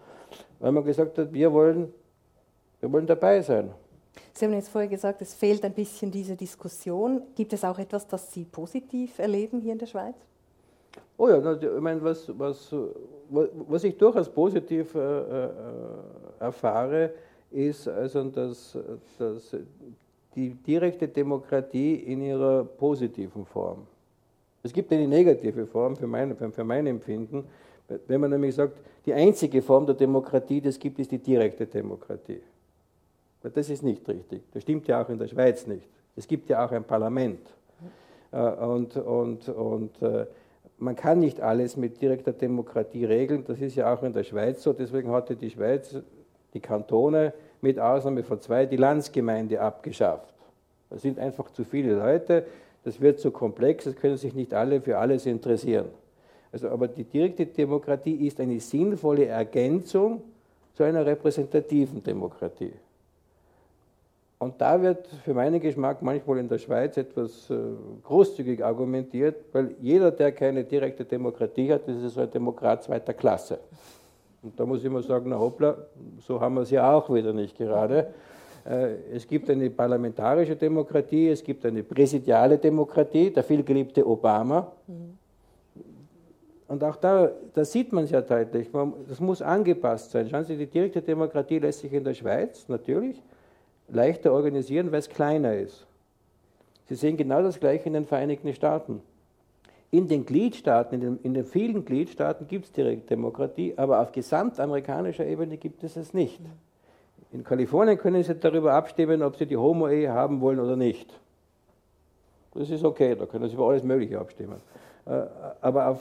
weil 0.61 0.73
man 0.73 0.85
gesagt 0.85 1.17
hat, 1.17 1.33
wir 1.33 1.51
wollen, 1.51 1.93
wir 2.81 2.93
wollen 2.93 3.07
dabei 3.07 3.41
sein. 3.41 3.71
Sie 4.35 4.45
haben 4.45 4.53
jetzt 4.53 4.69
vorher 4.69 4.89
gesagt, 4.89 5.23
es 5.23 5.33
fehlt 5.33 5.65
ein 5.65 5.73
bisschen 5.73 6.11
diese 6.11 6.37
Diskussion. 6.37 7.23
Gibt 7.35 7.55
es 7.55 7.65
auch 7.65 7.79
etwas, 7.79 8.07
das 8.07 8.31
Sie 8.33 8.45
positiv 8.45 9.19
erleben 9.19 9.61
hier 9.61 9.73
in 9.73 9.79
der 9.79 9.87
Schweiz? 9.87 10.17
Oh 11.21 11.29
ja, 11.29 11.53
ich 11.53 11.81
meine, 11.81 12.01
was, 12.03 12.33
was, 12.39 12.73
was 13.29 13.85
ich 13.85 13.99
durchaus 13.99 14.29
positiv 14.29 14.95
äh, 14.95 14.99
äh, 14.99 15.49
erfahre, 16.39 17.11
ist 17.51 17.89
also, 17.89 18.23
dass, 18.25 18.79
dass 19.19 19.57
die 20.37 20.51
direkte 20.55 21.09
Demokratie 21.09 21.97
in 21.97 22.23
ihrer 22.23 22.65
positiven 22.65 23.45
Form. 23.45 23.85
Es 24.63 24.73
gibt 24.73 24.93
eine 24.93 25.09
negative 25.09 25.67
Form 25.67 25.97
für 25.97 26.07
mein, 26.07 26.37
für 26.37 26.65
mein 26.65 26.87
Empfinden, 26.87 27.45
wenn 28.07 28.21
man 28.21 28.31
nämlich 28.31 28.55
sagt, 28.55 28.77
die 29.05 29.13
einzige 29.13 29.61
Form 29.61 29.87
der 29.87 29.97
Demokratie, 29.97 30.61
die 30.61 30.69
es 30.69 30.79
gibt, 30.79 31.01
ist 31.01 31.11
die 31.11 31.19
direkte 31.19 31.67
Demokratie. 31.67 32.43
Das 33.43 33.71
ist 33.71 33.83
nicht 33.83 34.07
richtig. 34.09 34.43
Das 34.53 34.63
stimmt 34.63 34.87
ja 34.87 35.03
auch 35.03 35.09
in 35.09 35.19
der 35.19 35.27
Schweiz 35.27 35.67
nicht. 35.67 35.89
Es 36.15 36.29
gibt 36.29 36.49
ja 36.49 36.65
auch 36.65 36.71
ein 36.71 36.85
Parlament. 36.85 37.41
Äh, 38.31 38.39
und, 38.39 38.97
und, 38.97 39.49
und 39.49 40.03
man 40.79 40.97
kann 40.97 41.21
nicht 41.21 41.41
alles 41.41 41.77
mit 41.77 42.01
direkter 42.01 42.33
Demokratie 42.33 43.05
regeln. 43.05 43.45
Das 43.47 43.61
ist 43.61 43.75
ja 43.75 43.93
auch 43.93 44.03
in 44.03 44.13
der 44.13 44.25
Schweiz 44.25 44.63
so. 44.63 44.73
Deswegen 44.73 45.11
hatte 45.11 45.37
die 45.37 45.51
Schweiz, 45.51 45.97
die 46.55 46.61
Kantone, 46.61 47.33
mit 47.61 47.79
Ausnahme 47.79 48.23
von 48.23 48.41
zwei, 48.41 48.67
die 48.67 48.77
Landsgemeinde 48.77 49.61
abgeschafft. 49.61 50.33
Es 50.91 51.03
sind 51.03 51.19
einfach 51.19 51.51
zu 51.51 51.65
viele 51.65 51.95
Leute, 51.95 52.47
das 52.85 53.01
wird 53.01 53.19
zu 53.19 53.31
komplex, 53.31 53.87
es 53.87 53.97
können 53.97 54.17
sich 54.17 54.35
nicht 54.35 54.55
alle 54.55 54.81
für 54.81 54.99
alles 54.99 55.27
interessieren. 55.27 55.87
Also, 56.53 56.69
aber 56.69 56.89
die 56.89 57.05
direkte 57.05 57.45
Demokratie 57.47 58.27
ist 58.27 58.41
eine 58.41 58.59
sinnvolle 58.61 59.27
Ergänzung 59.27 60.23
zu 60.75 60.85
einer 60.85 61.05
repräsentativen 61.05 62.03
Demokratie. 62.03 62.73
Und 64.39 64.61
da 64.61 64.81
wird 64.81 65.09
für 65.25 65.35
meinen 65.35 65.61
Geschmack 65.61 66.01
manchmal 66.01 66.39
in 66.39 66.49
der 66.49 66.59
Schweiz 66.59 66.97
etwas 66.97 67.51
äh, 67.51 67.57
großzügig 68.05 68.65
argumentiert, 68.65 69.37
weil 69.53 69.75
jeder, 69.81 70.13
der 70.13 70.31
keine 70.31 70.63
direkte 70.63 71.05
Demokratie 71.05 71.73
hat, 71.73 71.89
das 71.89 71.97
ist 71.97 72.17
ein 72.17 72.31
Demokrat 72.31 72.85
zweiter 72.85 73.15
Klasse. 73.15 73.59
Und 74.43 74.59
da 74.59 74.65
muss 74.65 74.79
ich 74.79 74.85
immer 74.85 75.03
sagen, 75.03 75.31
na 75.31 75.39
hoppla, 75.39 75.77
so 76.21 76.41
haben 76.41 76.55
wir 76.55 76.63
es 76.63 76.71
ja 76.71 76.93
auch 76.93 77.13
wieder 77.13 77.33
nicht 77.33 77.57
gerade. 77.59 78.15
Äh, 78.65 78.95
es 79.13 79.27
gibt 79.27 79.51
eine 79.51 79.71
parlamentarische 79.71 80.55
Demokratie, 80.55 81.31
es 81.31 81.43
gibt 81.43 81.67
eine 81.67 81.83
präsidiale 81.83 82.59
Demokratie, 82.59 83.33
der 83.33 83.43
vielgeliebte 83.43 84.07
Obama. 84.07 84.71
Mhm. 84.87 85.19
Und 86.69 86.85
auch 86.85 86.97
da, 86.97 87.33
da 87.55 87.65
sieht 87.65 87.93
man 87.93 88.05
es 88.05 88.11
ja 88.11 88.21
deutlich, 88.21 88.69
das 89.09 89.19
muss 89.19 89.43
angepasst 89.43 90.13
sein. 90.13 90.29
Schauen 90.29 90.45
Sie, 90.45 90.57
die 90.57 90.67
direkte 90.67 91.03
Demokratie 91.03 91.59
lässt 91.59 91.81
sich 91.81 91.93
in 91.93 92.05
der 92.05 92.15
Schweiz 92.15 92.69
natürlich 92.69 93.21
leichter 93.89 94.33
organisieren, 94.33 94.93
weil 94.93 95.01
es 95.01 95.09
kleiner 95.09 95.55
ist. 95.55 95.87
Sie 96.89 96.95
sehen 96.95 97.17
genau 97.17 97.43
das 97.43 97.61
Gleiche 97.61 97.87
in 97.87 97.93
den 97.93 98.07
Vereinigten 98.07 98.55
Staaten. 98.55 99.03
In 99.91 100.09
den 100.09 100.27
Gliedstaaten, 100.27 100.95
in 100.95 101.01
den, 101.01 101.19
in 101.23 101.35
den 101.35 101.45
vielen 101.45 101.85
Gliedstaaten 101.85 102.47
gibt 102.47 102.67
es 102.67 102.73
direkte 102.73 103.09
Demokratie, 103.09 103.75
aber 103.77 104.01
auf 104.01 104.13
gesamtamerikanischer 104.13 105.27
Ebene 105.27 105.57
gibt 105.57 105.83
es 105.83 105.97
es 105.97 106.13
nicht. 106.13 106.41
In 107.33 107.45
Kalifornien 107.45 107.99
können 107.99 108.23
Sie 108.23 108.35
darüber 108.35 108.73
abstimmen, 108.75 109.23
ob 109.23 109.37
Sie 109.37 109.47
die 109.47 109.57
Homo-Ehe 109.57 110.13
haben 110.13 110.41
wollen 110.41 110.61
oder 110.61 110.77
nicht. 110.77 111.13
Das 112.55 112.71
ist 112.71 112.85
okay, 112.85 113.15
da 113.15 113.27
können 113.27 113.49
Sie 113.49 113.55
über 113.55 113.69
alles 113.69 113.83
Mögliche 113.83 114.19
abstimmen. 114.19 114.61
Äh, 115.07 115.23
aber 115.61 115.89
auf, 115.89 116.01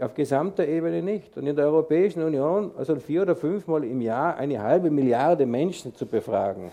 auf 0.00 0.14
gesamter 0.14 0.66
Ebene 0.66 1.02
nicht. 1.02 1.36
Und 1.36 1.46
in 1.46 1.56
der 1.56 1.66
Europäischen 1.66 2.22
Union, 2.22 2.70
also 2.76 2.96
vier 2.96 3.22
oder 3.22 3.36
fünfmal 3.36 3.84
im 3.84 4.00
Jahr 4.00 4.36
eine 4.36 4.62
halbe 4.62 4.90
Milliarde 4.90 5.44
Menschen 5.44 5.94
zu 5.94 6.06
befragen, 6.06 6.70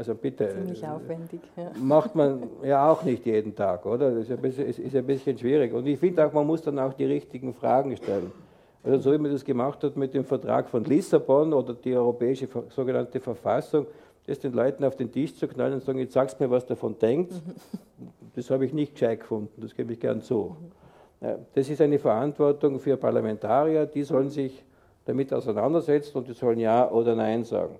also 0.00 0.14
bitte. 0.14 0.48
Ziemlich 0.48 0.86
aufwendig. 0.86 1.40
Ja. 1.58 1.72
Macht 1.78 2.14
man 2.14 2.44
ja 2.64 2.90
auch 2.90 3.02
nicht 3.02 3.26
jeden 3.26 3.54
Tag, 3.54 3.84
oder? 3.84 4.10
Das 4.12 4.22
ist 4.24 4.30
ein 4.30 4.40
bisschen, 4.40 4.66
ist 4.66 4.96
ein 4.96 5.04
bisschen 5.04 5.36
schwierig. 5.36 5.74
Und 5.74 5.86
ich 5.86 5.98
finde 5.98 6.26
auch, 6.26 6.32
man 6.32 6.46
muss 6.46 6.62
dann 6.62 6.78
auch 6.78 6.94
die 6.94 7.04
richtigen 7.04 7.52
Fragen 7.52 7.94
stellen. 7.98 8.32
Also 8.82 8.96
so 8.96 9.12
wie 9.12 9.18
man 9.18 9.30
das 9.30 9.44
gemacht 9.44 9.84
hat 9.84 9.98
mit 9.98 10.14
dem 10.14 10.24
Vertrag 10.24 10.70
von 10.70 10.84
Lissabon 10.84 11.52
oder 11.52 11.74
die 11.74 11.94
europäische 11.94 12.48
sogenannte 12.70 13.20
Verfassung, 13.20 13.86
das 14.26 14.38
den 14.38 14.54
Leuten 14.54 14.84
auf 14.84 14.96
den 14.96 15.12
Tisch 15.12 15.34
zu 15.36 15.46
knallen 15.46 15.74
und 15.74 15.82
sagen, 15.82 15.98
jetzt 15.98 16.14
sagst 16.14 16.40
mir, 16.40 16.50
was 16.50 16.64
davon 16.64 16.98
denkt, 16.98 17.34
das 18.36 18.48
habe 18.48 18.64
ich 18.64 18.72
nicht 18.72 18.94
gescheit 18.94 19.20
gefunden, 19.20 19.60
das 19.60 19.74
gebe 19.74 19.92
ich 19.92 20.00
gern 20.00 20.22
zu. 20.22 20.56
Das 21.54 21.68
ist 21.68 21.82
eine 21.82 21.98
Verantwortung 21.98 22.80
für 22.80 22.96
Parlamentarier, 22.96 23.84
die 23.84 24.02
sollen 24.02 24.30
sich 24.30 24.64
damit 25.04 25.30
auseinandersetzen 25.34 26.16
und 26.16 26.26
die 26.26 26.32
sollen 26.32 26.58
Ja 26.58 26.90
oder 26.90 27.14
Nein 27.14 27.44
sagen. 27.44 27.76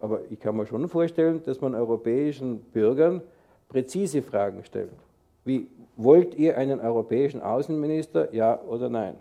Aber 0.00 0.20
ich 0.30 0.40
kann 0.40 0.56
mir 0.56 0.66
schon 0.66 0.88
vorstellen, 0.88 1.42
dass 1.44 1.60
man 1.60 1.74
europäischen 1.74 2.60
Bürgern 2.60 3.22
präzise 3.68 4.22
Fragen 4.22 4.64
stellt. 4.64 4.90
Wie 5.44 5.68
wollt 5.96 6.34
ihr 6.34 6.56
einen 6.56 6.80
europäischen 6.80 7.42
Außenminister? 7.42 8.34
Ja 8.34 8.60
oder 8.62 8.88
nein? 8.88 9.16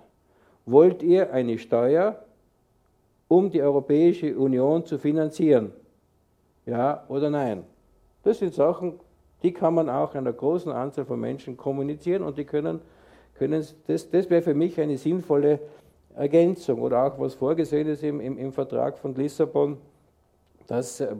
Wollt 0.65 1.03
ihr 1.03 1.33
eine 1.33 1.57
Steuer, 1.57 2.23
um 3.27 3.49
die 3.49 3.61
Europäische 3.61 4.37
Union 4.37 4.85
zu 4.85 4.97
finanzieren? 4.97 5.71
Ja 6.65 7.03
oder 7.09 7.29
nein? 7.29 7.63
Das 8.23 8.39
sind 8.39 8.53
Sachen, 8.53 8.99
die 9.43 9.53
kann 9.53 9.73
man 9.73 9.89
auch 9.89 10.15
einer 10.15 10.33
großen 10.33 10.71
Anzahl 10.71 11.05
von 11.05 11.19
Menschen 11.19 11.57
kommunizieren 11.57 12.23
und 12.23 12.37
die 12.37 12.45
können, 12.45 12.81
können 13.35 13.65
das, 13.87 14.09
das 14.09 14.29
wäre 14.29 14.41
für 14.41 14.53
mich 14.53 14.79
eine 14.79 14.97
sinnvolle 14.97 15.59
Ergänzung 16.15 16.81
oder 16.81 17.03
auch 17.03 17.19
was 17.19 17.35
vorgesehen 17.35 17.87
ist 17.87 18.03
im, 18.03 18.19
im, 18.19 18.37
im 18.37 18.51
Vertrag 18.51 18.97
von 18.97 19.15
Lissabon 19.15 19.77
dass 20.69 20.99
äh, 20.99 21.15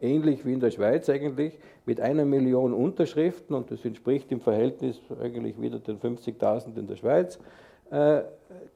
ähnlich 0.00 0.44
wie 0.44 0.54
in 0.54 0.60
der 0.60 0.70
Schweiz 0.70 1.08
eigentlich 1.08 1.58
mit 1.86 2.00
einer 2.00 2.24
Million 2.24 2.72
Unterschriften, 2.72 3.54
und 3.54 3.70
das 3.70 3.84
entspricht 3.84 4.32
im 4.32 4.40
Verhältnis 4.40 5.00
eigentlich 5.20 5.60
wieder 5.60 5.78
den 5.78 5.98
50.000 5.98 6.76
in 6.76 6.86
der 6.86 6.96
Schweiz, 6.96 7.38
äh, 7.90 8.22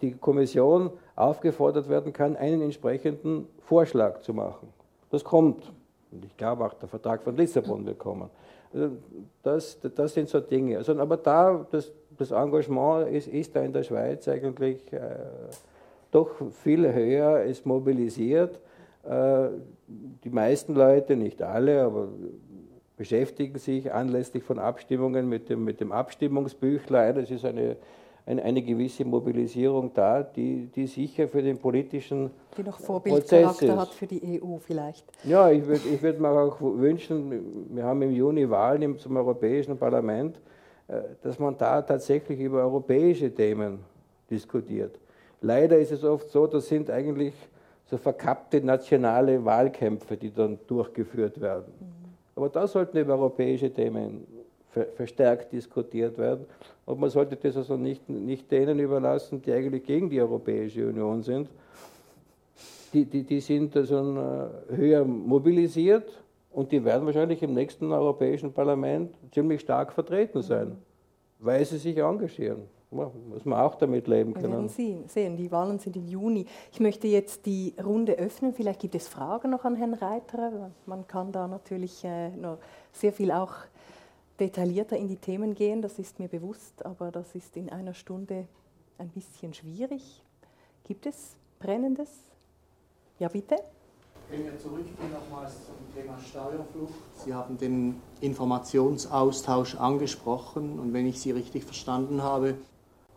die 0.02 0.12
Kommission 0.12 0.90
aufgefordert 1.16 1.88
werden 1.88 2.12
kann, 2.12 2.36
einen 2.36 2.60
entsprechenden 2.60 3.46
Vorschlag 3.60 4.20
zu 4.20 4.34
machen. 4.34 4.68
Das 5.10 5.24
kommt. 5.24 5.72
Und 6.12 6.24
ich 6.24 6.36
glaube 6.36 6.66
auch, 6.66 6.74
der 6.74 6.88
Vertrag 6.88 7.22
von 7.22 7.34
Lissabon 7.34 7.84
wird 7.86 7.98
kommen. 7.98 8.28
Also 8.72 8.90
das, 9.42 9.78
das 9.80 10.12
sind 10.12 10.28
so 10.28 10.40
Dinge. 10.40 10.76
Also, 10.76 10.98
aber 10.98 11.16
da, 11.16 11.66
das, 11.70 11.90
das 12.18 12.30
Engagement 12.30 13.08
ist, 13.08 13.28
ist, 13.28 13.56
da 13.56 13.62
in 13.62 13.72
der 13.72 13.82
Schweiz 13.82 14.28
eigentlich 14.28 14.92
äh, 14.92 15.00
doch 16.10 16.30
viel 16.62 16.92
höher, 16.92 17.42
ist 17.44 17.64
mobilisiert. 17.64 18.60
Äh, 19.04 19.48
die 19.88 20.30
meisten 20.30 20.74
Leute, 20.74 21.16
nicht 21.16 21.42
alle, 21.42 21.82
aber 21.82 22.08
beschäftigen 22.96 23.58
sich 23.58 23.92
anlässlich 23.92 24.42
von 24.42 24.58
Abstimmungen 24.58 25.28
mit 25.28 25.48
dem, 25.48 25.64
mit 25.64 25.80
dem 25.80 25.92
Abstimmungsbüchlein. 25.92 27.16
Es 27.16 27.30
ist 27.30 27.44
eine, 27.44 27.76
eine, 28.26 28.42
eine, 28.42 28.60
gewisse 28.60 29.04
Mobilisierung 29.04 29.92
da, 29.94 30.22
die, 30.22 30.66
die 30.66 30.86
sicher 30.86 31.28
für 31.28 31.40
den 31.40 31.58
politischen 31.58 32.30
Die 32.56 32.62
noch 32.62 32.78
Vorbildcharakter 32.78 33.76
hat 33.78 33.90
für 33.90 34.06
die 34.06 34.42
EU 34.42 34.56
vielleicht. 34.58 35.06
Ja, 35.24 35.50
ich 35.50 35.64
würde 35.66 35.88
ich 35.88 36.02
würd 36.02 36.20
mir 36.20 36.30
auch 36.30 36.60
wünschen, 36.60 37.70
wir 37.70 37.84
haben 37.84 38.02
im 38.02 38.12
Juni 38.12 38.50
Wahlen 38.50 38.98
zum 38.98 39.16
Europäischen 39.16 39.78
Parlament, 39.78 40.40
äh, 40.88 41.00
dass 41.22 41.38
man 41.38 41.56
da 41.56 41.80
tatsächlich 41.80 42.40
über 42.40 42.58
europäische 42.62 43.32
Themen 43.32 43.78
diskutiert. 44.28 44.98
Leider 45.40 45.78
ist 45.78 45.92
es 45.92 46.02
oft 46.02 46.28
so, 46.30 46.48
das 46.48 46.66
sind 46.66 46.90
eigentlich 46.90 47.32
so 47.90 47.96
verkappte 47.96 48.60
nationale 48.60 49.42
Wahlkämpfe, 49.44 50.16
die 50.16 50.30
dann 50.30 50.58
durchgeführt 50.66 51.40
werden. 51.40 51.72
Aber 52.36 52.48
da 52.48 52.66
sollten 52.66 52.98
über 52.98 53.14
europäische 53.14 53.72
Themen 53.72 54.26
verstärkt 54.94 55.52
diskutiert 55.52 56.18
werden. 56.18 56.44
Und 56.84 57.00
man 57.00 57.10
sollte 57.10 57.36
das 57.36 57.56
also 57.56 57.76
nicht, 57.76 58.08
nicht 58.08 58.50
denen 58.50 58.78
überlassen, 58.78 59.40
die 59.42 59.52
eigentlich 59.52 59.84
gegen 59.84 60.10
die 60.10 60.20
Europäische 60.20 60.86
Union 60.86 61.22
sind. 61.22 61.48
Die, 62.92 63.04
die, 63.04 63.22
die 63.22 63.40
sind 63.40 63.76
also 63.76 63.96
äh, 63.96 64.76
höher 64.76 65.04
mobilisiert 65.04 66.08
und 66.50 66.70
die 66.72 66.82
werden 66.84 67.06
wahrscheinlich 67.06 67.42
im 67.42 67.54
nächsten 67.54 67.90
Europäischen 67.92 68.52
Parlament 68.52 69.14
ziemlich 69.32 69.60
stark 69.60 69.92
vertreten 69.92 70.42
sein, 70.42 70.76
weil 71.38 71.64
sie 71.64 71.76
sich 71.76 71.96
engagieren 71.98 72.62
muss 72.90 73.44
man 73.44 73.60
auch 73.60 73.74
damit 73.74 74.08
leben 74.08 74.32
können. 74.32 74.44
Wir 74.44 74.52
werden 74.52 74.68
sehen, 74.68 75.08
sehen, 75.08 75.36
die 75.36 75.50
Wahlen 75.50 75.78
sind 75.78 75.96
im 75.96 76.08
Juni. 76.08 76.46
Ich 76.72 76.80
möchte 76.80 77.06
jetzt 77.06 77.44
die 77.44 77.74
Runde 77.84 78.14
öffnen. 78.14 78.54
Vielleicht 78.54 78.80
gibt 78.80 78.94
es 78.94 79.08
Fragen 79.08 79.50
noch 79.50 79.64
an 79.64 79.76
Herrn 79.76 79.94
Reiter. 79.94 80.70
Man 80.86 81.06
kann 81.06 81.32
da 81.32 81.46
natürlich 81.46 82.02
äh, 82.04 82.30
noch 82.30 82.58
sehr 82.92 83.12
viel 83.12 83.30
auch 83.30 83.52
detaillierter 84.38 84.96
in 84.96 85.08
die 85.08 85.16
Themen 85.16 85.54
gehen, 85.54 85.82
das 85.82 85.98
ist 85.98 86.18
mir 86.18 86.28
bewusst, 86.28 86.84
aber 86.84 87.10
das 87.10 87.34
ist 87.34 87.56
in 87.56 87.70
einer 87.70 87.94
Stunde 87.94 88.46
ein 88.98 89.08
bisschen 89.08 89.52
schwierig. 89.52 90.22
Gibt 90.84 91.06
es 91.06 91.36
Brennendes? 91.58 92.10
Ja, 93.18 93.28
bitte. 93.28 93.56
Wenn 94.30 94.44
wir 94.44 94.58
zurückgehen 94.58 95.10
nochmals 95.12 95.54
zum 95.66 95.74
Thema 95.94 96.18
Steuerflucht. 96.18 96.92
Sie 97.14 97.32
haben 97.32 97.56
den 97.56 98.00
Informationsaustausch 98.20 99.76
angesprochen 99.76 100.78
und 100.78 100.92
wenn 100.92 101.06
ich 101.06 101.20
Sie 101.20 101.30
richtig 101.30 101.64
verstanden 101.64 102.22
habe, 102.22 102.54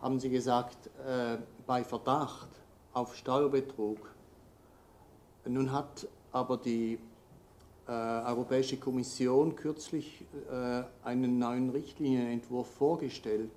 haben 0.02 0.20
Sie 0.20 0.30
gesagt, 0.30 0.88
äh, 1.06 1.38
bei 1.68 1.84
Verdacht 1.84 2.50
auf 2.94 3.16
Steuerbetrug. 3.16 4.00
Nun 5.46 5.72
hat 5.72 6.08
aber 6.32 6.58
die 6.58 7.00
äh, 7.88 7.92
Europäische 7.92 8.78
Kommission 8.78 9.56
kürzlich 9.56 10.26
äh, 10.52 10.84
einen 11.04 11.40
neuen 11.40 11.70
Richtlinienentwurf 11.70 12.68
vorgestellt. 12.68 13.52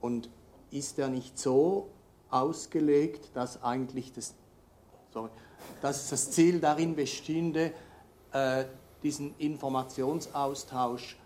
Und 0.00 0.30
ist 0.70 0.98
er 0.98 1.08
nicht 1.08 1.38
so 1.38 1.88
ausgelegt, 2.30 3.30
dass 3.34 3.62
eigentlich 3.62 4.12
das, 4.12 4.34
sorry, 5.12 5.30
dass 5.82 6.08
das 6.10 6.30
Ziel 6.30 6.60
darin 6.60 6.94
bestünde, 6.94 7.72
äh, 8.32 8.64
diesen 9.02 9.34
Informationsaustausch 9.38 11.16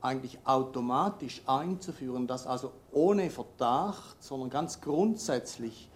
eigentlich 0.00 0.38
automatisch 0.44 1.42
einzuführen, 1.46 2.26
dass 2.26 2.46
also 2.46 2.72
ohne 2.92 3.30
Verdacht, 3.30 4.22
sondern 4.22 4.50
ganz 4.50 4.80
grundsätzlich 4.80 5.88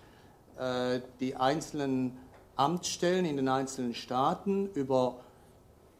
äh, 0.59 1.01
die 1.21 1.37
einzelnen 1.37 2.17
Amtsstellen 2.57 3.25
in 3.25 3.37
den 3.37 3.49
einzelnen 3.49 3.95
Staaten 3.95 4.71
über 4.75 5.17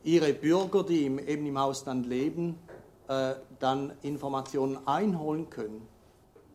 ihre 0.05 0.33
Bürger, 0.33 0.85
die 0.85 1.05
eben 1.05 1.47
im 1.47 1.57
Ausland 1.57 2.07
leben, 2.07 2.59
äh, 3.09 3.35
dann 3.59 3.93
Informationen 4.03 4.79
einholen 4.87 5.51
können. 5.51 5.83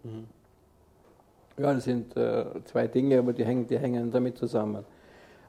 Mhm. 0.03 0.27
Ja, 1.57 1.73
das 1.73 1.83
sind 1.83 2.13
zwei 2.13 2.87
Dinge, 2.87 3.19
aber 3.19 3.33
die 3.33 3.45
hängen, 3.45 3.67
die 3.67 3.77
hängen 3.77 4.09
damit 4.09 4.37
zusammen. 4.37 4.83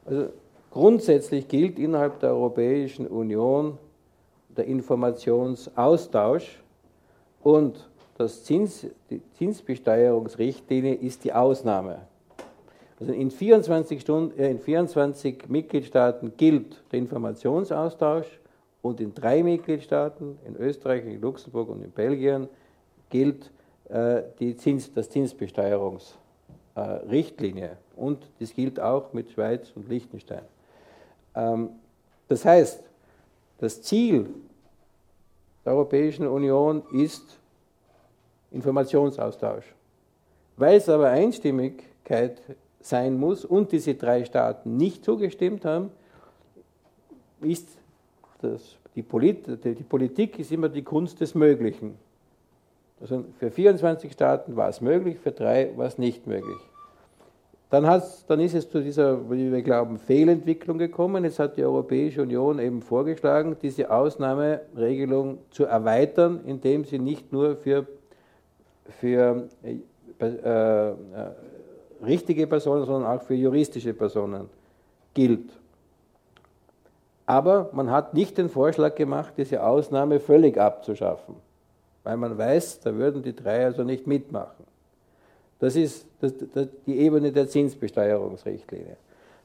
Also 0.04 0.28
grundsätzlich 0.70 1.48
gilt 1.48 1.78
innerhalb 1.78 2.20
der 2.20 2.30
Europäischen 2.30 3.06
Union 3.06 3.78
der 4.56 4.66
Informationsaustausch 4.66 6.62
und 7.42 7.88
das 8.18 8.44
Zins, 8.44 8.86
die 9.10 9.20
Zinsbesteuerungsrichtlinie 9.38 10.94
ist 10.94 11.24
die 11.24 11.32
Ausnahme. 11.32 12.02
Also 13.00 13.12
in 13.12 13.32
24, 13.32 14.00
Stunden, 14.00 14.38
äh, 14.38 14.50
in 14.50 14.60
24 14.60 15.48
Mitgliedstaaten 15.48 16.34
gilt 16.36 16.84
der 16.92 17.00
Informationsaustausch 17.00 18.38
und 18.80 19.00
in 19.00 19.12
drei 19.14 19.42
Mitgliedstaaten, 19.42 20.38
in 20.46 20.54
Österreich, 20.56 21.04
in 21.04 21.20
Luxemburg 21.20 21.68
und 21.68 21.82
in 21.82 21.90
Belgien, 21.90 22.48
gilt 23.10 23.50
äh, 23.88 24.22
die 24.38 24.56
Zins, 24.56 24.92
das 24.92 25.10
Zinsbesteuerungsrichtlinie. 25.10 27.70
Äh, 27.70 27.76
und 27.96 28.24
das 28.38 28.54
gilt 28.54 28.78
auch 28.78 29.12
mit 29.12 29.30
Schweiz 29.30 29.72
und 29.74 29.88
Liechtenstein. 29.88 30.44
Ähm, 31.34 31.70
das 32.28 32.44
heißt, 32.44 32.84
das 33.58 33.82
Ziel 33.82 34.28
der 35.64 35.74
Europäischen 35.74 36.26
Union 36.26 36.82
ist 36.92 37.38
Informationsaustausch. 38.50 39.64
Weil 40.56 40.76
es 40.76 40.88
aber 40.88 41.08
Einstimmigkeit 41.10 42.42
sein 42.80 43.18
muss 43.18 43.44
und 43.44 43.72
diese 43.72 43.94
drei 43.94 44.24
Staaten 44.24 44.76
nicht 44.76 45.04
zugestimmt 45.04 45.64
haben, 45.64 45.90
ist 47.40 47.68
das, 48.40 48.76
die, 48.94 49.02
Polit, 49.02 49.46
die 49.64 49.74
Politik 49.82 50.38
ist 50.38 50.52
immer 50.52 50.68
die 50.68 50.82
Kunst 50.82 51.20
des 51.20 51.34
Möglichen. 51.34 51.96
Also 53.00 53.24
für 53.38 53.50
24 53.50 54.12
Staaten 54.12 54.56
war 54.56 54.68
es 54.68 54.80
möglich, 54.80 55.18
für 55.18 55.32
drei 55.32 55.76
war 55.76 55.86
es 55.86 55.98
nicht 55.98 56.26
möglich. 56.26 56.58
Dann, 57.72 58.02
dann 58.26 58.40
ist 58.40 58.54
es 58.54 58.68
zu 58.68 58.82
dieser, 58.82 59.30
wie 59.30 59.50
wir 59.50 59.62
glauben, 59.62 59.96
Fehlentwicklung 59.96 60.76
gekommen. 60.76 61.24
Jetzt 61.24 61.38
hat 61.38 61.56
die 61.56 61.64
Europäische 61.64 62.20
Union 62.20 62.58
eben 62.58 62.82
vorgeschlagen, 62.82 63.56
diese 63.62 63.90
Ausnahmeregelung 63.90 65.38
zu 65.50 65.64
erweitern, 65.64 66.42
indem 66.44 66.84
sie 66.84 66.98
nicht 66.98 67.32
nur 67.32 67.56
für, 67.56 67.86
für 69.00 69.48
äh, 69.62 70.26
äh, 70.26 70.94
richtige 72.04 72.46
Personen, 72.46 72.84
sondern 72.84 73.10
auch 73.10 73.22
für 73.22 73.32
juristische 73.32 73.94
Personen 73.94 74.50
gilt. 75.14 75.50
Aber 77.24 77.70
man 77.72 77.90
hat 77.90 78.12
nicht 78.12 78.36
den 78.36 78.50
Vorschlag 78.50 78.96
gemacht, 78.96 79.32
diese 79.38 79.64
Ausnahme 79.64 80.20
völlig 80.20 80.58
abzuschaffen, 80.58 81.36
weil 82.04 82.18
man 82.18 82.36
weiß, 82.36 82.80
da 82.80 82.94
würden 82.94 83.22
die 83.22 83.34
drei 83.34 83.64
also 83.64 83.82
nicht 83.82 84.06
mitmachen. 84.06 84.71
Das 85.62 85.76
ist 85.76 86.08
die 86.86 86.98
Ebene 86.98 87.30
der 87.30 87.46
Zinsbesteuerungsrichtlinie. 87.46 88.96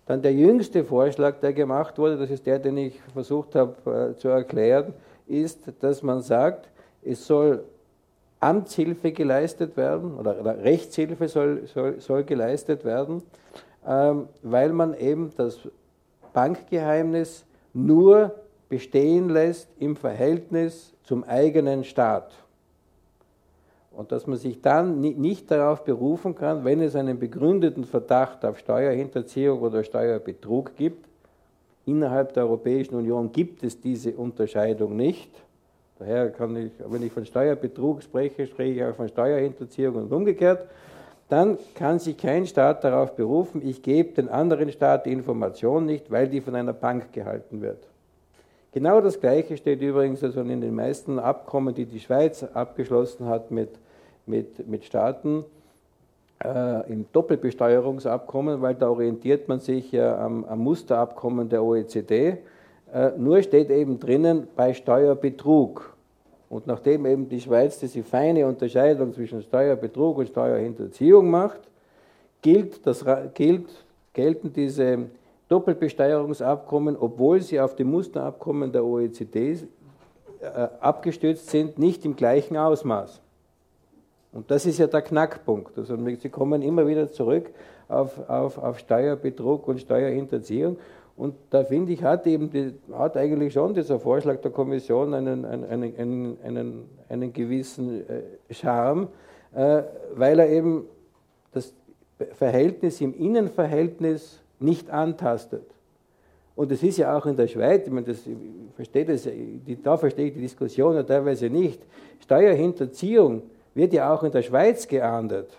Dann 0.07 0.19
der 0.23 0.33
jüngste 0.33 0.83
Vorschlag, 0.83 1.39
der 1.41 1.53
gemacht 1.53 1.99
wurde, 1.99 2.17
das 2.17 2.31
ist 2.31 2.47
der, 2.47 2.57
den 2.57 2.75
ich 2.75 2.99
versucht 3.13 3.53
habe 3.53 3.75
äh, 4.15 4.17
zu 4.17 4.29
erklären, 4.29 4.95
ist, 5.27 5.71
dass 5.79 6.01
man 6.01 6.21
sagt, 6.21 6.69
es 7.03 7.27
soll 7.27 7.63
Amtshilfe 8.39 9.11
geleistet 9.11 9.77
werden 9.77 10.17
oder, 10.17 10.41
oder 10.41 10.57
Rechtshilfe 10.57 11.27
soll, 11.27 11.67
soll, 11.67 12.01
soll 12.01 12.23
geleistet 12.23 12.83
werden, 12.83 13.21
ähm, 13.87 14.27
weil 14.41 14.73
man 14.73 14.95
eben 14.95 15.31
das 15.37 15.59
Bankgeheimnis 16.33 17.45
nur 17.75 18.33
bestehen 18.69 19.29
lässt 19.29 19.69
im 19.77 19.95
Verhältnis 19.95 20.95
zum 21.03 21.23
eigenen 21.25 21.83
Staat. 21.83 22.33
Und 23.97 24.11
dass 24.11 24.27
man 24.27 24.37
sich 24.37 24.61
dann 24.61 25.01
nicht 25.01 25.49
darauf 25.49 25.83
berufen 25.83 26.35
kann, 26.35 26.63
wenn 26.63 26.81
es 26.81 26.95
einen 26.95 27.17
begründeten 27.17 27.83
Verdacht 27.83 28.45
auf 28.45 28.59
Steuerhinterziehung 28.59 29.59
oder 29.59 29.83
Steuerbetrug 29.83 30.75
gibt. 30.75 31.07
Innerhalb 31.87 32.31
der 32.33 32.43
Europäischen 32.43 32.93
Union 32.93 33.31
gibt 33.31 33.63
es 33.63 33.81
diese 33.81 34.11
Unterscheidung 34.11 34.95
nicht. 34.95 35.31
Daher 35.97 36.29
kann 36.29 36.55
ich, 36.55 36.71
wenn 36.87 37.01
ich 37.01 37.11
von 37.11 37.25
Steuerbetrug 37.25 38.03
spreche, 38.03 38.45
spreche 38.45 38.71
ich 38.73 38.83
auch 38.83 38.93
von 38.93 39.07
Steuerhinterziehung 39.07 39.95
und 39.95 40.13
umgekehrt. 40.13 40.67
Dann 41.27 41.57
kann 41.73 41.97
sich 41.97 42.17
kein 42.17 42.45
Staat 42.45 42.83
darauf 42.83 43.15
berufen, 43.15 43.63
ich 43.65 43.81
gebe 43.81 44.13
den 44.13 44.29
anderen 44.29 44.71
Staat 44.71 45.07
die 45.07 45.11
Information 45.11 45.87
nicht, 45.87 46.11
weil 46.11 46.27
die 46.27 46.41
von 46.41 46.53
einer 46.53 46.73
Bank 46.73 47.13
gehalten 47.13 47.63
wird. 47.63 47.79
Genau 48.73 49.01
das 49.01 49.19
Gleiche 49.19 49.57
steht 49.57 49.81
übrigens 49.81 50.23
also 50.23 50.41
in 50.41 50.61
den 50.61 50.75
meisten 50.75 51.17
Abkommen, 51.17 51.73
die 51.73 51.87
die 51.87 51.99
Schweiz 51.99 52.43
abgeschlossen 52.43 53.25
hat 53.25 53.49
mit 53.49 53.71
mit, 54.27 54.67
mit 54.67 54.83
Staaten 54.83 55.45
äh, 56.43 56.91
im 56.91 57.05
Doppelbesteuerungsabkommen, 57.11 58.61
weil 58.61 58.75
da 58.75 58.89
orientiert 58.89 59.47
man 59.47 59.59
sich 59.59 59.91
ja 59.91 60.23
am, 60.23 60.45
am 60.45 60.59
Musterabkommen 60.59 61.49
der 61.49 61.63
OECD. 61.63 62.37
Äh, 62.93 63.11
nur 63.17 63.41
steht 63.41 63.69
eben 63.69 63.99
drinnen 63.99 64.47
bei 64.55 64.73
Steuerbetrug. 64.73 65.93
Und 66.49 66.67
nachdem 66.67 67.05
eben 67.05 67.27
die 67.27 67.41
Schweiz 67.41 67.79
diese 67.79 68.03
feine 68.03 68.47
Unterscheidung 68.47 69.13
zwischen 69.13 69.41
Steuerbetrug 69.41 70.19
und 70.19 70.29
Steuerhinterziehung 70.29 71.29
macht, 71.29 71.59
gilt 72.41 72.85
das, 72.87 73.03
gilt, 73.33 73.69
gelten 74.13 74.53
diese 74.53 75.07
Doppelbesteuerungsabkommen, 75.49 76.95
obwohl 76.97 77.41
sie 77.41 77.59
auf 77.59 77.75
dem 77.75 77.91
Musterabkommen 77.91 78.71
der 78.71 78.85
OECD 78.85 79.57
äh, 80.39 80.67
abgestützt 80.79 81.49
sind, 81.49 81.79
nicht 81.79 82.05
im 82.05 82.15
gleichen 82.15 82.57
Ausmaß. 82.57 83.21
Und 84.31 84.51
das 84.51 84.65
ist 84.65 84.77
ja 84.77 84.87
der 84.87 85.01
Knackpunkt. 85.01 85.77
Also 85.77 85.97
Sie 85.97 86.29
kommen 86.29 86.61
immer 86.61 86.85
wieder 86.85 87.11
zurück 87.11 87.49
auf, 87.87 88.29
auf, 88.29 88.57
auf 88.57 88.79
Steuerbetrug 88.79 89.67
und 89.67 89.79
Steuerhinterziehung. 89.79 90.77
Und 91.15 91.33
da 91.49 91.63
finde 91.63 91.93
ich, 91.93 92.03
hat, 92.03 92.27
eben 92.27 92.51
die, 92.51 92.73
hat 92.93 93.17
eigentlich 93.17 93.53
schon 93.53 93.73
dieser 93.73 93.99
Vorschlag 93.99 94.39
der 94.41 94.51
Kommission 94.51 95.15
einen, 95.15 95.45
einen, 95.45 95.95
einen, 95.95 96.37
einen, 96.43 96.89
einen 97.09 97.33
gewissen 97.33 98.07
äh, 98.07 98.53
Charme, 98.53 99.07
äh, 99.55 99.81
weil 100.13 100.39
er 100.39 100.49
eben 100.49 100.85
das 101.53 101.73
Verhältnis 102.33 103.01
im 103.01 103.15
Innenverhältnis 103.15 104.39
nicht 104.59 104.91
antastet. 104.91 105.65
Und 106.55 106.71
es 106.71 106.83
ist 106.83 106.97
ja 106.97 107.17
auch 107.17 107.25
in 107.25 107.35
der 107.35 107.47
Schweiz, 107.47 107.87
ich, 107.87 107.93
meine, 107.93 108.07
das, 108.07 108.25
ich 108.25 108.35
verstehe 108.75 109.05
das, 109.05 109.27
da 109.83 109.97
verstehe 109.97 110.27
ich 110.27 110.33
die 110.33 110.41
Diskussion 110.41 110.95
ja 110.95 111.03
teilweise 111.03 111.49
nicht. 111.49 111.81
Steuerhinterziehung 112.19 113.43
wird 113.77 113.93
ja 113.93 114.13
auch 114.13 114.23
in 114.23 114.31
der 114.31 114.41
Schweiz 114.41 114.87
geahndet. 114.87 115.49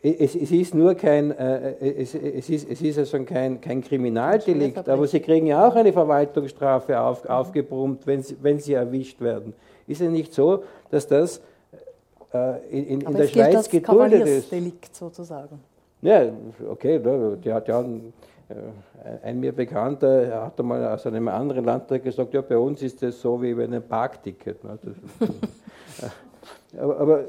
Es, 0.00 0.36
es 0.36 0.52
ist 0.52 0.74
nur 0.74 0.94
kein, 0.94 1.32
äh, 1.32 1.74
es, 1.80 2.14
es, 2.14 2.48
ist, 2.48 2.70
es 2.70 2.82
ist 2.82 2.98
also 2.98 3.24
kein, 3.24 3.60
kein 3.60 3.82
Kriminaldelikt, 3.82 4.88
aber 4.88 5.06
sie 5.08 5.18
kriegen 5.18 5.46
ja 5.46 5.66
auch 5.66 5.74
eine 5.74 5.92
Verwaltungsstrafe 5.92 7.00
auf, 7.00 7.24
aufgebrummt, 7.24 8.06
wenn 8.06 8.22
sie, 8.22 8.36
wenn 8.40 8.60
sie 8.60 8.74
erwischt 8.74 9.20
werden. 9.20 9.54
Ist 9.88 10.00
es 10.00 10.10
nicht 10.10 10.32
so, 10.32 10.62
dass 10.90 11.08
das 11.08 11.40
äh, 12.32 12.58
in, 12.70 13.00
in, 13.00 13.16
der 13.16 13.26
Schweiz 13.26 13.68
geduldet 13.68 14.26
ist? 14.26 14.52
Delikt 14.52 14.94
sozusagen. 14.94 15.58
Ja, 16.02 16.26
okay, 16.68 17.00
die 17.42 17.52
hat 17.52 17.66
ja 17.66 17.80
ein, 17.80 18.12
äh, 18.48 19.26
ein 19.26 19.40
mir 19.40 19.52
Bekannter 19.52 20.44
hat 20.44 20.60
einmal 20.60 20.86
aus 20.86 21.06
einem 21.06 21.26
anderen 21.28 21.64
Land 21.64 21.88
gesagt, 22.04 22.34
ja, 22.34 22.42
bei 22.42 22.58
uns 22.58 22.82
ist 22.82 23.02
das 23.02 23.20
so 23.20 23.42
wie 23.42 23.54
bei 23.54 23.64
einem 23.64 23.82
Parkticket. 23.82 24.58
Aber, 26.78 26.98
aber 26.98 27.24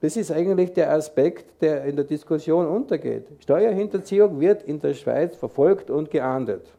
das 0.00 0.16
ist 0.16 0.30
eigentlich 0.30 0.72
der 0.72 0.92
Aspekt, 0.92 1.60
der 1.60 1.84
in 1.84 1.96
der 1.96 2.04
Diskussion 2.04 2.66
untergeht. 2.66 3.26
Steuerhinterziehung 3.40 4.38
wird 4.38 4.62
in 4.62 4.80
der 4.80 4.94
Schweiz 4.94 5.34
verfolgt 5.36 5.90
und 5.90 6.10
geahndet. 6.10 6.72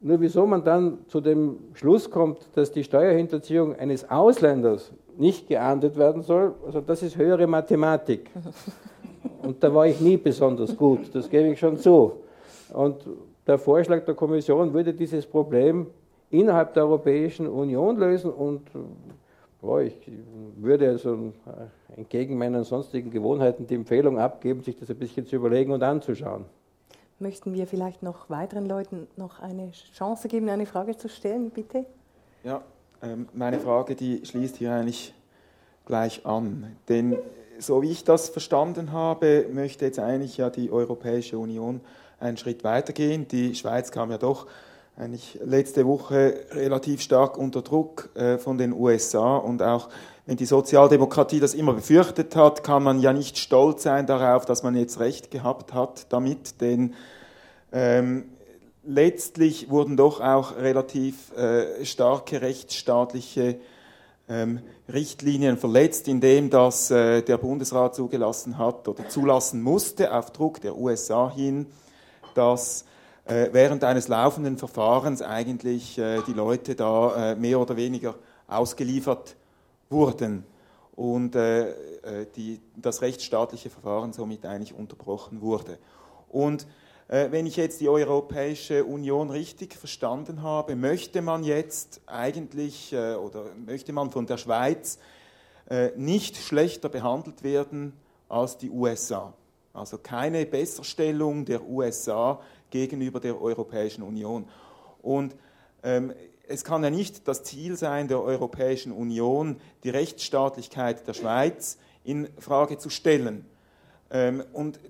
Nur 0.00 0.20
wieso 0.20 0.46
man 0.46 0.62
dann 0.62 0.98
zu 1.08 1.20
dem 1.20 1.58
Schluss 1.74 2.08
kommt, 2.08 2.38
dass 2.54 2.70
die 2.70 2.84
Steuerhinterziehung 2.84 3.74
eines 3.74 4.08
Ausländers 4.08 4.92
nicht 5.16 5.48
geahndet 5.48 5.96
werden 5.96 6.22
soll, 6.22 6.54
also 6.64 6.80
das 6.80 7.02
ist 7.02 7.16
höhere 7.16 7.48
Mathematik. 7.48 8.30
Und 9.42 9.62
da 9.64 9.74
war 9.74 9.86
ich 9.88 10.00
nie 10.00 10.16
besonders 10.16 10.76
gut, 10.76 11.12
das 11.12 11.28
gebe 11.28 11.48
ich 11.48 11.58
schon 11.58 11.76
zu. 11.76 12.12
Und 12.72 12.96
der 13.44 13.58
Vorschlag 13.58 14.04
der 14.04 14.14
Kommission 14.14 14.72
würde 14.72 14.94
dieses 14.94 15.26
Problem 15.26 15.86
innerhalb 16.30 16.74
der 16.74 16.84
Europäischen 16.84 17.48
Union 17.48 17.96
lösen 17.98 18.30
und 18.30 18.62
Boah, 19.60 19.80
ich 19.80 19.94
würde 20.56 20.88
also 20.88 21.32
entgegen 21.96 22.38
meinen 22.38 22.62
sonstigen 22.62 23.10
Gewohnheiten 23.10 23.66
die 23.66 23.74
Empfehlung 23.74 24.18
abgeben, 24.18 24.62
sich 24.62 24.78
das 24.78 24.88
ein 24.90 24.96
bisschen 24.96 25.26
zu 25.26 25.36
überlegen 25.36 25.72
und 25.72 25.82
anzuschauen. 25.82 26.44
Möchten 27.18 27.52
wir 27.52 27.66
vielleicht 27.66 28.04
noch 28.04 28.30
weiteren 28.30 28.66
Leuten 28.66 29.08
noch 29.16 29.40
eine 29.40 29.72
Chance 29.72 30.28
geben, 30.28 30.48
eine 30.48 30.66
Frage 30.66 30.96
zu 30.96 31.08
stellen, 31.08 31.50
bitte? 31.50 31.84
Ja, 32.44 32.62
ähm, 33.02 33.28
meine 33.32 33.58
Frage, 33.58 33.96
die 33.96 34.24
schließt 34.24 34.56
hier 34.56 34.72
eigentlich 34.72 35.12
gleich 35.84 36.24
an. 36.24 36.76
Denn 36.88 37.16
so 37.58 37.82
wie 37.82 37.90
ich 37.90 38.04
das 38.04 38.28
verstanden 38.28 38.92
habe, 38.92 39.46
möchte 39.52 39.84
jetzt 39.84 39.98
eigentlich 39.98 40.36
ja 40.36 40.50
die 40.50 40.70
Europäische 40.70 41.36
Union 41.36 41.80
einen 42.20 42.36
Schritt 42.36 42.62
weitergehen. 42.62 43.26
Die 43.26 43.56
Schweiz 43.56 43.90
kam 43.90 44.12
ja 44.12 44.18
doch 44.18 44.46
eigentlich 44.98 45.38
letzte 45.44 45.86
Woche 45.86 46.34
relativ 46.50 47.00
stark 47.00 47.38
unter 47.38 47.62
Druck 47.62 48.10
äh, 48.16 48.36
von 48.36 48.58
den 48.58 48.72
USA 48.72 49.36
und 49.36 49.62
auch 49.62 49.88
wenn 50.26 50.36
die 50.36 50.44
Sozialdemokratie 50.44 51.40
das 51.40 51.54
immer 51.54 51.72
befürchtet 51.72 52.34
hat, 52.36 52.64
kann 52.64 52.82
man 52.82 53.00
ja 53.00 53.12
nicht 53.12 53.38
stolz 53.38 53.84
sein 53.84 54.06
darauf, 54.06 54.44
dass 54.44 54.62
man 54.62 54.76
jetzt 54.76 54.98
recht 54.98 55.30
gehabt 55.30 55.72
hat 55.72 56.06
damit, 56.12 56.60
denn 56.60 56.94
ähm, 57.72 58.24
letztlich 58.84 59.70
wurden 59.70 59.96
doch 59.96 60.20
auch 60.20 60.56
relativ 60.56 61.32
äh, 61.36 61.84
starke 61.84 62.42
rechtsstaatliche 62.42 63.56
ähm, 64.28 64.60
Richtlinien 64.92 65.58
verletzt, 65.58 66.08
indem 66.08 66.50
das 66.50 66.90
äh, 66.90 67.22
der 67.22 67.38
Bundesrat 67.38 67.94
zugelassen 67.94 68.58
hat 68.58 68.88
oder 68.88 69.08
zulassen 69.08 69.62
musste 69.62 70.12
auf 70.12 70.32
Druck 70.32 70.60
der 70.60 70.76
USA 70.76 71.32
hin, 71.32 71.66
dass 72.34 72.84
während 73.28 73.84
eines 73.84 74.08
laufenden 74.08 74.56
Verfahrens 74.56 75.22
eigentlich 75.22 75.98
äh, 75.98 76.22
die 76.26 76.32
Leute 76.32 76.74
da 76.74 77.32
äh, 77.32 77.36
mehr 77.36 77.60
oder 77.60 77.76
weniger 77.76 78.14
ausgeliefert 78.46 79.36
wurden 79.90 80.44
und 80.96 81.36
äh, 81.36 81.70
äh, 81.70 82.26
die, 82.34 82.60
das 82.76 83.02
rechtsstaatliche 83.02 83.70
Verfahren 83.70 84.12
somit 84.12 84.44
eigentlich 84.46 84.74
unterbrochen 84.74 85.40
wurde. 85.40 85.78
Und 86.28 86.66
äh, 87.08 87.30
wenn 87.30 87.46
ich 87.46 87.56
jetzt 87.56 87.80
die 87.80 87.88
Europäische 87.88 88.84
Union 88.84 89.30
richtig 89.30 89.74
verstanden 89.74 90.42
habe, 90.42 90.74
möchte 90.74 91.22
man 91.22 91.44
jetzt 91.44 92.00
eigentlich 92.06 92.92
äh, 92.92 93.14
oder 93.14 93.44
möchte 93.64 93.92
man 93.92 94.10
von 94.10 94.26
der 94.26 94.38
Schweiz 94.38 94.98
äh, 95.70 95.90
nicht 95.96 96.36
schlechter 96.36 96.88
behandelt 96.88 97.42
werden 97.42 97.92
als 98.28 98.58
die 98.58 98.70
USA. 98.70 99.32
Also 99.72 99.98
keine 99.98 100.44
Besserstellung 100.46 101.44
der 101.44 101.62
USA 101.62 102.40
gegenüber 102.70 103.20
der 103.20 103.40
Europäischen 103.40 104.02
Union. 104.02 104.46
Und 105.02 105.34
ähm, 105.82 106.12
es 106.48 106.64
kann 106.64 106.82
ja 106.82 106.90
nicht 106.90 107.28
das 107.28 107.42
Ziel 107.44 107.76
sein 107.76 108.08
der 108.08 108.22
Europäischen 108.22 108.92
Union, 108.92 109.56
die 109.84 109.90
Rechtsstaatlichkeit 109.90 111.06
der 111.06 111.14
Schweiz 111.14 111.78
in 112.04 112.28
Frage 112.38 112.78
zu 112.78 112.88
stellen. 112.88 113.44
Ähm, 114.10 114.42
und 114.52 114.80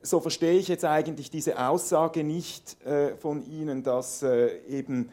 so 0.00 0.20
verstehe 0.20 0.58
ich 0.58 0.68
jetzt 0.68 0.84
eigentlich 0.84 1.30
diese 1.30 1.58
Aussage 1.64 2.24
nicht 2.24 2.82
äh, 2.84 3.14
von 3.16 3.44
Ihnen, 3.46 3.82
dass 3.82 4.22
äh, 4.22 4.58
eben 4.68 5.10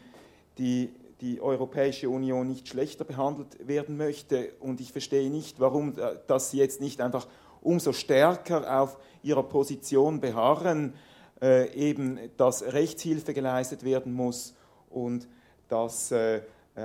die, 0.58 0.90
die 1.20 1.40
Europäische 1.40 2.08
Union 2.08 2.48
nicht 2.48 2.66
schlechter 2.68 3.04
behandelt 3.04 3.68
werden 3.68 3.96
möchte. 3.96 4.52
Und 4.58 4.80
ich 4.80 4.92
verstehe 4.92 5.30
nicht, 5.30 5.60
warum 5.60 5.98
äh, 5.98 6.16
dass 6.26 6.50
Sie 6.50 6.58
jetzt 6.58 6.80
nicht 6.80 7.00
einfach 7.00 7.28
umso 7.62 7.92
stärker 7.92 8.80
auf 8.80 8.98
Ihrer 9.22 9.42
Position 9.42 10.20
beharren, 10.20 10.94
äh, 11.42 11.72
eben 11.74 12.18
dass 12.36 12.62
Rechtshilfe 12.62 13.34
geleistet 13.34 13.84
werden 13.84 14.12
muss 14.12 14.54
und 14.90 15.28
dass 15.68 16.10
äh, 16.12 16.40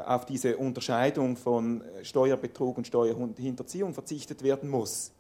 auf 0.05 0.25
diese 0.25 0.57
Unterscheidung 0.57 1.37
von 1.37 1.83
Steuerbetrug 2.03 2.77
und 2.77 2.87
Steuerhinterziehung 2.87 3.93
verzichtet 3.93 4.43
werden 4.43 4.69
muss 4.69 5.11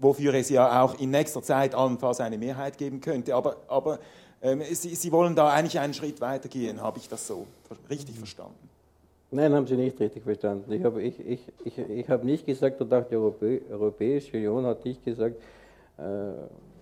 wofür 0.00 0.34
es 0.34 0.50
ja 0.50 0.82
auch 0.82 0.98
in 1.00 1.10
nächster 1.10 1.42
Zeit 1.42 1.74
allenfalls 1.74 2.20
eine 2.20 2.38
Mehrheit 2.38 2.78
geben 2.78 3.00
könnte. 3.00 3.34
Aber, 3.34 3.56
aber 3.68 3.98
ähm, 4.42 4.62
Sie, 4.70 4.94
Sie 4.94 5.12
wollen 5.12 5.34
da 5.34 5.50
eigentlich 5.50 5.78
einen 5.78 5.94
Schritt 5.94 6.20
weiter 6.20 6.48
gehen, 6.48 6.80
habe 6.80 6.98
ich 6.98 7.08
das 7.08 7.26
so 7.26 7.46
richtig 7.90 8.16
verstanden? 8.16 8.68
Nein, 9.30 9.52
haben 9.52 9.66
Sie 9.66 9.76
nicht 9.76 9.98
richtig 9.98 10.22
verstanden. 10.22 10.70
Ich 10.70 10.84
habe 10.84 11.02
ich, 11.02 11.18
ich, 11.18 11.40
ich, 11.64 11.78
ich 11.78 12.08
hab 12.08 12.22
nicht 12.22 12.46
gesagt, 12.46 12.80
und 12.80 12.92
auch 12.92 13.04
die 13.08 13.16
Europä 13.16 13.62
Europäische 13.70 14.36
Union 14.36 14.64
hat 14.66 14.84
nicht 14.84 15.04
gesagt, 15.04 15.36
äh, 15.98 16.02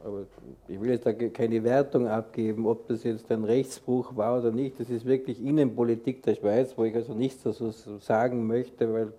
aber 0.04 0.24
ich 0.68 0.80
will 0.80 0.90
jetzt 0.90 1.06
da 1.06 1.12
keine 1.12 1.62
Wertung 1.64 2.08
abgeben, 2.08 2.66
ob 2.66 2.88
das 2.88 3.04
jetzt 3.04 3.30
ein 3.30 3.44
Rechtsbruch 3.44 4.16
war 4.16 4.38
oder 4.38 4.50
nicht. 4.50 4.78
Das 4.80 4.90
ist 4.90 5.04
wirklich 5.04 5.42
Innenpolitik 5.44 6.22
der 6.22 6.34
Schweiz, 6.34 6.74
wo 6.76 6.84
ich 6.84 6.94
also 6.94 7.14
nichts 7.14 7.42
dazu 7.42 7.70
sagen 8.00 8.46
möchte, 8.46 8.92
weil 8.92 9.12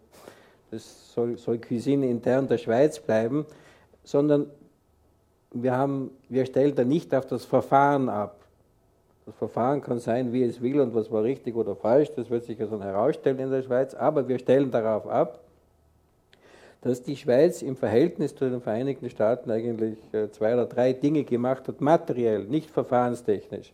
das 0.71 1.13
soll, 1.13 1.37
soll 1.37 1.59
Cuisine 1.59 2.09
intern 2.09 2.47
der 2.47 2.57
Schweiz 2.57 2.99
bleiben 2.99 3.45
sondern 4.03 4.47
wir, 5.51 5.75
haben, 5.75 6.11
wir 6.29 6.45
stellen 6.45 6.75
da 6.75 6.83
nicht 6.83 7.13
auf 7.15 7.25
das 7.25 7.45
Verfahren 7.45 8.09
ab. 8.09 8.39
Das 9.25 9.35
Verfahren 9.35 9.81
kann 9.81 9.99
sein, 9.99 10.33
wie 10.33 10.43
es 10.43 10.61
will 10.61 10.81
und 10.81 10.93
was 10.93 11.09
war 11.09 11.23
richtig 11.23 11.55
oder 11.55 11.75
falsch, 11.75 12.11
das 12.15 12.29
wird 12.29 12.43
sich 12.43 12.57
dann 12.57 12.81
herausstellen 12.81 13.39
in 13.39 13.51
der 13.51 13.61
Schweiz, 13.61 13.93
aber 13.93 14.27
wir 14.27 14.37
stellen 14.37 14.69
darauf 14.69 15.07
ab, 15.07 15.39
dass 16.83 17.01
die 17.01 17.15
Schweiz 17.15 17.61
im 17.61 17.75
Verhältnis 17.75 18.35
zu 18.35 18.49
den 18.49 18.61
Vereinigten 18.61 19.09
Staaten 19.09 19.49
eigentlich 19.49 19.97
äh, 20.11 20.29
zwei 20.29 20.53
oder 20.53 20.65
drei 20.65 20.93
Dinge 20.93 21.23
gemacht 21.23 21.67
hat, 21.67 21.81
materiell, 21.81 22.43
nicht 22.43 22.69
verfahrenstechnisch. 22.69 23.73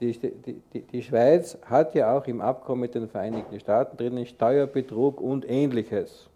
Die, 0.00 0.12
die, 0.12 0.80
die, 0.80 1.02
Schweiz 1.02 1.58
hat 1.62 1.94
ja 1.94 2.16
auch 2.16 2.26
im 2.26 2.40
Abkommen 2.40 2.82
mit 2.82 2.94
den 2.94 3.08
Vereinigten 3.08 3.58
Staaten 3.58 3.96
drinnen 3.96 4.26
Steuerbetrug 4.26 5.20
und 5.20 5.48
ähnliches. 5.48 6.28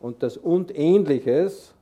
Und 0.00 0.22
das 0.22 0.36
und 0.36 0.76
ähnliches 0.76 1.74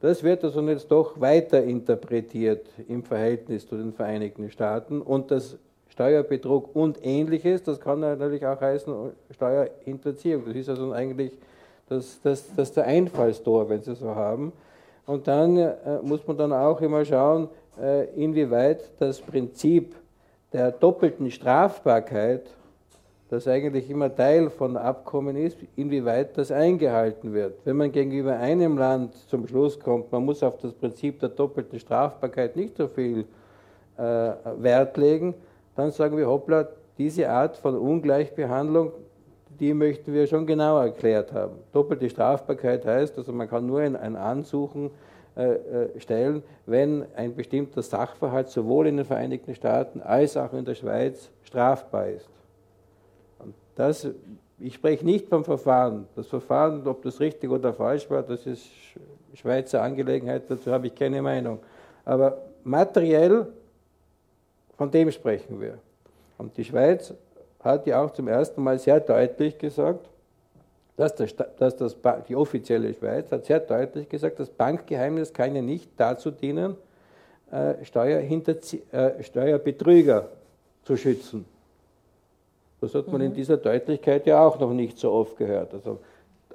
das 0.00 0.22
wird 0.22 0.44
also 0.44 0.60
jetzt 0.68 0.90
doch 0.90 1.20
weiter 1.20 1.62
interpretiert 1.62 2.66
im 2.86 3.02
Verhältnis 3.02 3.66
zu 3.66 3.76
den 3.76 3.92
Vereinigten 3.92 4.50
Staaten 4.50 5.00
und 5.00 5.30
das 5.30 5.56
Steuerbetrug 5.88 6.76
und 6.76 7.04
ähnliches, 7.04 7.62
das 7.62 7.80
kann 7.80 8.00
natürlich 8.00 8.44
auch 8.46 8.60
heißen 8.60 9.12
Steuerhinterziehung. 9.30 10.44
Das 10.46 10.54
ist 10.54 10.68
also 10.68 10.92
eigentlich 10.92 11.32
das, 11.88 12.20
das, 12.22 12.54
das 12.54 12.72
der 12.72 12.84
Einfallstor, 12.84 13.68
wenn 13.68 13.82
Sie 13.82 13.94
so 13.94 14.14
haben. 14.14 14.52
Und 15.06 15.28
dann 15.28 15.56
äh, 15.56 15.76
muss 16.02 16.26
man 16.26 16.36
dann 16.36 16.52
auch 16.52 16.80
immer 16.80 17.04
schauen, 17.04 17.48
äh, 17.80 18.06
inwieweit 18.14 18.90
das 18.98 19.20
Prinzip 19.20 19.94
der 20.52 20.72
doppelten 20.72 21.30
Strafbarkeit 21.30 22.42
das 23.28 23.48
eigentlich 23.48 23.90
immer 23.90 24.14
Teil 24.14 24.50
von 24.50 24.76
Abkommen 24.76 25.36
ist, 25.36 25.58
inwieweit 25.74 26.38
das 26.38 26.52
eingehalten 26.52 27.32
wird. 27.32 27.54
Wenn 27.64 27.76
man 27.76 27.90
gegenüber 27.90 28.36
einem 28.36 28.78
Land 28.78 29.14
zum 29.28 29.48
Schluss 29.48 29.80
kommt, 29.80 30.12
man 30.12 30.24
muss 30.24 30.42
auf 30.42 30.58
das 30.58 30.72
Prinzip 30.72 31.18
der 31.18 31.30
doppelten 31.30 31.80
Strafbarkeit 31.80 32.54
nicht 32.54 32.76
so 32.76 32.86
viel 32.86 33.24
äh, 33.96 34.02
Wert 34.02 34.96
legen, 34.96 35.34
dann 35.74 35.90
sagen 35.90 36.16
wir, 36.16 36.28
hoppla, 36.28 36.68
diese 36.98 37.28
Art 37.28 37.56
von 37.56 37.76
Ungleichbehandlung, 37.76 38.92
die 39.58 39.74
möchten 39.74 40.12
wir 40.12 40.26
schon 40.26 40.46
genau 40.46 40.78
erklärt 40.78 41.32
haben. 41.32 41.56
Doppelte 41.72 42.08
Strafbarkeit 42.08 42.84
heißt, 42.84 43.16
also 43.18 43.32
man 43.32 43.48
kann 43.48 43.66
nur 43.66 43.80
ein, 43.80 43.96
ein 43.96 44.16
Ansuchen 44.16 44.90
äh, 45.36 45.54
äh, 45.54 46.00
stellen, 46.00 46.42
wenn 46.64 47.04
ein 47.14 47.34
bestimmter 47.34 47.82
Sachverhalt 47.82 48.48
sowohl 48.48 48.86
in 48.86 48.96
den 48.96 49.04
Vereinigten 49.04 49.54
Staaten 49.54 50.00
als 50.00 50.36
auch 50.36 50.52
in 50.52 50.64
der 50.64 50.74
Schweiz 50.74 51.30
strafbar 51.42 52.08
ist. 52.08 52.28
Das, 53.74 54.08
ich 54.58 54.74
spreche 54.74 55.04
nicht 55.04 55.28
vom 55.28 55.44
Verfahren. 55.44 56.06
Das 56.16 56.26
Verfahren, 56.26 56.86
ob 56.86 57.02
das 57.02 57.20
richtig 57.20 57.50
oder 57.50 57.74
falsch 57.74 58.08
war, 58.10 58.22
das 58.22 58.46
ist 58.46 58.66
Schweizer 59.34 59.82
Angelegenheit, 59.82 60.44
dazu 60.48 60.72
habe 60.72 60.86
ich 60.86 60.94
keine 60.94 61.20
Meinung. 61.20 61.58
Aber 62.06 62.38
materiell, 62.64 63.46
von 64.78 64.90
dem 64.90 65.10
sprechen 65.10 65.60
wir. 65.60 65.78
Und 66.38 66.56
die 66.56 66.64
Schweiz 66.64 67.12
hat 67.66 67.86
ja 67.86 68.02
auch 68.02 68.12
zum 68.12 68.28
ersten 68.28 68.62
Mal 68.62 68.78
sehr 68.78 69.00
deutlich 69.00 69.58
gesagt, 69.58 70.08
dass, 70.96 71.14
das, 71.14 71.34
dass 71.58 71.76
das, 71.76 71.96
die 72.28 72.34
offizielle 72.34 72.94
Schweiz 72.94 73.30
hat 73.30 73.44
sehr 73.44 73.60
deutlich 73.60 74.08
gesagt, 74.08 74.40
das 74.40 74.48
Bankgeheimnis 74.48 75.32
kann 75.32 75.54
ja 75.54 75.62
nicht 75.62 75.90
dazu 75.96 76.30
dienen, 76.30 76.76
äh, 77.52 77.72
äh, 77.72 79.22
Steuerbetrüger 79.22 80.28
zu 80.84 80.96
schützen. 80.96 81.44
Das 82.80 82.94
hat 82.94 83.08
man 83.08 83.20
mhm. 83.20 83.28
in 83.28 83.34
dieser 83.34 83.56
Deutlichkeit 83.56 84.26
ja 84.26 84.44
auch 84.44 84.58
noch 84.58 84.72
nicht 84.72 84.98
so 84.98 85.12
oft 85.12 85.36
gehört. 85.36 85.74
Also 85.74 85.98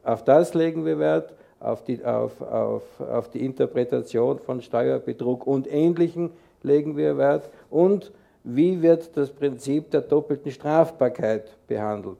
auf 0.03 0.23
das 0.23 0.53
legen 0.53 0.85
wir 0.85 0.97
Wert, 0.99 1.33
auf 1.59 1.83
die, 1.83 2.03
auf, 2.03 2.41
auf, 2.41 2.83
auf 2.99 3.29
die 3.29 3.45
Interpretation 3.45 4.39
von 4.39 4.61
Steuerbetrug 4.61 5.45
und 5.45 5.71
Ähnlichem 5.71 6.31
legen 6.63 6.97
wir 6.97 7.17
Wert 7.17 7.49
und 7.69 8.11
wie 8.43 8.81
wird 8.81 9.15
das 9.15 9.31
Prinzip 9.31 9.91
der 9.91 10.01
doppelten 10.01 10.51
Strafbarkeit 10.51 11.55
behandelt. 11.67 12.17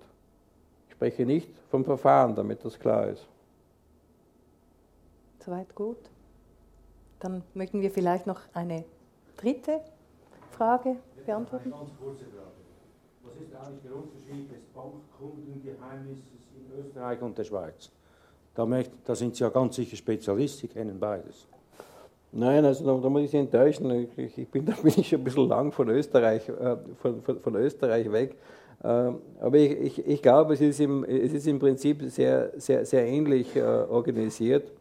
Ich 0.87 0.93
spreche 0.93 1.25
nicht 1.25 1.49
vom 1.69 1.83
Verfahren, 1.83 2.35
damit 2.35 2.63
das 2.63 2.77
klar 2.79 3.07
ist. 3.07 3.27
Soweit 5.39 5.73
gut. 5.73 5.97
Dann 7.19 7.43
möchten 7.53 7.81
wir 7.81 7.91
vielleicht 7.91 8.27
noch 8.27 8.41
eine 8.53 8.83
dritte 9.37 9.81
Frage 10.51 10.97
beantworten. 11.25 11.73
Eine 11.73 11.83
ganz 11.83 11.97
kurze 11.99 12.25
Frage 12.25 12.51
ist 13.41 13.55
eigentlich 13.55 13.81
der 13.83 13.95
Unterschied 13.95 14.51
des 14.51 14.63
Bankkundengeheimnisses 14.73 16.23
in 16.55 16.85
Österreich 16.85 17.21
und 17.21 17.37
der 17.37 17.43
Schweiz? 17.43 17.89
Da, 18.53 18.65
möchte, 18.65 18.93
da 19.05 19.15
sind 19.15 19.35
Sie 19.35 19.43
ja 19.43 19.49
ganz 19.49 19.75
sicher 19.75 19.95
Spezialist, 19.95 20.59
Sie 20.59 20.67
kennen 20.67 20.99
beides. 20.99 21.47
Nein, 22.33 22.63
also 22.63 22.85
da, 22.85 23.01
da, 23.01 23.09
muss 23.09 23.23
ich 23.23 23.31
Sie 23.31 23.37
enttäuschen. 23.37 24.09
Ich, 24.15 24.37
ich, 24.37 24.47
bin, 24.47 24.65
da 24.65 24.73
bin 24.73 24.93
ich 24.95 25.09
schon 25.09 25.19
ein 25.19 25.23
bisschen 25.23 25.49
lang 25.49 25.71
von 25.71 25.89
Österreich, 25.89 26.47
äh, 26.47 26.77
von, 27.01 27.21
von, 27.21 27.39
von, 27.39 27.55
Österreich 27.55 28.11
weg. 28.11 28.35
Äh, 28.83 28.87
aber 28.87 29.55
ich, 29.55 29.71
ich, 29.71 30.07
ich 30.07 30.21
glaube, 30.21 30.53
es 30.53 30.61
ist, 30.61 30.79
im, 30.79 31.03
es 31.03 31.33
ist 31.33 31.47
im 31.47 31.59
Prinzip 31.59 32.01
sehr, 32.03 32.51
sehr, 32.57 32.85
sehr 32.85 33.05
ähnlich 33.05 33.55
äh, 33.55 33.61
organisiert. 33.61 34.71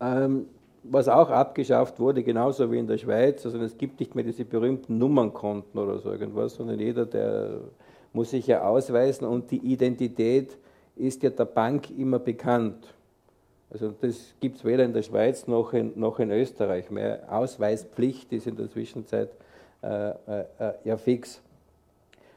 Ähm, 0.00 0.46
was 0.84 1.08
auch 1.08 1.30
abgeschafft 1.30 1.98
wurde, 1.98 2.22
genauso 2.22 2.70
wie 2.70 2.78
in 2.78 2.86
der 2.86 2.98
Schweiz. 2.98 3.44
Also 3.46 3.58
es 3.58 3.78
gibt 3.78 4.00
nicht 4.00 4.14
mehr 4.14 4.24
diese 4.24 4.44
berühmten 4.44 4.98
Nummernkonten 4.98 5.80
oder 5.80 5.98
so 5.98 6.12
irgendwas, 6.12 6.54
sondern 6.54 6.78
jeder, 6.78 7.06
der 7.06 7.60
muss 8.12 8.30
sich 8.30 8.46
ja 8.46 8.62
ausweisen 8.62 9.26
und 9.26 9.50
die 9.50 9.58
Identität 9.58 10.58
ist 10.96 11.22
ja 11.22 11.30
der 11.30 11.46
Bank 11.46 11.90
immer 11.98 12.18
bekannt. 12.18 12.94
Also 13.70 13.92
das 14.00 14.34
gibt 14.40 14.56
es 14.56 14.64
weder 14.64 14.84
in 14.84 14.92
der 14.92 15.02
Schweiz 15.02 15.46
noch 15.46 15.72
in, 15.72 15.92
noch 15.96 16.20
in 16.20 16.30
Österreich 16.30 16.90
mehr. 16.90 17.22
Ausweispflicht 17.28 18.32
ist 18.32 18.46
in 18.46 18.56
der 18.56 18.70
Zwischenzeit 18.70 19.30
äh, 19.82 20.10
äh, 20.10 20.44
ja 20.84 20.96
fix. 20.96 21.40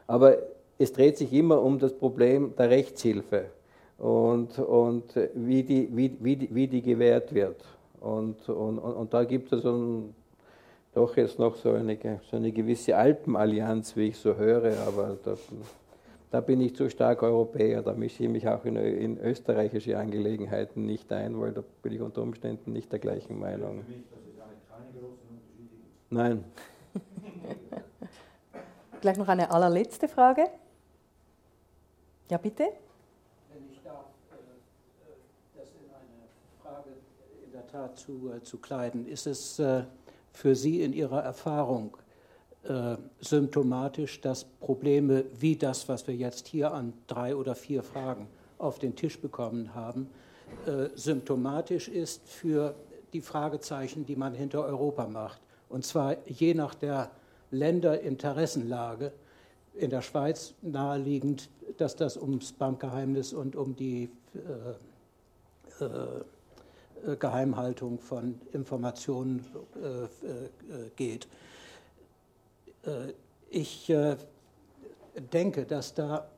Aber 0.07 0.37
es 0.77 0.93
dreht 0.93 1.17
sich 1.17 1.31
immer 1.33 1.61
um 1.61 1.79
das 1.79 1.93
Problem 1.93 2.53
der 2.57 2.69
Rechtshilfe 2.69 3.45
und, 3.97 4.57
und 4.59 5.03
wie, 5.33 5.63
die, 5.63 5.89
wie, 5.91 6.15
wie, 6.19 6.35
die, 6.35 6.53
wie 6.53 6.67
die 6.67 6.81
gewährt 6.81 7.33
wird. 7.33 7.63
Und, 7.99 8.47
und, 8.49 8.79
und 8.79 9.13
da 9.13 9.23
gibt 9.23 9.51
es 9.51 9.65
ein, 9.65 10.13
doch 10.93 11.17
jetzt 11.17 11.39
noch 11.39 11.55
so 11.55 11.71
eine, 11.71 11.97
so 12.29 12.37
eine 12.37 12.51
gewisse 12.51 12.95
Alpenallianz, 12.95 13.95
wie 13.95 14.09
ich 14.09 14.17
so 14.17 14.35
höre, 14.35 14.77
aber 14.87 15.17
da, 15.23 15.35
da 16.29 16.41
bin 16.41 16.59
ich 16.59 16.75
zu 16.75 16.89
stark 16.89 17.23
Europäer, 17.23 17.81
da 17.81 17.93
mische 17.93 18.23
ich 18.23 18.29
mich 18.29 18.45
auch 18.47 18.65
in, 18.65 18.75
in, 18.75 19.17
österreichische 19.17 19.97
Angelegenheiten 19.97 20.85
nicht 20.85 21.11
ein, 21.13 21.39
weil 21.39 21.53
da 21.53 21.63
bin 21.81 21.93
ich 21.93 22.01
unter 22.01 22.21
Umständen 22.21 22.73
nicht 22.73 22.91
der 22.91 22.99
gleichen 22.99 23.39
Meinung. 23.39 23.85
Nein. 26.09 26.43
Gleich 29.01 29.17
noch 29.17 29.27
eine 29.27 29.51
allerletzte 29.51 30.07
Frage. 30.07 30.45
Ja, 32.29 32.37
bitte. 32.37 32.63
Wenn 33.53 33.69
ich 33.71 33.81
darf, 33.83 34.05
äh, 34.31 34.35
das 35.57 35.67
in 35.69 35.93
eine 35.93 36.27
Frage 36.61 36.89
in 37.45 37.51
der 37.51 37.67
Tat 37.67 37.97
zu, 37.97 38.31
äh, 38.35 38.41
zu 38.43 38.57
kleiden, 38.57 39.07
ist 39.07 39.27
es 39.27 39.59
äh, 39.59 39.83
für 40.33 40.55
Sie 40.55 40.81
in 40.81 40.93
Ihrer 40.93 41.23
Erfahrung 41.23 41.95
symptomatisch, 43.21 44.19
dass 44.21 44.43
Probleme 44.43 45.25
wie 45.39 45.55
das, 45.55 45.87
was 45.87 46.07
wir 46.07 46.15
jetzt 46.15 46.47
hier 46.47 46.73
an 46.73 46.93
drei 47.07 47.35
oder 47.35 47.55
vier 47.55 47.81
Fragen 47.81 48.27
auf 48.57 48.77
den 48.79 48.95
Tisch 48.95 49.19
bekommen 49.21 49.73
haben, 49.73 50.09
symptomatisch 50.95 51.87
ist 51.87 52.27
für 52.27 52.75
die 53.13 53.21
Fragezeichen, 53.21 54.05
die 54.05 54.15
man 54.15 54.33
hinter 54.33 54.65
Europa 54.65 55.07
macht. 55.07 55.41
Und 55.69 55.85
zwar 55.85 56.17
je 56.27 56.53
nach 56.53 56.75
der 56.75 57.11
Länderinteressenlage 57.51 59.11
in 59.73 59.89
der 59.89 60.01
Schweiz 60.01 60.53
naheliegend, 60.61 61.49
dass 61.77 61.95
das 61.95 62.17
ums 62.17 62.51
Bankgeheimnis 62.51 63.33
und 63.33 63.55
um 63.55 63.75
die 63.75 64.09
äh, 65.79 65.83
äh, 65.83 67.15
Geheimhaltung 67.17 67.99
von 67.99 68.41
Informationen 68.53 69.45
äh, 69.81 70.03
äh 70.03 70.89
geht. 70.95 71.27
Äh, 72.87 73.13
ich 73.49 73.89
äh, 73.89 74.17
denke, 75.31 75.65
dass 75.65 75.93
da 75.93 76.29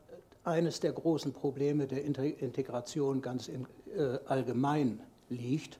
eines 0.43 0.79
der 0.79 0.91
großen 0.91 1.33
Probleme 1.33 1.87
der 1.87 2.03
Integration 2.03 3.21
ganz 3.21 3.47
in, 3.47 3.67
allgemein 4.25 5.01
liegt 5.29 5.79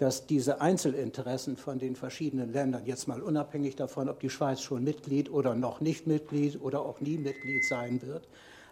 dass 0.00 0.26
diese 0.26 0.62
Einzelinteressen 0.62 1.58
von 1.58 1.78
den 1.78 1.94
verschiedenen 1.94 2.54
Ländern, 2.54 2.86
jetzt 2.86 3.06
mal 3.06 3.20
unabhängig 3.20 3.76
davon, 3.76 4.08
ob 4.08 4.18
die 4.20 4.30
Schweiz 4.30 4.62
schon 4.62 4.82
Mitglied 4.82 5.30
oder 5.30 5.54
noch 5.54 5.82
nicht 5.82 6.06
Mitglied 6.06 6.58
oder 6.62 6.80
auch 6.80 7.00
nie 7.00 7.18
Mitglied 7.18 7.66
sein 7.66 8.00
wird, 8.00 8.26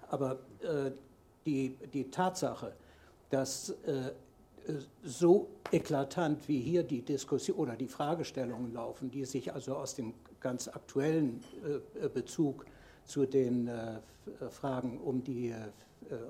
aber 0.08 0.38
äh, 0.62 0.90
die, 1.44 1.76
die 1.92 2.10
Tatsache, 2.10 2.72
dass 3.28 3.74
äh, 3.84 4.12
so 5.04 5.50
eklatant 5.70 6.48
wie 6.48 6.60
hier 6.60 6.82
die 6.82 7.02
Diskussion 7.02 7.58
oder 7.58 7.76
die 7.76 7.88
Fragestellungen 7.88 8.72
laufen, 8.72 9.10
die 9.10 9.26
sich 9.26 9.52
also 9.52 9.76
aus 9.76 9.94
dem 9.94 10.14
ganz 10.40 10.68
aktuellen 10.68 11.42
äh, 12.02 12.08
Bezug 12.08 12.64
zu 13.04 13.26
den 13.26 13.68
äh, 13.68 14.00
Fragen 14.50 14.98
um, 14.98 15.24
die, 15.24 15.48
äh, 15.48 15.56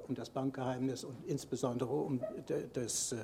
um 0.06 0.14
das 0.14 0.30
Bankgeheimnis 0.30 1.04
und 1.04 1.16
insbesondere 1.26 1.92
um 1.92 2.20
das 2.72 3.12
äh, 3.12 3.16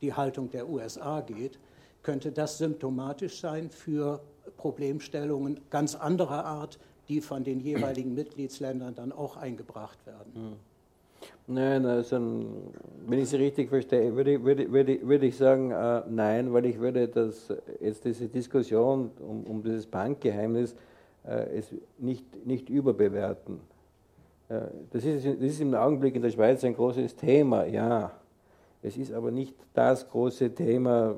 die 0.00 0.12
Haltung 0.12 0.50
der 0.50 0.68
USA 0.68 1.20
geht, 1.20 1.58
könnte 2.02 2.32
das 2.32 2.58
symptomatisch 2.58 3.40
sein 3.40 3.70
für 3.70 4.22
Problemstellungen 4.56 5.60
ganz 5.70 5.94
anderer 5.94 6.44
Art, 6.44 6.78
die 7.08 7.20
von 7.20 7.44
den 7.44 7.60
jeweiligen 7.60 8.14
Mitgliedsländern 8.14 8.94
dann 8.94 9.12
auch 9.12 9.36
eingebracht 9.36 10.04
werden. 10.06 10.34
Hm. 10.34 10.56
Nein, 11.46 11.84
also 11.86 12.16
wenn 13.06 13.18
ich 13.18 13.28
Sie 13.28 13.36
richtig 13.36 13.68
verstehe, 13.68 14.14
würde, 14.14 14.42
würde, 14.42 14.70
würde, 14.70 15.00
würde 15.02 15.26
ich 15.26 15.36
sagen, 15.36 15.70
äh, 15.70 16.02
nein, 16.08 16.52
weil 16.52 16.66
ich 16.66 16.78
würde 16.78 17.08
das, 17.08 17.52
jetzt 17.80 18.04
diese 18.04 18.28
Diskussion 18.28 19.10
um, 19.20 19.44
um 19.44 19.62
dieses 19.62 19.86
Bankgeheimnis 19.86 20.74
äh, 21.24 21.58
es 21.58 21.74
nicht, 21.98 22.24
nicht 22.46 22.68
überbewerten. 22.68 23.60
Äh, 24.48 24.60
das, 24.90 25.04
ist, 25.04 25.26
das 25.26 25.34
ist 25.40 25.60
im 25.60 25.74
Augenblick 25.74 26.14
in 26.14 26.22
der 26.22 26.30
Schweiz 26.30 26.64
ein 26.64 26.74
großes 26.74 27.16
Thema, 27.16 27.64
ja. 27.66 28.12
Es 28.82 28.96
ist 28.96 29.12
aber 29.12 29.30
nicht 29.30 29.54
das 29.74 30.08
große 30.08 30.54
Thema, 30.54 31.16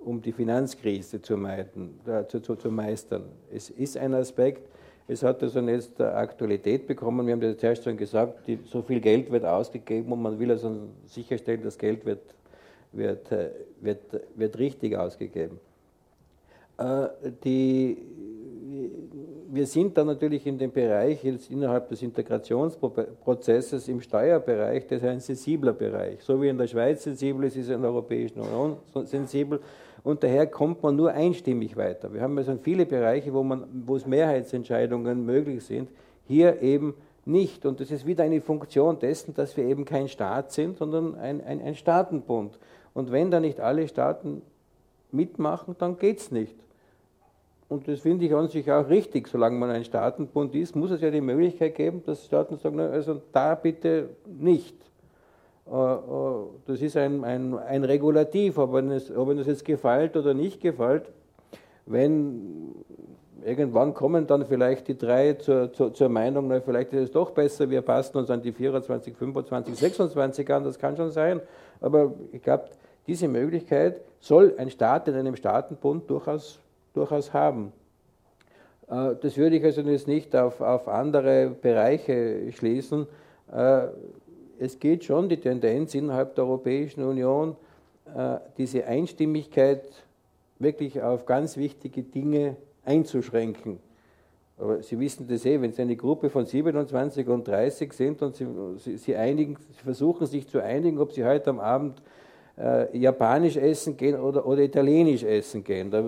um 0.00 0.20
die 0.20 0.32
Finanzkrise 0.32 1.22
zu, 1.22 1.36
meiden, 1.36 2.00
zu, 2.28 2.40
zu, 2.40 2.56
zu 2.56 2.70
meistern. 2.70 3.24
Es 3.52 3.70
ist 3.70 3.96
ein 3.96 4.14
Aspekt, 4.14 4.68
es 5.08 5.22
hat 5.22 5.42
also 5.42 5.60
jetzt 5.60 6.00
Aktualität 6.00 6.86
bekommen. 6.86 7.26
Wir 7.26 7.32
haben 7.32 7.40
das 7.40 7.56
zuerst 7.56 7.82
schon 7.82 7.96
gesagt, 7.96 8.46
die, 8.46 8.58
so 8.66 8.82
viel 8.82 9.00
Geld 9.00 9.30
wird 9.32 9.44
ausgegeben 9.44 10.12
und 10.12 10.20
man 10.20 10.38
will 10.38 10.50
also 10.50 10.88
sicherstellen, 11.06 11.62
das 11.64 11.78
Geld 11.78 12.04
wird, 12.04 12.20
wird, 12.92 13.32
äh, 13.32 13.50
wird, 13.80 14.02
wird 14.34 14.58
richtig 14.58 14.96
ausgegeben. 14.96 15.58
Äh, 16.76 17.08
die, 17.42 17.96
wir 19.50 19.66
sind 19.66 19.96
dann 19.96 20.08
natürlich 20.08 20.46
in 20.46 20.58
dem 20.58 20.70
Bereich, 20.70 21.24
jetzt 21.24 21.50
innerhalb 21.50 21.88
des 21.88 22.02
Integrationsprozesses 22.02 23.88
im 23.88 24.00
Steuerbereich, 24.00 24.86
das 24.86 25.02
ist 25.02 25.08
ein 25.08 25.20
sensibler 25.20 25.72
Bereich. 25.72 26.22
So 26.22 26.40
wie 26.42 26.48
in 26.48 26.58
der 26.58 26.66
Schweiz 26.66 27.04
sensibel 27.04 27.44
ist, 27.44 27.56
ist 27.56 27.68
es 27.68 27.74
in 27.74 27.80
der 27.80 27.90
Europäischen 27.90 28.40
Union 28.40 28.76
sensibel. 29.06 29.60
Und 30.04 30.22
daher 30.22 30.46
kommt 30.46 30.82
man 30.82 30.96
nur 30.96 31.12
einstimmig 31.12 31.76
weiter. 31.76 32.12
Wir 32.12 32.20
haben 32.20 32.36
also 32.36 32.56
viele 32.62 32.84
Bereiche, 32.84 33.32
wo, 33.32 33.42
man, 33.42 33.64
wo 33.86 33.96
es 33.96 34.06
Mehrheitsentscheidungen 34.06 35.24
möglich 35.24 35.64
sind, 35.64 35.88
hier 36.26 36.60
eben 36.60 36.94
nicht. 37.24 37.64
Und 37.64 37.80
das 37.80 37.90
ist 37.90 38.06
wieder 38.06 38.24
eine 38.24 38.40
Funktion 38.42 38.98
dessen, 38.98 39.34
dass 39.34 39.56
wir 39.56 39.64
eben 39.64 39.84
kein 39.84 40.08
Staat 40.08 40.52
sind, 40.52 40.76
sondern 40.76 41.14
ein, 41.14 41.42
ein, 41.42 41.62
ein 41.62 41.74
Staatenbund. 41.74 42.58
Und 42.92 43.12
wenn 43.12 43.30
da 43.30 43.40
nicht 43.40 43.60
alle 43.60 43.88
Staaten 43.88 44.42
mitmachen, 45.10 45.74
dann 45.78 45.96
geht 45.96 46.18
es 46.18 46.30
nicht. 46.30 46.54
Und 47.68 47.86
das 47.86 48.00
finde 48.00 48.24
ich 48.24 48.34
an 48.34 48.48
sich 48.48 48.70
auch 48.72 48.88
richtig, 48.88 49.28
solange 49.28 49.58
man 49.58 49.70
ein 49.70 49.84
Staatenbund 49.84 50.54
ist, 50.54 50.74
muss 50.74 50.90
es 50.90 51.02
ja 51.02 51.10
die 51.10 51.20
Möglichkeit 51.20 51.74
geben, 51.74 52.02
dass 52.04 52.24
Staaten 52.24 52.56
sagen, 52.56 52.80
also 52.80 53.20
da 53.30 53.54
bitte 53.54 54.10
nicht. 54.26 54.74
Äh, 55.70 55.74
äh, 55.74 56.46
das 56.66 56.80
ist 56.80 56.96
ein, 56.96 57.24
ein, 57.24 57.58
ein 57.58 57.84
Regulativ, 57.84 58.56
ob 58.56 58.74
ihnen, 58.74 58.92
es, 58.92 59.14
ob 59.14 59.28
ihnen 59.28 59.38
das 59.38 59.48
jetzt 59.48 59.66
gefällt 59.66 60.16
oder 60.16 60.32
nicht 60.32 60.62
gefällt. 60.62 61.12
Wenn 61.84 62.74
irgendwann 63.44 63.92
kommen 63.92 64.26
dann 64.26 64.46
vielleicht 64.46 64.88
die 64.88 64.96
drei 64.96 65.34
zur, 65.34 65.70
zur, 65.72 65.92
zur, 65.92 66.08
Meinung, 66.08 66.48
na, 66.48 66.60
vielleicht 66.60 66.94
ist 66.94 67.02
es 67.02 67.10
doch 67.10 67.32
besser, 67.32 67.68
wir 67.68 67.82
passen 67.82 68.16
uns 68.16 68.30
an 68.30 68.40
die 68.40 68.52
24, 68.52 69.14
25, 69.14 69.76
26 69.76 70.50
an, 70.50 70.64
das 70.64 70.78
kann 70.78 70.96
schon 70.96 71.10
sein. 71.10 71.40
Aber 71.82 72.14
ich 72.32 72.42
glaube, 72.42 72.64
diese 73.06 73.28
Möglichkeit 73.28 74.00
soll 74.20 74.54
ein 74.56 74.70
Staat 74.70 75.08
in 75.08 75.14
einem 75.14 75.36
Staatenbund 75.36 76.08
durchaus 76.10 76.60
durchaus 76.98 77.32
haben. 77.32 77.72
Äh, 78.88 79.14
das 79.20 79.36
würde 79.36 79.56
ich 79.56 79.64
also 79.64 79.82
jetzt 79.82 80.08
nicht 80.08 80.34
auf, 80.34 80.60
auf 80.60 80.88
andere 80.88 81.50
Bereiche 81.50 82.52
schließen. 82.52 83.06
Äh, 83.52 83.86
es 84.58 84.78
geht 84.78 85.04
schon 85.04 85.28
die 85.28 85.36
Tendenz 85.36 85.94
innerhalb 85.94 86.34
der 86.34 86.44
Europäischen 86.44 87.04
Union, 87.04 87.56
äh, 88.16 88.38
diese 88.56 88.86
Einstimmigkeit 88.86 89.84
wirklich 90.58 91.00
auf 91.00 91.26
ganz 91.26 91.56
wichtige 91.56 92.02
Dinge 92.02 92.56
einzuschränken. 92.84 93.78
Aber 94.58 94.82
Sie 94.82 94.98
wissen 94.98 95.28
das 95.28 95.44
eh, 95.44 95.60
wenn 95.60 95.72
Sie 95.72 95.82
eine 95.82 95.94
Gruppe 95.94 96.30
von 96.30 96.44
27 96.44 97.28
und 97.28 97.46
30 97.46 97.92
sind 97.92 98.22
und 98.22 98.34
Sie, 98.34 98.96
Sie, 98.96 99.14
einigen, 99.14 99.56
Sie 99.56 99.84
versuchen 99.84 100.26
sich 100.26 100.48
zu 100.48 100.60
einigen, 100.60 100.98
ob 100.98 101.12
Sie 101.12 101.24
heute 101.24 101.50
am 101.50 101.60
Abend 101.60 102.02
äh, 102.58 102.98
Japanisch 102.98 103.56
essen 103.56 103.96
gehen 103.96 104.18
oder, 104.18 104.44
oder 104.44 104.62
Italienisch 104.62 105.22
essen 105.22 105.62
gehen. 105.62 105.92
Da, 105.92 106.02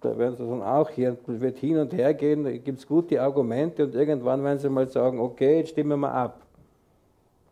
da 0.00 0.16
werden 0.16 0.36
sie 0.36 0.46
dann 0.46 0.62
auch 0.62 0.88
hier, 0.90 1.16
wird 1.26 1.58
hin 1.58 1.78
und 1.78 1.92
her 1.92 2.14
gehen, 2.14 2.44
da 2.44 2.50
gibt 2.50 2.78
es 2.78 2.86
gute 2.86 3.20
Argumente 3.20 3.84
und 3.84 3.94
irgendwann 3.94 4.42
werden 4.42 4.58
sie 4.58 4.68
mal 4.68 4.88
sagen, 4.88 5.20
okay, 5.20 5.58
jetzt 5.58 5.70
stimmen 5.70 6.00
wir 6.00 6.12
ab. 6.12 6.40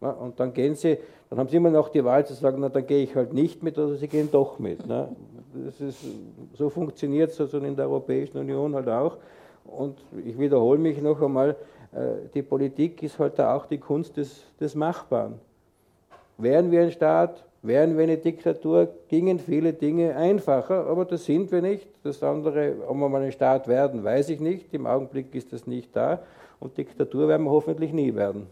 Ja, 0.01 0.11
und 0.11 0.39
dann 0.39 0.53
gehen 0.55 0.75
sie, 0.75 0.99
dann 1.29 1.39
haben 1.39 1.49
sie 1.49 1.57
immer 1.57 1.71
noch 1.71 1.89
die 1.89 2.05
Wahl 2.05 2.25
zu 2.25 2.35
sagen, 2.35 2.59
na 2.61 2.69
dann 2.69 2.87
gehe 2.87 3.03
ich 3.03 3.15
halt 3.15 3.33
nicht 3.33 3.63
mit 3.63 3.79
oder 3.79 3.97
sie 3.97 4.09
gehen 4.09 4.31
doch 4.31 4.59
mit. 4.59 4.87
Ne? 4.87 5.09
Das 5.65 5.81
ist, 5.81 6.05
so 6.55 6.71
funktioniert 6.71 7.31
es 7.31 7.41
also 7.41 7.59
in 7.59 7.77
der 7.77 7.87
Europäischen 7.87 8.39
Union 8.39 8.75
halt 8.75 8.89
auch. 8.89 9.17
Und 9.65 9.99
ich 10.25 10.39
wiederhole 10.39 10.79
mich 10.79 11.03
noch 11.03 11.21
einmal, 11.21 11.57
äh, 11.93 12.29
die 12.33 12.43
Politik 12.43 13.03
ist 13.03 13.19
halt 13.19 13.39
auch 13.41 13.67
die 13.67 13.79
Kunst 13.79 14.17
des, 14.17 14.43
des 14.59 14.75
Machbaren. 14.75 15.35
Wären 16.39 16.71
wir 16.71 16.83
ein 16.83 16.93
Staat, 16.93 17.45
Wären 17.63 17.97
wir 17.97 18.05
eine 18.05 18.19
Diktatur, 18.19 18.89
gingen 19.09 19.41
viele 19.41 19.73
Dinge 19.73 20.15
einfacher, 20.15 20.87
aber 20.87 21.05
das 21.05 21.25
sind 21.25 21.51
wir 21.51 21.61
nicht. 21.61 21.89
Das 22.05 22.23
andere, 22.23 22.77
ob 22.87 22.97
wir 22.97 23.09
mal 23.09 23.23
ein 23.23 23.33
Staat 23.33 23.67
werden, 23.67 24.05
weiß 24.05 24.29
ich 24.29 24.39
nicht. 24.39 24.73
Im 24.73 24.87
Augenblick 24.87 25.35
ist 25.35 25.53
das 25.53 25.67
nicht 25.67 25.95
da. 25.95 26.21
Und 26.61 26.79
Diktatur 26.79 27.29
werden 27.29 27.45
wir 27.45 27.51
hoffentlich 27.51 27.93
nie 27.93 28.15
werden. 28.15 28.47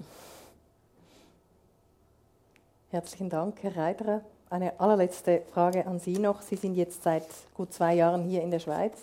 Herzlichen 2.90 3.30
Dank, 3.30 3.62
Herr 3.62 3.76
Reiterer. 3.76 4.22
Eine 4.48 4.78
allerletzte 4.78 5.42
Frage 5.52 5.86
an 5.86 5.98
Sie 5.98 6.18
noch. 6.18 6.42
Sie 6.42 6.56
sind 6.56 6.74
jetzt 6.74 7.02
seit 7.02 7.26
gut 7.54 7.72
zwei 7.72 7.94
Jahren 7.94 8.22
hier 8.22 8.42
in 8.42 8.50
der 8.50 8.60
Schweiz. 8.60 8.96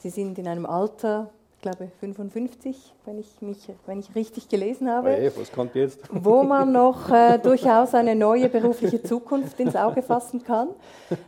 Sie 0.00 0.10
sind 0.10 0.38
in 0.38 0.48
einem 0.48 0.66
Alter, 0.66 1.30
glaube 1.62 1.90
55, 2.00 2.92
wenn 3.06 3.18
ich, 3.18 3.40
mich, 3.40 3.68
wenn 3.86 4.00
ich 4.00 4.14
richtig 4.14 4.48
gelesen 4.48 4.90
habe. 4.90 5.10
Hey, 5.10 5.30
was 5.34 5.50
kommt 5.50 5.74
jetzt? 5.76 6.00
Wo 6.10 6.42
man 6.42 6.72
noch 6.72 7.08
äh, 7.08 7.38
durchaus 7.38 7.94
eine 7.94 8.16
neue 8.16 8.48
berufliche 8.48 9.02
Zukunft 9.02 9.58
ins 9.60 9.76
Auge 9.76 10.02
fassen 10.02 10.42
kann. 10.42 10.70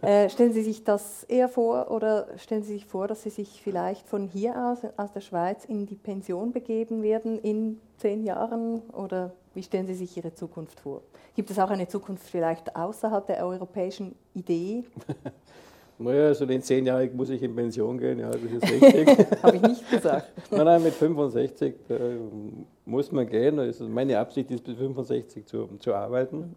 Äh, 0.03 0.29
stellen 0.29 0.53
Sie 0.53 0.63
sich 0.63 0.85
das 0.85 1.23
eher 1.25 1.49
vor 1.49 1.91
oder 1.91 2.27
stellen 2.37 2.63
Sie 2.63 2.75
sich 2.75 2.85
vor, 2.85 3.07
dass 3.07 3.23
Sie 3.23 3.31
sich 3.31 3.63
vielleicht 3.63 4.09
von 4.09 4.27
hier 4.27 4.57
aus, 4.57 4.81
aus 4.97 5.13
der 5.13 5.21
Schweiz, 5.21 5.65
in 5.65 5.87
die 5.87 5.95
Pension 5.95 6.53
begeben 6.53 7.03
werden 7.03 7.39
in 7.39 7.81
zehn 7.99 8.25
Jahren? 8.25 8.83
Oder 8.93 9.33
wie 9.55 9.63
stellen 9.63 9.87
Sie 9.87 9.95
sich 9.95 10.17
Ihre 10.17 10.35
Zukunft 10.35 10.81
vor? 10.81 11.03
Gibt 11.37 11.51
es 11.51 11.59
auch 11.61 11.71
eine 11.71 11.87
Zukunft 11.87 12.29
vielleicht 12.29 12.75
außerhalb 12.75 13.27
der 13.27 13.47
europäischen 13.47 14.17
Idee? 14.35 14.85
Naja, 15.99 16.27
also 16.27 16.45
in 16.45 16.63
zehn 16.63 16.85
Jahren 16.87 17.15
muss 17.17 17.31
ich 17.31 17.43
in 17.43 17.55
Pension 17.55 17.99
gehen, 17.99 18.19
ja, 18.19 18.31
das 18.31 18.43
ist 18.43 18.63
richtig. 18.63 19.27
Habe 19.43 19.57
ich 19.57 19.63
nicht 19.63 19.91
gesagt. 19.91 20.33
nein, 20.51 20.65
nein, 20.65 20.83
mit 20.83 20.93
65 20.93 21.75
äh, 21.89 21.95
muss 22.85 23.13
man 23.13 23.29
gehen. 23.29 23.59
Also 23.61 23.87
meine 23.89 24.19
Absicht 24.19 24.51
ist, 24.51 24.65
bis 24.65 24.77
65 24.77 25.47
zu, 25.47 25.69
zu 25.79 25.95
arbeiten. 25.95 26.57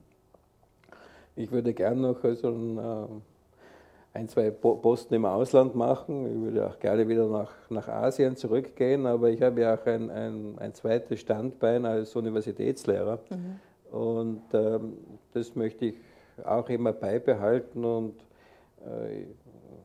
Ich 1.35 1.51
würde 1.51 1.73
gerne 1.73 2.01
noch 2.01 2.23
also 2.23 2.49
ein, 2.49 2.77
äh, 2.79 4.17
ein, 4.17 4.27
zwei 4.27 4.49
Posten 4.49 5.13
im 5.13 5.25
Ausland 5.25 5.75
machen. 5.75 6.25
Ich 6.25 6.41
würde 6.41 6.67
auch 6.67 6.79
gerne 6.79 7.07
wieder 7.07 7.27
nach, 7.27 7.51
nach 7.69 7.87
Asien 7.87 8.35
zurückgehen, 8.35 9.05
aber 9.05 9.29
ich 9.29 9.43
habe 9.43 9.61
ja 9.61 9.75
auch 9.75 9.85
ein, 9.85 10.09
ein, 10.09 10.57
ein 10.57 10.73
zweites 10.73 11.19
Standbein 11.19 11.85
als 11.85 12.15
Universitätslehrer. 12.15 13.19
Mhm. 13.29 13.95
Und 13.95 14.41
ähm, 14.53 14.93
das 15.33 15.55
möchte 15.55 15.85
ich 15.85 15.95
auch 16.43 16.67
immer 16.69 16.91
beibehalten 16.91 17.85
und 17.85 18.13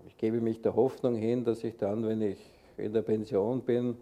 ich 0.06 0.16
gebe 0.16 0.40
mich 0.40 0.62
der 0.62 0.76
Hoffnung 0.76 1.14
hin, 1.16 1.44
dass 1.44 1.64
ich 1.64 1.76
dann, 1.76 2.06
wenn 2.06 2.22
ich 2.22 2.38
in 2.76 2.92
der 2.92 3.02
Pension 3.02 3.60
bin, 3.60 3.96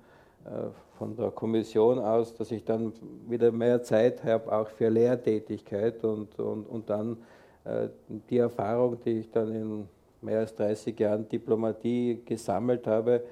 äh, 0.44 0.68
von 0.98 1.16
der 1.16 1.30
Kommission 1.30 1.98
aus, 1.98 2.34
dass 2.34 2.50
ich 2.50 2.64
dann 2.64 2.92
wieder 3.26 3.50
mehr 3.52 3.82
Zeit 3.82 4.22
habe, 4.22 4.52
auch 4.52 4.68
für 4.68 4.90
Lehrtätigkeit 4.90 6.04
und, 6.04 6.38
und, 6.38 6.64
und 6.66 6.90
dann 6.90 7.16
äh, 7.64 7.88
die 8.28 8.36
Erfahrung, 8.36 8.98
die 9.04 9.20
ich 9.20 9.30
dann 9.30 9.54
in 9.54 9.88
mehr 10.20 10.40
als 10.40 10.54
30 10.54 10.98
Jahren 10.98 11.28
Diplomatie 11.28 12.20
gesammelt 12.24 12.86
habe, 12.86 13.22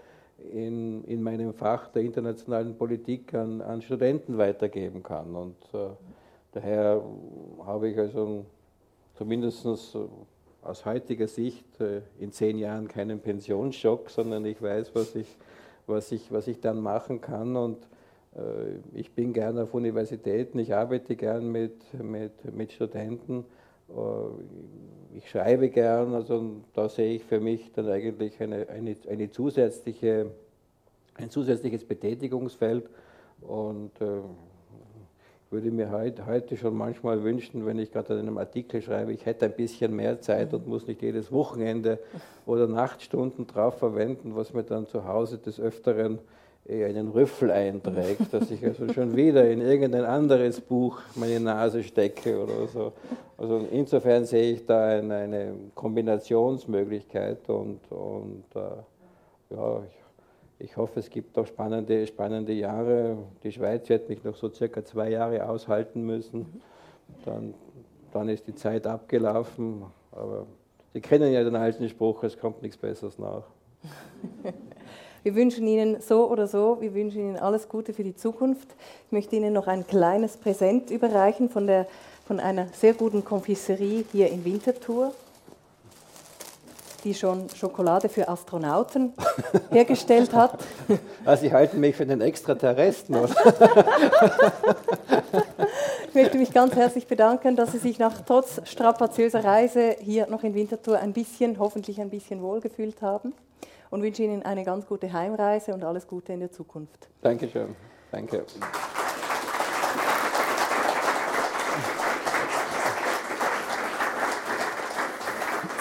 in, 0.51 1.05
in 1.05 1.23
meinem 1.23 1.53
Fach 1.53 1.89
der 1.89 2.03
internationalen 2.03 2.75
Politik 2.77 3.35
an, 3.35 3.61
an 3.61 3.83
Studenten 3.83 4.39
weitergeben 4.39 5.03
kann. 5.03 5.35
Und 5.35 5.57
äh, 5.75 5.89
daher 6.53 7.03
habe 7.67 7.91
ich 7.91 7.99
also 7.99 8.47
zumindest 9.15 9.67
aus 10.69 10.85
heutiger 10.85 11.27
Sicht 11.27 11.81
äh, 11.81 12.03
in 12.19 12.31
zehn 12.31 12.59
Jahren 12.59 12.89
keinen 12.89 13.21
Pensionsschock, 13.21 14.11
sondern 14.11 14.45
ich 14.45 14.61
weiß, 14.61 14.95
was 14.95 15.15
ich, 15.15 15.37
was 15.87 16.13
ich, 16.13 16.31
was 16.31 16.47
ich 16.47 16.61
dann 16.61 16.81
machen 16.81 17.21
kann. 17.21 17.57
Und 17.57 17.79
äh, 18.37 18.77
ich 18.93 19.13
bin 19.13 19.33
gerne 19.33 19.63
auf 19.63 19.75
Universitäten, 19.75 20.59
ich 20.59 20.75
arbeite 20.75 21.17
gern 21.17 21.51
mit, 21.51 21.73
mit, 22.03 22.55
mit 22.55 22.73
Studenten, 22.73 23.45
äh, 23.89 25.17
ich 25.17 25.31
schreibe 25.31 25.71
gern, 25.71 26.15
also 26.15 26.57
da 26.75 26.89
sehe 26.89 27.15
ich 27.15 27.25
für 27.25 27.41
mich 27.41 27.73
dann 27.73 27.89
eigentlich 27.89 28.41
eine, 28.41 28.69
eine, 28.69 28.95
eine 29.09 29.31
zusätzliche, 29.31 30.31
ein 31.15 31.31
zusätzliches 31.31 31.85
Betätigungsfeld. 31.85 32.89
Und 33.41 33.93
würde 35.51 35.71
mir 35.71 35.91
heute, 35.91 36.27
heute 36.27 36.57
schon 36.57 36.77
manchmal 36.77 37.23
wünschen, 37.25 37.65
wenn 37.65 37.79
ich 37.79 37.91
gerade 37.91 38.15
an 38.15 38.21
einem 38.21 38.39
Artikel 38.39 38.83
schreibe, 38.83 39.13
ich 39.13 39.25
hätte 39.25 39.47
ein 39.47 39.53
bisschen 39.53 39.97
mehr 39.97 40.21
Zeit 40.21 40.53
und 40.53 40.67
muss 40.67 40.87
nicht 40.87 41.03
jedes 41.03 41.33
Wochenende 41.33 41.99
oder 42.45 42.67
Nachtstunden 42.67 43.47
drauf 43.47 43.79
verwenden, 43.79 44.37
was 44.37 44.53
mir 44.53 44.63
dann 44.63 44.87
zu 44.87 45.05
Hause 45.05 45.39
des 45.39 45.59
Öfteren 45.59 46.19
einen 46.69 47.09
Rüffel 47.09 47.51
einträgt, 47.51 48.33
dass 48.33 48.51
ich 48.51 48.63
also 48.63 48.93
schon 48.93 49.17
wieder 49.17 49.49
in 49.51 49.63
irgendein 49.63 50.05
anderes 50.05 50.61
Buch 50.61 51.01
meine 51.15 51.41
Nase 51.41 51.83
stecke 51.83 52.43
oder 52.43 52.67
so. 52.67 52.93
Also 53.39 53.67
insofern 53.71 54.27
sehe 54.27 54.53
ich 54.53 54.67
da 54.67 54.87
eine, 54.87 55.15
eine 55.15 55.55
Kombinationsmöglichkeit 55.75 57.49
und, 57.49 57.81
und 57.91 58.45
äh, 58.55 59.55
ja, 59.55 59.83
ich 59.89 59.99
ich 60.59 60.77
hoffe, 60.77 61.01
es 61.01 61.09
gibt 61.09 61.39
auch 61.39 61.47
spannende, 61.47 62.07
spannende 62.07 62.53
Jahre. 62.53 63.19
Die 63.43 63.53
Schweiz 63.53 63.89
wird 63.89 64.09
mich 64.09 64.25
noch 64.25 64.35
so 64.35 64.51
circa 64.51 64.85
zwei 64.85 65.11
Jahre 65.11 65.49
aushalten 65.49 66.03
müssen. 66.03 66.47
Dann, 67.25 67.55
dann 68.13 68.29
ist 68.29 68.47
die 68.47 68.55
Zeit 68.55 68.87
abgelaufen. 68.87 69.85
Aber 70.11 70.47
Sie 70.93 71.01
kennen 71.01 71.33
ja 71.33 71.45
den 71.45 71.55
alten 71.55 71.89
Spruch, 71.89 72.25
es 72.25 72.37
kommt 72.39 72.63
nichts 72.63 72.77
Besseres 72.77 73.19
nach. 73.19 73.45
Wir 75.23 75.35
wünschen 75.35 75.67
Ihnen 75.67 76.01
so 76.01 76.31
oder 76.31 76.47
so, 76.47 76.79
wir 76.81 76.95
wünschen 76.95 77.19
Ihnen 77.21 77.37
alles 77.37 77.69
Gute 77.69 77.93
für 77.93 78.05
die 78.05 78.15
Zukunft. 78.15 78.69
Ich 79.07 79.13
möchte 79.13 79.35
Ihnen 79.35 79.53
noch 79.53 79.67
ein 79.67 79.85
kleines 79.85 80.37
Präsent 80.37 80.91
überreichen 80.91 81.51
von, 81.51 81.67
der, 81.67 81.87
von 82.25 82.39
einer 82.39 82.69
sehr 82.69 82.95
guten 82.95 83.25
Konfiserie 83.25 84.05
hier 84.13 84.31
in 84.31 84.45
Winterthur 84.45 85.13
die 87.05 87.15
schon 87.15 87.49
Schokolade 87.51 88.09
für 88.09 88.29
Astronauten 88.29 89.13
hergestellt 89.71 90.33
hat. 90.33 90.59
Also 91.25 91.43
Sie 91.43 91.53
halten 91.53 91.81
mich 91.81 91.97
für 91.97 92.07
den 92.07 92.21
Extraterresten. 92.21 93.17
ich 96.09 96.15
möchte 96.15 96.39
mich 96.39 96.53
ganz 96.53 96.75
herzlich 96.75 97.07
bedanken, 97.07 97.57
dass 97.57 97.73
Sie 97.73 97.79
sich 97.79 97.99
nach 97.99 98.21
trotz 98.23 98.61
strapaziöser 98.65 99.45
Reise 99.45 99.97
hier 100.01 100.27
noch 100.27 100.43
in 100.43 100.55
Winterthur 100.55 100.99
ein 100.99 101.13
bisschen, 101.13 101.59
hoffentlich 101.59 102.01
ein 102.01 102.11
bisschen 102.11 102.43
wohlgefühlt 102.43 103.01
haben 103.03 103.35
und 103.91 104.03
wünsche 104.03 104.23
Ihnen 104.23 104.43
eine 104.43 104.65
ganz 104.65 104.87
gute 104.87 105.13
Heimreise 105.13 105.75
und 105.75 105.85
alles 105.85 106.07
Gute 106.07 106.33
in 106.33 106.41
der 106.41 106.51
Zukunft. 106.51 107.09
Dankeschön. 107.23 107.75
Danke. 108.11 108.45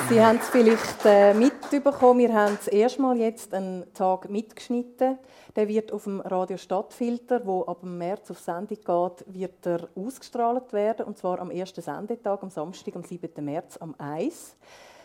Sie 0.09 0.21
haben 0.21 0.38
es 0.38 0.47
vielleicht 0.47 1.05
äh, 1.05 1.34
mitbekommen, 1.34 2.19
wir 2.19 2.34
haben 2.34 2.55
das 2.55 2.69
erste 2.69 3.01
Mal 3.01 3.17
jetzt 3.17 3.53
einen 3.53 3.93
Tag 3.93 4.29
mitgeschnitten. 4.29 5.17
Der 5.53 5.67
wird 5.67 5.91
auf 5.91 6.05
dem 6.05 6.21
Radio 6.21 6.55
Stadtfilter, 6.55 7.45
wo 7.45 7.63
ab 7.63 7.84
März 7.84 8.31
auf 8.31 8.39
Sendung 8.39 8.77
geht, 8.77 9.25
wird 9.34 9.65
er 9.65 9.89
ausgestrahlt 9.95 10.71
werden. 10.71 11.07
Und 11.07 11.17
zwar 11.17 11.39
am 11.39 11.51
ersten 11.51 11.81
Sendetag, 11.81 12.41
am 12.41 12.49
Samstag, 12.49 12.95
am 12.95 13.03
7. 13.03 13.43
März, 13.43 13.77
am 13.77 13.95
1. 13.97 14.55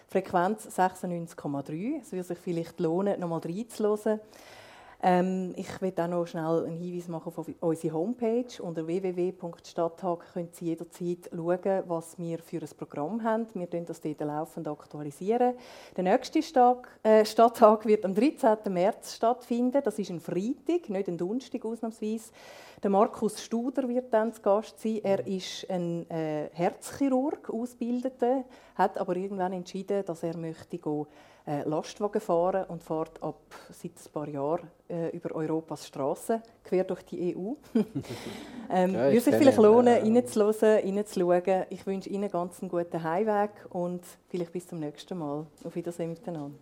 Frequenz 0.06 0.68
96,3. 0.68 2.00
Es 2.00 2.12
würde 2.12 2.22
sich 2.22 2.38
vielleicht 2.38 2.78
lohnen, 2.78 3.18
nochmal 3.18 3.40
reinzuhören. 3.40 4.20
Ähm, 5.04 5.52
ich 5.56 5.82
will 5.82 5.92
auch 5.96 6.06
noch 6.06 6.26
schnell 6.26 6.64
einen 6.64 6.78
Hinweis 6.78 7.08
machen 7.08 7.32
auf 7.34 7.50
unsere 7.58 7.92
Homepage. 7.92 8.62
Unter 8.62 8.86
www.stadttag 8.86 10.32
können 10.32 10.50
Sie 10.52 10.66
jederzeit 10.66 11.28
schauen, 11.34 11.82
was 11.88 12.16
wir 12.20 12.38
für 12.38 12.60
ein 12.60 12.68
Programm 12.78 13.24
haben. 13.24 13.48
Wir 13.54 13.66
aktualisieren 13.66 13.84
das 13.84 14.00
dort 14.00 14.20
laufend. 14.20 14.68
aktualisieren. 14.68 15.54
Der 15.96 16.04
nächste 16.04 16.40
Stag, 16.40 16.88
äh, 17.02 17.24
Stadttag 17.24 17.84
wird 17.84 18.04
am 18.04 18.14
13. 18.14 18.72
März 18.72 19.16
stattfinden. 19.16 19.82
Das 19.82 19.98
ist 19.98 20.10
ein 20.10 20.20
Freitag, 20.20 20.88
nicht 20.88 21.08
ein 21.08 21.18
Donnerstag 21.18 21.64
ausnahmsweise. 21.64 22.30
Der 22.80 22.90
Markus 22.90 23.42
Studer 23.42 23.88
wird 23.88 24.12
dann 24.12 24.32
zu 24.32 24.40
Gast 24.40 24.78
sein. 24.78 25.00
Er 25.02 25.26
ist 25.26 25.68
ein 25.68 26.08
äh, 26.10 26.48
Herzchirurg, 26.52 27.50
Ausgebildeter, 27.50 28.44
hat 28.76 28.98
aber 28.98 29.16
irgendwann 29.16 29.52
entschieden, 29.52 30.04
dass 30.04 30.22
er 30.22 30.36
möchte 30.36 30.78
gehen, 30.78 31.06
Lastwagen 31.64 32.20
fahren 32.20 32.64
und 32.68 32.82
fährt 32.82 33.22
ab 33.22 33.40
seit 33.70 33.92
ein 33.92 34.12
paar 34.12 34.28
Jahren 34.28 34.70
äh, 34.88 35.08
über 35.10 35.34
Europas 35.34 35.86
Straßen 35.86 36.40
quer 36.62 36.84
durch 36.84 37.02
die 37.04 37.36
EU. 37.36 37.54
ähm, 38.70 38.94
ja, 38.94 39.04
würde 39.04 39.20
sich 39.20 39.34
vielleicht 39.34 39.58
lohnen, 39.58 39.88
äh, 39.88 40.00
reinzuhören, 40.00 40.54
reinzuschauen. 40.62 41.64
Ich 41.70 41.86
wünsche 41.86 42.08
Ihnen 42.10 42.30
ganz 42.30 42.60
einen 42.62 42.70
guten 42.70 43.02
Heimweg 43.02 43.50
und 43.70 44.02
vielleicht 44.28 44.52
bis 44.52 44.68
zum 44.68 44.78
nächsten 44.78 45.18
Mal. 45.18 45.46
Auf 45.64 45.74
Wiedersehen 45.74 46.10
miteinander. 46.10 46.56